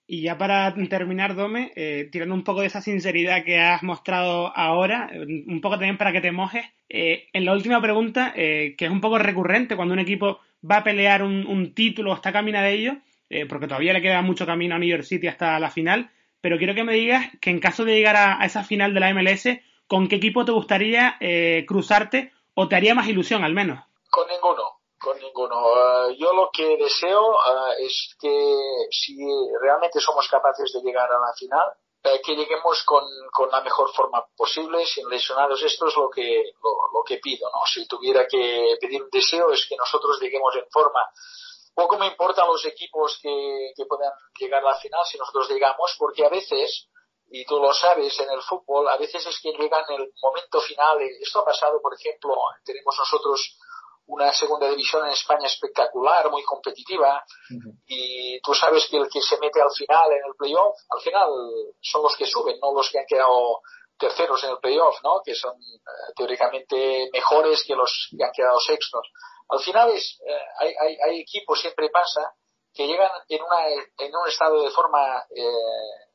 Y 0.07 0.23
ya 0.23 0.37
para 0.37 0.75
terminar, 0.89 1.35
Dome, 1.35 1.73
eh, 1.77 2.09
tirando 2.13 2.35
un 2.35 2.45
poco 2.45 2.61
de 2.61 2.67
esa 2.67 2.83
sinceridad 2.83 3.43
que 3.43 3.59
has 3.59 3.83
mostrado 3.83 4.55
ahora, 4.55 5.11
un 5.47 5.61
poco 5.63 5.77
también 5.77 5.97
para 5.97 6.13
que 6.13 6.21
te 6.21 6.31
mojes, 6.31 6.67
eh, 6.91 7.29
en 7.33 7.47
la 7.47 7.55
última 7.55 7.81
pregunta, 7.81 8.33
eh, 8.37 8.75
que 8.77 8.85
es 8.85 8.91
un 8.91 9.01
poco 9.01 9.19
recurrente 9.19 9.77
cuando 9.77 9.95
un 9.95 10.01
equipo 10.01 10.41
va 10.69 10.79
a 10.79 10.85
pelear 10.85 11.23
un, 11.23 11.73
título 11.75 12.13
o 12.13 12.15
está 12.15 12.33
camino 12.33 12.61
de 12.61 12.73
ello, 12.73 12.97
porque 13.49 13.67
todavía 13.67 13.93
le 13.93 14.03
queda 14.03 14.23
mucho 14.23 14.47
camino 14.47 14.77
a 14.77 14.79
New 14.79 14.89
York 14.89 15.03
City 15.03 15.27
hasta 15.27 15.59
la 15.59 15.71
final, 15.71 16.11
pero 16.41 16.59
quiero 16.59 16.75
que 16.75 16.85
me 16.85 16.95
digas 16.95 17.31
que 17.41 17.51
en 17.51 17.59
caso 17.59 17.85
de 17.85 17.97
llegar 17.97 18.15
a, 18.15 18.41
a 18.41 18.45
esa 18.45 18.63
final 18.63 18.95
de 18.95 19.01
la 19.01 19.13
MLS, 19.13 19.59
¿con 19.89 20.07
qué 20.07 20.17
equipo 20.17 20.45
te 20.45 20.53
gustaría 20.53 21.17
cruzarte 21.67 22.33
o 22.55 22.69
te 22.69 22.77
haría 22.77 22.95
más 22.95 23.09
ilusión 23.09 23.43
al 23.43 23.55
menos? 23.55 23.81
Con 24.11 24.29
ninguno 24.29 24.74
con 25.05 25.19
ninguno. 25.19 26.09
Eh, 26.09 26.17
yo 26.17 26.33
lo 26.33 26.51
que 26.51 26.77
deseo 26.79 27.35
eh, 27.35 27.85
es 27.85 28.17
que 28.19 28.57
si 28.91 29.17
realmente 29.61 30.01
somos 30.01 30.27
capaces 30.29 30.73
de 30.73 30.81
llegar 30.81 31.13
a 31.13 31.19
la 31.19 31.33
final, 31.37 31.75
eh, 32.03 32.21
que 32.25 32.35
lleguemos 32.35 32.83
con, 32.85 33.05
con, 33.33 33.51
la 33.51 33.61
mejor 33.61 33.93
forma 33.93 34.25
posible, 34.37 34.85
sin 34.87 35.09
lesionados. 35.09 35.63
Esto 35.63 35.89
es 35.89 35.97
lo 35.97 36.09
que, 36.11 36.53
lo, 36.63 37.03
que 37.05 37.19
pido, 37.19 37.49
¿no? 37.51 37.61
Si 37.67 37.87
tuviera 37.87 38.27
que 38.27 38.77
pedir 38.81 39.03
un 39.03 39.11
deseo 39.11 39.53
es 39.53 39.67
que 39.69 39.77
nosotros 39.77 40.19
lleguemos 40.21 40.55
en 40.57 40.67
forma. 40.71 41.01
Poco 41.75 41.99
me 41.99 42.07
importan 42.07 42.47
los 42.47 42.65
equipos 42.65 43.19
que, 43.21 43.73
que 43.77 43.85
puedan 43.87 44.13
llegar 44.39 44.63
a 44.65 44.71
la 44.71 44.77
final 44.77 45.01
si 45.05 45.19
nosotros 45.19 45.51
llegamos, 45.51 45.95
porque 45.99 46.25
a 46.25 46.29
veces, 46.29 46.89
y 47.31 47.45
tú 47.45 47.59
lo 47.59 47.73
sabes 47.75 48.19
en 48.21 48.31
el 48.31 48.43
fútbol, 48.43 48.89
a 48.89 48.97
veces 48.97 49.27
es 49.27 49.41
que 49.41 49.53
llegan 49.53 49.85
el 49.89 50.13
momento 50.23 50.61
final. 50.61 50.99
Esto 51.21 51.41
ha 51.41 51.45
pasado, 51.45 51.81
por 51.83 51.95
ejemplo, 51.95 52.35
tenemos 52.65 52.95
nosotros 52.99 53.59
una 54.07 54.33
segunda 54.33 54.69
división 54.69 55.05
en 55.07 55.13
España 55.13 55.47
espectacular, 55.47 56.31
muy 56.31 56.43
competitiva, 56.43 57.25
y 57.87 58.41
tú 58.41 58.55
sabes 58.55 58.87
que 58.89 58.99
el 58.99 59.09
que 59.09 59.21
se 59.21 59.39
mete 59.39 59.61
al 59.61 59.71
final 59.71 60.13
en 60.13 60.27
el 60.27 60.35
playoff, 60.37 60.77
al 60.91 61.01
final 61.01 61.29
son 61.81 62.03
los 62.03 62.17
que 62.17 62.27
suben, 62.27 62.59
no 62.61 62.75
los 62.75 62.91
que 62.91 62.99
han 62.99 63.07
quedado 63.07 63.61
terceros 63.99 64.43
en 64.45 64.51
el 64.51 64.59
playoff, 64.59 64.97
¿no? 65.03 65.23
que 65.25 65.35
son 65.35 65.55
eh, 65.55 66.13
teóricamente 66.17 67.09
mejores 67.13 67.65
que 67.67 67.75
los 67.75 68.09
que 68.17 68.25
han 68.25 68.33
quedado 68.33 68.59
sextos. 68.61 69.09
Al 69.49 69.61
final 69.61 69.91
es, 69.91 70.21
eh, 70.27 70.39
hay, 70.59 70.75
hay, 70.81 70.99
hay, 71.07 71.21
equipos, 71.21 71.61
siempre 71.61 71.89
pasa, 71.91 72.35
que 72.73 72.87
llegan 72.87 73.11
en, 73.29 73.43
una, 73.43 73.69
en 73.69 74.17
un 74.17 74.29
estado 74.29 74.63
de 74.63 74.71
forma 74.71 75.25
eh, 75.31 75.49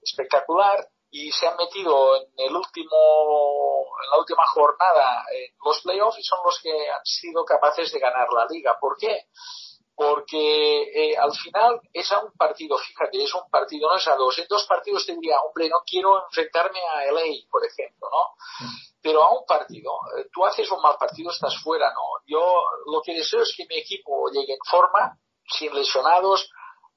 espectacular 0.02 0.88
y 1.12 1.32
se 1.32 1.48
han 1.48 1.58
metido 1.58 2.18
en 2.18 2.28
el 2.38 2.56
último 2.56 3.86
en 4.04 4.10
la 4.12 4.18
última 4.20 4.44
jornada 4.54 5.26
en 5.32 5.56
los 5.64 5.82
playoffs 5.82 6.20
y 6.20 6.24
son 6.24 6.40
los 6.44 6.60
que 6.62 6.72
han 6.72 7.04
sido 7.04 7.44
capaces 7.44 7.92
de 7.92 8.00
ganar 8.00 8.28
la 8.32 8.46
liga. 8.46 8.78
¿Por 8.80 8.98
qué? 8.98 9.26
Porque 9.96 10.84
eh, 10.94 11.18
al 11.18 11.34
final 11.34 11.82
es 11.92 12.10
a 12.12 12.20
un 12.20 12.32
partido, 12.32 12.78
fíjate, 12.78 13.22
es 13.22 13.34
un 13.34 13.50
partido, 13.50 13.90
no 13.90 13.98
es 13.98 14.08
a 14.08 14.16
dos. 14.16 14.38
En 14.40 14.48
dos 14.48 14.66
partidos 14.66 15.06
te 15.06 15.14
diría, 15.14 15.42
hombre, 15.42 15.68
no 15.68 15.80
quiero 15.86 16.24
enfrentarme 16.26 16.80
a 16.80 17.12
LA, 17.12 17.48
por 17.52 17.66
ejemplo, 17.66 18.08
¿no? 18.10 18.68
Pero 19.02 19.24
a 19.24 19.38
un 19.38 19.46
partido, 19.46 19.92
eh, 20.18 20.28
tú 20.32 20.46
haces 20.46 20.72
un 20.72 20.82
mal 20.82 20.96
partido, 20.98 21.32
estás 21.32 21.62
fuera, 21.62 21.92
¿no? 21.94 22.02
Yo 22.26 22.64
lo 22.86 23.02
que 23.02 23.14
deseo 23.14 23.42
es 23.42 23.54
que 23.58 23.66
mi 23.66 23.78
equipo 23.78 24.30
llegue 24.32 24.54
en 24.54 24.70
forma, 24.70 25.18
sin 25.46 25.74
lesionados. 25.74 26.50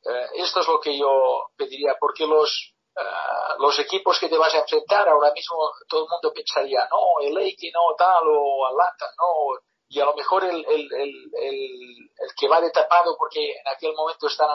Eh, 0.04 0.26
esto 0.34 0.60
es 0.60 0.68
lo 0.68 0.80
que 0.80 0.96
yo 0.96 1.50
pediría, 1.56 1.96
porque 1.98 2.26
los 2.26 2.71
eh, 2.94 3.54
los 3.58 3.78
equipos 3.78 4.18
que 4.18 4.28
te 4.28 4.36
vas 4.36 4.54
a 4.54 4.60
enfrentar, 4.60 5.08
ahora 5.08 5.32
mismo 5.32 5.56
todo 5.88 6.04
el 6.04 6.10
mundo 6.10 6.32
pensaría, 6.34 6.86
no, 6.90 7.26
el 7.26 7.34
Lake 7.34 7.70
no 7.72 7.94
tal 7.96 8.22
o 8.26 8.66
Atlanta, 8.66 9.06
no, 9.18 9.58
y 9.88 10.00
a 10.00 10.04
lo 10.04 10.14
mejor 10.14 10.44
el, 10.44 10.64
el, 10.66 10.92
el, 10.92 11.30
el, 11.34 12.34
que 12.36 12.48
va 12.48 12.60
de 12.60 12.70
tapado 12.70 13.14
porque 13.18 13.52
en 13.52 13.68
aquel 13.68 13.94
momento 13.94 14.26
está 14.26 14.46
en 14.46 14.52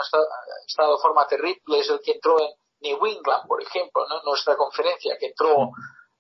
estado, 0.68 0.96
de 0.96 1.02
forma 1.02 1.28
terrible 1.28 1.80
es 1.80 1.90
el 1.90 2.00
que 2.04 2.14
entró 2.14 2.40
en 2.40 2.50
New 2.82 3.06
England, 3.06 3.48
por 3.48 3.62
ejemplo, 3.62 4.04
en 4.04 4.26
nuestra 4.26 4.56
conferencia, 4.56 5.18
que 5.20 5.28
entró 5.28 5.72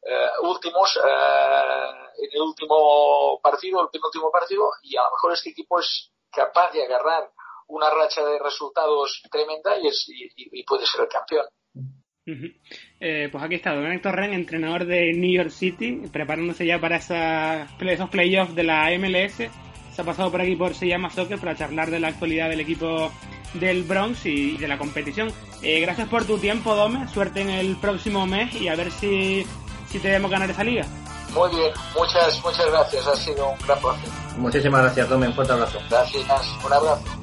eh, 0.03 0.30
últimos 0.41 0.97
eh, 0.97 1.91
en 2.20 2.30
el 2.32 2.41
último 2.41 3.39
partido, 3.41 3.82
el 3.82 3.89
penúltimo 3.89 4.32
partido, 4.32 4.70
y 4.82 4.95
a 4.97 5.03
lo 5.03 5.11
mejor 5.11 5.34
este 5.34 5.49
equipo 5.49 5.80
es 5.80 6.11
capaz 6.32 6.72
de 6.72 6.84
agarrar 6.84 7.30
una 7.68 7.89
racha 7.89 8.24
de 8.24 8.39
resultados 8.39 9.22
tremenda 9.32 9.78
y, 9.78 9.88
es, 9.88 10.05
y 10.07 10.63
puede 10.63 10.86
ser 10.86 11.01
el 11.01 11.09
campeón. 11.09 11.45
Eh, 12.99 13.30
pues 13.32 13.43
aquí 13.43 13.55
está 13.55 13.73
Don 13.73 13.91
Héctor 13.91 14.15
Ren, 14.15 14.34
entrenador 14.34 14.86
de 14.86 15.13
New 15.13 15.32
York 15.32 15.49
City, 15.49 16.01
preparándose 16.11 16.65
ya 16.65 16.80
para 16.80 16.97
esos 16.97 18.09
playoffs 18.09 18.55
de 18.55 18.63
la 18.63 18.89
MLS. 18.97 19.49
Se 19.93 20.01
ha 20.01 20.05
pasado 20.05 20.30
por 20.30 20.41
aquí 20.41 20.55
por 20.55 20.75
Se 20.75 20.88
llama 20.88 21.09
Soccer 21.09 21.39
para 21.39 21.55
charlar 21.55 21.89
de 21.89 21.99
la 21.99 22.09
actualidad 22.09 22.49
del 22.49 22.59
equipo 22.59 23.11
del 23.53 23.84
Bronx 23.84 24.25
y 24.25 24.57
de 24.57 24.67
la 24.67 24.78
competición. 24.78 25.32
Eh, 25.61 25.80
gracias 25.80 26.07
por 26.07 26.25
tu 26.25 26.38
tiempo, 26.38 26.75
Dome. 26.75 27.07
Suerte 27.07 27.41
en 27.41 27.49
el 27.49 27.75
próximo 27.78 28.28
mes 28.28 28.53
y 28.61 28.67
a 28.67 28.75
ver 28.75 28.91
si, 28.91 29.45
si 29.89 29.99
te 29.99 30.09
debemos 30.09 30.30
ganar 30.30 30.49
esa 30.49 30.63
liga. 30.63 30.86
Muy 31.34 31.49
bien, 31.49 31.71
muchas, 31.95 32.43
muchas 32.43 32.67
gracias. 32.67 33.07
Ha 33.07 33.15
sido 33.15 33.49
un 33.49 33.57
gran 33.65 33.80
placer. 33.80 34.09
Muchísimas 34.38 34.82
gracias, 34.84 35.09
Dome. 35.09 35.28
Un 35.28 35.34
fuerte 35.34 35.53
abrazo. 35.53 35.80
Gracias, 35.89 36.23
un 36.65 36.73
abrazo. 36.73 37.16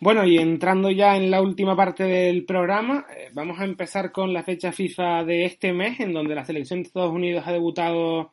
Bueno, 0.00 0.24
y 0.24 0.38
entrando 0.38 0.90
ya 0.90 1.14
en 1.18 1.30
la 1.30 1.42
última 1.42 1.76
parte 1.76 2.04
del 2.04 2.46
programa, 2.46 3.06
eh, 3.14 3.28
vamos 3.34 3.60
a 3.60 3.64
empezar 3.64 4.12
con 4.12 4.32
la 4.32 4.42
fecha 4.42 4.72
FIFA 4.72 5.24
de 5.24 5.44
este 5.44 5.74
mes, 5.74 6.00
en 6.00 6.14
donde 6.14 6.34
la 6.34 6.46
selección 6.46 6.80
de 6.80 6.86
Estados 6.86 7.12
Unidos 7.12 7.44
ha 7.46 7.52
debutado 7.52 8.32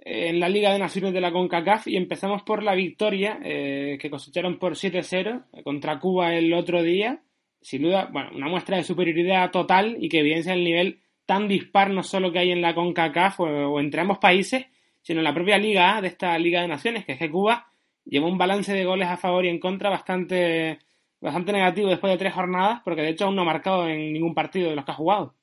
eh, 0.00 0.30
en 0.30 0.40
la 0.40 0.48
Liga 0.48 0.72
de 0.72 0.80
Naciones 0.80 1.14
de 1.14 1.20
la 1.20 1.30
CONCACAF 1.30 1.86
y 1.86 1.96
empezamos 1.96 2.42
por 2.42 2.64
la 2.64 2.74
victoria 2.74 3.38
eh, 3.44 3.98
que 4.00 4.10
cosecharon 4.10 4.58
por 4.58 4.72
7-0 4.72 5.62
contra 5.62 6.00
Cuba 6.00 6.34
el 6.34 6.52
otro 6.52 6.82
día. 6.82 7.22
sin 7.60 7.82
duda, 7.82 8.08
bueno, 8.12 8.30
una 8.34 8.48
muestra 8.48 8.76
de 8.76 8.82
superioridad 8.82 9.52
total 9.52 9.96
y 10.00 10.08
que 10.08 10.18
evidencia 10.18 10.54
el 10.54 10.64
nivel 10.64 10.98
tan 11.24 11.46
dispar 11.46 11.90
no 11.90 12.02
solo 12.02 12.32
que 12.32 12.40
hay 12.40 12.50
en 12.50 12.62
la 12.62 12.74
CONCACAF 12.74 13.40
o, 13.40 13.78
entre 13.78 14.00
ambos 14.00 14.18
países, 14.18 14.66
sino 15.02 15.20
en 15.20 15.24
la 15.24 15.34
propia 15.34 15.56
Liga 15.56 15.96
A 15.96 16.00
de 16.00 16.08
esta 16.08 16.36
Liga 16.36 16.62
de 16.62 16.68
Naciones, 16.68 17.04
que 17.04 17.12
es 17.12 17.18
que 17.18 17.30
Cuba 17.30 17.68
lleva 18.04 18.26
un 18.26 18.38
balance 18.38 18.72
de 18.72 18.84
goles 18.84 19.08
a 19.08 19.16
favor 19.16 19.44
y 19.44 19.48
en 19.48 19.60
contra 19.60 19.90
bastante, 19.90 20.80
bastante 21.20 21.52
negativo 21.52 21.88
después 21.88 22.12
de 22.12 22.18
tres 22.18 22.34
jornadas, 22.34 22.80
porque 22.84 23.02
de 23.02 23.10
hecho 23.10 23.24
aún 23.24 23.36
no 23.36 23.42
ha 23.42 23.46
marcado 23.46 23.88
en 23.88 24.12
ningún 24.12 24.34
partido 24.34 24.70
de 24.70 24.76
los 24.76 24.84
que 24.84 24.92
ha 24.92 24.94
jugado. 24.94 25.34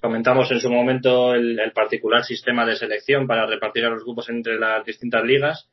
Comentamos 0.00 0.50
en 0.50 0.60
su 0.60 0.70
momento 0.70 1.34
el, 1.34 1.72
particular 1.74 2.24
sistema 2.24 2.64
de 2.64 2.76
selección 2.76 3.26
para 3.26 3.46
repartir 3.46 3.84
a 3.84 3.90
los 3.90 4.02
grupos 4.02 4.30
entre 4.30 4.58
las 4.58 4.84
distintas 4.84 5.22
ligas 5.24 5.68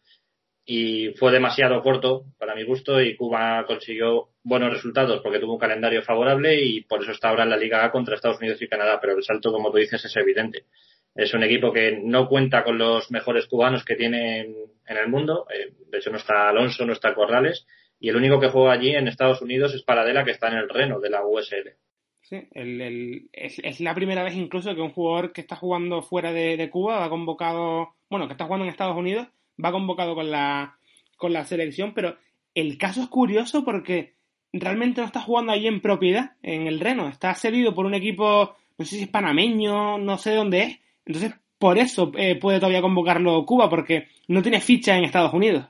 y 0.66 1.14
fue 1.18 1.32
demasiado 1.32 1.82
corto 1.82 2.26
para 2.38 2.56
mi 2.56 2.64
gusto 2.64 3.00
y 3.02 3.16
Cuba 3.16 3.64
consiguió 3.66 4.30
buenos 4.44 4.74
resultados 4.74 5.22
porque 5.22 5.40
tuvo 5.40 5.54
un 5.54 5.60
calendario 5.60 6.02
favorable 6.02 6.62
y 6.62 6.82
por 6.82 7.04
eso 7.04 7.12
está 7.12 7.30
ahora 7.30 7.44
en 7.44 7.52
la 7.52 7.58
Liga 7.58 7.86
A 7.86 7.92
contra 7.92 8.16
Estados 8.16 8.40
Unidos 8.40 8.62
y 8.62 8.68
Canadá, 8.68 9.00
pero 9.00 9.16
el 9.16 9.24
salto, 9.24 9.54
como 9.54 9.72
tú 9.72 9.78
dices, 9.78 10.04
es 10.04 10.16
evidente. 10.18 10.66
Es 11.16 11.34
un 11.34 11.44
equipo 11.44 11.72
que 11.72 11.98
no 12.04 12.28
cuenta 12.28 12.66
con 12.66 12.78
los 12.78 13.10
mejores 13.12 13.48
cubanos 13.48 13.86
que 13.86 13.96
tiene 13.96 14.42
en, 14.42 14.98
el 14.98 15.08
mundo. 15.08 15.48
Eh, 15.50 15.72
de 15.90 15.98
hecho, 15.98 16.12
no 16.12 16.18
está 16.18 16.50
Alonso, 16.50 16.86
no 16.86 16.92
está 16.92 17.14
Corrales. 17.14 17.66
Y 18.06 18.10
el 18.10 18.18
único 18.18 18.40
que 18.40 18.50
juega 18.50 18.74
allí 18.74 18.92
en 18.92 19.08
Estados 19.08 19.42
Unidos 19.42 19.74
es 19.74 19.82
Paradela, 19.82 20.24
que 20.24 20.30
está 20.30 20.50
en 20.50 20.60
el 20.60 20.70
Reno 20.70 21.00
de 21.00 21.10
la 21.10 21.26
USL. 21.26 21.72
Sí, 22.22 22.38
es, 22.54 23.80
la 23.80 23.96
primera 23.96 24.22
vez 24.22 24.36
incluso 24.36 24.76
que 24.76 24.82
un 24.82 24.92
jugador 24.92 25.34
que 25.34 25.42
está 25.42 25.56
jugando 25.56 26.04
fuera 26.04 26.32
de, 26.32 26.70
Cuba 26.70 27.00
va 27.00 27.10
convocado, 27.10 27.96
bueno, 28.08 28.28
que 28.28 28.34
está 28.34 28.46
jugando 28.46 28.66
en 28.66 28.70
Estados 28.70 28.96
Unidos, 28.96 29.28
va 29.64 29.72
convocado 29.72 30.14
con 30.14 30.30
la, 30.30 30.78
con 31.18 31.34
la 31.34 31.46
selección, 31.46 31.96
pero 31.96 32.16
el 32.54 32.78
caso 32.78 33.02
es 33.02 33.08
curioso 33.08 33.66
porque 33.66 34.14
realmente 34.54 35.02
no 35.02 35.08
está 35.08 35.22
jugando 35.22 35.52
allí 35.52 35.66
en 35.66 35.82
propiedad, 35.82 36.34
en 36.44 36.68
el 36.68 36.80
Reno, 36.80 37.08
está 37.08 37.34
cedido 37.34 37.74
por 37.74 37.88
un 37.88 37.96
equipo, 37.96 38.56
no 38.78 38.86
sé 38.86 38.98
si 38.98 39.04
es 39.06 39.10
panameño, 39.10 39.98
no 39.98 40.20
sé 40.20 40.36
dónde 40.36 40.62
es, 40.62 40.80
entonces 41.08 41.34
por 41.58 41.80
eso 41.80 42.12
eh, 42.16 42.36
puede 42.36 42.60
todavía 42.60 42.84
convocarlo 42.84 43.44
Cuba, 43.48 43.68
porque 43.68 44.10
no 44.28 44.44
tiene 44.44 44.62
ficha 44.62 44.96
en 44.96 45.06
Estados 45.06 45.34
Unidos. 45.34 45.66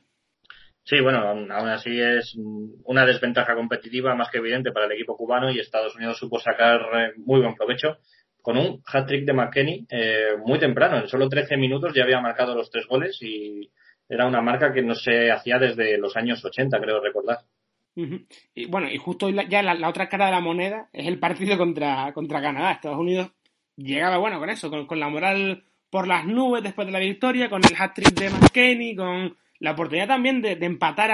Sí, 0.85 1.01
bueno, 1.01 1.17
aún 1.19 1.51
así 1.51 1.99
es 1.99 2.37
una 2.83 3.07
desventaja 3.07 3.55
competitiva 3.55 4.13
más 4.13 4.29
que 4.29 4.37
evidente 4.37 4.71
para 4.71 4.85
el 4.85 4.91
equipo 4.91 5.17
cubano 5.17 5.51
y 5.51 5.59
Estados 5.59 5.95
Unidos 5.95 6.19
supo 6.19 6.39
sacar 6.39 6.79
eh, 6.93 7.13
muy 7.17 7.41
buen 7.41 7.55
provecho 7.55 7.97
con 8.39 8.57
un 8.57 8.83
hat-trick 8.85 9.25
de 9.25 9.33
McKenny 9.33 9.87
eh, 9.89 10.37
muy 10.45 10.59
temprano. 10.59 10.97
En 10.97 11.07
solo 11.07 11.27
13 11.27 11.57
minutos 11.57 11.91
ya 11.95 12.03
había 12.03 12.21
marcado 12.21 12.53
los 12.53 12.69
tres 12.69 12.85
goles 12.85 13.17
y 13.21 13.71
era 14.07 14.27
una 14.27 14.41
marca 14.41 14.71
que 14.71 14.83
no 14.83 14.93
se 14.93 15.31
hacía 15.31 15.57
desde 15.57 15.97
los 15.97 16.15
años 16.15 16.45
80, 16.45 16.79
creo 16.79 17.01
recordar. 17.01 17.39
Y 18.53 18.67
bueno, 18.67 18.87
y 18.87 18.97
justo 18.97 19.29
ya 19.31 19.63
la, 19.63 19.89
otra 19.89 20.07
cara 20.07 20.27
de 20.27 20.33
la 20.33 20.41
moneda 20.41 20.89
es 20.93 21.07
el 21.07 21.17
partido 21.17 21.57
contra, 21.57 22.13
contra 22.13 22.41
Canadá. 22.43 22.73
Estados 22.73 22.99
Unidos 22.99 23.31
llegaba, 23.75 24.17
bueno, 24.17 24.37
con 24.37 24.51
eso, 24.51 24.69
con, 24.69 24.99
la 24.99 25.09
moral 25.09 25.63
por 25.89 26.07
las 26.07 26.25
nubes 26.25 26.61
después 26.61 26.85
de 26.85 26.93
la 26.93 26.99
victoria, 26.99 27.49
con 27.49 27.63
el 27.65 27.75
hat-trick 27.75 28.13
de 28.13 28.29
McKenny, 28.29 28.95
con 28.95 29.35
la 29.59 29.71
oportunidad 29.71 30.07
también 30.07 30.41
de, 30.41 30.53
empatar 30.61 31.11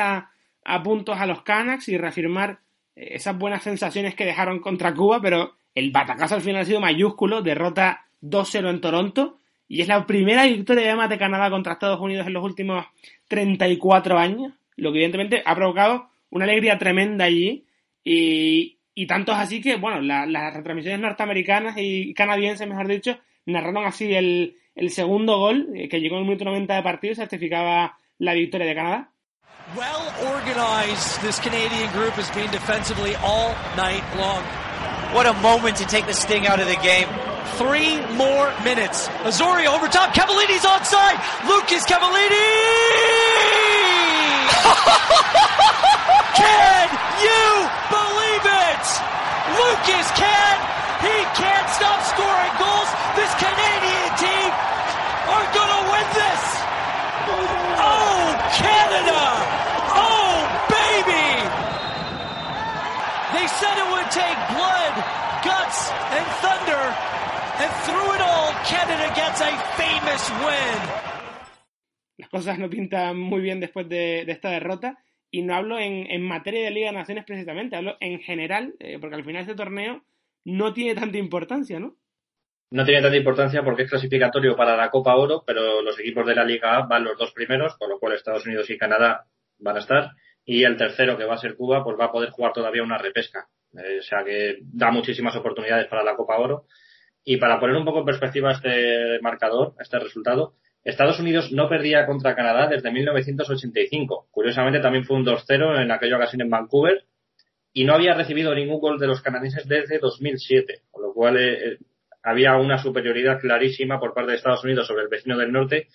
a, 0.64 0.84
puntos 0.84 1.18
a 1.20 1.26
los 1.26 1.42
Canucks 1.44 1.89
y 1.89 1.98
reafirmar 1.98 2.60
eh, 2.96 3.10
esas 3.12 3.38
buenas 3.38 3.64
sensaciones 3.64 4.16
que 4.16 4.26
dejaron 4.26 4.60
contra 4.60 4.94
Cuba, 4.94 5.20
pero 5.22 5.56
el 5.76 5.92
batacazo 5.92 6.36
al 6.36 6.42
final 6.42 6.62
ha 6.62 6.66
sido 6.66 6.80
mayúsculo, 6.80 7.42
derrota 7.42 8.06
2-0 8.22 8.70
en 8.70 8.82
Toronto 8.82 9.38
y 9.68 9.82
es 9.82 9.88
la 9.88 10.06
primera 10.06 10.46
victoria 10.46 10.88
además 10.88 11.10
de 11.10 11.18
Canadá 11.18 11.50
contra 11.50 11.74
Estados 11.74 12.02
Unidos 12.02 12.28
en 12.28 12.34
los 12.34 12.44
últimos 12.44 12.86
34 13.30 14.18
años, 14.18 14.54
lo 14.76 14.92
que 14.92 14.98
evidentemente 14.98 15.44
ha 15.46 15.56
provocado 15.56 16.10
una 16.30 16.44
alegría 16.44 16.78
tremenda 16.78 17.26
allí 17.26 17.64
y, 18.04 18.78
y 18.94 19.08
tanto 19.08 19.32
es 19.32 19.38
así 19.38 19.62
que, 19.62 19.78
bueno, 19.78 20.02
las 20.02 20.54
retransmisiones 20.54 21.00
norteamericanas 21.00 21.76
y 21.78 22.14
canadienses, 22.14 22.68
mejor 22.68 22.88
dicho, 22.88 23.18
narraron 23.46 23.86
así 23.86 24.14
el, 24.14 24.58
el 24.76 24.89
segundo 24.89 25.38
gol, 25.38 25.70
eh, 25.76 25.88
que 25.88 26.00
llegó 26.00 26.16
en 26.16 26.24
el 26.24 26.28
minuto 26.28 26.46
90 26.46 26.76
de 26.76 26.84
partido 26.84 27.16
certificaba 27.16 27.98
la 28.22 28.34
victoria 28.34 28.67
de 28.67 28.76
Canadá. 28.76 29.07
Well 29.76 30.13
organized, 30.32 31.22
this 31.22 31.39
Canadian 31.39 31.91
group 31.91 32.13
has 32.13 32.30
been 32.32 32.49
defensively 32.51 33.15
all 33.15 33.55
night 33.76 34.03
long. 34.15 34.43
What 35.15 35.26
a 35.26 35.34
moment 35.41 35.78
to 35.78 35.86
take 35.86 36.05
the 36.05 36.13
sting 36.13 36.45
out 36.45 36.59
of 36.59 36.67
the 36.67 36.76
game. 36.86 37.07
Three 37.57 37.99
more 38.15 38.53
minutes. 38.63 39.07
Azorio 39.26 39.74
over 39.74 39.88
top. 39.88 40.13
Cavallini's 40.13 40.63
onside. 40.63 41.17
Lucas 41.49 41.84
Cavallini! 41.89 42.32
can 46.38 46.88
you 47.26 47.43
believe 47.89 48.45
it? 48.45 48.86
Lucas 49.57 50.07
can. 50.13 50.55
He 51.01 51.17
can't 51.41 51.69
stop 51.74 51.97
scoring 52.05 52.53
goals. 52.61 52.89
This 53.17 53.34
Canadian 53.41 54.13
team 54.22 54.53
are 55.26 55.47
going 55.57 55.74
to 55.74 55.82
win 55.89 56.05
this. 56.13 56.61
Canada! 58.58 59.22
Oh, 59.95 60.36
baby! 60.68 61.28
They 63.36 63.47
said 63.47 63.76
it 63.78 63.88
would 63.91 64.10
take 64.12 64.38
blood, 64.52 64.93
guts, 65.43 65.91
and 66.16 66.26
thunder, 66.43 66.84
and 67.62 67.72
through 67.86 68.10
it 68.16 68.22
all, 68.22 68.52
Canada 68.66 69.08
gets 69.16 69.39
a 69.41 69.52
famous 69.80 70.24
win. 70.43 70.80
Las 72.18 72.30
cosas 72.30 72.60
no 72.60 72.70
pintan 72.70 73.18
muy 73.18 73.41
bien 73.41 73.60
después 73.60 73.88
de, 73.88 74.26
de 74.26 74.32
esta 74.32 74.49
derrota. 74.49 74.97
Y 75.34 75.43
no 75.43 75.56
hablo 75.56 75.80
en, 75.80 76.12
en, 76.12 76.22
materia 76.24 76.66
de 76.66 76.72
Liga 76.72 76.88
de 76.88 76.97
Naciones 76.97 77.24
precisamente, 77.24 77.78
hablo 77.78 77.95
en 78.02 78.20
general, 78.20 78.76
eh, 78.80 78.97
porque 78.99 79.16
al 79.16 79.24
final 79.24 79.43
este 79.43 79.56
torneo 79.56 80.04
no 80.43 80.74
tiene 80.74 80.93
tanta 80.93 81.18
importancia, 81.18 81.80
¿no? 81.80 81.95
No 82.72 82.86
tiene 82.86 83.01
tanta 83.01 83.17
importancia 83.17 83.63
porque 83.63 83.84
es 83.84 83.89
clasificatorio 83.89 84.55
para 84.55 84.76
la 84.76 84.89
Copa 84.89 85.15
Oro, 85.15 85.43
pero 85.45 85.82
los 85.82 85.99
equipos 85.99 86.26
de 86.26 86.36
la 86.36 86.45
Liga 86.45 86.78
A 86.78 86.88
van 86.88 87.03
los 87.03 87.17
dos 87.17 87.32
primeros, 87.34 87.76
con 87.78 87.89
lo 87.89 87.99
cual 87.99 88.13
Estados 88.13 88.45
Unidos 88.45 88.69
y 88.69 88.78
Canadá 88.78 89.26
van 89.59 89.76
a 89.76 89.80
estar, 89.80 90.11
y 90.45 90.63
el 90.63 90.78
tercero, 90.78 91.17
que 91.17 91.26
va 91.26 91.36
a 91.36 91.38
ser 91.38 91.55
Cuba, 91.55 91.84
pues 91.84 91.99
va 91.99 92.05
a 92.05 92.11
poder 92.11 92.30
jugar 92.30 92.53
todavía 92.53 92.84
una 92.84 92.97
repesca. 92.97 93.47
Eh, 93.74 93.99
o 93.99 94.01
sea 94.01 94.24
que 94.24 94.59
da 94.61 94.89
muchísimas 94.89 95.36
oportunidades 95.36 95.88
para 95.88 96.03
la 96.03 96.15
Copa 96.15 96.38
Oro. 96.38 96.65
Y 97.24 97.38
para 97.38 97.59
poner 97.59 97.76
un 97.76 97.86
poco 97.86 97.99
en 97.99 98.05
perspectiva 98.05 98.51
este 98.51 99.19
marcador, 99.22 99.76
este 99.80 99.99
resultado, 99.99 100.55
Estados 100.84 101.19
Unidos 101.19 101.51
no 101.51 101.69
perdía 101.69 102.07
contra 102.07 102.36
Canadá 102.36 102.67
desde 102.67 102.91
1985. 102.91 104.30
Curiosamente 104.32 104.80
también 104.80 105.05
fue 105.05 105.17
un 105.17 105.26
2-0 105.26 105.84
en 105.84 105.91
aquella 105.91 106.15
ocasión 106.15 106.41
en 106.41 106.49
Vancouver 106.49 107.05
y 107.74 107.84
no 107.84 107.93
había 107.93 108.15
recibido 108.15 108.55
ningún 108.55 108.80
gol 108.80 108.97
de 108.97 109.07
los 109.07 109.22
canadienses 109.22 109.67
desde 109.67 109.99
2007, 109.99 110.82
con 110.89 111.03
lo 111.03 111.13
cual 111.13 111.38
eh, 111.38 111.78
había 112.24 112.55
una 112.55 112.78
superioridad 112.78 113.39
clarísima 113.39 113.99
por 113.99 114.13
parte 114.13 114.32
de 114.32 114.38
Estados 114.38 114.63
Unidos 114.63 114.88
sobre 114.88 115.03
el 115.03 115.09
vecino 115.09 115.38
del 115.38 115.51
norte 115.51 115.88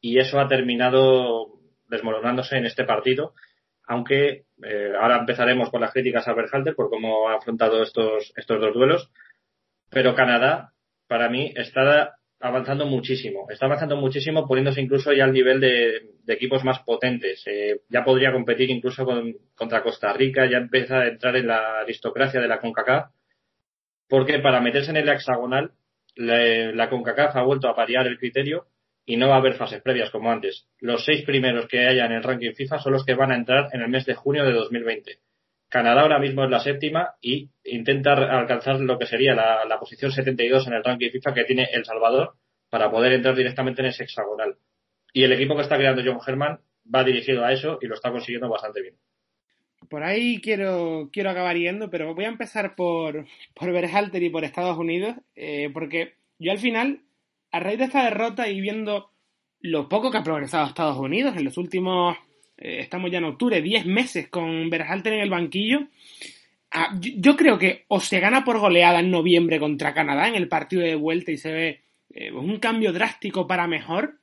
y 0.00 0.18
eso 0.18 0.40
ha 0.40 0.48
terminado 0.48 1.58
desmoronándose 1.88 2.56
en 2.56 2.66
este 2.66 2.84
partido, 2.84 3.34
aunque 3.86 4.44
eh, 4.62 4.92
ahora 5.00 5.18
empezaremos 5.18 5.70
con 5.70 5.80
las 5.80 5.92
críticas 5.92 6.26
a 6.28 6.34
Berhalter 6.34 6.74
por 6.74 6.90
cómo 6.90 7.28
ha 7.28 7.36
afrontado 7.36 7.82
estos, 7.82 8.32
estos 8.36 8.60
dos 8.60 8.74
duelos, 8.74 9.10
pero 9.90 10.14
Canadá, 10.14 10.72
para 11.06 11.28
mí, 11.28 11.52
está 11.56 12.16
avanzando 12.40 12.86
muchísimo, 12.86 13.46
está 13.48 13.66
avanzando 13.66 13.96
muchísimo 13.96 14.46
poniéndose 14.46 14.80
incluso 14.80 15.12
ya 15.12 15.24
al 15.24 15.32
nivel 15.32 15.60
de, 15.60 16.10
equipos 16.26 16.64
más 16.64 16.80
potentes, 16.80 17.42
eh, 17.46 17.82
ya 17.88 18.04
podría 18.04 18.32
competir 18.32 18.70
incluso 18.70 19.04
con, 19.04 19.34
contra 19.54 19.82
Costa 19.82 20.12
Rica, 20.12 20.46
ya 20.46 20.58
empieza 20.58 21.00
a 21.00 21.08
entrar 21.08 21.36
en 21.36 21.46
la 21.46 21.80
aristocracia 21.80 22.40
de 22.40 22.48
la 22.48 22.58
CONCACAF 22.58 23.10
porque 24.08 24.38
para 24.38 24.60
meterse 24.60 24.90
en 24.90 24.98
el 24.98 25.08
hexagonal, 25.08 25.72
la, 26.16 26.88
CONCACAF 26.88 27.36
ha 27.36 27.42
vuelto 27.42 27.68
a 27.68 27.74
parear 27.74 28.06
el 28.06 28.18
criterio 28.18 28.66
y 29.06 29.16
no 29.16 29.28
va 29.28 29.34
a 29.34 29.38
haber 29.38 29.54
fases 29.54 29.82
previas 29.82 30.10
como 30.10 30.30
antes. 30.30 30.66
Los 30.78 31.04
seis 31.04 31.24
primeros 31.24 31.66
que 31.66 31.86
haya 31.86 32.06
en 32.06 32.12
el 32.12 32.22
ranking 32.22 32.52
FIFA 32.52 32.78
son 32.78 32.92
los 32.92 33.04
que 33.04 33.14
van 33.14 33.32
a 33.32 33.36
entrar 33.36 33.68
en 33.72 33.82
el 33.82 33.88
mes 33.88 34.06
de 34.06 34.14
junio 34.14 34.44
de 34.44 34.52
2020. 34.52 35.18
Canadá 35.68 36.02
ahora 36.02 36.18
mismo 36.18 36.44
es 36.44 36.50
la 36.50 36.60
séptima 36.60 37.14
y 37.20 37.50
intenta 37.64 38.12
alcanzar 38.12 38.78
lo 38.80 38.98
que 38.98 39.06
sería 39.06 39.34
la, 39.34 39.64
la, 39.64 39.78
posición 39.78 40.12
72 40.12 40.66
en 40.68 40.74
el 40.74 40.84
ranking 40.84 41.10
FIFA 41.10 41.34
que 41.34 41.44
tiene 41.44 41.68
El 41.72 41.84
Salvador 41.84 42.34
para 42.70 42.90
poder 42.90 43.12
entrar 43.12 43.34
directamente 43.34 43.82
en 43.82 43.88
ese 43.88 44.04
hexagonal. 44.04 44.56
Y 45.12 45.24
el 45.24 45.32
equipo 45.32 45.56
que 45.56 45.62
está 45.62 45.76
creando 45.76 46.02
John 46.04 46.20
Herman 46.24 46.60
va 46.94 47.02
dirigido 47.02 47.44
a 47.44 47.52
eso 47.52 47.78
y 47.80 47.86
lo 47.86 47.94
está 47.94 48.10
consiguiendo 48.10 48.48
bastante 48.48 48.82
bien 48.82 48.94
por 49.88 50.02
ahí 50.02 50.40
quiero, 50.40 51.08
quiero 51.12 51.30
acabar 51.30 51.56
yendo, 51.56 51.90
pero 51.90 52.14
voy 52.14 52.24
a 52.24 52.28
empezar 52.28 52.74
por, 52.74 53.26
por 53.54 53.72
Berhalter 53.72 54.22
y 54.22 54.30
por 54.30 54.44
Estados 54.44 54.78
Unidos, 54.78 55.16
eh, 55.34 55.70
porque 55.72 56.14
yo 56.38 56.52
al 56.52 56.58
final, 56.58 57.00
a 57.52 57.60
raíz 57.60 57.78
de 57.78 57.84
esta 57.84 58.04
derrota 58.04 58.48
y 58.48 58.60
viendo 58.60 59.10
lo 59.60 59.88
poco 59.88 60.10
que 60.10 60.18
ha 60.18 60.22
progresado 60.22 60.66
Estados 60.66 60.98
Unidos 60.98 61.36
en 61.36 61.44
los 61.44 61.56
últimos, 61.56 62.16
eh, 62.58 62.78
estamos 62.80 63.10
ya 63.10 63.18
en 63.18 63.24
octubre, 63.24 63.62
10 63.62 63.86
meses 63.86 64.28
con 64.28 64.68
Berhalter 64.70 65.14
en 65.14 65.20
el 65.20 65.30
banquillo, 65.30 65.88
ah, 66.70 66.94
yo, 67.00 67.36
creo 67.36 67.58
que 67.58 67.84
o 67.88 68.00
se 68.00 68.20
gana 68.20 68.44
por 68.44 68.58
goleada 68.58 69.00
en 69.00 69.10
noviembre 69.10 69.58
contra 69.58 69.94
Canadá 69.94 70.28
en 70.28 70.34
el 70.34 70.48
partido 70.48 70.82
de 70.82 70.94
vuelta 70.94 71.32
y 71.32 71.38
se 71.38 71.52
ve 71.52 71.80
eh, 72.12 72.32
un 72.32 72.58
cambio 72.58 72.92
drástico 72.92 73.46
para 73.46 73.66
mejor, 73.66 74.18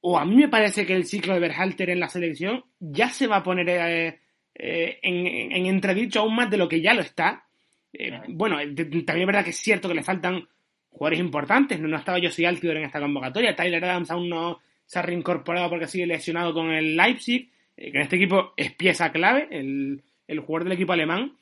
o 0.00 0.18
a 0.18 0.24
mí 0.24 0.36
me 0.36 0.48
parece 0.48 0.84
que 0.84 0.94
el 0.94 1.06
ciclo 1.06 1.34
de 1.34 1.40
Berhalter 1.40 1.88
en 1.88 2.00
la 2.00 2.08
selección 2.08 2.64
ya 2.78 3.08
se 3.08 3.26
va 3.26 3.36
a 3.36 3.42
poner 3.42 4.20
eh, 4.54 4.98
en, 5.02 5.66
entredicho 5.66 6.20
aún 6.20 6.34
más 6.34 6.50
de 6.50 6.56
lo 6.56 6.68
que 6.68 6.80
ya 6.80 6.94
lo 6.94 7.00
está. 7.00 7.44
Eh, 7.92 8.20
bueno, 8.28 8.56
también 8.58 9.20
es 9.20 9.26
verdad 9.26 9.44
que 9.44 9.50
es 9.50 9.58
cierto 9.58 9.88
que 9.88 9.94
le 9.94 10.02
faltan 10.02 10.46
jugadores 10.90 11.20
importantes. 11.20 11.80
No, 11.80 11.88
no 11.88 11.96
estaba 11.96 12.20
Josie 12.22 12.46
Altidor 12.46 12.76
en 12.76 12.84
esta 12.84 13.00
convocatoria. 13.00 13.56
Tyler 13.56 13.84
Adams 13.84 14.10
aún 14.10 14.28
no 14.28 14.60
se 14.86 14.98
ha 14.98 15.02
reincorporado 15.02 15.70
porque 15.70 15.86
sigue 15.86 16.06
lesionado 16.06 16.54
con 16.54 16.70
el 16.70 16.96
Leipzig. 16.96 17.50
Eh, 17.76 17.90
que 17.90 17.98
en 17.98 18.02
este 18.02 18.16
equipo 18.16 18.52
es 18.56 18.72
pieza 18.72 19.10
clave, 19.10 19.48
el, 19.50 20.02
el 20.28 20.40
jugador 20.40 20.64
del 20.64 20.74
equipo 20.74 20.92
alemán. 20.92 21.36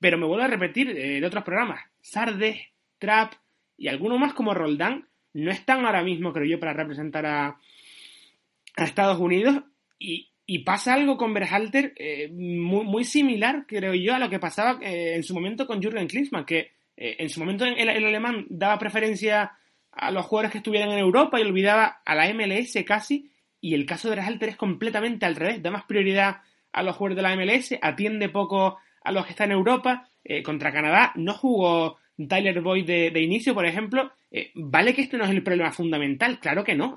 Pero 0.00 0.18
me 0.18 0.26
vuelvo 0.26 0.44
a 0.44 0.48
repetir 0.48 0.90
eh, 0.90 1.20
de 1.20 1.26
otros 1.26 1.44
programas. 1.44 1.80
Sardes, 2.00 2.58
Trap 2.98 3.34
y 3.76 3.88
alguno 3.88 4.18
más 4.18 4.34
como 4.34 4.54
Roldán 4.54 5.08
no 5.32 5.50
están 5.50 5.84
ahora 5.84 6.02
mismo, 6.02 6.32
creo 6.32 6.46
yo, 6.46 6.60
para 6.60 6.72
representar 6.72 7.26
a, 7.26 7.58
a 8.76 8.84
Estados 8.84 9.18
Unidos. 9.18 9.62
Y, 9.98 10.30
y 10.46 10.60
pasa 10.60 10.94
algo 10.94 11.16
con 11.16 11.32
Berhalter 11.32 11.94
eh, 11.96 12.28
muy, 12.30 12.84
muy, 12.84 13.04
similar, 13.04 13.64
creo 13.66 13.94
yo, 13.94 14.14
a 14.14 14.18
lo 14.18 14.28
que 14.28 14.38
pasaba 14.38 14.78
eh, 14.82 15.14
en 15.14 15.22
su 15.22 15.34
momento 15.34 15.66
con 15.66 15.80
Jürgen 15.80 16.06
Klinsmann, 16.06 16.44
que 16.44 16.72
eh, 16.96 17.16
en 17.18 17.30
su 17.30 17.40
momento 17.40 17.64
el, 17.64 17.88
el, 17.88 18.04
alemán 18.04 18.46
daba 18.50 18.78
preferencia 18.78 19.52
a 19.90 20.10
los 20.10 20.26
jugadores 20.26 20.52
que 20.52 20.58
estuvieran 20.58 20.90
en 20.90 20.98
Europa 20.98 21.38
y 21.38 21.44
olvidaba 21.44 22.02
a 22.04 22.14
la 22.14 22.32
MLS 22.34 22.76
casi, 22.86 23.30
y 23.60 23.74
el 23.74 23.86
caso 23.86 24.08
de 24.08 24.16
Berhalter 24.16 24.50
es 24.50 24.56
completamente 24.56 25.24
al 25.24 25.36
revés, 25.36 25.62
da 25.62 25.70
más 25.70 25.84
prioridad 25.84 26.42
a 26.72 26.82
los 26.82 26.96
jugadores 26.96 27.16
de 27.16 27.22
la 27.22 27.36
MLS, 27.36 27.78
atiende 27.80 28.28
poco 28.28 28.78
a 29.02 29.12
los 29.12 29.24
que 29.24 29.30
están 29.30 29.50
en 29.50 29.58
Europa, 29.58 30.08
contra 30.42 30.72
Canadá 30.72 31.12
no 31.16 31.34
jugó 31.34 31.98
Tyler 32.28 32.60
Boyd 32.62 32.86
de, 32.86 33.10
de 33.10 33.22
inicio, 33.22 33.54
por 33.54 33.66
ejemplo, 33.66 34.10
vale 34.54 34.94
que 34.94 35.02
este 35.02 35.16
no 35.16 35.24
es 35.24 35.30
el 35.30 35.42
problema 35.42 35.70
fundamental, 35.70 36.40
claro 36.40 36.64
que 36.64 36.74
no, 36.74 36.96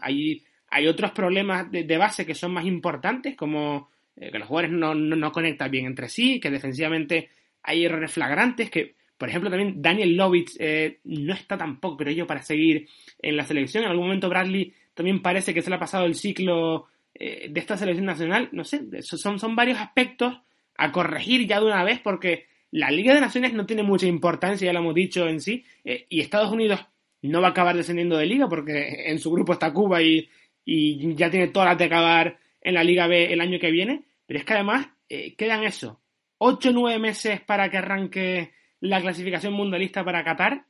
hay 0.77 0.87
otros 0.87 1.09
problemas 1.09 1.71
de, 1.71 1.97
base 1.97 2.23
que 2.23 2.35
son 2.35 2.53
más 2.53 2.65
importantes, 2.65 3.35
como 3.35 3.89
eh, 4.15 4.31
que 4.31 4.37
los 4.37 4.47
jugadores 4.47 4.71
no, 4.71 4.93
no, 4.93 5.31
conectan 5.31 5.71
bien 5.71 5.87
entre 5.87 6.07
sí, 6.07 6.39
que 6.39 6.51
defensivamente 6.51 7.29
hay 7.63 7.85
errores 7.85 8.11
flagrantes, 8.11 8.69
que 8.69 8.93
por 9.17 9.27
ejemplo 9.27 9.49
también 9.49 9.81
Daniel 9.81 10.15
Lovitz 10.15 10.55
eh, 10.59 10.99
no 11.05 11.33
está 11.33 11.57
tampoco, 11.57 11.97
creo 11.97 12.13
yo, 12.13 12.27
para 12.27 12.43
seguir 12.43 12.87
en 13.19 13.35
la 13.35 13.43
selección. 13.43 13.83
En 13.83 13.89
algún 13.89 14.05
momento 14.05 14.29
Bradley 14.29 14.71
también 14.93 15.23
parece 15.23 15.51
que 15.51 15.63
se 15.63 15.71
le 15.71 15.77
ha 15.77 15.79
pasado 15.79 16.05
el 16.05 16.13
ciclo 16.13 16.85
eh, 17.15 17.47
de 17.49 17.59
esta 17.59 17.75
selección 17.75 18.05
nacional. 18.05 18.49
No 18.51 18.63
sé, 18.63 18.83
son, 19.01 19.39
son 19.39 19.55
varios 19.55 19.79
aspectos 19.79 20.39
a 20.77 20.91
corregir 20.91 21.47
ya 21.47 21.59
de 21.59 21.65
una 21.65 21.83
vez 21.83 21.99
porque 22.03 22.45
la 22.69 22.91
Liga 22.91 23.15
de 23.15 23.21
Naciones 23.21 23.53
no 23.53 23.65
tiene 23.65 23.81
mucha 23.81 24.05
importancia, 24.05 24.67
ya 24.67 24.73
lo 24.73 24.79
hemos 24.79 24.93
dicho 24.93 25.27
en 25.27 25.41
sí, 25.41 25.65
y 25.83 26.19
Estados 26.19 26.51
Unidos 26.51 26.85
no 27.21 27.41
va 27.41 27.47
a 27.47 27.51
acabar 27.51 27.75
descendiendo 27.75 28.17
de 28.17 28.25
liga 28.25 28.47
porque 28.47 29.09
en 29.09 29.19
su 29.19 29.31
grupo 29.31 29.53
está 29.53 29.73
Cuba 29.73 30.01
y, 30.01 30.29
y 30.69 31.15
ya 31.15 31.31
tiene 31.31 31.47
todas 31.47 31.69
las 31.69 31.77
de 31.77 31.85
acabar 31.85 32.39
en 32.61 32.73
la 32.73 32.83
Liga 32.83 33.07
B 33.07 33.31
el 33.31 33.39
año 33.39 33.57
que 33.57 33.71
viene. 33.71 34.03
Pero 34.25 34.39
es 34.39 34.45
que 34.45 34.53
además 34.53 34.89
eh, 35.07 35.33
quedan 35.37 35.63
eso, 35.63 36.01
8 36.39 36.69
o 36.69 36.73
9 36.73 36.99
meses 36.99 37.39
para 37.39 37.69
que 37.69 37.77
arranque 37.77 38.51
la 38.81 38.99
clasificación 38.99 39.53
mundialista 39.53 40.03
para 40.03 40.25
Qatar. 40.25 40.65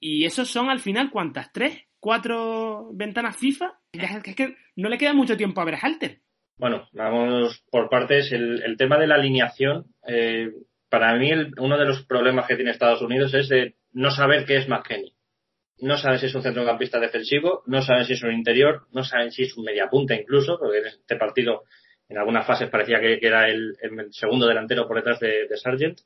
Y 0.00 0.24
esos 0.24 0.48
son 0.48 0.70
al 0.70 0.80
final, 0.80 1.10
¿cuántas? 1.10 1.52
¿Tres? 1.52 1.84
¿Cuatro 2.00 2.88
ventanas 2.94 3.36
FIFA? 3.36 3.78
Es 3.92 4.34
que 4.34 4.56
no 4.76 4.88
le 4.88 4.96
queda 4.96 5.12
mucho 5.12 5.36
tiempo 5.36 5.60
a 5.60 5.66
Berhalter. 5.66 6.20
Bueno, 6.56 6.88
vamos 6.92 7.62
por 7.70 7.90
partes. 7.90 8.32
El, 8.32 8.74
tema 8.78 8.96
de 8.98 9.06
la 9.06 9.16
alineación, 9.16 9.84
eh, 10.08 10.50
para 10.88 11.14
mí 11.16 11.30
uno 11.58 11.76
de 11.76 11.84
los 11.84 12.06
problemas 12.06 12.46
que 12.46 12.56
tiene 12.56 12.70
Estados 12.70 13.02
Unidos 13.02 13.34
es 13.34 13.50
de 13.50 13.74
no 13.92 14.10
saber 14.10 14.46
qué 14.46 14.56
es 14.56 14.68
McKenny 14.68 15.15
no 15.78 15.96
saben 15.98 16.18
si 16.18 16.26
es 16.26 16.34
un 16.34 16.42
centrocampista 16.42 16.98
defensivo, 16.98 17.62
no 17.66 17.82
saben 17.82 18.04
si 18.04 18.14
es 18.14 18.22
un 18.22 18.32
interior, 18.32 18.86
no 18.92 19.04
saben 19.04 19.30
si 19.30 19.44
es 19.44 19.56
un 19.56 19.64
mediapunta 19.64 20.14
incluso, 20.14 20.58
porque 20.58 20.78
en 20.78 20.86
este 20.86 21.16
partido 21.16 21.64
en 22.08 22.18
algunas 22.18 22.46
fases 22.46 22.70
parecía 22.70 23.00
que, 23.00 23.18
era 23.20 23.48
el, 23.48 23.76
segundo 24.10 24.46
delantero 24.46 24.86
por 24.86 24.96
detrás 24.96 25.20
de, 25.20 25.46
de 25.48 25.56
Sargent. 25.56 25.98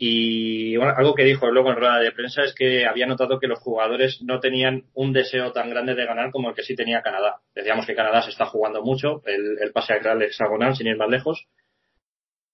Y 0.00 0.76
bueno, 0.76 0.94
algo 0.96 1.12
que 1.12 1.24
dijo 1.24 1.50
luego 1.50 1.70
en 1.70 1.76
rueda 1.76 1.98
de 1.98 2.12
prensa 2.12 2.44
es 2.44 2.54
que 2.54 2.86
había 2.86 3.06
notado 3.06 3.40
que 3.40 3.48
los 3.48 3.58
jugadores 3.58 4.22
no 4.22 4.38
tenían 4.38 4.84
un 4.94 5.12
deseo 5.12 5.50
tan 5.50 5.70
grande 5.70 5.96
de 5.96 6.06
ganar 6.06 6.30
como 6.30 6.50
el 6.50 6.54
que 6.54 6.62
sí 6.62 6.76
tenía 6.76 7.02
Canadá. 7.02 7.40
Decíamos 7.52 7.84
que 7.84 7.96
Canadá 7.96 8.22
se 8.22 8.30
está 8.30 8.46
jugando 8.46 8.80
mucho, 8.80 9.22
el, 9.26 9.72
pase 9.72 9.94
a 9.94 9.96
hexagonal 9.96 10.76
sin 10.76 10.86
ir 10.86 10.96
más 10.96 11.08
lejos, 11.08 11.48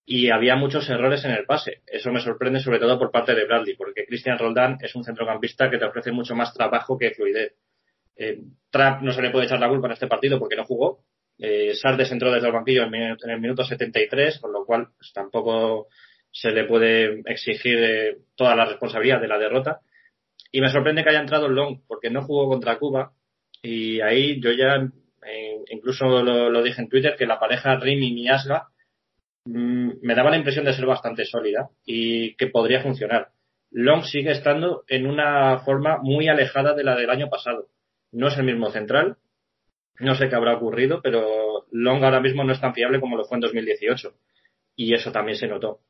y 0.06 0.30
había 0.30 0.56
muchos 0.56 0.88
errores 0.90 1.24
en 1.24 1.30
el 1.30 1.46
pase. 1.46 1.82
Eso 1.86 2.12
me 2.12 2.20
sorprende 2.20 2.60
sobre 2.60 2.78
todo 2.78 2.98
por 2.98 3.10
parte 3.10 3.34
de 3.34 3.46
Bradley, 3.46 3.74
porque 3.74 4.04
Cristian 4.04 4.38
Roldán 4.38 4.78
es 4.82 4.94
un 4.94 5.04
centrocampista 5.04 5.70
que 5.70 5.78
te 5.78 5.86
ofrece 5.86 6.12
mucho 6.12 6.34
más 6.34 6.52
trabajo 6.52 6.98
que 6.98 7.12
fluidez. 7.12 7.54
Eh, 8.16 8.40
Trapp 8.70 9.02
no 9.02 9.12
se 9.12 9.22
le 9.22 9.30
puede 9.30 9.46
echar 9.46 9.60
la 9.60 9.68
culpa 9.68 9.86
en 9.86 9.94
este 9.94 10.06
partido 10.06 10.38
porque 10.38 10.56
no 10.56 10.64
jugó. 10.64 11.04
Eh, 11.38 11.74
Sardes 11.74 12.12
entró 12.12 12.30
desde 12.30 12.46
el 12.46 12.52
banquillo 12.52 12.84
en, 12.84 12.94
el 12.94 13.40
minuto 13.40 13.64
73, 13.64 14.40
con 14.40 14.52
lo 14.52 14.64
cual 14.64 14.88
pues, 14.96 15.10
tampoco 15.12 15.88
se 16.30 16.50
le 16.50 16.64
puede 16.64 17.22
exigir 17.26 17.78
eh, 17.78 18.18
toda 18.36 18.54
la 18.54 18.66
responsabilidad 18.66 19.20
de 19.20 19.28
la 19.28 19.38
derrota. 19.38 19.80
Y 20.52 20.60
me 20.60 20.68
sorprende 20.68 21.02
que 21.02 21.10
haya 21.10 21.20
entrado 21.20 21.48
Long, 21.48 21.80
porque 21.88 22.10
no 22.10 22.22
jugó 22.22 22.48
contra 22.48 22.78
Cuba. 22.78 23.12
Y 23.62 24.00
ahí 24.02 24.40
yo 24.40 24.52
ya, 24.52 24.86
incluso 25.70 26.22
lo, 26.22 26.50
lo, 26.50 26.62
dije 26.62 26.82
en 26.82 26.88
Twitter, 26.88 27.16
que 27.16 27.26
la 27.26 27.40
pareja 27.40 27.76
Rimi 27.76 28.08
y 28.08 28.14
Miasga 28.14 28.68
Mm, 28.68 28.73
me 29.44 30.14
daba 30.14 30.30
la 30.30 30.36
impresión 30.36 30.64
de 30.64 30.72
ser 30.72 30.86
bastante 30.86 31.24
sólida 31.24 31.68
y 31.84 32.34
que 32.36 32.46
podría 32.46 32.82
funcionar. 32.82 33.28
Long 33.70 34.04
sigue 34.04 34.30
estando 34.30 34.84
en 34.88 35.06
una 35.06 35.58
forma 35.58 35.98
muy 35.98 36.28
alejada 36.28 36.74
de 36.74 36.84
la 36.84 36.96
del 36.96 37.10
año 37.10 37.28
pasado. 37.28 37.68
No 38.12 38.28
es 38.28 38.38
el 38.38 38.44
mismo 38.44 38.70
central, 38.70 39.16
no 39.98 40.14
sé 40.14 40.28
qué 40.28 40.34
habrá 40.34 40.54
ocurrido, 40.54 41.00
pero 41.02 41.66
Long 41.72 42.04
ahora 42.04 42.20
mismo 42.20 42.44
no 42.44 42.52
es 42.52 42.60
tan 42.60 42.74
fiable 42.74 43.00
como 43.00 43.16
lo 43.16 43.24
fue 43.24 43.36
en 43.36 43.42
2018 43.42 44.14
y 44.76 44.94
eso 44.94 45.12
también 45.12 45.36
se 45.36 45.48
notó. 45.48 45.80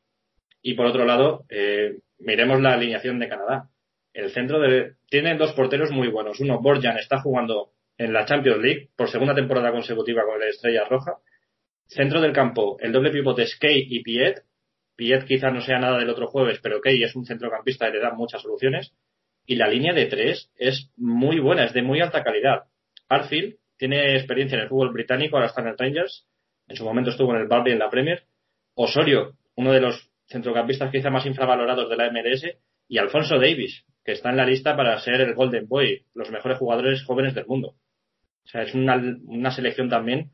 Y 0.63 0.75
por 0.75 0.87
otro 0.87 1.05
lado, 1.05 1.45
eh, 1.51 1.99
miremos 2.19 2.61
la 2.61 2.73
alineación 2.73 3.19
de 3.19 3.29
Canadá. 3.29 3.69
El 4.13 4.31
centro 4.31 4.61
de... 4.61 4.95
tiene 5.09 5.37
dos 5.37 5.53
porteros 5.53 5.91
muy 5.91 6.09
buenos. 6.09 6.41
Uno, 6.41 6.61
Borjan, 6.61 6.97
está 6.97 7.21
jugando 7.21 7.73
en 7.99 8.13
la 8.13 8.25
Champions 8.25 8.63
League 8.63 8.91
por 8.97 9.11
segunda 9.11 9.35
temporada 9.35 9.73
consecutiva 9.73 10.25
con 10.25 10.39
la 10.39 10.47
Estrella 10.47 10.85
Roja 10.85 11.19
Centro 11.87 12.21
del 12.21 12.33
campo, 12.33 12.77
el 12.81 12.93
doble 12.93 13.11
pivote 13.11 13.43
es 13.43 13.57
Key 13.59 13.87
y 13.91 14.03
Piet. 14.03 14.43
Piet 14.97 15.25
quizás 15.25 15.53
no 15.53 15.61
sea 15.61 15.79
nada 15.79 15.99
del 15.99 16.11
otro 16.11 16.27
jueves, 16.29 16.59
pero 16.63 16.81
Key 16.81 17.03
es 17.03 17.15
un 17.15 17.27
centrocampista 17.27 17.89
y 17.89 17.93
le 17.93 18.01
da 18.01 18.13
muchas 18.13 18.43
soluciones. 18.43 18.95
Y 19.47 19.57
la 19.57 19.69
línea 19.69 19.93
de 19.93 20.07
tres 20.07 20.51
es 20.57 20.91
muy 20.97 21.39
buena, 21.39 21.65
es 21.65 21.75
de 21.75 21.83
muy 21.83 22.01
alta 22.01 22.25
calidad. 22.25 22.65
Arfield 23.09 23.57
tiene 23.77 24.17
experiencia 24.17 24.57
en 24.57 24.63
el 24.63 24.69
fútbol 24.69 24.93
británico, 24.93 25.37
ahora 25.37 25.49
está 25.49 25.61
en 25.61 25.69
el 25.69 25.79
Rangers. 25.79 26.27
En 26.67 26.77
su 26.77 26.85
momento 26.85 27.11
estuvo 27.11 27.35
en 27.35 27.43
el 27.43 27.49
Burnley 27.49 27.73
en 27.73 27.79
la 27.79 27.91
Premier. 27.91 28.25
Osorio, 28.75 29.37
uno 29.57 29.73
de 29.73 29.81
los 29.81 30.11
centrocampistas 30.27 30.91
quizá 30.91 31.11
más 31.11 31.27
infravalorados 31.27 31.91
de 31.91 31.97
la 31.97 32.11
MLS. 32.11 32.47
Y 32.89 32.99
Alfonso 32.99 33.39
Davis, 33.39 33.85
que 34.05 34.13
está 34.13 34.31
en 34.31 34.37
la 34.39 34.47
lista 34.47 34.77
para 34.77 34.99
ser 35.01 35.21
el 35.21 35.35
Golden 35.35 35.69
Boy, 35.69 36.07
los 36.15 36.31
mejores 36.31 36.59
jugadores 36.59 37.05
jóvenes 37.05 37.35
del 37.35 37.47
mundo. 37.47 37.77
O 38.45 38.49
sea, 38.49 38.63
es 38.63 38.75
una 38.75 39.51
selección 39.51 39.89
también 39.89 40.33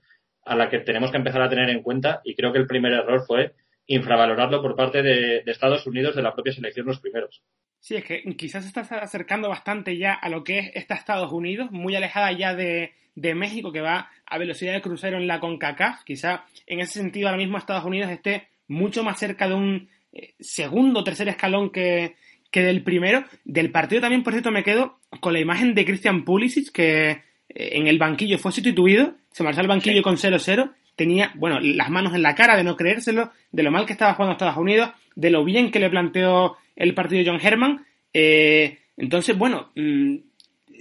a 0.51 0.57
la 0.57 0.69
que 0.69 0.81
tenemos 0.81 1.13
que 1.13 1.17
empezar 1.17 1.41
a 1.43 1.49
tener 1.49 1.71
en 1.71 1.81
cuenta 1.81 2.21
y 2.25 2.35
creo 2.35 2.53
que 2.53 2.59
el 2.59 2.67
primer 2.67 2.93
error 2.93 3.23
fue 3.25 3.55
infravalorarlo 3.87 4.61
por 4.61 4.75
parte 4.75 5.01
de, 5.01 5.45
Estados 5.47 5.87
Unidos 5.87 6.17
de 6.17 6.23
la 6.23 6.35
propia 6.35 6.53
selección 6.53 6.87
los 6.87 6.99
primeros. 6.99 7.41
Sí, 7.79 7.95
es 7.95 8.05
que 8.05 8.25
quizás 8.37 8.65
se 8.65 8.81
está 8.81 8.99
acercando 8.99 9.49
bastante 9.49 9.97
ya 9.97 10.13
a 10.13 10.29
lo 10.29 10.43
que 10.43 10.59
es 10.59 10.71
esta 10.75 10.97
Estados 10.97 11.31
Unidos, 11.31 11.71
muy 11.71 11.95
alejada 11.95 12.33
ya 12.33 12.57
de, 12.57 12.95
de 13.15 13.35
México, 13.37 13.71
que 13.71 13.81
va 13.81 14.11
a 14.27 14.39
velocidad 14.39 14.73
de 14.73 14.83
crucero 14.83 15.19
en 15.19 15.29
la 15.29 15.39
CONCACAF. 15.39 16.03
Quizá 16.03 16.45
en 16.67 16.81
ese 16.81 16.99
sentido 16.99 17.29
ahora 17.29 17.39
mismo 17.39 17.57
Estados 17.57 17.85
Unidos 17.85 18.11
esté 18.11 18.49
mucho 18.67 19.05
más 19.05 19.21
cerca 19.21 19.47
de 19.47 19.55
un 19.55 19.89
eh, 20.13 20.35
segundo 20.41 21.01
o 21.01 21.05
tercer 21.05 21.29
escalón 21.29 21.71
que, 21.71 22.17
que 22.51 22.63
del 22.63 22.83
primero. 22.83 23.25
Del 23.45 23.71
partido 23.71 24.01
también, 24.01 24.25
por 24.25 24.33
cierto, 24.33 24.51
me 24.51 24.65
quedo 24.65 24.99
con 25.21 25.33
la 25.33 25.41
imagen 25.41 25.77
de 25.77 25.85
Christian 25.85 26.25
Pulisic, 26.25 26.73
que 26.73 27.30
en 27.55 27.87
el 27.87 27.99
banquillo 27.99 28.39
fue 28.39 28.53
sustituido, 28.53 29.15
se 29.33 29.43
marchó 29.43 29.61
al 29.61 29.69
banquillo 29.69 29.99
sí. 29.99 30.03
con 30.03 30.17
0-0, 30.17 30.71
tenía, 30.97 31.33
bueno, 31.35 31.59
las 31.61 31.91
manos 31.91 32.15
en 32.15 32.23
la 32.23 32.35
cara 32.35 32.57
de 32.57 32.65
no 32.65 32.77
creérselo, 32.77 33.33
de 33.53 33.63
lo 33.63 33.71
mal 33.71 33.87
que 33.87 33.93
estaba 33.93 34.15
jugando 34.15 34.33
Estados 34.33 34.57
Unidos, 34.57 34.91
de 35.15 35.31
lo 35.31 35.45
bien 35.45 35.71
que 35.71 35.81
le 35.81 35.91
planteó 35.91 36.57
el 36.77 36.95
partido 36.95 37.23
John 37.25 37.41
Herman. 37.43 37.85
Eh, 38.13 38.79
entonces, 38.97 39.37
bueno, 39.37 39.71
mmm, 39.75 40.17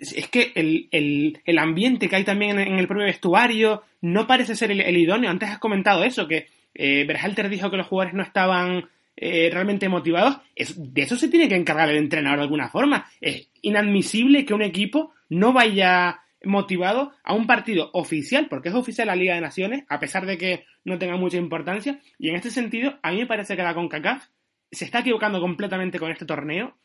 es 0.02 0.28
que 0.30 0.52
el, 0.56 0.88
el, 0.92 1.40
el, 1.46 1.58
ambiente 1.58 2.08
que 2.08 2.16
hay 2.16 2.24
también 2.24 2.60
en, 2.60 2.80
el 2.80 2.88
propio 2.88 3.06
vestuario 3.06 3.84
no 4.02 4.28
parece 4.28 4.56
ser 4.56 4.72
el, 4.72 4.82
el 4.82 4.98
idóneo. 4.98 5.30
Antes 5.30 5.50
has 5.50 5.60
comentado 5.60 6.04
eso, 6.04 6.28
que 6.28 6.48
eh, 6.74 7.06
Berhalter 7.06 7.50
dijo 7.50 7.70
que 7.70 7.78
los 7.78 7.88
jugadores 7.88 8.14
no 8.14 8.24
estaban 8.24 8.88
eh, 9.18 9.50
realmente 9.52 9.90
motivados. 9.90 10.38
Es, 10.56 10.76
de 10.78 11.02
eso 11.02 11.18
se 11.18 11.28
tiene 11.28 11.50
que 11.50 11.56
encargar 11.56 11.90
el 11.90 11.98
entrenador 11.98 12.40
de 12.40 12.44
alguna 12.44 12.70
forma. 12.70 13.10
Es 13.20 13.50
inadmisible 13.62 14.46
que 14.46 14.54
un 14.54 14.62
equipo 14.62 15.14
no 15.30 15.52
vaya 15.54 16.22
motivado 16.44 17.12
a 17.24 17.34
un 17.34 17.48
partido 17.48 17.90
oficial, 17.94 18.48
porque 18.50 18.70
es 18.70 18.76
oficial 18.76 19.08
la 19.08 19.16
Liga 19.16 19.36
de 19.36 19.42
Naciones, 19.42 19.84
a 19.90 20.00
pesar 20.00 20.26
de 20.26 20.38
que 20.38 20.66
no 20.86 20.98
tenga 20.98 21.18
mucha 21.18 21.38
importancia. 21.38 22.00
Y 22.18 22.30
en 22.30 22.36
este 22.36 22.52
sentido, 22.52 22.98
a 23.02 23.12
mí 23.12 23.18
me 23.18 23.28
parece 23.28 23.56
que 23.56 23.64
la 23.64 23.74
CONCACAF 23.74 24.28
se 24.72 24.86
está 24.86 25.00
equivocando 25.00 25.42
completamente 25.42 26.00
con 26.00 26.12
este 26.12 26.26
torneo, 26.26 26.78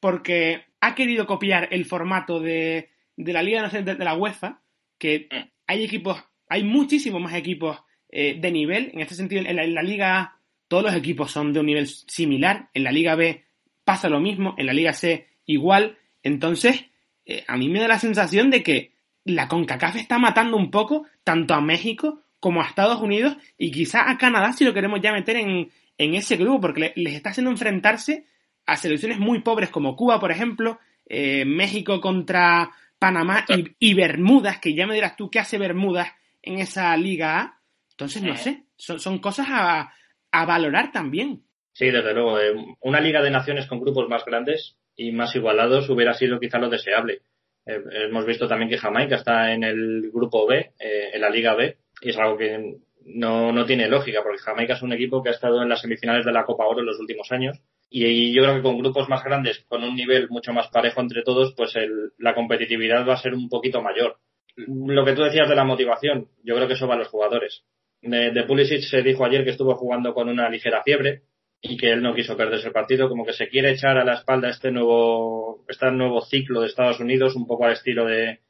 porque 0.00 0.64
ha 0.80 0.94
querido 0.94 1.26
copiar 1.26 1.68
el 1.70 1.84
formato 1.84 2.40
de, 2.40 2.90
de 3.16 3.32
la 3.32 3.42
Liga 3.42 3.58
de 3.58 3.64
Naciones 3.64 3.98
de, 3.98 4.04
la 4.04 4.14
UEFA, 4.14 4.62
que 4.98 5.28
hay 5.66 5.84
equipos, 5.84 6.22
hay 6.48 6.64
muchísimos 6.64 7.20
más 7.20 7.34
equipos 7.34 7.78
eh, 8.08 8.38
de 8.40 8.50
nivel. 8.50 8.90
En 8.94 9.00
este 9.00 9.14
sentido, 9.14 9.42
en 9.44 9.56
la, 9.56 9.64
en 9.64 9.74
la 9.74 9.82
Liga 9.82 10.18
A 10.18 10.38
todos 10.68 10.84
los 10.84 10.94
equipos 10.94 11.30
son 11.30 11.52
de 11.52 11.60
un 11.60 11.66
nivel 11.66 11.86
similar. 11.86 12.70
En 12.72 12.84
la 12.84 12.92
Liga 12.92 13.14
B 13.14 13.44
pasa 13.84 14.08
lo 14.08 14.20
mismo, 14.20 14.54
en 14.56 14.66
la 14.66 14.72
Liga 14.72 14.94
C 14.94 15.26
igual. 15.44 15.98
Entonces, 16.22 16.86
eh, 17.26 17.44
a 17.46 17.56
mí 17.56 17.68
me 17.68 17.80
da 17.80 17.88
la 17.88 17.98
sensación 17.98 18.50
de 18.50 18.62
que 18.62 18.91
la 19.24 19.48
CONCACAF 19.48 19.96
está 19.96 20.18
matando 20.18 20.56
un 20.56 20.70
poco 20.70 21.06
tanto 21.24 21.54
a 21.54 21.60
México 21.60 22.22
como 22.40 22.60
a 22.60 22.66
Estados 22.66 23.00
Unidos 23.00 23.36
y 23.56 23.70
quizá 23.70 24.10
a 24.10 24.18
Canadá 24.18 24.52
si 24.52 24.64
lo 24.64 24.74
queremos 24.74 25.00
ya 25.00 25.12
meter 25.12 25.36
en, 25.36 25.70
en 25.98 26.14
ese 26.14 26.36
grupo, 26.36 26.60
porque 26.60 26.92
les 26.96 27.14
está 27.14 27.30
haciendo 27.30 27.50
enfrentarse 27.50 28.26
a 28.66 28.76
selecciones 28.76 29.18
muy 29.18 29.40
pobres 29.40 29.70
como 29.70 29.96
Cuba, 29.96 30.20
por 30.20 30.30
ejemplo, 30.30 30.78
eh, 31.06 31.44
México 31.44 32.00
contra 32.00 32.70
Panamá 32.98 33.44
y, 33.78 33.94
Bermudas, 33.94 34.58
que 34.60 34.74
ya 34.74 34.86
me 34.86 34.94
dirás 34.94 35.16
tú 35.16 35.30
qué 35.30 35.40
hace 35.40 35.58
Bermudas 35.58 36.08
en 36.40 36.58
esa 36.58 36.96
Liga 36.96 37.40
A. 37.40 37.60
Entonces, 37.90 38.22
no 38.22 38.36
sé, 38.36 38.64
son, 38.76 39.18
cosas 39.18 39.46
a, 39.50 39.92
a, 40.30 40.46
valorar 40.46 40.90
también. 40.92 41.42
Sí, 41.72 41.86
desde 41.90 42.14
luego. 42.14 42.40
Eh, 42.40 42.54
una 42.80 43.00
Liga 43.00 43.22
de 43.22 43.30
Naciones 43.30 43.66
con 43.66 43.80
grupos 43.80 44.08
más 44.08 44.24
grandes 44.24 44.76
y 44.96 45.12
más 45.12 45.34
igualados 45.34 45.90
hubiera 45.90 46.14
sido 46.14 46.40
quizá 46.40 46.58
lo 46.58 46.68
deseable. 46.68 47.22
Eh, 47.66 47.80
hemos 48.06 48.26
visto 48.26 48.48
también 48.48 48.70
que 48.70 48.78
Jamaica 48.78 49.16
está 49.16 49.52
en 49.52 49.64
el 49.64 50.10
grupo 50.12 50.46
B, 50.46 50.72
en 50.78 51.20
la 51.20 51.30
Liga 51.30 51.54
B, 51.54 51.76
y 52.00 52.10
es 52.10 52.18
algo 52.18 52.36
que 52.36 52.76
no, 53.04 53.52
no 53.52 53.66
tiene 53.66 53.88
lógica, 53.88 54.22
porque 54.22 54.38
Jamaica 54.38 54.74
es 54.74 54.82
un 54.82 54.92
equipo 54.92 55.22
que 55.22 55.30
ha 55.30 55.32
estado 55.32 55.62
en 55.62 55.68
las 55.68 55.80
semifinales 55.80 56.24
de 56.24 56.32
la 56.32 56.44
Copa 56.44 56.66
Oro 56.66 56.80
en 56.80 56.86
los 56.86 56.98
últimos 56.98 57.30
años. 57.32 57.58
Y 57.90 58.34
yo 58.34 58.42
creo 58.42 58.56
que 58.56 58.62
con 58.62 58.78
grupos 58.78 59.08
más 59.08 59.22
grandes, 59.22 59.64
con 59.68 59.84
un 59.84 59.94
nivel 59.94 60.28
mucho 60.30 60.52
más 60.52 60.68
parejo 60.68 61.00
entre 61.00 61.22
todos, 61.22 61.52
pues 61.54 61.74
la 62.18 62.34
competitividad 62.34 63.06
va 63.06 63.14
a 63.14 63.22
ser 63.22 63.34
un 63.34 63.48
poquito 63.50 63.82
mayor. 63.82 64.16
Lo 64.56 65.04
que 65.04 65.12
tú 65.12 65.22
decías 65.22 65.48
de 65.48 65.54
la 65.54 65.64
motivación, 65.64 66.28
yo 66.42 66.54
creo 66.54 66.66
que 66.66 66.74
eso 66.74 66.86
va 66.86 66.94
a 66.94 66.98
los 66.98 67.08
jugadores. 67.08 67.64
De 68.00 68.44
Pulisic 68.44 68.80
se 68.80 69.02
dijo 69.02 69.24
ayer 69.24 69.44
que 69.44 69.50
estuvo 69.50 69.74
jugando 69.74 70.14
con 70.14 70.28
una 70.28 70.48
ligera 70.48 70.82
fiebre 70.82 71.22
y 71.62 71.76
que 71.76 71.92
él 71.92 72.02
no 72.02 72.14
quiso 72.14 72.36
perderse 72.36 72.66
el 72.66 72.72
partido, 72.72 73.08
como 73.08 73.24
que 73.24 73.32
se 73.32 73.48
quiere 73.48 73.70
echar 73.70 73.96
a 73.96 74.04
la 74.04 74.14
espalda 74.14 74.50
este 74.50 74.72
nuevo, 74.72 75.64
este 75.68 75.90
nuevo 75.92 76.20
ciclo 76.20 76.60
de 76.60 76.66
Estados 76.66 77.00
Unidos, 77.00 77.36
un 77.36 77.46
poco 77.46 77.64
al 77.64 77.72
estilo 77.72 78.04
de, 78.04 78.40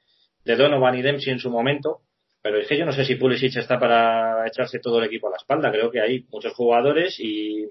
de 0.44 0.56
Donovan 0.56 0.96
y 0.96 1.02
Dempsey 1.02 1.32
en 1.32 1.38
su 1.38 1.50
momento, 1.50 2.00
pero 2.42 2.58
es 2.58 2.66
que 2.66 2.76
yo 2.76 2.84
no 2.84 2.92
sé 2.92 3.04
si 3.04 3.14
Pulisic 3.14 3.56
está 3.56 3.78
para 3.78 4.46
echarse 4.46 4.80
todo 4.80 4.98
el 4.98 5.04
equipo 5.04 5.28
a 5.28 5.30
la 5.30 5.36
espalda. 5.36 5.70
Creo 5.70 5.90
que 5.90 6.00
hay 6.00 6.26
muchos 6.30 6.52
jugadores 6.54 7.18
y, 7.20 7.68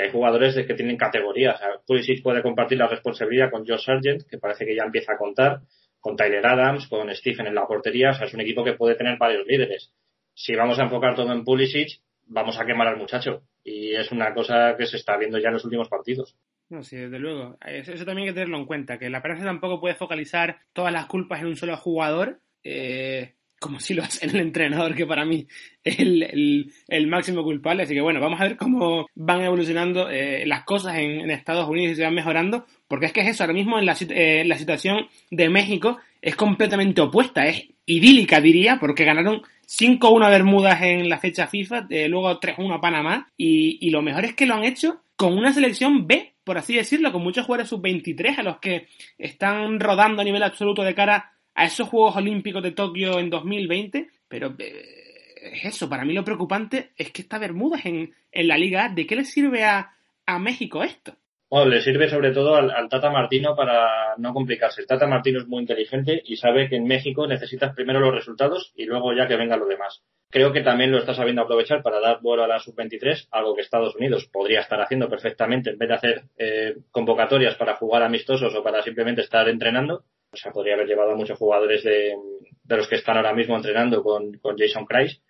hay 0.00 0.10
jugadores 0.10 0.54
que 0.54 0.74
tienen 0.74 0.96
categorías. 0.96 1.60
Pulisic 1.86 2.22
puede 2.22 2.40
compartir 2.40 2.78
la 2.78 2.86
responsabilidad 2.86 3.50
con 3.50 3.66
Joe 3.66 3.78
Sargent, 3.78 4.22
que 4.30 4.38
parece 4.38 4.64
que 4.64 4.76
ya 4.76 4.84
empieza 4.84 5.12
a 5.12 5.18
contar, 5.18 5.60
con 6.00 6.16
Tyler 6.16 6.46
Adams, 6.46 6.86
con 6.86 7.12
Stephen 7.14 7.46
en 7.46 7.54
la 7.54 7.66
portería. 7.66 8.10
O 8.10 8.14
sea, 8.14 8.26
es 8.26 8.32
un 8.32 8.40
equipo 8.40 8.64
que 8.64 8.74
puede 8.74 8.94
tener 8.94 9.18
varios 9.18 9.46
líderes. 9.46 9.92
Si 10.34 10.54
vamos 10.54 10.78
a 10.78 10.84
enfocar 10.84 11.14
todo 11.14 11.32
en 11.32 11.44
Pulisic, 11.44 12.00
vamos 12.26 12.58
a 12.58 12.64
quemar 12.64 12.88
al 12.88 12.96
muchacho. 12.96 13.42
Y 13.64 13.94
es 13.94 14.10
una 14.12 14.34
cosa 14.34 14.76
que 14.76 14.86
se 14.86 14.96
está 14.96 15.16
viendo 15.16 15.38
ya 15.38 15.48
en 15.48 15.54
los 15.54 15.64
últimos 15.64 15.88
partidos. 15.88 16.36
No, 16.68 16.82
sí, 16.82 16.96
desde 16.96 17.18
luego. 17.18 17.58
Eso 17.66 18.04
también 18.04 18.20
hay 18.20 18.26
que 18.26 18.34
tenerlo 18.34 18.58
en 18.58 18.66
cuenta, 18.66 18.98
que 18.98 19.10
la 19.10 19.22
prensa 19.22 19.44
tampoco 19.44 19.80
puede 19.80 19.94
focalizar 19.94 20.60
todas 20.72 20.92
las 20.92 21.06
culpas 21.06 21.40
en 21.40 21.48
un 21.48 21.56
solo 21.56 21.76
jugador. 21.76 22.40
Eh, 22.64 23.34
como 23.62 23.80
si 23.80 23.94
lo 23.94 24.02
hace 24.02 24.26
el 24.26 24.36
entrenador, 24.36 24.94
que 24.94 25.06
para 25.06 25.24
mí 25.24 25.46
es 25.82 25.98
el, 25.98 27.06
máximo 27.06 27.42
culpable. 27.42 27.84
Así 27.84 27.94
que 27.94 28.02
bueno, 28.02 28.20
vamos 28.20 28.38
a 28.40 28.44
ver 28.44 28.56
cómo 28.58 29.06
van 29.14 29.40
evolucionando 29.40 30.10
eh, 30.10 30.44
las 30.46 30.64
cosas 30.64 30.96
en, 30.96 31.30
Estados 31.30 31.68
Unidos 31.68 31.92
y 31.92 31.96
se 31.96 32.04
van 32.04 32.14
mejorando, 32.14 32.66
porque 32.88 33.06
es 33.06 33.12
que 33.12 33.20
es 33.20 33.28
eso, 33.28 33.44
ahora 33.44 33.54
mismo 33.54 33.78
en 33.78 33.86
la, 33.86 33.96
eh, 34.10 34.44
la 34.44 34.58
situación 34.58 35.06
de 35.30 35.48
México 35.48 35.98
es 36.20 36.36
completamente 36.36 37.00
opuesta, 37.00 37.46
es 37.46 37.68
idílica 37.86 38.40
diría, 38.40 38.78
porque 38.78 39.04
ganaron 39.04 39.42
5-1 39.66 40.24
a 40.24 40.28
Bermudas 40.28 40.82
en 40.82 41.08
la 41.08 41.18
fecha 41.18 41.46
FIFA, 41.46 41.86
eh, 41.90 42.08
luego 42.08 42.38
3-1 42.40 42.74
a 42.74 42.80
Panamá, 42.80 43.32
y, 43.36 43.90
lo 43.90 44.02
mejor 44.02 44.24
es 44.24 44.34
que 44.34 44.46
lo 44.46 44.54
han 44.54 44.64
hecho 44.64 45.02
con 45.16 45.36
una 45.36 45.52
selección 45.52 46.06
B, 46.06 46.34
por 46.44 46.58
así 46.58 46.74
decirlo, 46.74 47.12
con 47.12 47.22
muchos 47.22 47.46
jugadores 47.46 47.68
sub-23 47.70 48.38
a 48.38 48.42
los 48.42 48.58
que 48.58 48.88
están 49.18 49.78
rodando 49.80 50.22
a 50.22 50.24
nivel 50.24 50.42
absoluto 50.42 50.82
de 50.82 50.94
cara 50.94 51.32
a 51.54 51.64
esos 51.64 51.88
Juegos 51.88 52.16
Olímpicos 52.16 52.62
de 52.62 52.72
Tokio 52.72 53.18
en 53.18 53.30
2020, 53.30 54.08
pero 54.28 54.54
eh, 54.58 55.02
es 55.52 55.64
eso, 55.64 55.88
para 55.88 56.04
mí 56.04 56.12
lo 56.12 56.24
preocupante 56.24 56.92
es 56.96 57.10
que 57.10 57.22
está 57.22 57.38
Bermudas 57.38 57.84
en, 57.84 58.14
en 58.30 58.48
la 58.48 58.56
Liga 58.56 58.88
¿De 58.88 59.06
qué 59.06 59.16
le 59.16 59.24
sirve 59.24 59.64
a, 59.64 59.92
a 60.26 60.38
México 60.38 60.82
esto? 60.82 61.16
Bueno, 61.52 61.68
le 61.68 61.82
sirve 61.82 62.08
sobre 62.08 62.30
todo 62.30 62.54
al, 62.54 62.88
Tata 62.88 63.10
Martino 63.10 63.54
para 63.54 64.16
no 64.16 64.32
complicarse. 64.32 64.80
El 64.80 64.86
Tata 64.86 65.06
Martino 65.06 65.38
es 65.38 65.46
muy 65.46 65.60
inteligente 65.60 66.22
y 66.24 66.36
sabe 66.36 66.66
que 66.66 66.76
en 66.76 66.86
México 66.86 67.26
necesitas 67.26 67.74
primero 67.74 68.00
los 68.00 68.14
resultados 68.14 68.72
y 68.74 68.86
luego 68.86 69.12
ya 69.12 69.28
que 69.28 69.36
venga 69.36 69.58
lo 69.58 69.66
demás. 69.66 70.02
Creo 70.30 70.50
que 70.54 70.62
también 70.62 70.90
lo 70.90 70.96
está 70.96 71.12
sabiendo 71.12 71.42
aprovechar 71.42 71.82
para 71.82 72.00
dar 72.00 72.22
vuelo 72.22 72.44
a 72.44 72.48
la 72.48 72.58
sub-23, 72.58 73.28
algo 73.32 73.54
que 73.54 73.60
Estados 73.60 73.94
Unidos 73.96 74.30
podría 74.32 74.60
estar 74.60 74.80
haciendo 74.80 75.10
perfectamente 75.10 75.68
en 75.68 75.76
vez 75.76 75.90
de 75.90 75.94
hacer 75.94 76.22
eh, 76.38 76.76
convocatorias 76.90 77.54
para 77.56 77.76
jugar 77.76 78.02
amistosos 78.02 78.54
o 78.54 78.62
para 78.62 78.80
simplemente 78.80 79.20
estar 79.20 79.46
entrenando 79.46 80.04
o 80.32 80.36
sea, 80.38 80.50
podría 80.50 80.72
haber 80.72 80.86
llevado 80.86 81.10
a 81.10 81.16
muchos 81.16 81.38
jugadores 81.38 81.84
de, 81.84 82.14
los 82.66 82.88
que 82.88 82.96
están 82.96 83.18
ahora 83.18 83.34
mismo 83.34 83.54
entrenando 83.54 84.02
con, 84.02 84.32
con 84.38 84.56
Jason 84.56 84.86
Christ. 84.86 85.22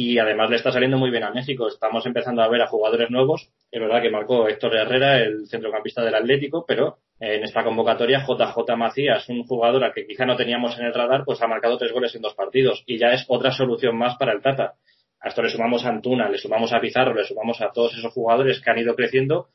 Y 0.00 0.16
además 0.20 0.48
le 0.48 0.54
está 0.54 0.70
saliendo 0.70 0.96
muy 0.96 1.10
bien 1.10 1.24
a 1.24 1.32
México. 1.32 1.66
Estamos 1.66 2.06
empezando 2.06 2.40
a 2.40 2.48
ver 2.48 2.62
a 2.62 2.68
jugadores 2.68 3.10
nuevos. 3.10 3.50
Es 3.68 3.80
verdad 3.80 4.00
que 4.00 4.10
marcó 4.10 4.46
Héctor 4.46 4.76
Herrera, 4.76 5.18
el 5.18 5.48
centrocampista 5.48 6.04
del 6.04 6.14
Atlético, 6.14 6.64
pero 6.64 6.98
en 7.18 7.42
esta 7.42 7.64
convocatoria 7.64 8.24
JJ 8.24 8.76
Macías, 8.76 9.28
un 9.28 9.42
jugador 9.42 9.82
al 9.82 9.92
que 9.92 10.06
quizá 10.06 10.24
no 10.24 10.36
teníamos 10.36 10.78
en 10.78 10.86
el 10.86 10.94
radar, 10.94 11.24
pues 11.24 11.42
ha 11.42 11.48
marcado 11.48 11.76
tres 11.78 11.90
goles 11.90 12.14
en 12.14 12.22
dos 12.22 12.36
partidos. 12.36 12.84
Y 12.86 12.96
ya 12.96 13.08
es 13.08 13.24
otra 13.26 13.50
solución 13.50 13.98
más 13.98 14.16
para 14.16 14.34
el 14.34 14.40
Tata. 14.40 14.74
A 15.18 15.30
esto 15.30 15.42
le 15.42 15.50
sumamos 15.50 15.84
a 15.84 15.88
Antuna, 15.88 16.28
le 16.28 16.38
sumamos 16.38 16.72
a 16.72 16.78
Pizarro, 16.78 17.12
le 17.12 17.24
sumamos 17.24 17.60
a 17.60 17.72
todos 17.72 17.92
esos 17.98 18.12
jugadores 18.12 18.60
que 18.60 18.70
han 18.70 18.78
ido 18.78 18.94
creciendo. 18.94 19.48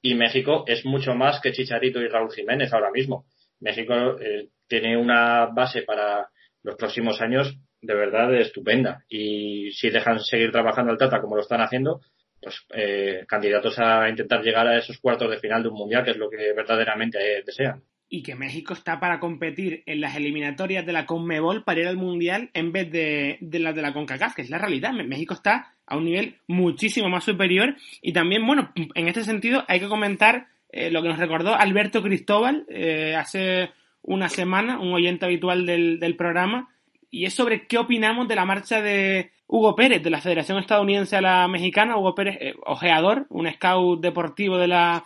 Y 0.00 0.14
México 0.14 0.62
es 0.68 0.86
mucho 0.86 1.16
más 1.16 1.40
que 1.40 1.50
Chicharito 1.50 2.00
y 2.00 2.06
Raúl 2.06 2.30
Jiménez 2.30 2.72
ahora 2.72 2.92
mismo. 2.92 3.24
México 3.58 3.92
eh, 4.20 4.50
tiene 4.68 4.96
una 4.96 5.46
base 5.46 5.82
para 5.82 6.28
los 6.62 6.76
próximos 6.76 7.20
años 7.20 7.58
de 7.80 7.94
verdad 7.94 8.34
estupenda. 8.34 9.04
Y 9.08 9.70
si 9.72 9.90
dejan 9.90 10.20
seguir 10.20 10.50
trabajando 10.50 10.92
al 10.92 10.98
Tata 10.98 11.20
como 11.20 11.36
lo 11.36 11.42
están 11.42 11.60
haciendo, 11.60 12.00
pues 12.40 12.64
eh, 12.74 13.24
candidatos 13.26 13.78
a 13.78 14.08
intentar 14.08 14.42
llegar 14.42 14.66
a 14.66 14.78
esos 14.78 14.98
cuartos 14.98 15.30
de 15.30 15.38
final 15.38 15.62
de 15.62 15.68
un 15.68 15.76
mundial, 15.76 16.04
que 16.04 16.12
es 16.12 16.16
lo 16.16 16.30
que 16.30 16.52
verdaderamente 16.52 17.18
eh, 17.18 17.42
desean. 17.44 17.82
Y 18.08 18.22
que 18.22 18.34
México 18.34 18.72
está 18.72 18.98
para 18.98 19.20
competir 19.20 19.84
en 19.86 20.00
las 20.00 20.16
eliminatorias 20.16 20.84
de 20.84 20.92
la 20.92 21.06
Conmebol 21.06 21.62
para 21.62 21.80
ir 21.80 21.86
al 21.86 21.96
mundial 21.96 22.50
en 22.54 22.72
vez 22.72 22.90
de, 22.90 23.38
de 23.40 23.58
las 23.60 23.74
de 23.74 23.82
la 23.82 23.92
CONCACAF, 23.92 24.34
que 24.34 24.42
es 24.42 24.50
la 24.50 24.58
realidad. 24.58 24.92
México 24.92 25.34
está 25.34 25.74
a 25.86 25.96
un 25.96 26.06
nivel 26.06 26.36
muchísimo 26.48 27.08
más 27.08 27.22
superior. 27.22 27.76
Y 28.02 28.12
también, 28.12 28.44
bueno, 28.44 28.72
en 28.74 29.06
este 29.06 29.22
sentido 29.22 29.64
hay 29.68 29.78
que 29.78 29.88
comentar 29.88 30.48
eh, 30.72 30.90
lo 30.90 31.02
que 31.02 31.08
nos 31.08 31.18
recordó 31.18 31.54
Alberto 31.54 32.02
Cristóbal 32.02 32.64
eh, 32.68 33.16
hace 33.16 33.70
una 34.02 34.28
semana, 34.28 34.78
un 34.78 34.92
oyente 34.92 35.26
habitual 35.26 35.66
del, 35.66 35.98
del, 35.98 36.16
programa, 36.16 36.68
y 37.10 37.24
es 37.24 37.34
sobre 37.34 37.66
qué 37.66 37.78
opinamos 37.78 38.28
de 38.28 38.36
la 38.36 38.44
marcha 38.44 38.80
de 38.80 39.32
Hugo 39.46 39.74
Pérez, 39.74 40.02
de 40.02 40.10
la 40.10 40.20
Federación 40.20 40.58
Estadounidense 40.58 41.16
a 41.16 41.20
la 41.20 41.48
Mexicana, 41.48 41.96
Hugo 41.96 42.14
Pérez, 42.14 42.38
eh, 42.40 42.54
ojeador, 42.64 43.26
un 43.30 43.50
scout 43.50 44.00
deportivo 44.00 44.58
de 44.58 44.68
la 44.68 45.04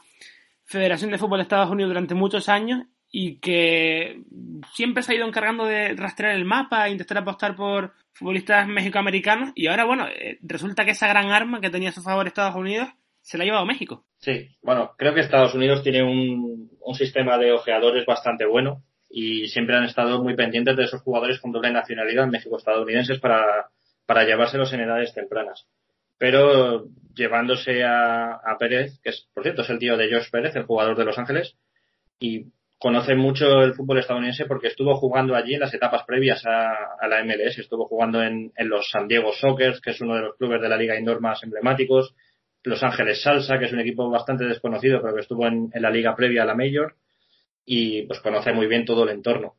Federación 0.64 1.10
de 1.10 1.18
Fútbol 1.18 1.39
de 1.39 1.44
Estados 1.44 1.70
Unidos 1.70 1.90
durante 1.90 2.14
muchos 2.14 2.48
años 2.48 2.85
y 3.10 3.39
que 3.39 4.22
siempre 4.74 5.02
se 5.02 5.12
ha 5.12 5.16
ido 5.16 5.26
encargando 5.26 5.64
de 5.64 5.94
rastrear 5.94 6.35
el 6.35 6.44
mapa 6.44 6.86
e 6.86 6.93
intentar 6.93 7.18
apostar 7.18 7.55
por 7.55 7.93
futbolistas 8.12 8.66
mexicoamericanos. 8.66 9.52
Y 9.55 9.68
ahora, 9.68 9.85
bueno, 9.85 10.06
resulta 10.43 10.85
que 10.85 10.90
esa 10.90 11.09
gran 11.09 11.31
arma 11.31 11.60
que 11.60 11.70
tenía 11.70 11.90
a 11.90 11.93
su 11.93 12.02
favor 12.02 12.26
Estados 12.26 12.56
Unidos 12.56 12.89
se 13.20 13.39
la 13.39 13.44
ha 13.44 13.47
llevado 13.47 13.66
México. 13.66 14.05
Sí, 14.18 14.48
bueno, 14.62 14.93
creo 14.98 15.14
que 15.14 15.20
Estados 15.20 15.55
Unidos 15.55 15.82
tiene 15.82 16.02
un 16.02 16.94
sistema 16.94 17.39
de 17.39 17.52
ojeadores 17.52 18.05
bastante 18.05 18.47
bueno 18.47 18.82
y 19.16 19.47
siempre 19.47 19.77
han 19.77 19.85
estado 19.85 20.20
muy 20.20 20.35
pendientes 20.35 20.77
de 20.77 20.82
esos 20.82 21.01
jugadores 21.03 21.39
con 21.39 21.53
doble 21.53 21.70
nacionalidad 21.70 22.27
México-estadounidenses 22.27 23.20
para, 23.20 23.69
para 24.07 24.24
llevárselos 24.24 24.73
en 24.73 24.81
edades 24.81 25.15
tempranas. 25.15 25.69
Pero 26.19 26.86
llevándose 27.15 27.85
a, 27.85 28.32
a, 28.45 28.59
Pérez, 28.59 28.99
que 29.05 29.11
es, 29.11 29.28
por 29.32 29.45
cierto, 29.45 29.62
es 29.62 29.70
el 29.70 29.78
tío 29.78 29.97
de 29.97 30.12
Josh 30.12 30.31
Pérez, 30.32 30.57
el 30.57 30.65
jugador 30.65 30.97
de 30.97 31.05
Los 31.05 31.16
Ángeles, 31.16 31.55
y 32.19 32.47
conoce 32.77 33.15
mucho 33.15 33.62
el 33.62 33.74
fútbol 33.74 34.01
estadounidense 34.01 34.47
porque 34.47 34.66
estuvo 34.66 34.97
jugando 34.97 35.36
allí 35.36 35.55
en 35.55 35.61
las 35.61 35.74
etapas 35.74 36.03
previas 36.05 36.45
a, 36.45 36.97
a 37.01 37.07
la 37.07 37.23
MLS, 37.23 37.57
estuvo 37.59 37.86
jugando 37.86 38.20
en, 38.20 38.53
en, 38.57 38.69
los 38.69 38.91
San 38.91 39.07
Diego 39.07 39.32
Sockers, 39.32 39.81
que 39.81 39.91
es 39.91 40.01
uno 40.01 40.16
de 40.16 40.23
los 40.23 40.36
clubes 40.36 40.61
de 40.61 40.69
la 40.69 40.77
liga 40.77 40.99
indoor 40.99 41.20
más 41.20 41.41
emblemáticos, 41.45 42.16
los 42.65 42.82
Ángeles 42.82 43.23
Salsa, 43.23 43.61
que 43.61 43.66
es 43.66 43.73
un 43.73 43.78
equipo 43.78 44.11
bastante 44.11 44.45
desconocido, 44.45 45.01
pero 45.01 45.15
que 45.15 45.20
estuvo 45.20 45.47
en, 45.47 45.70
la 45.73 45.91
liga 45.91 46.16
previa 46.16 46.43
a 46.43 46.47
la 46.47 46.57
Major 46.57 46.97
y 47.65 48.03
pues 48.03 48.20
conoce 48.20 48.53
muy 48.53 48.66
bien 48.66 48.85
todo 48.85 49.05
el 49.05 49.11
entorno. 49.11 49.57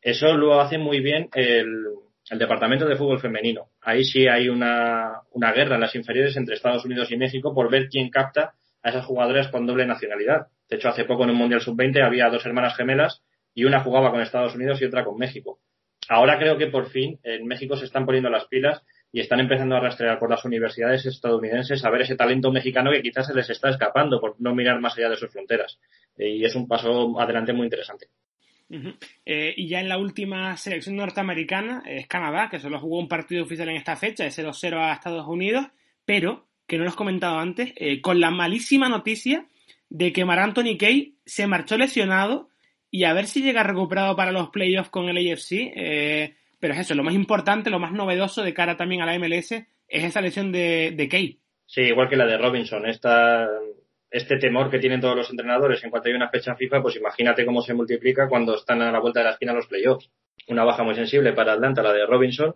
Eso 0.00 0.36
lo 0.36 0.60
hace 0.60 0.78
muy 0.78 1.00
bien 1.00 1.28
el, 1.34 1.84
departamento 2.30 2.86
de 2.86 2.96
fútbol 2.96 3.20
femenino. 3.20 3.70
Ahí 3.80 4.04
sí 4.04 4.28
hay 4.28 4.48
una, 4.48 5.22
una 5.32 5.52
guerra 5.52 5.76
en 5.76 5.80
las 5.80 5.94
inferiores 5.94 6.36
entre 6.36 6.54
Estados 6.54 6.84
Unidos 6.84 7.10
y 7.10 7.16
México 7.16 7.54
por 7.54 7.70
ver 7.70 7.88
quién 7.88 8.10
capta 8.10 8.54
a 8.82 8.90
esas 8.90 9.06
jugadoras 9.06 9.48
con 9.48 9.66
doble 9.66 9.86
nacionalidad. 9.86 10.48
De 10.68 10.76
hecho, 10.76 10.88
hace 10.88 11.04
poco 11.04 11.24
en 11.24 11.30
un 11.30 11.36
Mundial 11.36 11.60
Sub-20 11.60 12.04
había 12.04 12.28
dos 12.28 12.44
hermanas 12.44 12.76
gemelas 12.76 13.22
y 13.54 13.64
una 13.64 13.80
jugaba 13.80 14.10
con 14.10 14.20
Estados 14.20 14.54
Unidos 14.54 14.80
y 14.80 14.84
otra 14.84 15.04
con 15.04 15.16
México. 15.16 15.60
Ahora 16.08 16.38
creo 16.38 16.56
que 16.56 16.68
por 16.68 16.90
fin 16.90 17.18
en 17.22 17.46
México 17.46 17.76
se 17.76 17.84
están 17.84 18.06
poniendo 18.06 18.30
las 18.30 18.46
pilas 18.46 18.82
y 19.12 19.20
están 19.20 19.40
empezando 19.40 19.76
a 19.76 19.80
rastrear 19.80 20.18
por 20.18 20.30
las 20.30 20.44
universidades 20.44 21.06
estadounidenses 21.06 21.84
a 21.84 21.90
ver 21.90 22.02
ese 22.02 22.16
talento 22.16 22.52
mexicano 22.52 22.90
que 22.90 23.02
quizás 23.02 23.26
se 23.26 23.34
les 23.34 23.48
está 23.48 23.70
escapando 23.70 24.20
por 24.20 24.36
no 24.40 24.54
mirar 24.54 24.80
más 24.80 24.96
allá 24.98 25.10
de 25.10 25.16
sus 25.16 25.30
fronteras. 25.30 25.78
y 26.16 26.44
es 26.44 26.54
un 26.54 26.66
paso 26.66 27.18
adelante 27.20 27.52
muy 27.52 27.64
interesante. 27.64 28.08
Eh, 29.24 29.54
y 29.56 29.68
ya 29.68 29.80
en 29.80 29.88
la 29.88 29.98
última 29.98 30.56
selección 30.56 30.96
norteamericana 30.96 31.82
es 31.86 32.06
Canadá, 32.06 32.48
que 32.50 32.60
solo 32.60 32.78
jugó 32.78 32.98
un 32.98 33.08
partido 33.08 33.44
oficial 33.44 33.68
en 33.70 33.76
esta 33.76 33.96
fecha, 33.96 34.26
ese 34.26 34.44
2-0 34.44 34.76
a 34.76 34.92
Estados 34.92 35.26
Unidos, 35.26 35.66
pero, 36.04 36.46
que 36.66 36.76
no 36.76 36.84
lo 36.84 36.90
he 36.90 36.94
comentado 36.94 37.38
antes, 37.38 37.72
eh, 37.76 38.00
con 38.00 38.20
la 38.20 38.30
malísima 38.30 38.88
noticia 38.88 39.46
de 39.88 40.12
que 40.12 40.24
Mar 40.24 40.38
Anthony 40.38 40.76
Kay 40.78 41.14
se 41.24 41.46
marchó 41.46 41.78
lesionado 41.78 42.50
y 42.90 43.04
a 43.04 43.14
ver 43.14 43.26
si 43.26 43.42
llega 43.42 43.62
recuperado 43.62 44.16
para 44.16 44.32
los 44.32 44.50
playoffs 44.50 44.90
con 44.90 45.08
el 45.08 45.16
AFC. 45.16 45.72
Eh, 45.74 46.34
pero 46.60 46.74
es 46.74 46.80
eso, 46.80 46.94
lo 46.94 47.04
más 47.04 47.14
importante, 47.14 47.70
lo 47.70 47.78
más 47.78 47.92
novedoso 47.92 48.42
de 48.42 48.54
cara 48.54 48.76
también 48.76 49.02
a 49.02 49.06
la 49.06 49.18
MLS 49.18 49.52
es 49.52 50.04
esa 50.04 50.20
lesión 50.20 50.52
de, 50.52 50.92
de 50.96 51.08
Kay. 51.08 51.40
Sí, 51.66 51.82
igual 51.82 52.08
que 52.08 52.16
la 52.16 52.26
de 52.26 52.38
Robinson. 52.38 52.86
Esta, 52.86 53.48
este 54.10 54.38
temor 54.38 54.70
que 54.70 54.78
tienen 54.78 55.00
todos 55.00 55.16
los 55.16 55.30
entrenadores 55.30 55.82
en 55.84 55.90
cuanto 55.90 56.08
hay 56.08 56.14
una 56.14 56.30
fecha 56.30 56.54
FIFA, 56.54 56.82
pues 56.82 56.96
imagínate 56.96 57.44
cómo 57.44 57.62
se 57.62 57.74
multiplica 57.74 58.28
cuando 58.28 58.54
están 58.54 58.82
a 58.82 58.90
la 58.90 59.00
vuelta 59.00 59.20
de 59.20 59.24
la 59.24 59.32
esquina 59.32 59.52
los 59.52 59.66
playoffs. 59.66 60.10
Una 60.48 60.64
baja 60.64 60.82
muy 60.82 60.94
sensible 60.94 61.32
para 61.32 61.52
Atlanta, 61.52 61.82
la 61.82 61.92
de 61.92 62.06
Robinson, 62.06 62.54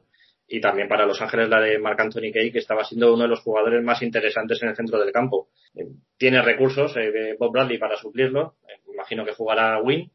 y 0.49 0.61
también 0.61 0.89
para 0.89 1.07
Los 1.07 1.21
Ángeles 1.21 1.49
la 1.49 1.61
de 1.61 1.79
Marc 1.79 2.01
Anthony 2.01 2.33
Kay, 2.33 2.53
que 2.53 2.59
estaba 2.59 2.85
siendo 2.85 3.13
uno 3.13 3.25
de 3.25 3.29
los 3.29 3.41
jugadores 3.41 3.83
más 3.83 4.03
interesantes 4.03 4.63
en 4.63 4.71
el 4.71 4.77
centro 4.77 4.99
del 4.99 5.13
campo. 5.13 5.49
Eh, 5.75 5.87
tiene 6.17 6.41
recursos 6.43 6.97
eh, 6.97 7.37
Bob 7.39 7.53
Bradley 7.53 7.79
para 7.79 7.97
suplirlo, 7.97 8.57
eh, 8.69 8.81
imagino 8.93 9.25
que 9.25 9.33
jugará 9.33 9.79
Win, 9.81 10.11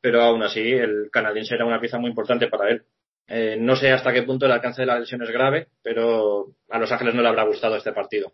pero 0.00 0.22
aún 0.22 0.42
así 0.42 0.60
el 0.60 1.08
canadiense 1.10 1.54
era 1.54 1.64
una 1.64 1.80
pieza 1.80 1.98
muy 1.98 2.10
importante 2.10 2.48
para 2.48 2.70
él. 2.70 2.84
No 3.28 3.76
sé 3.76 3.90
hasta 3.90 4.12
qué 4.12 4.22
punto 4.22 4.46
el 4.46 4.52
alcance 4.52 4.82
de 4.82 4.86
la 4.86 4.98
lesión 4.98 5.22
es 5.22 5.30
grave, 5.30 5.68
pero 5.82 6.54
a 6.68 6.78
Los 6.78 6.92
Ángeles 6.92 7.14
no 7.14 7.22
le 7.22 7.28
habrá 7.28 7.44
gustado 7.44 7.76
este 7.76 7.92
partido. 7.92 8.32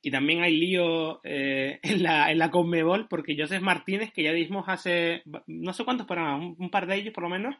Y 0.00 0.10
también 0.10 0.42
hay 0.42 0.56
lío 0.56 1.20
eh, 1.24 1.80
en, 1.82 2.02
la, 2.02 2.30
en 2.30 2.38
la 2.38 2.50
Conmebol, 2.50 3.08
porque 3.08 3.36
Joseph 3.36 3.62
Martínez, 3.62 4.12
que 4.12 4.22
ya 4.22 4.32
dijimos 4.32 4.64
hace 4.68 5.22
no 5.46 5.72
sé 5.72 5.84
cuántos 5.84 6.06
programas, 6.06 6.54
un, 6.56 6.70
par 6.70 6.86
de 6.86 6.96
ellos 6.96 7.14
por 7.14 7.24
lo 7.24 7.30
menos, 7.30 7.56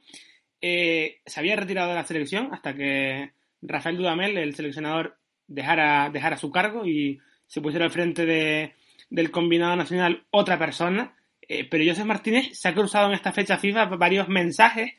eh, 0.61 1.21
se 1.27 1.41
había 1.41 1.57
retirado 1.57 1.89
de 1.89 1.97
la 1.97 2.05
selección 2.05 2.51
hasta 2.53 2.75
que 2.75 3.33
Rafael 3.61 3.97
Dudamel, 3.97 4.39
el 4.39 4.55
seleccionador, 4.55 5.19
dejara, 5.47 6.11
dejara 6.11 6.37
su 6.37 6.51
cargo 6.51 6.87
y 6.87 7.19
se 7.47 7.61
pusiera 7.61 7.85
al 7.85 7.91
frente 7.91 8.25
de, 8.25 8.75
del 9.11 9.31
combinado 9.31 9.77
nacional 9.77 10.25
otra 10.31 10.59
persona. 10.59 11.17
Eh, 11.41 11.69
pero 11.69 11.85
Joseph 11.85 12.07
Martínez 12.07 12.51
se 12.53 12.69
ha 12.69 12.75
cruzado 12.75 13.09
en 13.09 13.15
esta 13.15 13.33
fecha 13.33 13.59
FIFA 13.59 13.87
varios 13.87 14.29
mensajes 14.29 14.93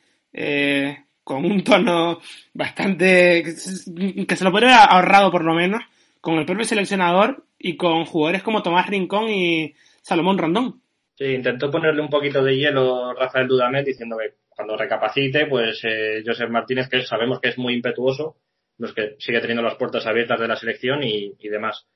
con 1.23 1.45
un 1.45 1.63
tono 1.63 2.19
bastante 2.53 3.43
que 3.43 4.35
se 4.35 4.43
lo 4.43 4.51
podría 4.51 4.83
haber 4.83 4.93
ahorrado 4.93 5.31
por 5.31 5.43
lo 5.43 5.53
menos 5.53 5.81
con 6.21 6.35
el 6.35 6.45
propio 6.45 6.65
seleccionador 6.65 7.45
y 7.59 7.75
con 7.75 8.05
jugadores 8.05 8.43
como 8.43 8.63
Tomás 8.63 8.87
Rincón 8.87 9.29
y 9.29 9.73
Salomón 10.01 10.37
Rondón. 10.37 10.81
Sí, 11.15 11.25
intentó 11.25 11.69
ponerle 11.69 12.01
un 12.01 12.09
poquito 12.09 12.43
de 12.43 12.57
hielo 12.57 13.13
Rafael 13.13 13.47
Dudamel 13.47 13.85
diciendo 13.85 14.17
que 14.17 14.35
cuando 14.49 14.77
recapacite, 14.77 15.47
pues 15.47 15.81
eh, 15.83 16.23
Martínez, 16.49 16.89
que 16.89 17.03
sabemos 17.03 17.39
que 17.39 17.49
es 17.49 17.57
muy 17.57 17.73
impetuoso, 17.73 18.37
los 18.77 18.93
que 18.93 19.15
sigue 19.19 19.39
teniendo 19.39 19.63
las 19.63 19.75
puertas 19.75 20.05
abiertas 20.05 20.39
de 20.39 20.47
la 20.47 20.55
selección 20.55 21.03
y, 21.03 21.35
demás. 21.49 21.87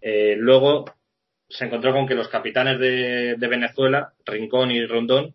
Eh, 0.00 0.34
luego 0.36 0.84
se 1.48 1.66
encontró 1.66 1.92
con 1.92 2.06
que 2.06 2.14
los 2.14 2.28
capitanes 2.28 2.78
de 2.78 3.48
Venezuela, 3.48 4.14
Rincón 4.24 4.70
y 4.70 4.84
Rondón, 4.86 5.34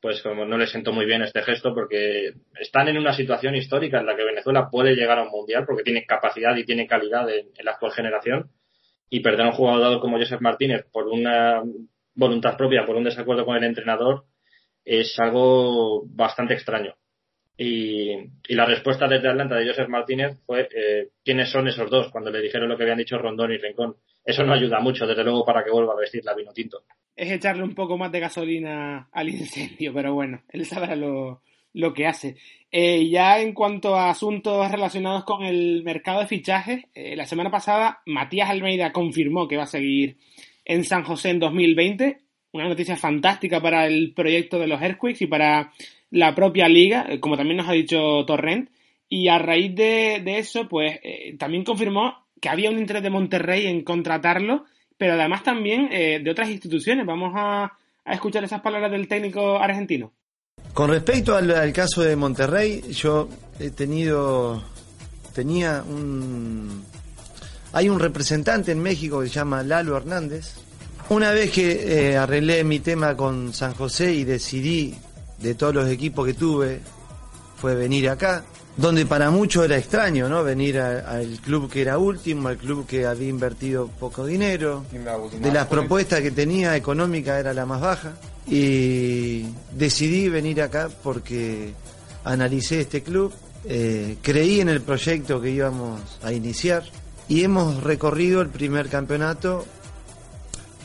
pues 0.00 0.20
como 0.20 0.44
no 0.44 0.58
le 0.58 0.66
sentó 0.66 0.92
muy 0.92 1.06
bien 1.06 1.22
este 1.22 1.42
gesto 1.42 1.72
porque 1.72 2.32
están 2.58 2.88
en 2.88 2.98
una 2.98 3.14
situación 3.14 3.54
histórica 3.54 4.00
en 4.00 4.06
la 4.06 4.16
que 4.16 4.24
Venezuela 4.24 4.68
puede 4.68 4.96
llegar 4.96 5.18
a 5.18 5.22
un 5.22 5.30
mundial 5.30 5.64
porque 5.64 5.84
tiene 5.84 6.04
capacidad 6.04 6.56
y 6.56 6.64
tiene 6.64 6.88
calidad 6.88 7.30
en, 7.30 7.46
la 7.62 7.70
actual 7.70 7.92
generación 7.92 8.50
y 9.08 9.20
perder 9.20 9.42
a 9.42 9.50
un 9.50 9.54
jugador 9.54 10.00
como 10.00 10.18
Joseph 10.18 10.40
Martínez 10.40 10.86
por 10.90 11.06
una 11.06 11.62
voluntad 12.14 12.56
propia, 12.56 12.84
por 12.84 12.96
un 12.96 13.04
desacuerdo 13.04 13.44
con 13.44 13.56
el 13.56 13.64
entrenador, 13.64 14.24
es 14.84 15.18
algo 15.20 16.04
bastante 16.06 16.54
extraño. 16.54 16.94
Y, 17.56 18.16
la 18.48 18.66
respuesta 18.66 19.06
desde 19.06 19.28
Atlanta 19.28 19.56
de 19.56 19.68
Joseph 19.68 19.88
Martínez 19.88 20.38
fue 20.46 20.68
eh, 20.74 21.10
quiénes 21.24 21.50
son 21.50 21.68
esos 21.68 21.88
dos 21.90 22.10
cuando 22.10 22.30
le 22.30 22.40
dijeron 22.40 22.68
lo 22.68 22.76
que 22.76 22.82
habían 22.82 22.98
dicho 22.98 23.18
Rondón 23.18 23.52
y 23.52 23.58
Rincón. 23.58 23.96
Eso 24.24 24.44
no 24.44 24.54
ayuda 24.54 24.80
mucho, 24.80 25.06
desde 25.06 25.24
luego, 25.24 25.44
para 25.44 25.64
que 25.64 25.70
vuelva 25.70 25.94
a 25.94 25.96
vestir 25.96 26.24
la 26.24 26.34
vino 26.34 26.52
tinto 26.52 26.84
es 27.16 27.30
echarle 27.30 27.62
un 27.62 27.74
poco 27.74 27.98
más 27.98 28.10
de 28.12 28.20
gasolina 28.20 29.08
al 29.12 29.28
incendio, 29.28 29.92
pero 29.92 30.14
bueno, 30.14 30.42
él 30.48 30.64
sabrá 30.64 30.96
lo, 30.96 31.42
que 31.94 32.06
hace. 32.06 32.36
Eh, 32.70 33.08
ya 33.08 33.40
en 33.40 33.52
cuanto 33.52 33.96
a 33.96 34.10
asuntos 34.10 34.70
relacionados 34.70 35.24
con 35.24 35.44
el 35.44 35.82
mercado 35.82 36.20
de 36.20 36.26
fichajes, 36.26 36.84
eh, 36.94 37.16
la 37.16 37.26
semana 37.26 37.50
pasada 37.50 38.02
Matías 38.06 38.50
Almeida 38.50 38.92
confirmó 38.92 39.46
que 39.46 39.56
va 39.56 39.64
a 39.64 39.66
seguir 39.66 40.16
en 40.64 40.84
San 40.84 41.04
José 41.04 41.30
en 41.30 41.38
2020. 41.38 42.18
Una 42.52 42.68
noticia 42.68 42.96
fantástica 42.96 43.60
para 43.60 43.86
el 43.86 44.12
proyecto 44.14 44.58
de 44.58 44.66
los 44.66 44.80
Earthquakes 44.80 45.24
y 45.24 45.26
para 45.26 45.72
la 46.10 46.34
propia 46.34 46.68
liga, 46.68 47.06
eh, 47.08 47.20
como 47.20 47.36
también 47.36 47.58
nos 47.58 47.68
ha 47.68 47.72
dicho 47.72 48.24
Torrent. 48.26 48.70
Y 49.08 49.28
a 49.28 49.38
raíz 49.38 49.74
de, 49.74 50.22
eso, 50.38 50.68
pues 50.68 50.98
también 51.38 51.64
confirmó 51.64 52.21
que 52.42 52.50
había 52.50 52.68
un 52.68 52.78
interés 52.78 53.02
de 53.02 53.08
Monterrey 53.08 53.66
en 53.66 53.82
contratarlo 53.82 54.66
pero 55.02 55.14
además 55.14 55.42
también 55.42 55.88
eh, 55.90 56.20
de 56.22 56.30
otras 56.30 56.48
instituciones. 56.48 57.04
Vamos 57.04 57.32
a, 57.34 57.72
escuchar 58.06 58.44
esas 58.44 58.60
palabras 58.60 58.92
del 58.92 59.08
técnico 59.08 59.58
argentino. 59.58 60.12
Con 60.74 60.90
respecto 60.90 61.34
al, 61.34 61.72
caso 61.72 62.02
de 62.02 62.14
Monterrey, 62.14 62.82
yo 62.92 63.28
he 63.58 63.70
tenido, 63.70 64.62
tenía 65.34 65.82
un, 65.82 66.84
hay 67.72 67.88
un 67.88 67.98
representante 67.98 68.70
en 68.70 68.80
México 68.80 69.20
que 69.20 69.26
se 69.26 69.34
llama 69.34 69.64
Lalo 69.64 69.96
Hernández. 69.96 70.54
Una 71.08 71.32
vez 71.32 71.50
que 71.50 72.10
eh, 72.10 72.16
arreglé 72.16 72.62
mi 72.62 72.78
tema 72.78 73.16
con 73.16 73.52
San 73.52 73.74
José 73.74 74.12
y 74.14 74.22
decidí 74.22 74.94
de 75.38 75.56
todos 75.56 75.74
los 75.74 75.88
equipos 75.88 76.24
que 76.24 76.34
tuve, 76.34 76.80
fue 77.56 77.74
venir 77.74 78.08
acá 78.08 78.44
donde 78.76 79.04
para 79.04 79.30
muchos 79.30 79.64
era 79.64 79.76
extraño, 79.76 80.28
¿no? 80.28 80.42
Venir 80.42 80.78
al 80.78 81.38
club 81.40 81.70
que 81.70 81.82
era 81.82 81.98
último, 81.98 82.48
al 82.48 82.56
club 82.56 82.86
que 82.86 83.06
había 83.06 83.28
invertido 83.28 83.88
poco 83.88 84.24
dinero, 84.24 84.84
de 84.90 85.52
las 85.52 85.66
propuestas 85.66 86.20
que 86.20 86.30
tenía 86.30 86.76
económica 86.76 87.38
era 87.38 87.52
la 87.52 87.66
más 87.66 87.80
baja 87.80 88.12
y 88.46 89.44
decidí 89.72 90.28
venir 90.28 90.62
acá 90.62 90.88
porque 91.02 91.74
analicé 92.24 92.80
este 92.80 93.02
club, 93.02 93.32
eh, 93.64 94.16
creí 94.22 94.60
en 94.60 94.68
el 94.68 94.80
proyecto 94.80 95.40
que 95.40 95.50
íbamos 95.50 96.00
a 96.22 96.32
iniciar 96.32 96.84
y 97.28 97.44
hemos 97.44 97.82
recorrido 97.82 98.40
el 98.40 98.48
primer 98.48 98.88
campeonato 98.88 99.64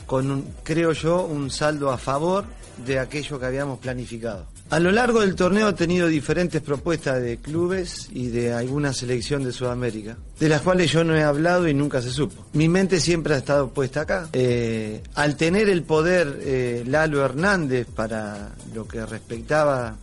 con, 0.06 0.44
creo 0.62 0.92
yo, 0.92 1.24
un 1.24 1.50
saldo 1.50 1.90
a 1.90 1.98
favor 1.98 2.44
de 2.86 2.98
aquello 2.98 3.38
que 3.38 3.46
habíamos 3.46 3.78
planificado. 3.78 4.46
A 4.70 4.80
lo 4.80 4.92
largo 4.92 5.20
del 5.20 5.34
torneo 5.34 5.70
he 5.70 5.72
tenido 5.72 6.08
diferentes 6.08 6.60
propuestas 6.60 7.22
de 7.22 7.38
clubes 7.38 8.10
y 8.12 8.28
de 8.28 8.52
alguna 8.52 8.92
selección 8.92 9.42
de 9.42 9.50
Sudamérica, 9.50 10.18
de 10.38 10.48
las 10.50 10.60
cuales 10.60 10.92
yo 10.92 11.04
no 11.04 11.16
he 11.16 11.22
hablado 11.22 11.66
y 11.68 11.72
nunca 11.72 12.02
se 12.02 12.10
supo. 12.10 12.44
Mi 12.52 12.68
mente 12.68 13.00
siempre 13.00 13.34
ha 13.34 13.38
estado 13.38 13.70
puesta 13.70 14.02
acá. 14.02 14.28
Eh, 14.34 15.02
al 15.14 15.36
tener 15.36 15.70
el 15.70 15.84
poder 15.84 16.40
eh, 16.42 16.84
Lalo 16.86 17.24
Hernández 17.24 17.86
para 17.86 18.50
lo 18.74 18.86
que 18.86 19.06
respectaba 19.06 19.96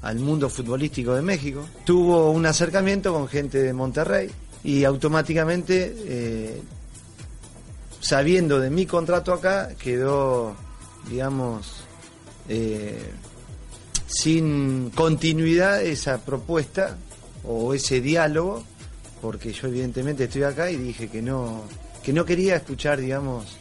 al 0.00 0.18
mundo 0.18 0.48
futbolístico 0.48 1.14
de 1.14 1.20
México, 1.20 1.66
tuvo 1.84 2.30
un 2.30 2.46
acercamiento 2.46 3.12
con 3.12 3.28
gente 3.28 3.62
de 3.62 3.74
Monterrey 3.74 4.30
y 4.62 4.84
automáticamente, 4.84 5.94
eh, 6.06 6.62
sabiendo 8.00 8.60
de 8.60 8.70
mi 8.70 8.86
contrato 8.86 9.34
acá, 9.34 9.74
quedó, 9.78 10.56
digamos, 11.10 11.84
sin 14.14 14.90
continuidad 14.90 15.82
esa 15.82 16.24
propuesta 16.24 16.96
o 17.42 17.74
ese 17.74 18.00
diálogo, 18.00 18.64
porque 19.20 19.52
yo 19.52 19.68
evidentemente 19.68 20.24
estoy 20.24 20.44
acá 20.44 20.70
y 20.70 20.76
dije 20.76 21.08
que 21.08 21.20
no, 21.20 21.64
que 22.02 22.12
no 22.12 22.24
quería 22.24 22.56
escuchar, 22.56 23.00
digamos, 23.00 23.58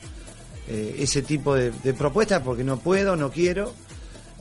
eh, 0.67 0.95
ese 0.99 1.23
tipo 1.23 1.55
de, 1.55 1.71
de 1.71 1.93
propuestas 1.93 2.41
porque 2.43 2.63
no 2.63 2.77
puedo, 2.77 3.15
no 3.15 3.31
quiero, 3.31 3.73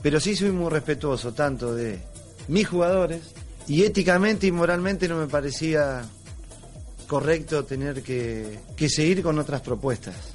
pero 0.02 0.20
sí 0.20 0.36
soy 0.36 0.51
muy 0.52 0.70
respetuoso 0.70 1.32
tanto 1.32 1.74
de 1.74 2.01
mis 2.48 2.68
jugadores 2.68 3.22
y 3.66 3.84
éticamente 3.84 4.47
y 4.47 4.52
moralmente 4.52 5.09
no 5.09 5.16
me 5.16 5.28
parecía 5.28 6.02
correcto 7.06 7.64
tener 7.64 8.02
que, 8.02 8.59
que 8.76 8.89
seguir 8.89 9.22
con 9.22 9.39
otras 9.39 9.62
propuestas 9.62 10.34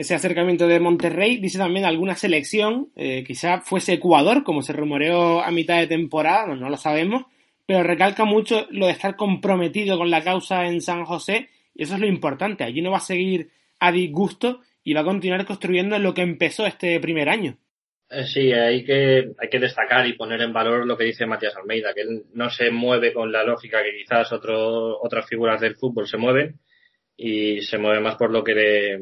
ese 0.00 0.14
acercamiento 0.14 0.66
de 0.66 0.80
Monterrey. 0.80 1.36
Dice 1.36 1.58
también 1.58 1.84
alguna 1.84 2.14
selección, 2.14 2.88
eh, 2.96 3.22
quizá 3.22 3.60
fuese 3.60 3.92
Ecuador, 3.92 4.44
como 4.44 4.62
se 4.62 4.72
rumoreó 4.72 5.42
a 5.42 5.50
mitad 5.50 5.78
de 5.78 5.86
temporada, 5.86 6.54
no, 6.54 6.70
lo 6.70 6.76
sabemos, 6.78 7.24
pero 7.66 7.82
recalca 7.82 8.24
mucho 8.24 8.66
lo 8.70 8.86
de 8.86 8.92
estar 8.92 9.14
comprometido 9.14 9.98
con 9.98 10.10
la 10.10 10.24
causa 10.24 10.66
en 10.66 10.80
San 10.80 11.04
José, 11.04 11.50
y 11.74 11.82
eso 11.82 11.94
es 11.94 12.00
lo 12.00 12.06
importante. 12.06 12.64
Allí 12.64 12.80
no 12.80 12.90
va 12.90 12.96
a 12.96 13.00
seguir 13.00 13.50
a 13.78 13.92
disgusto 13.92 14.60
y 14.82 14.94
va 14.94 15.02
a 15.02 15.04
continuar 15.04 15.44
construyendo 15.44 15.98
lo 15.98 16.14
que 16.14 16.22
empezó 16.22 16.64
este 16.64 16.98
primer 16.98 17.28
año. 17.28 17.58
Eh, 18.08 18.24
sí, 18.24 18.52
hay 18.52 18.82
que, 18.84 19.32
hay 19.38 19.48
que 19.50 19.58
destacar 19.58 20.06
y 20.06 20.14
poner 20.14 20.40
en 20.40 20.54
valor 20.54 20.86
lo 20.86 20.96
que 20.96 21.04
dice 21.04 21.26
Matías 21.26 21.56
Almeida, 21.56 21.92
que 21.92 22.00
él 22.00 22.24
no 22.32 22.48
se 22.48 22.70
mueve 22.70 23.12
con 23.12 23.30
la 23.30 23.44
lógica 23.44 23.82
que 23.82 23.98
quizás 23.98 24.32
otro, 24.32 24.98
otras 24.98 25.26
figuras 25.26 25.60
del 25.60 25.76
fútbol 25.76 26.08
se 26.08 26.16
mueven 26.16 26.58
y 27.18 27.60
se 27.60 27.76
mueve 27.76 28.00
más 28.00 28.16
por 28.16 28.30
lo 28.30 28.42
que 28.42 28.54
le, 28.54 28.98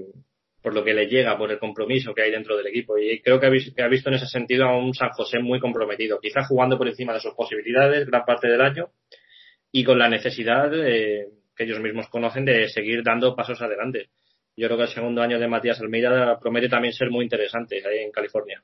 por 0.63 0.75
lo 0.75 0.85
que 0.85 0.95
le 0.95 1.07
llega, 1.07 1.39
por 1.39 1.51
el 1.51 1.59
compromiso 1.59 2.15
que 2.15 2.23
hay 2.23 2.31
dentro 2.31 2.57
del 2.57 2.67
equipo. 2.67 2.99
Y 2.99 3.21
creo 3.21 3.39
que 3.39 3.47
ha, 3.47 3.89
visto, 3.89 4.09
en 4.09 4.15
ese 4.15 4.27
sentido 4.27 4.67
a 4.67 4.77
un 4.77 4.95
San 4.95 5.11
José 5.11 5.39
muy 5.39 5.61
comprometido, 5.61 6.19
quizás 6.21 6.47
jugando 6.49 6.77
por 6.77 6.89
encima 6.89 7.13
de 7.13 7.21
sus 7.21 7.35
posibilidades 7.35 8.07
gran 8.07 8.25
parte 8.25 8.49
del 8.49 8.61
año 8.61 8.91
y 9.71 9.85
con 9.85 9.99
la 9.99 10.09
necesidad 10.09 10.71
que 10.71 11.65
ellos 11.65 11.81
mismos 11.81 12.09
conocen 12.09 12.45
de 12.45 12.69
seguir 12.69 13.03
dando 13.03 13.35
pasos 13.37 13.61
adelante. 13.61 14.09
Yo 14.57 14.67
creo 14.67 14.77
que 14.77 14.85
el 14.85 14.91
segundo 14.91 15.23
año 15.23 15.39
de 15.39 15.47
Matías 15.47 15.81
Almeida 15.81 16.39
promete 16.41 16.69
también 16.69 16.93
ser 16.93 17.11
muy 17.11 17.25
interesante 17.25 17.77
ahí 17.77 18.01
en 18.05 18.11
California. 18.11 18.63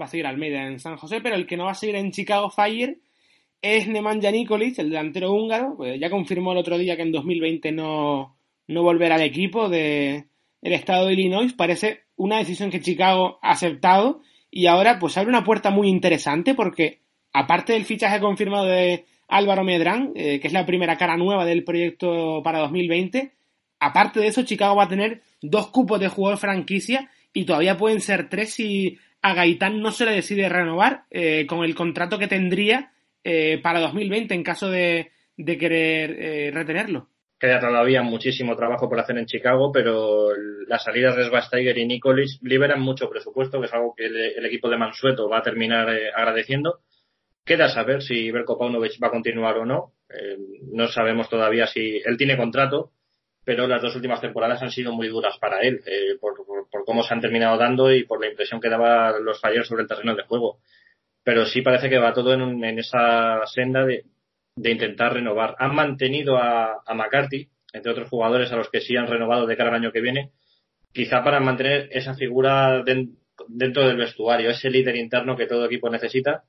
Va 0.00 0.04
a 0.04 0.08
seguir 0.08 0.26
Almeida 0.26 0.66
en 0.66 0.78
San 0.78 0.96
José, 0.96 1.20
pero 1.20 1.34
el 1.34 1.46
que 1.46 1.56
no 1.56 1.64
va 1.64 1.72
a 1.72 1.74
seguir 1.74 1.96
en 1.96 2.12
Chicago 2.12 2.50
Fire 2.50 2.98
es 3.60 3.88
Nemanja 3.88 4.30
Nikolic, 4.30 4.78
el 4.78 4.90
delantero 4.90 5.32
húngaro. 5.32 5.74
Pues 5.76 5.98
ya 5.98 6.10
confirmó 6.10 6.52
el 6.52 6.58
otro 6.58 6.78
día 6.78 6.96
que 6.96 7.02
en 7.02 7.10
2020 7.10 7.72
no, 7.72 8.36
no 8.68 8.82
volverá 8.82 9.16
al 9.16 9.22
equipo 9.22 9.68
del 9.68 10.29
el 10.62 10.72
estado 10.72 11.06
de 11.06 11.14
Illinois. 11.14 11.52
Parece 11.52 12.04
una 12.16 12.38
decisión 12.38 12.70
que 12.70 12.80
Chicago 12.80 13.38
ha 13.42 13.50
aceptado 13.50 14.22
y 14.50 14.66
ahora 14.66 14.98
pues 14.98 15.16
abre 15.16 15.30
una 15.30 15.44
puerta 15.44 15.70
muy 15.70 15.88
interesante 15.88 16.54
porque 16.54 17.00
aparte 17.32 17.72
del 17.72 17.84
fichaje 17.84 18.20
confirmado 18.20 18.66
de 18.66 19.06
Álvaro 19.28 19.64
Medrán, 19.64 20.12
eh, 20.14 20.40
que 20.40 20.46
es 20.46 20.52
la 20.52 20.66
primera 20.66 20.96
cara 20.96 21.16
nueva 21.16 21.44
del 21.44 21.64
proyecto 21.64 22.42
para 22.42 22.58
2020, 22.60 23.32
aparte 23.78 24.20
de 24.20 24.26
eso 24.26 24.42
Chicago 24.42 24.76
va 24.76 24.84
a 24.84 24.88
tener 24.88 25.22
dos 25.40 25.68
cupos 25.68 26.00
de 26.00 26.08
jugador 26.08 26.38
franquicia 26.38 27.10
y 27.32 27.44
todavía 27.44 27.76
pueden 27.76 28.00
ser 28.00 28.28
tres 28.28 28.54
si 28.54 28.98
a 29.22 29.34
Gaitán 29.34 29.80
no 29.80 29.92
se 29.92 30.04
le 30.04 30.12
decide 30.12 30.48
renovar 30.48 31.04
eh, 31.10 31.46
con 31.46 31.64
el 31.64 31.74
contrato 31.74 32.18
que 32.18 32.26
tendría 32.26 32.92
eh, 33.22 33.58
para 33.62 33.80
2020 33.80 34.34
en 34.34 34.42
caso 34.42 34.70
de, 34.70 35.10
querer 35.36 36.16
eh, 36.18 36.50
retenerlo. 36.52 37.08
Queda 37.40 37.58
todavía 37.58 38.02
muchísimo 38.02 38.54
trabajo 38.54 38.88
por 38.88 39.00
hacer 39.00 39.16
en 39.16 39.24
Chicago, 39.24 39.72
pero 39.72 40.28
las 40.68 40.84
salidas 40.84 41.16
de 41.16 41.24
Svasteiger 41.24 41.78
y 41.78 41.86
Nicolis 41.86 42.38
liberan 42.42 42.82
mucho 42.82 43.08
presupuesto, 43.08 43.58
que 43.58 43.66
es 43.66 43.72
algo 43.72 43.94
que 43.96 44.04
el, 44.04 44.44
equipo 44.44 44.68
de 44.68 44.76
Mansueto 44.76 45.26
va 45.28 45.38
a 45.38 45.42
terminar 45.42 45.88
agradeciendo. 46.14 46.80
Queda 47.44 47.70
saber 47.70 48.02
si 48.02 48.30
Berko 48.30 48.58
Paunovic 48.58 49.02
va 49.02 49.08
a 49.08 49.12
continuar 49.12 49.56
o 49.56 49.64
no. 49.64 49.94
no 50.70 50.88
sabemos 50.88 51.30
todavía 51.30 51.66
si 51.66 52.02
él 52.04 52.18
tiene 52.18 52.36
contrato, 52.36 52.92
pero 53.44 53.66
las 53.66 53.82
dos 53.82 53.96
últimas 53.96 54.20
temporadas 54.20 54.62
han 54.62 54.70
sido 54.70 54.92
muy 54.92 55.08
duras 55.08 55.36
para 55.38 55.60
él, 55.60 55.80
eh, 55.86 56.18
por, 56.20 56.34
cómo 56.84 57.02
se 57.02 57.14
han 57.14 57.20
terminado 57.20 57.56
dando 57.56 57.92
y 57.92 58.04
por 58.04 58.20
la 58.20 58.28
impresión 58.28 58.60
que 58.60 58.68
daban 58.68 59.24
los 59.24 59.40
fallos 59.40 59.66
sobre 59.66 59.82
el 59.82 59.88
terreno 59.88 60.14
de 60.14 60.24
juego. 60.24 60.58
Pero 61.24 61.46
sí 61.46 61.62
parece 61.62 61.88
que 61.88 61.98
va 61.98 62.12
todo 62.12 62.32
en, 62.34 62.78
esa 62.78 63.44
senda 63.46 63.84
de, 63.84 64.04
intentar 64.56 65.14
renovar. 65.14 65.56
Han 65.58 65.74
mantenido 65.74 66.36
a, 66.36 66.82
McCarthy, 66.94 67.48
entre 67.72 67.92
otros 67.92 68.08
jugadores 68.08 68.52
a 68.52 68.56
los 68.56 68.70
que 68.70 68.80
sí 68.80 68.96
han 68.96 69.06
renovado 69.06 69.46
de 69.46 69.56
cara 69.56 69.70
al 69.70 69.76
año 69.76 69.92
que 69.92 70.00
viene, 70.00 70.30
quizá 70.92 71.22
para 71.22 71.40
mantener 71.40 71.88
esa 71.92 72.14
figura 72.14 72.82
dentro 72.82 73.86
del 73.86 73.96
vestuario, 73.96 74.50
ese 74.50 74.70
líder 74.70 74.96
interno 74.96 75.36
que 75.36 75.46
todo 75.46 75.66
equipo 75.66 75.88
necesita 75.88 76.44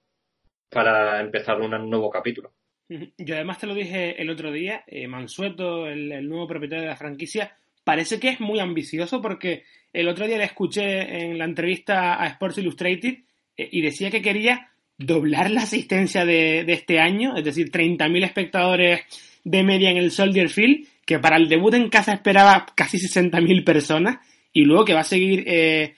para 0.69 1.19
empezar 1.19 1.60
un 1.61 1.90
nuevo 1.90 2.10
capítulo. 2.10 2.53
Yo 3.18 3.36
además 3.36 3.60
te 3.60 3.68
lo 3.68 3.76
dije 3.76 4.22
el 4.22 4.30
otro 4.30 4.52
día, 4.52 4.84
eh, 4.88 5.07
Mansueto, 5.07 5.88
el, 5.88 6.28
nuevo 6.28 6.48
propietario 6.48 6.84
de 6.84 6.90
la 6.90 6.98
franquicia, 6.98 7.57
parece 7.84 8.19
que 8.19 8.30
es 8.30 8.40
muy 8.40 8.60
ambicioso 8.60 9.22
porque 9.22 9.64
el 9.94 10.07
otro 10.07 10.28
día 10.28 10.38
le 10.38 10.45
escuché 10.45 11.23
en 11.23 11.38
la 11.38 11.45
entrevista 11.45 12.22
a 12.22 12.28
Sports 12.28 12.60
Illustrated 12.60 13.19
eh, 13.57 13.69
y 13.72 13.82
decía 13.82 14.11
que 14.11 14.22
quería 14.22 14.70
doblar 15.06 15.52
la 15.52 15.61
asistencia 15.61 16.26
de, 16.26 16.61
este 16.68 16.99
año, 16.99 17.36
es 17.36 17.44
decir, 17.44 17.72
30.000 17.72 18.23
espectadores 18.23 19.02
de 19.44 19.64
media 19.64 19.90
en 19.90 19.98
el 19.98 20.11
Soldier 20.11 20.49
Field, 20.49 20.88
que 21.06 21.19
para 21.19 21.38
el 21.38 21.49
debut 21.49 21.73
en 21.73 21.90
casa 21.90 22.14
esperaba 22.14 22.65
casi 22.76 22.98
60.000 22.98 23.64
personas 23.64 24.19
y 24.53 24.65
luego 24.65 24.86
que 24.86 24.94
va 24.94 25.02
a 25.02 25.06
seguir 25.06 25.44
eh, 25.48 25.95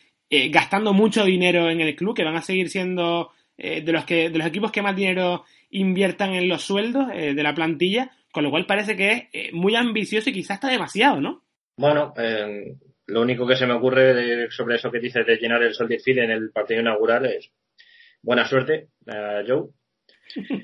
gastando 0.49 0.93
mucho 0.93 1.25
dinero 1.25 1.69
en 1.69 1.81
el 1.81 1.95
club, 1.95 2.15
que 2.15 2.23
van 2.23 2.35
a 2.35 2.41
seguir 2.41 2.69
siendo 2.69 3.31
de 3.55 3.91
los 3.91 4.03
que 4.03 4.31
de 4.31 4.37
los 4.37 4.47
equipos 4.47 4.71
que 4.71 4.81
más 4.81 4.95
dinero 4.95 5.45
inviertan 5.73 6.33
en 6.33 6.47
los 6.47 6.63
sueldos 6.63 7.07
eh, 7.13 7.33
de 7.33 7.43
la 7.43 7.53
plantilla, 7.53 8.11
con 8.31 8.43
lo 8.43 8.51
cual 8.51 8.65
parece 8.65 8.95
que 8.95 9.11
es 9.11 9.23
eh, 9.33 9.49
muy 9.53 9.75
ambicioso 9.75 10.29
y 10.29 10.33
quizás 10.33 10.55
está 10.55 10.69
demasiado, 10.69 11.19
¿no? 11.19 11.43
Bueno, 11.77 12.13
eh, 12.17 12.75
lo 13.07 13.21
único 13.21 13.45
que 13.45 13.55
se 13.55 13.65
me 13.65 13.73
ocurre 13.73 14.49
sobre 14.51 14.75
eso 14.75 14.91
que 14.91 14.99
dices 14.99 15.25
de 15.25 15.37
llenar 15.37 15.63
el 15.63 15.73
Soldier 15.73 15.99
Field 15.99 16.19
en 16.19 16.31
el 16.31 16.51
partido 16.51 16.81
inaugural 16.81 17.25
es 17.25 17.51
buena 18.23 18.47
suerte, 18.47 18.87
Joe, 19.47 19.67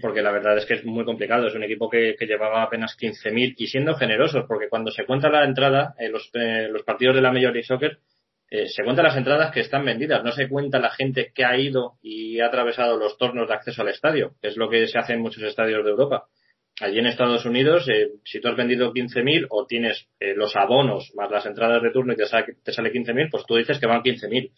porque 0.01 0.23
la 0.23 0.31
verdad 0.31 0.57
es 0.57 0.65
que 0.65 0.73
es 0.73 0.85
muy 0.85 1.05
complicado. 1.05 1.45
Es 1.45 1.53
un 1.53 1.63
equipo 1.63 1.89
que, 1.89 2.15
llevaba 2.19 2.63
apenas 2.63 2.97
15.000 2.99 3.53
y 3.57 3.67
siendo 3.67 3.93
generosos, 3.95 4.45
porque 4.47 4.69
cuando 4.69 4.89
se 4.89 5.05
cuenta 5.05 5.29
la 5.29 5.43
entrada 5.43 5.93
en 5.99 6.11
los, 6.11 6.31
los 6.33 6.83
partidos 6.83 7.15
de 7.15 7.21
la 7.21 7.31
Major 7.31 7.53
League 7.53 7.67
Soccer, 7.67 7.99
eh, 8.51 8.67
se 8.67 8.83
cuentan 8.83 9.05
las 9.05 9.15
entradas 9.15 9.51
que 9.51 9.59
están 9.59 9.85
vendidas, 9.85 10.23
no 10.23 10.31
se 10.31 10.49
cuenta 10.49 10.79
la 10.79 10.89
gente 10.89 11.31
que 11.35 11.45
ha 11.45 11.55
ido 11.55 11.97
y 12.01 12.39
ha 12.39 12.47
atravesado 12.47 12.97
los 12.97 13.15
tornos 13.17 13.47
de 13.47 13.53
acceso 13.53 13.83
al 13.83 13.89
estadio, 13.89 14.33
que 14.41 14.47
es 14.47 14.57
lo 14.57 14.69
que 14.69 14.87
se 14.87 14.97
hace 14.97 15.13
en 15.13 15.21
muchos 15.21 15.43
estadios 15.43 15.83
de 15.83 15.91
Europa. 15.91 16.25
Allí 16.81 16.97
en 16.97 17.05
Estados 17.05 17.45
Unidos, 17.45 17.87
eh, 17.89 18.09
si 18.23 18.39
tú 18.39 18.47
has 18.47 18.55
vendido 18.55 18.91
15.000 18.91 19.47
o 19.49 19.67
tienes 19.67 20.07
eh, 20.19 20.33
los 20.33 20.55
abonos 20.55 21.11
más 21.13 21.29
las 21.29 21.45
entradas 21.45 21.83
de 21.83 21.91
turno 21.91 22.13
y 22.13 22.15
te 22.15 22.25
sale, 22.25 22.55
te 22.63 22.71
sale 22.71 22.91
15.000, 22.91 23.29
pues 23.29 23.45
tú 23.45 23.55
dices 23.55 23.79
que 23.79 23.85
van 23.85 24.01
15.000. 24.01 24.51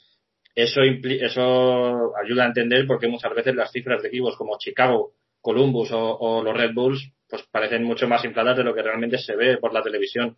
Eso, 0.55 0.81
eso 0.81 2.13
ayuda 2.17 2.43
a 2.43 2.47
entender 2.47 2.85
por 2.85 2.99
qué 2.99 3.07
muchas 3.07 3.33
veces 3.33 3.55
las 3.55 3.71
cifras 3.71 4.01
de 4.01 4.09
equipos 4.09 4.35
como 4.35 4.57
Chicago, 4.57 5.13
Columbus 5.39 5.91
o, 5.91 6.17
o 6.17 6.43
los 6.43 6.55
Red 6.55 6.73
Bulls 6.73 7.11
pues 7.29 7.43
parecen 7.43 7.83
mucho 7.83 8.07
más 8.07 8.25
infladas 8.25 8.57
de 8.57 8.63
lo 8.63 8.75
que 8.75 8.81
realmente 8.81 9.17
se 9.17 9.35
ve 9.35 9.57
por 9.57 9.73
la 9.73 9.81
televisión 9.81 10.37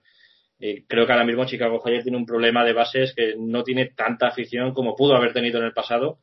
creo 0.88 1.06
que 1.06 1.12
ahora 1.12 1.26
mismo 1.26 1.46
Chicago 1.46 1.82
Fire 1.82 2.04
tiene 2.04 2.18
un 2.18 2.26
problema 2.26 2.64
de 2.64 2.74
bases 2.74 3.14
que 3.16 3.36
no 3.38 3.64
tiene 3.64 3.88
tanta 3.88 4.28
afición 4.28 4.74
como 4.74 4.96
pudo 4.96 5.16
haber 5.16 5.34
tenido 5.34 5.60
en 5.60 5.66
el 5.66 5.74
pasado 5.74 6.20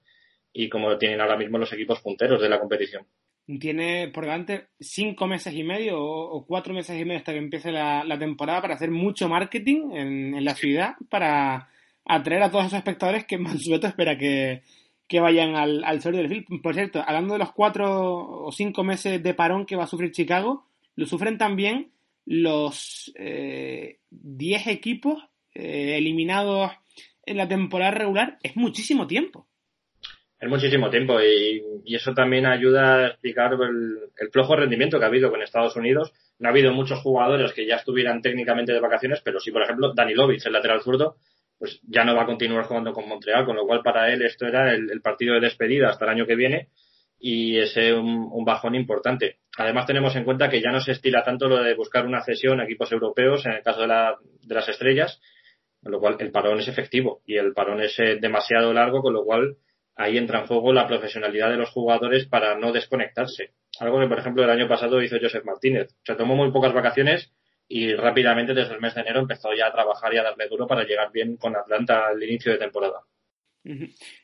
y 0.53 0.69
como 0.69 0.97
tienen 0.99 1.21
ahora 1.21 1.37
mismo 1.37 1.59
los 1.59 1.73
equipos 1.73 2.01
punteros 2.01 2.41
de 2.41 2.49
la 2.49 2.59
competición. 2.59 3.07
Tiene 3.59 4.09
por 4.15 4.25
delante 4.25 4.69
cinco 4.79 5.27
meses 5.27 5.53
y 5.55 5.65
medio 5.65 6.01
o, 6.01 6.47
cuatro 6.47 6.73
meses 6.73 6.99
y 7.01 7.05
medio 7.05 7.19
hasta 7.19 7.33
que 7.33 7.39
empiece 7.39 7.73
la, 7.73 8.17
temporada 8.19 8.63
para 8.63 8.75
hacer 8.75 8.91
mucho 8.91 9.29
marketing 9.29 9.91
en, 9.93 10.45
la 10.45 10.55
ciudad 10.55 10.95
para 11.11 11.69
atraer 12.05 12.43
a 12.43 12.51
todos 12.51 12.67
esos 12.67 12.79
espectadores 12.79 13.25
que 13.27 13.39
Mansueto 13.39 13.87
espera 13.87 14.17
que, 14.19 14.63
vayan 15.13 15.57
al, 15.57 15.83
al 15.85 16.01
del 16.01 16.29
film. 16.29 16.63
Por 16.63 16.75
cierto, 16.75 17.03
hablando 17.07 17.35
de 17.35 17.41
los 17.41 17.53
cuatro 17.53 18.45
o 18.45 18.53
cinco 18.53 18.85
meses 18.85 19.23
de 19.23 19.35
parón 19.35 19.67
que 19.67 19.77
va 19.77 19.85
a 19.85 19.89
sufrir 19.89 20.13
Chicago, 20.13 20.67
lo 20.95 21.07
sufren 21.07 21.39
también 21.39 21.93
los 22.27 23.13
10 23.17 23.17
eh, 23.17 24.71
equipos 24.71 25.23
eh, 25.55 25.97
eliminados 25.97 26.71
en 27.25 27.37
la 27.37 27.49
temporada 27.49 27.91
regular 27.91 28.39
es 28.43 28.57
muchísimo 28.57 29.07
tiempo. 29.07 29.47
Es 30.39 30.49
muchísimo 30.49 30.89
tiempo 30.89 31.21
y, 31.21 31.95
eso 31.95 32.15
también 32.15 32.47
ayuda 32.47 32.97
a 32.97 33.07
explicar 33.09 33.53
el, 33.53 34.31
flojo 34.33 34.57
rendimiento 34.57 34.99
que 34.99 35.05
ha 35.05 35.09
habido 35.09 35.31
con 35.31 35.43
Estados 35.43 35.77
Unidos. 35.77 36.13
No 36.39 36.49
ha 36.49 36.53
habido 36.53 36.73
muchos 36.73 37.01
jugadores 37.01 37.53
que 37.53 37.67
ya 37.67 37.77
estuvieran 37.77 38.23
técnicamente 38.23 38.73
de 38.73 38.81
vacaciones, 38.81 39.21
pero 39.23 39.39
sí, 39.39 39.51
por 39.51 39.63
ejemplo, 39.63 39.93
Danilovic, 39.93 40.47
el 40.47 40.53
lateral 40.53 40.81
zurdo, 40.81 41.17
pues 41.61 41.79
ya 41.87 42.05
no 42.05 42.17
va 42.17 42.23
a 42.23 42.27
continuar 42.27 42.65
jugando 42.65 42.93
con 42.93 43.09
Montreal, 43.09 43.45
con 43.45 43.55
lo 43.55 43.67
cual 43.67 43.83
para 43.83 44.13
él 44.13 44.23
esto 44.23 44.47
era 44.47 44.75
el 44.75 45.01
partido 45.01 45.35
de 45.35 45.41
despedida 45.41 45.91
hasta 45.91 46.07
el 46.07 46.11
año 46.11 46.27
que 46.27 46.35
viene 46.35 46.71
y 47.21 47.59
ese 47.59 47.93
un, 47.93 48.29
un, 48.33 48.45
bajón 48.45 48.75
importante. 48.75 49.37
Además 49.59 49.87
tenemos 49.87 50.17
en 50.17 50.25
cuenta 50.25 50.49
que 50.49 50.63
ya 50.63 50.71
no 50.71 50.81
se 50.81 50.93
estila 50.93 51.23
tanto 51.23 51.49
lo 51.49 51.63
de 51.63 51.75
buscar 51.75 52.07
una 52.07 52.25
cesión 52.25 52.61
a 52.61 52.65
equipos 52.65 52.91
europeos 52.91 53.45
en 53.45 53.53
el 53.53 53.63
caso 53.63 53.83
de, 53.83 53.89
la, 53.89 54.17
de 54.43 54.55
las 54.55 54.69
estrellas, 54.69 55.21
con 55.83 55.93
lo 55.93 56.01
cual 56.01 56.17
el 56.19 56.33
parón 56.33 56.59
es 56.61 56.69
efectivo 56.69 57.21
y 57.27 57.37
el 57.37 57.53
parón 57.53 57.83
es 57.83 57.99
eh, 58.01 58.17
demasiado 58.19 58.73
largo, 58.73 59.03
con 59.03 59.13
lo 59.13 59.23
cual 59.25 59.57
ahí 59.97 60.17
entra 60.17 60.41
en 60.41 60.47
juego 60.47 60.73
la 60.73 60.87
profesionalidad 60.87 61.51
de 61.51 61.59
los 61.59 61.69
jugadores 61.69 62.27
para 62.27 62.59
no 62.59 62.73
desconectarse. 62.73 63.51
Algo 63.79 64.01
que, 64.01 64.07
por 64.07 64.19
ejemplo, 64.19 64.43
el 64.43 64.51
año 64.51 64.67
pasado 64.67 65.03
hizo 65.03 65.17
Joseph 65.21 65.45
Martínez. 65.45 65.95
Se 66.05 66.15
tomó 66.15 66.37
muy 66.37 66.51
pocas 66.53 66.73
vacaciones 66.73 67.31
y 67.73 67.95
rápidamente 67.95 68.53
desde 68.53 68.75
el 68.75 68.81
mes 68.81 68.97
de 68.97 69.03
enero 69.03 69.21
empezó 69.21 69.55
ya 69.55 69.69
a 69.69 69.73
trabajar 69.73 70.13
y 70.13 70.19
a 70.19 70.25
darle 70.25 70.49
duro 70.49 70.67
para 70.67 70.83
llegar 70.83 71.13
bien 71.13 71.37
con 71.37 71.55
Atlanta 71.55 72.09
al 72.09 72.21
inicio 72.21 72.51
de 72.51 72.59
temporada. 72.59 73.05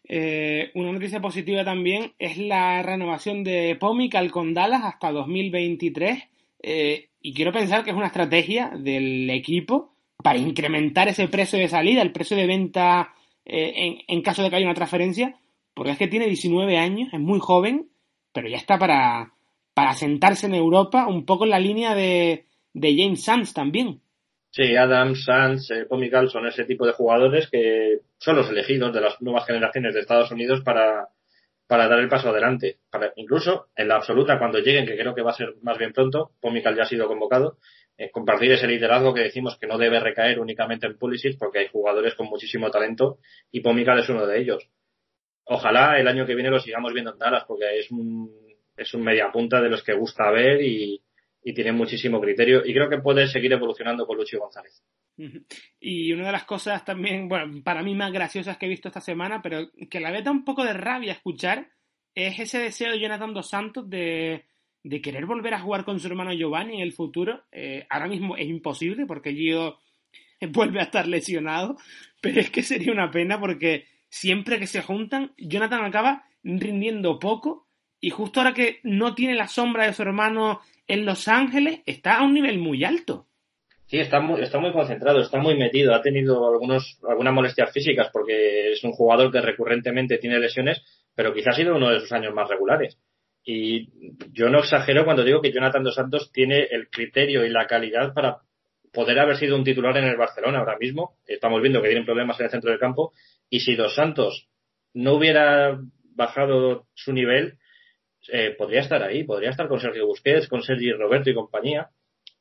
Eh, 0.03 0.73
una 0.75 0.91
noticia 0.91 1.21
positiva 1.21 1.65
también 1.65 2.13
es 2.19 2.39
la 2.39 2.83
renovación 2.83 3.45
de 3.45 3.77
Pomical 3.79 4.33
con 4.33 4.53
Dallas 4.53 4.83
hasta 4.83 5.13
2023 5.13 6.25
eh, 6.61 7.09
y 7.23 7.35
quiero 7.35 7.53
pensar 7.53 7.85
que 7.85 7.91
es 7.91 7.97
una 7.97 8.09
estrategia 8.09 8.73
del 8.77 9.31
equipo 9.31 9.95
para 10.21 10.39
incrementar 10.39 11.07
ese 11.07 11.29
precio 11.29 11.57
de 11.57 11.69
salida, 11.69 12.03
el 12.03 12.11
precio 12.11 12.37
de 12.37 12.49
venta 12.49 13.15
eh, 13.45 14.03
en, 14.09 14.23
caso 14.23 14.43
de 14.43 14.51
que 14.51 14.57
haya 14.57 14.67
una 14.67 14.75
transferencia, 14.75 15.39
porque 15.73 15.93
es 15.93 15.99
que 15.99 16.09
tiene 16.09 16.27
19 16.27 16.79
años, 16.79 17.11
es 17.13 17.21
muy 17.21 17.39
joven, 17.39 17.91
pero 18.33 18.49
ya 18.49 18.57
está 18.57 18.77
para, 18.77 19.35
para 19.73 19.95
sentarse 19.95 20.47
en 20.47 20.55
Europa 20.57 21.07
un 21.07 21.25
poco 21.25 21.45
en 21.45 21.51
la 21.51 21.61
línea 21.61 21.95
de, 21.95 22.47
de 22.77 22.95
James 22.95 23.25
Sands 23.25 23.55
también. 23.55 24.03
Sí, 24.51 24.77
Adam, 24.77 25.15
Sanz, 25.15 25.71
eh, 25.71 25.87
Comical 25.89 26.29
son 26.29 26.47
ese 26.47 26.65
tipo 26.65 26.87
de 26.87 26.93
jugadores 26.93 27.49
que 27.51 28.01
son 28.19 28.37
los 28.37 28.51
elegidos 28.51 28.93
de 28.93 29.01
las 29.01 29.21
nuevas 29.23 29.47
generaciones 29.47 29.95
de 29.95 30.01
Estados 30.01 30.31
Unidos 30.31 30.61
para, 30.63 31.09
para 31.67 31.89
dar 31.89 31.99
el 32.01 32.09
paso 32.09 32.29
adelante. 32.29 32.79
Incluso 33.17 33.69
en 33.75 33.89
la 33.89 33.97
absoluta, 33.97 34.39
cuando 34.39 34.59
lleguen, 34.59 34.87
que 34.87 34.97
creo 34.97 35.15
que 35.15 35.23
va 35.23 35.31
a 35.31 35.35
ser 35.35 35.55
más 35.63 35.79
bien 35.79 35.93
pronto, 35.93 36.33
Pomical 36.39 36.77
ya 36.77 36.83
ha 36.83 36.87
sido 36.87 37.07
convocado, 37.07 37.59
eh, 37.97 38.11
compartir 38.11 38.53
ese 38.53 38.67
liderazgo 38.67 39.15
que 39.15 39.23
decimos 39.23 39.57
que 39.59 39.67
no 39.67 39.79
debe 39.79 39.99
recaer 39.99 40.39
únicamente 40.39 40.87
en 40.87 40.99
Pulisic 40.99 41.39
porque 41.39 41.61
hay 41.61 41.69
jugadores 41.69 42.15
con 42.15 42.27
muchísimo 42.27 42.71
talento 42.71 43.19
y 43.51 43.61
Pomical 43.61 44.01
es 44.01 44.09
uno 44.11 44.27
de 44.27 44.39
ellos. 44.39 44.69
Ojalá 45.45 45.99
el 45.99 46.09
año 46.09 46.27
que 46.27 46.35
viene 46.35 46.51
lo 46.51 46.61
sigamos 46.61 46.93
viendo 46.93 47.13
en 47.13 47.19
Dallas 47.19 47.45
porque 47.49 47.79
es 47.79 47.91
un, 47.91 48.31
es 48.77 48.93
un 48.93 49.03
media 49.03 49.33
punta 49.33 49.63
de 49.63 49.71
los 49.71 49.83
que 49.83 49.95
gusta 49.95 50.31
ver 50.31 50.61
y, 50.61 51.01
y 51.47 51.55
tiene 51.55 51.71
muchísimo 51.71 52.21
criterio 52.21 52.63
y 52.67 52.75
creo 52.75 52.91
que 52.91 52.99
puede 52.99 53.29
seguir 53.29 53.53
evolucionando 53.53 54.05
con 54.05 54.17
Lucho 54.17 54.41
González. 54.41 54.83
Y 55.79 56.13
una 56.13 56.27
de 56.27 56.33
las 56.33 56.45
cosas 56.45 56.85
también, 56.85 57.29
bueno, 57.29 57.63
para 57.63 57.85
mí 57.85 57.95
más 57.95 58.13
graciosas 58.13 58.59
que 58.59 58.67
he 58.67 58.69
visto 58.69 58.89
esta 58.89 59.01
semana, 59.01 59.41
pero 59.41 59.71
que 59.89 60.01
la 60.01 60.11
da 60.21 60.33
un 60.33 60.45
poco 60.45 60.65
de 60.65 60.73
rabia 60.73 61.13
escuchar, 61.13 61.71
es 62.17 62.41
ese 62.41 62.59
deseo 62.59 62.91
de 62.91 62.99
Jonathan 62.99 63.33
Dos 63.33 63.49
Santos 63.49 63.89
de, 63.89 64.45
de 64.83 65.01
querer 65.01 65.25
volver 65.25 65.55
a 65.55 65.61
jugar 65.61 65.85
con 65.85 66.01
su 66.01 66.09
hermano 66.09 66.33
Giovanni 66.35 66.75
en 66.75 66.81
el 66.81 66.93
futuro. 66.93 67.45
Eh, 67.53 67.87
ahora 67.91 68.09
mismo 68.09 68.37
es 68.37 68.49
imposible 68.49 69.07
porque 69.07 69.33
Gio 69.33 69.79
vuelve 70.51 70.81
a 70.81 70.87
estar 70.87 71.07
lesionado, 71.07 71.77
pero 72.21 72.41
es 72.41 72.51
que 72.51 72.65
sería 72.65 72.91
una 72.91 73.13
pena 73.13 73.39
porque 73.39 73.87
siempre 74.09 74.59
que 74.59 74.67
se 74.67 74.83
juntan, 74.83 75.33
Jonathan 75.39 75.85
acaba 75.85 76.25
rindiendo 76.43 77.21
poco 77.21 77.66
y 78.01 78.11
justo 78.11 78.41
ahora 78.41 78.55
que 78.55 78.81
no 78.83 79.15
tiene 79.15 79.35
la 79.35 79.49
sombra 79.49 79.87
de 79.87 79.93
su 79.93 80.03
hermano 80.03 80.61
en 80.87 81.05
Los 81.05 81.29
Ángeles, 81.29 81.81
está 81.87 82.19
a 82.19 82.25
un 82.25 82.35
nivel 82.35 82.59
muy 82.59 82.85
alto. 82.85 83.27
Sí, 83.87 83.99
está 83.99 84.21
muy, 84.21 84.41
está 84.41 84.59
muy 84.59 84.73
concentrado, 84.73 85.21
está 85.21 85.39
muy 85.39 85.57
metido. 85.57 85.95
Ha 85.95 86.03
tenido 86.03 86.49
algunos, 86.49 86.99
algunas 87.09 87.33
molestias 87.33 87.73
físicas 87.73 88.11
porque 88.13 88.73
es 88.73 88.83
un 88.83 88.93
jugador 88.93 89.31
que 89.31 89.41
recurrentemente 89.41 90.19
tiene 90.19 90.39
lesiones, 90.39 90.83
pero 91.15 91.33
quizás 91.33 91.55
ha 91.55 91.57
sido 91.57 91.77
uno 91.77 91.91
de 91.91 92.01
sus 92.01 92.13
años 92.13 92.35
más 92.35 92.49
regulares. 92.49 92.99
Y 93.45 93.89
yo 94.33 94.49
no 94.49 94.59
exagero 94.59 95.05
cuando 95.05 95.23
digo 95.23 95.41
que 95.41 95.53
Jonathan 95.53 95.85
Dos 95.85 95.95
Santos 95.95 96.33
tiene 96.33 96.65
el 96.65 96.89
criterio 96.89 97.47
y 97.47 97.49
la 97.49 97.69
calidad 97.69 98.13
para 98.13 98.39
poder 98.93 99.21
haber 99.21 99.37
sido 99.37 99.55
un 99.55 99.63
titular 99.63 99.97
en 99.99 100.05
el 100.05 100.17
Barcelona 100.17 100.59
ahora 100.59 100.77
mismo. 100.79 101.19
Estamos 101.25 101.63
viendo 101.63 101.81
que 101.81 101.89
tienen 101.89 102.05
problemas 102.05 102.41
en 102.41 102.47
el 102.47 102.51
centro 102.51 102.71
del 102.71 102.81
campo. 102.81 103.13
Y 103.49 103.61
si 103.61 103.77
Dos 103.77 103.95
Santos 103.95 104.49
no 104.95 105.13
hubiera 105.13 105.79
bajado 106.17 106.87
su 106.95 107.13
nivel, 107.13 107.59
eh, 108.33 108.55
podría 108.57 108.81
estar 108.81 109.03
ahí, 109.03 109.25
podría 109.25 109.51
estar 109.51 109.69
con 109.69 109.81
Sergio 109.81 110.07
Busquets, 110.07 110.49
con 110.49 110.63
Sergi 110.63 110.93
Roberto 110.93 111.31
y 111.31 111.35
compañía 111.35 111.91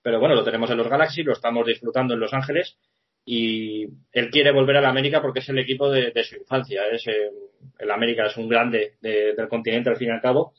pero 0.06 0.20
bueno, 0.20 0.36
lo 0.36 0.44
tenemos 0.44 0.70
en 0.70 0.78
los 0.78 0.88
Galaxy, 0.88 1.24
lo 1.24 1.34
estamos 1.34 1.66
disfrutando 1.66 2.14
en 2.14 2.20
Los 2.20 2.32
Ángeles 2.32 2.78
y 3.26 3.88
él 4.12 4.30
quiere 4.30 4.52
volver 4.52 4.78
a 4.78 4.82
la 4.82 4.90
América 4.90 5.20
porque 5.20 5.40
es 5.40 5.49
el 5.49 5.57
equipo 5.57 5.90
de, 5.90 6.14
su 6.24 6.36
infancia. 6.36 6.84
Es, 6.91 7.07
eh, 7.07 7.32
el 7.80 7.90
América 7.90 8.28
es 8.28 8.38
un 8.38 8.48
grande 8.48 8.98
del 9.02 9.48
continente 9.48 9.90
al 9.90 9.98
fin 9.98 10.10
y 10.10 10.12
al 10.12 10.22
cabo, 10.22 10.53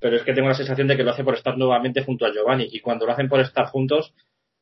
pero 0.00 0.16
es 0.16 0.22
que 0.22 0.32
tengo 0.32 0.48
la 0.48 0.54
sensación 0.54 0.88
de 0.88 0.96
que 0.96 1.02
lo 1.02 1.10
hace 1.10 1.24
por 1.24 1.34
estar 1.34 1.58
nuevamente 1.58 2.02
junto 2.02 2.24
a 2.24 2.32
Giovanni 2.32 2.70
y 2.72 2.80
cuando 2.80 3.04
lo 3.04 3.12
hacen 3.12 3.28
por 3.28 3.40
estar 3.40 3.66
juntos, 3.66 4.14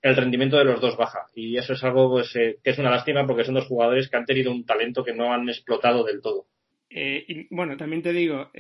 el 0.02 0.16
rendimiento 0.16 0.58
de 0.58 0.64
los 0.64 0.80
dos 0.80 0.96
baja 0.96 1.26
y 1.36 1.56
eso 1.56 1.74
es 1.74 1.84
algo 1.84 2.10
pues, 2.10 2.34
eh, 2.34 2.58
que 2.64 2.70
es 2.70 2.78
una 2.78 2.90
lástima 2.90 3.24
porque 3.24 3.44
son 3.44 3.54
dos 3.54 3.68
jugadores 3.68 4.08
que 4.08 4.16
han 4.16 4.26
tenido 4.26 4.50
un 4.50 4.66
talento 4.66 5.04
que 5.04 5.14
no 5.14 5.32
han 5.32 5.48
explotado 5.48 6.02
del 6.02 6.20
todo. 6.20 6.46
Bueno, 7.50 7.76
también 7.76 8.02
te 8.02 8.12
digo, 8.12 8.50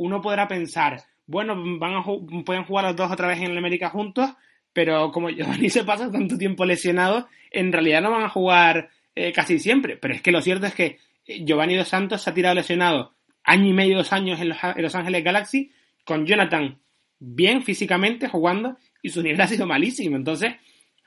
uno 0.00 0.22
podrá 0.22 0.48
pensar, 0.48 1.02
bueno, 1.26 1.54
van 1.78 1.94
a 1.94 2.04
pueden 2.44 2.64
jugar 2.64 2.86
los 2.86 2.96
dos 2.96 3.12
otra 3.12 3.28
vez 3.28 3.38
en 3.38 3.50
el 3.50 3.58
América 3.58 3.90
juntos, 3.90 4.30
pero 4.72 5.12
como 5.12 5.28
Giovanni 5.30 5.68
se 5.68 5.84
pasa 5.84 6.10
tanto 6.10 6.38
tiempo 6.38 6.64
lesionado, 6.64 7.28
en 7.50 7.70
realidad 7.70 8.00
no 8.00 8.10
van 8.10 8.22
a 8.22 8.30
jugar 8.30 8.88
eh, 9.14 9.30
casi 9.32 9.58
siempre. 9.58 9.98
Pero 9.98 10.14
es 10.14 10.22
que 10.22 10.32
lo 10.32 10.40
cierto 10.40 10.66
es 10.66 10.74
que 10.74 10.98
eh, 11.26 11.44
Giovanni 11.44 11.76
Dos 11.76 11.88
Santos 11.88 12.22
se 12.22 12.30
ha 12.30 12.34
tirado 12.34 12.54
lesionado 12.54 13.14
año 13.44 13.68
y 13.68 13.72
medio, 13.74 13.98
dos 13.98 14.12
años 14.14 14.40
en 14.40 14.48
Los, 14.48 14.94
Ángeles 14.94 15.22
Galaxy, 15.22 15.70
con 16.04 16.24
Jonathan 16.24 16.78
bien 17.18 17.62
físicamente 17.62 18.26
jugando 18.26 18.78
y 19.02 19.10
su 19.10 19.22
nivel 19.22 19.40
ha 19.42 19.46
sido 19.46 19.66
malísimo. 19.66 20.16
Entonces, 20.16 20.54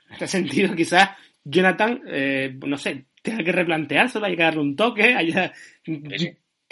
en 0.06 0.12
este 0.12 0.28
sentido, 0.28 0.74
quizás 0.76 1.10
Jonathan, 1.42 2.00
eh, 2.06 2.56
no 2.64 2.78
sé, 2.78 3.06
tenga 3.22 3.42
que 3.42 3.50
replanteárselo, 3.50 4.26
hay 4.26 4.36
que 4.36 4.42
darle 4.42 4.60
un 4.60 4.76
toque, 4.76 5.16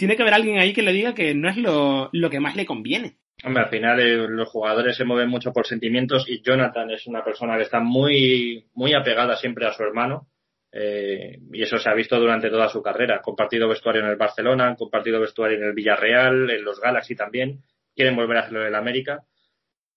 tiene 0.02 0.16
que 0.16 0.22
haber 0.22 0.34
alguien 0.34 0.58
ahí 0.58 0.72
que 0.72 0.82
le 0.82 0.92
diga 0.92 1.14
que 1.14 1.32
no 1.32 1.48
es 1.48 1.56
lo 1.56 2.10
que 2.28 2.40
más 2.40 2.56
le 2.56 2.66
conviene. 2.66 3.18
Hombre, 3.44 3.62
al 3.62 3.70
final 3.70 4.00
eh, 4.00 4.26
los 4.28 4.48
jugadores 4.48 4.96
se 4.96 5.04
mueven 5.04 5.28
mucho 5.28 5.52
por 5.52 5.64
sentimientos 5.64 6.28
y 6.28 6.42
Jonathan 6.42 6.90
es 6.90 7.06
una 7.06 7.22
persona 7.24 7.56
que 7.56 7.62
está 7.62 7.78
muy, 7.78 8.66
muy 8.74 8.94
apegada 8.94 9.36
siempre 9.36 9.64
a 9.64 9.72
su 9.72 9.84
hermano. 9.84 10.26
Eh, 10.72 11.38
y 11.52 11.62
eso 11.62 11.78
se 11.78 11.88
ha 11.88 11.94
visto 11.94 12.18
durante 12.18 12.50
toda 12.50 12.68
su 12.68 12.82
carrera. 12.82 13.20
Compartido 13.22 13.68
vestuario 13.68 14.02
en 14.02 14.08
el 14.08 14.16
Barcelona, 14.16 14.74
compartido 14.74 15.20
vestuario 15.20 15.58
en 15.58 15.62
el 15.62 15.72
Villarreal, 15.72 16.50
en 16.50 16.64
los 16.64 16.80
Galaxy 16.80 17.14
también. 17.14 17.62
Quieren 17.94 18.16
volver 18.16 18.38
a 18.38 18.40
hacerlo 18.40 18.62
en 18.62 18.66
el 18.66 18.74
América. 18.74 19.22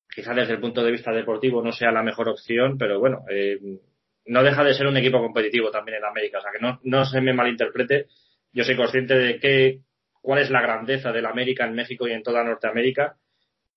Quizá 0.08 0.36
desde 0.36 0.54
el 0.54 0.60
punto 0.60 0.84
de 0.84 0.92
vista 0.92 1.12
deportivo 1.12 1.64
no 1.64 1.72
sea 1.72 1.92
la 1.92 2.04
mejor 2.04 2.30
opción, 2.30 2.78
pero 2.78 3.00
bueno, 3.00 3.26
eh, 3.28 3.58
no 4.26 4.44
deja 4.44 4.64
de 4.64 4.76
ser 4.76 4.86
un 4.86 4.98
equipo 4.98 5.20
competitivo 5.20 5.72
también 5.72 5.98
en 5.98 6.06
América. 6.06 6.38
O 6.38 6.42
sea, 6.44 6.52
que 6.52 6.60
no, 6.60 6.80
no 6.84 7.06
se 7.06 7.22
me 7.22 7.34
malinterprete. 7.34 8.06
Yo 8.52 8.64
soy 8.64 8.76
consciente 8.76 9.16
de 9.16 9.40
que, 9.40 9.82
cuál 10.26 10.42
es 10.42 10.50
la 10.50 10.62
grandeza 10.62 11.12
del 11.12 11.28
América 11.28 11.66
en 11.66 11.76
México 11.76 12.08
y 12.08 12.12
en 12.12 12.24
toda 12.24 12.44
Norteamérica 12.44 13.16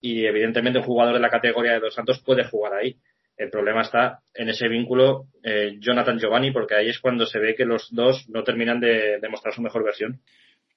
y 0.00 0.24
evidentemente 0.24 0.78
un 0.78 0.84
jugador 0.86 1.12
de 1.12 1.20
la 1.20 1.28
categoría 1.28 1.72
de 1.72 1.80
Dos 1.80 1.94
Santos 1.94 2.22
puede 2.24 2.44
jugar 2.44 2.72
ahí. 2.72 2.96
El 3.36 3.50
problema 3.50 3.82
está 3.82 4.20
en 4.34 4.48
ese 4.48 4.66
vínculo 4.66 5.26
eh, 5.42 5.76
Jonathan 5.78 6.18
Giovanni, 6.18 6.50
porque 6.50 6.74
ahí 6.74 6.88
es 6.88 7.00
cuando 7.00 7.26
se 7.26 7.38
ve 7.38 7.54
que 7.54 7.66
los 7.66 7.94
dos 7.94 8.30
no 8.30 8.44
terminan 8.44 8.80
de 8.80 9.18
demostrar 9.20 9.52
su 9.52 9.60
mejor 9.60 9.84
versión. 9.84 10.20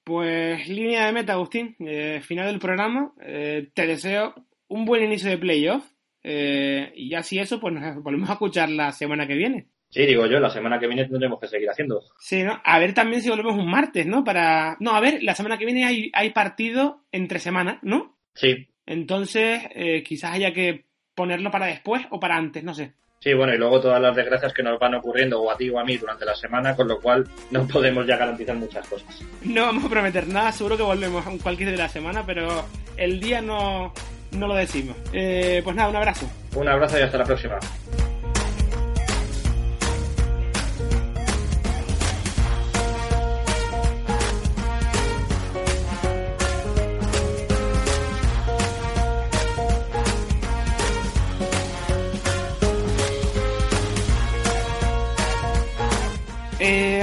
Pues 0.04 0.68
línea 0.68 1.06
de 1.06 1.12
meta, 1.12 1.32
Agustín. 1.32 1.74
Eh, 1.80 2.20
final 2.20 2.48
del 2.48 2.60
programa. 2.60 3.12
Eh, 3.22 3.70
te 3.72 3.86
deseo 3.86 4.34
un 4.68 4.84
buen 4.84 5.02
inicio 5.02 5.30
de 5.30 5.38
playoff. 5.38 5.84
y 6.22 7.14
así 7.14 7.38
eso, 7.38 7.60
pues 7.60 7.72
nos 7.72 8.02
volvemos 8.02 8.28
a 8.28 8.34
escuchar 8.34 8.68
la 8.68 8.92
semana 8.92 9.26
que 9.26 9.34
viene. 9.36 9.68
Sí, 9.92 10.06
digo 10.06 10.26
yo, 10.26 10.40
la 10.40 10.50
semana 10.50 10.80
que 10.80 10.88
viene 10.88 11.04
tendremos 11.04 11.38
que 11.38 11.46
seguir 11.46 11.68
haciendo. 11.68 12.02
Sí, 12.18 12.42
¿no? 12.42 12.60
A 12.64 12.78
ver 12.78 12.94
también 12.94 13.22
si 13.22 13.28
volvemos 13.28 13.54
un 13.54 13.70
martes, 13.70 14.06
¿no? 14.06 14.24
Para... 14.24 14.76
No, 14.80 14.96
a 14.96 15.00
ver, 15.00 15.22
la 15.22 15.34
semana 15.34 15.58
que 15.58 15.66
viene 15.66 15.84
hay, 15.84 16.10
hay 16.14 16.30
partido 16.30 17.04
entre 17.12 17.38
semanas, 17.38 17.78
¿no? 17.82 18.16
Sí, 18.34 18.68
entonces, 18.86 19.62
eh, 19.74 20.02
quizás 20.02 20.32
haya 20.32 20.52
que 20.52 20.86
ponerlo 21.14 21.50
para 21.50 21.66
después 21.66 22.02
o 22.10 22.18
para 22.18 22.36
antes, 22.36 22.64
no 22.64 22.74
sé. 22.74 22.94
Sí, 23.20 23.34
bueno, 23.34 23.54
y 23.54 23.58
luego 23.58 23.80
todas 23.80 24.02
las 24.02 24.16
desgracias 24.16 24.52
que 24.52 24.64
nos 24.64 24.80
van 24.80 24.94
ocurriendo, 24.96 25.40
o 25.40 25.50
a 25.50 25.56
ti 25.56 25.70
o 25.70 25.78
a 25.78 25.84
mí, 25.84 25.96
durante 25.96 26.24
la 26.24 26.34
semana, 26.34 26.74
con 26.74 26.88
lo 26.88 27.00
cual 27.00 27.24
no 27.52 27.66
podemos 27.72 28.06
ya 28.06 28.16
garantizar 28.16 28.56
muchas 28.56 28.88
cosas. 28.88 29.22
No 29.44 29.62
vamos 29.62 29.84
a 29.84 29.88
prometer 29.88 30.26
nada, 30.26 30.50
seguro 30.50 30.76
que 30.76 30.82
volvemos 30.82 31.24
a 31.26 31.30
cualquier 31.40 31.70
de 31.70 31.76
la 31.76 31.88
semana, 31.88 32.24
pero 32.26 32.66
el 32.96 33.20
día 33.20 33.40
no, 33.40 33.92
no 34.32 34.48
lo 34.48 34.54
decimos. 34.54 34.96
Eh, 35.12 35.60
pues 35.62 35.76
nada, 35.76 35.90
un 35.90 35.96
abrazo. 35.96 36.28
Un 36.56 36.68
abrazo 36.68 36.98
y 36.98 37.02
hasta 37.02 37.18
la 37.18 37.24
próxima. 37.24 37.58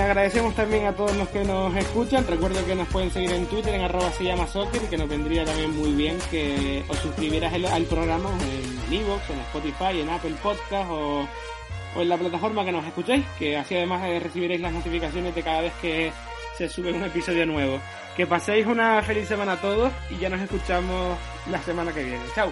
Agradecemos 0.09 0.55
también 0.55 0.87
a 0.87 0.93
todos 0.93 1.15
los 1.15 1.29
que 1.29 1.43
nos 1.43 1.75
escuchan. 1.75 2.25
Recuerdo 2.25 2.65
que 2.65 2.73
nos 2.73 2.87
pueden 2.87 3.11
seguir 3.11 3.31
en 3.31 3.45
Twitter 3.45 3.75
en 3.75 3.81
arroba 3.81 4.11
se 4.11 4.23
llama 4.23 4.47
soccer 4.47 4.81
y 4.83 4.87
que 4.87 4.97
nos 4.97 5.07
vendría 5.07 5.45
también 5.45 5.75
muy 5.75 5.91
bien 5.91 6.17
que 6.31 6.83
os 6.87 6.97
suscribieras 6.97 7.53
al 7.53 7.83
programa 7.83 8.31
en 8.41 8.93
Evox, 8.93 9.29
en 9.29 9.39
Spotify, 9.39 10.01
en 10.01 10.09
Apple 10.09 10.35
Podcast 10.41 10.89
o, 10.89 11.27
en 11.95 12.09
la 12.09 12.17
plataforma 12.17 12.65
que 12.65 12.71
nos 12.71 12.85
escuchéis, 12.85 13.23
que 13.37 13.55
así 13.55 13.75
además 13.75 14.03
eh, 14.05 14.19
recibiréis 14.19 14.61
las 14.61 14.73
notificaciones 14.73 15.35
de 15.35 15.43
cada 15.43 15.61
vez 15.61 15.73
que 15.81 16.11
se 16.57 16.67
sube 16.67 16.91
un 16.91 17.03
episodio 17.03 17.45
nuevo. 17.45 17.79
Que 18.17 18.25
paséis 18.25 18.65
una 18.65 19.01
feliz 19.03 19.27
semana 19.27 19.53
a 19.53 19.61
todos 19.61 19.91
y 20.09 20.17
ya 20.17 20.29
nos 20.29 20.41
escuchamos 20.41 21.17
la 21.51 21.61
semana 21.61 21.93
que 21.93 22.03
viene. 22.03 22.23
Chao. 22.33 22.51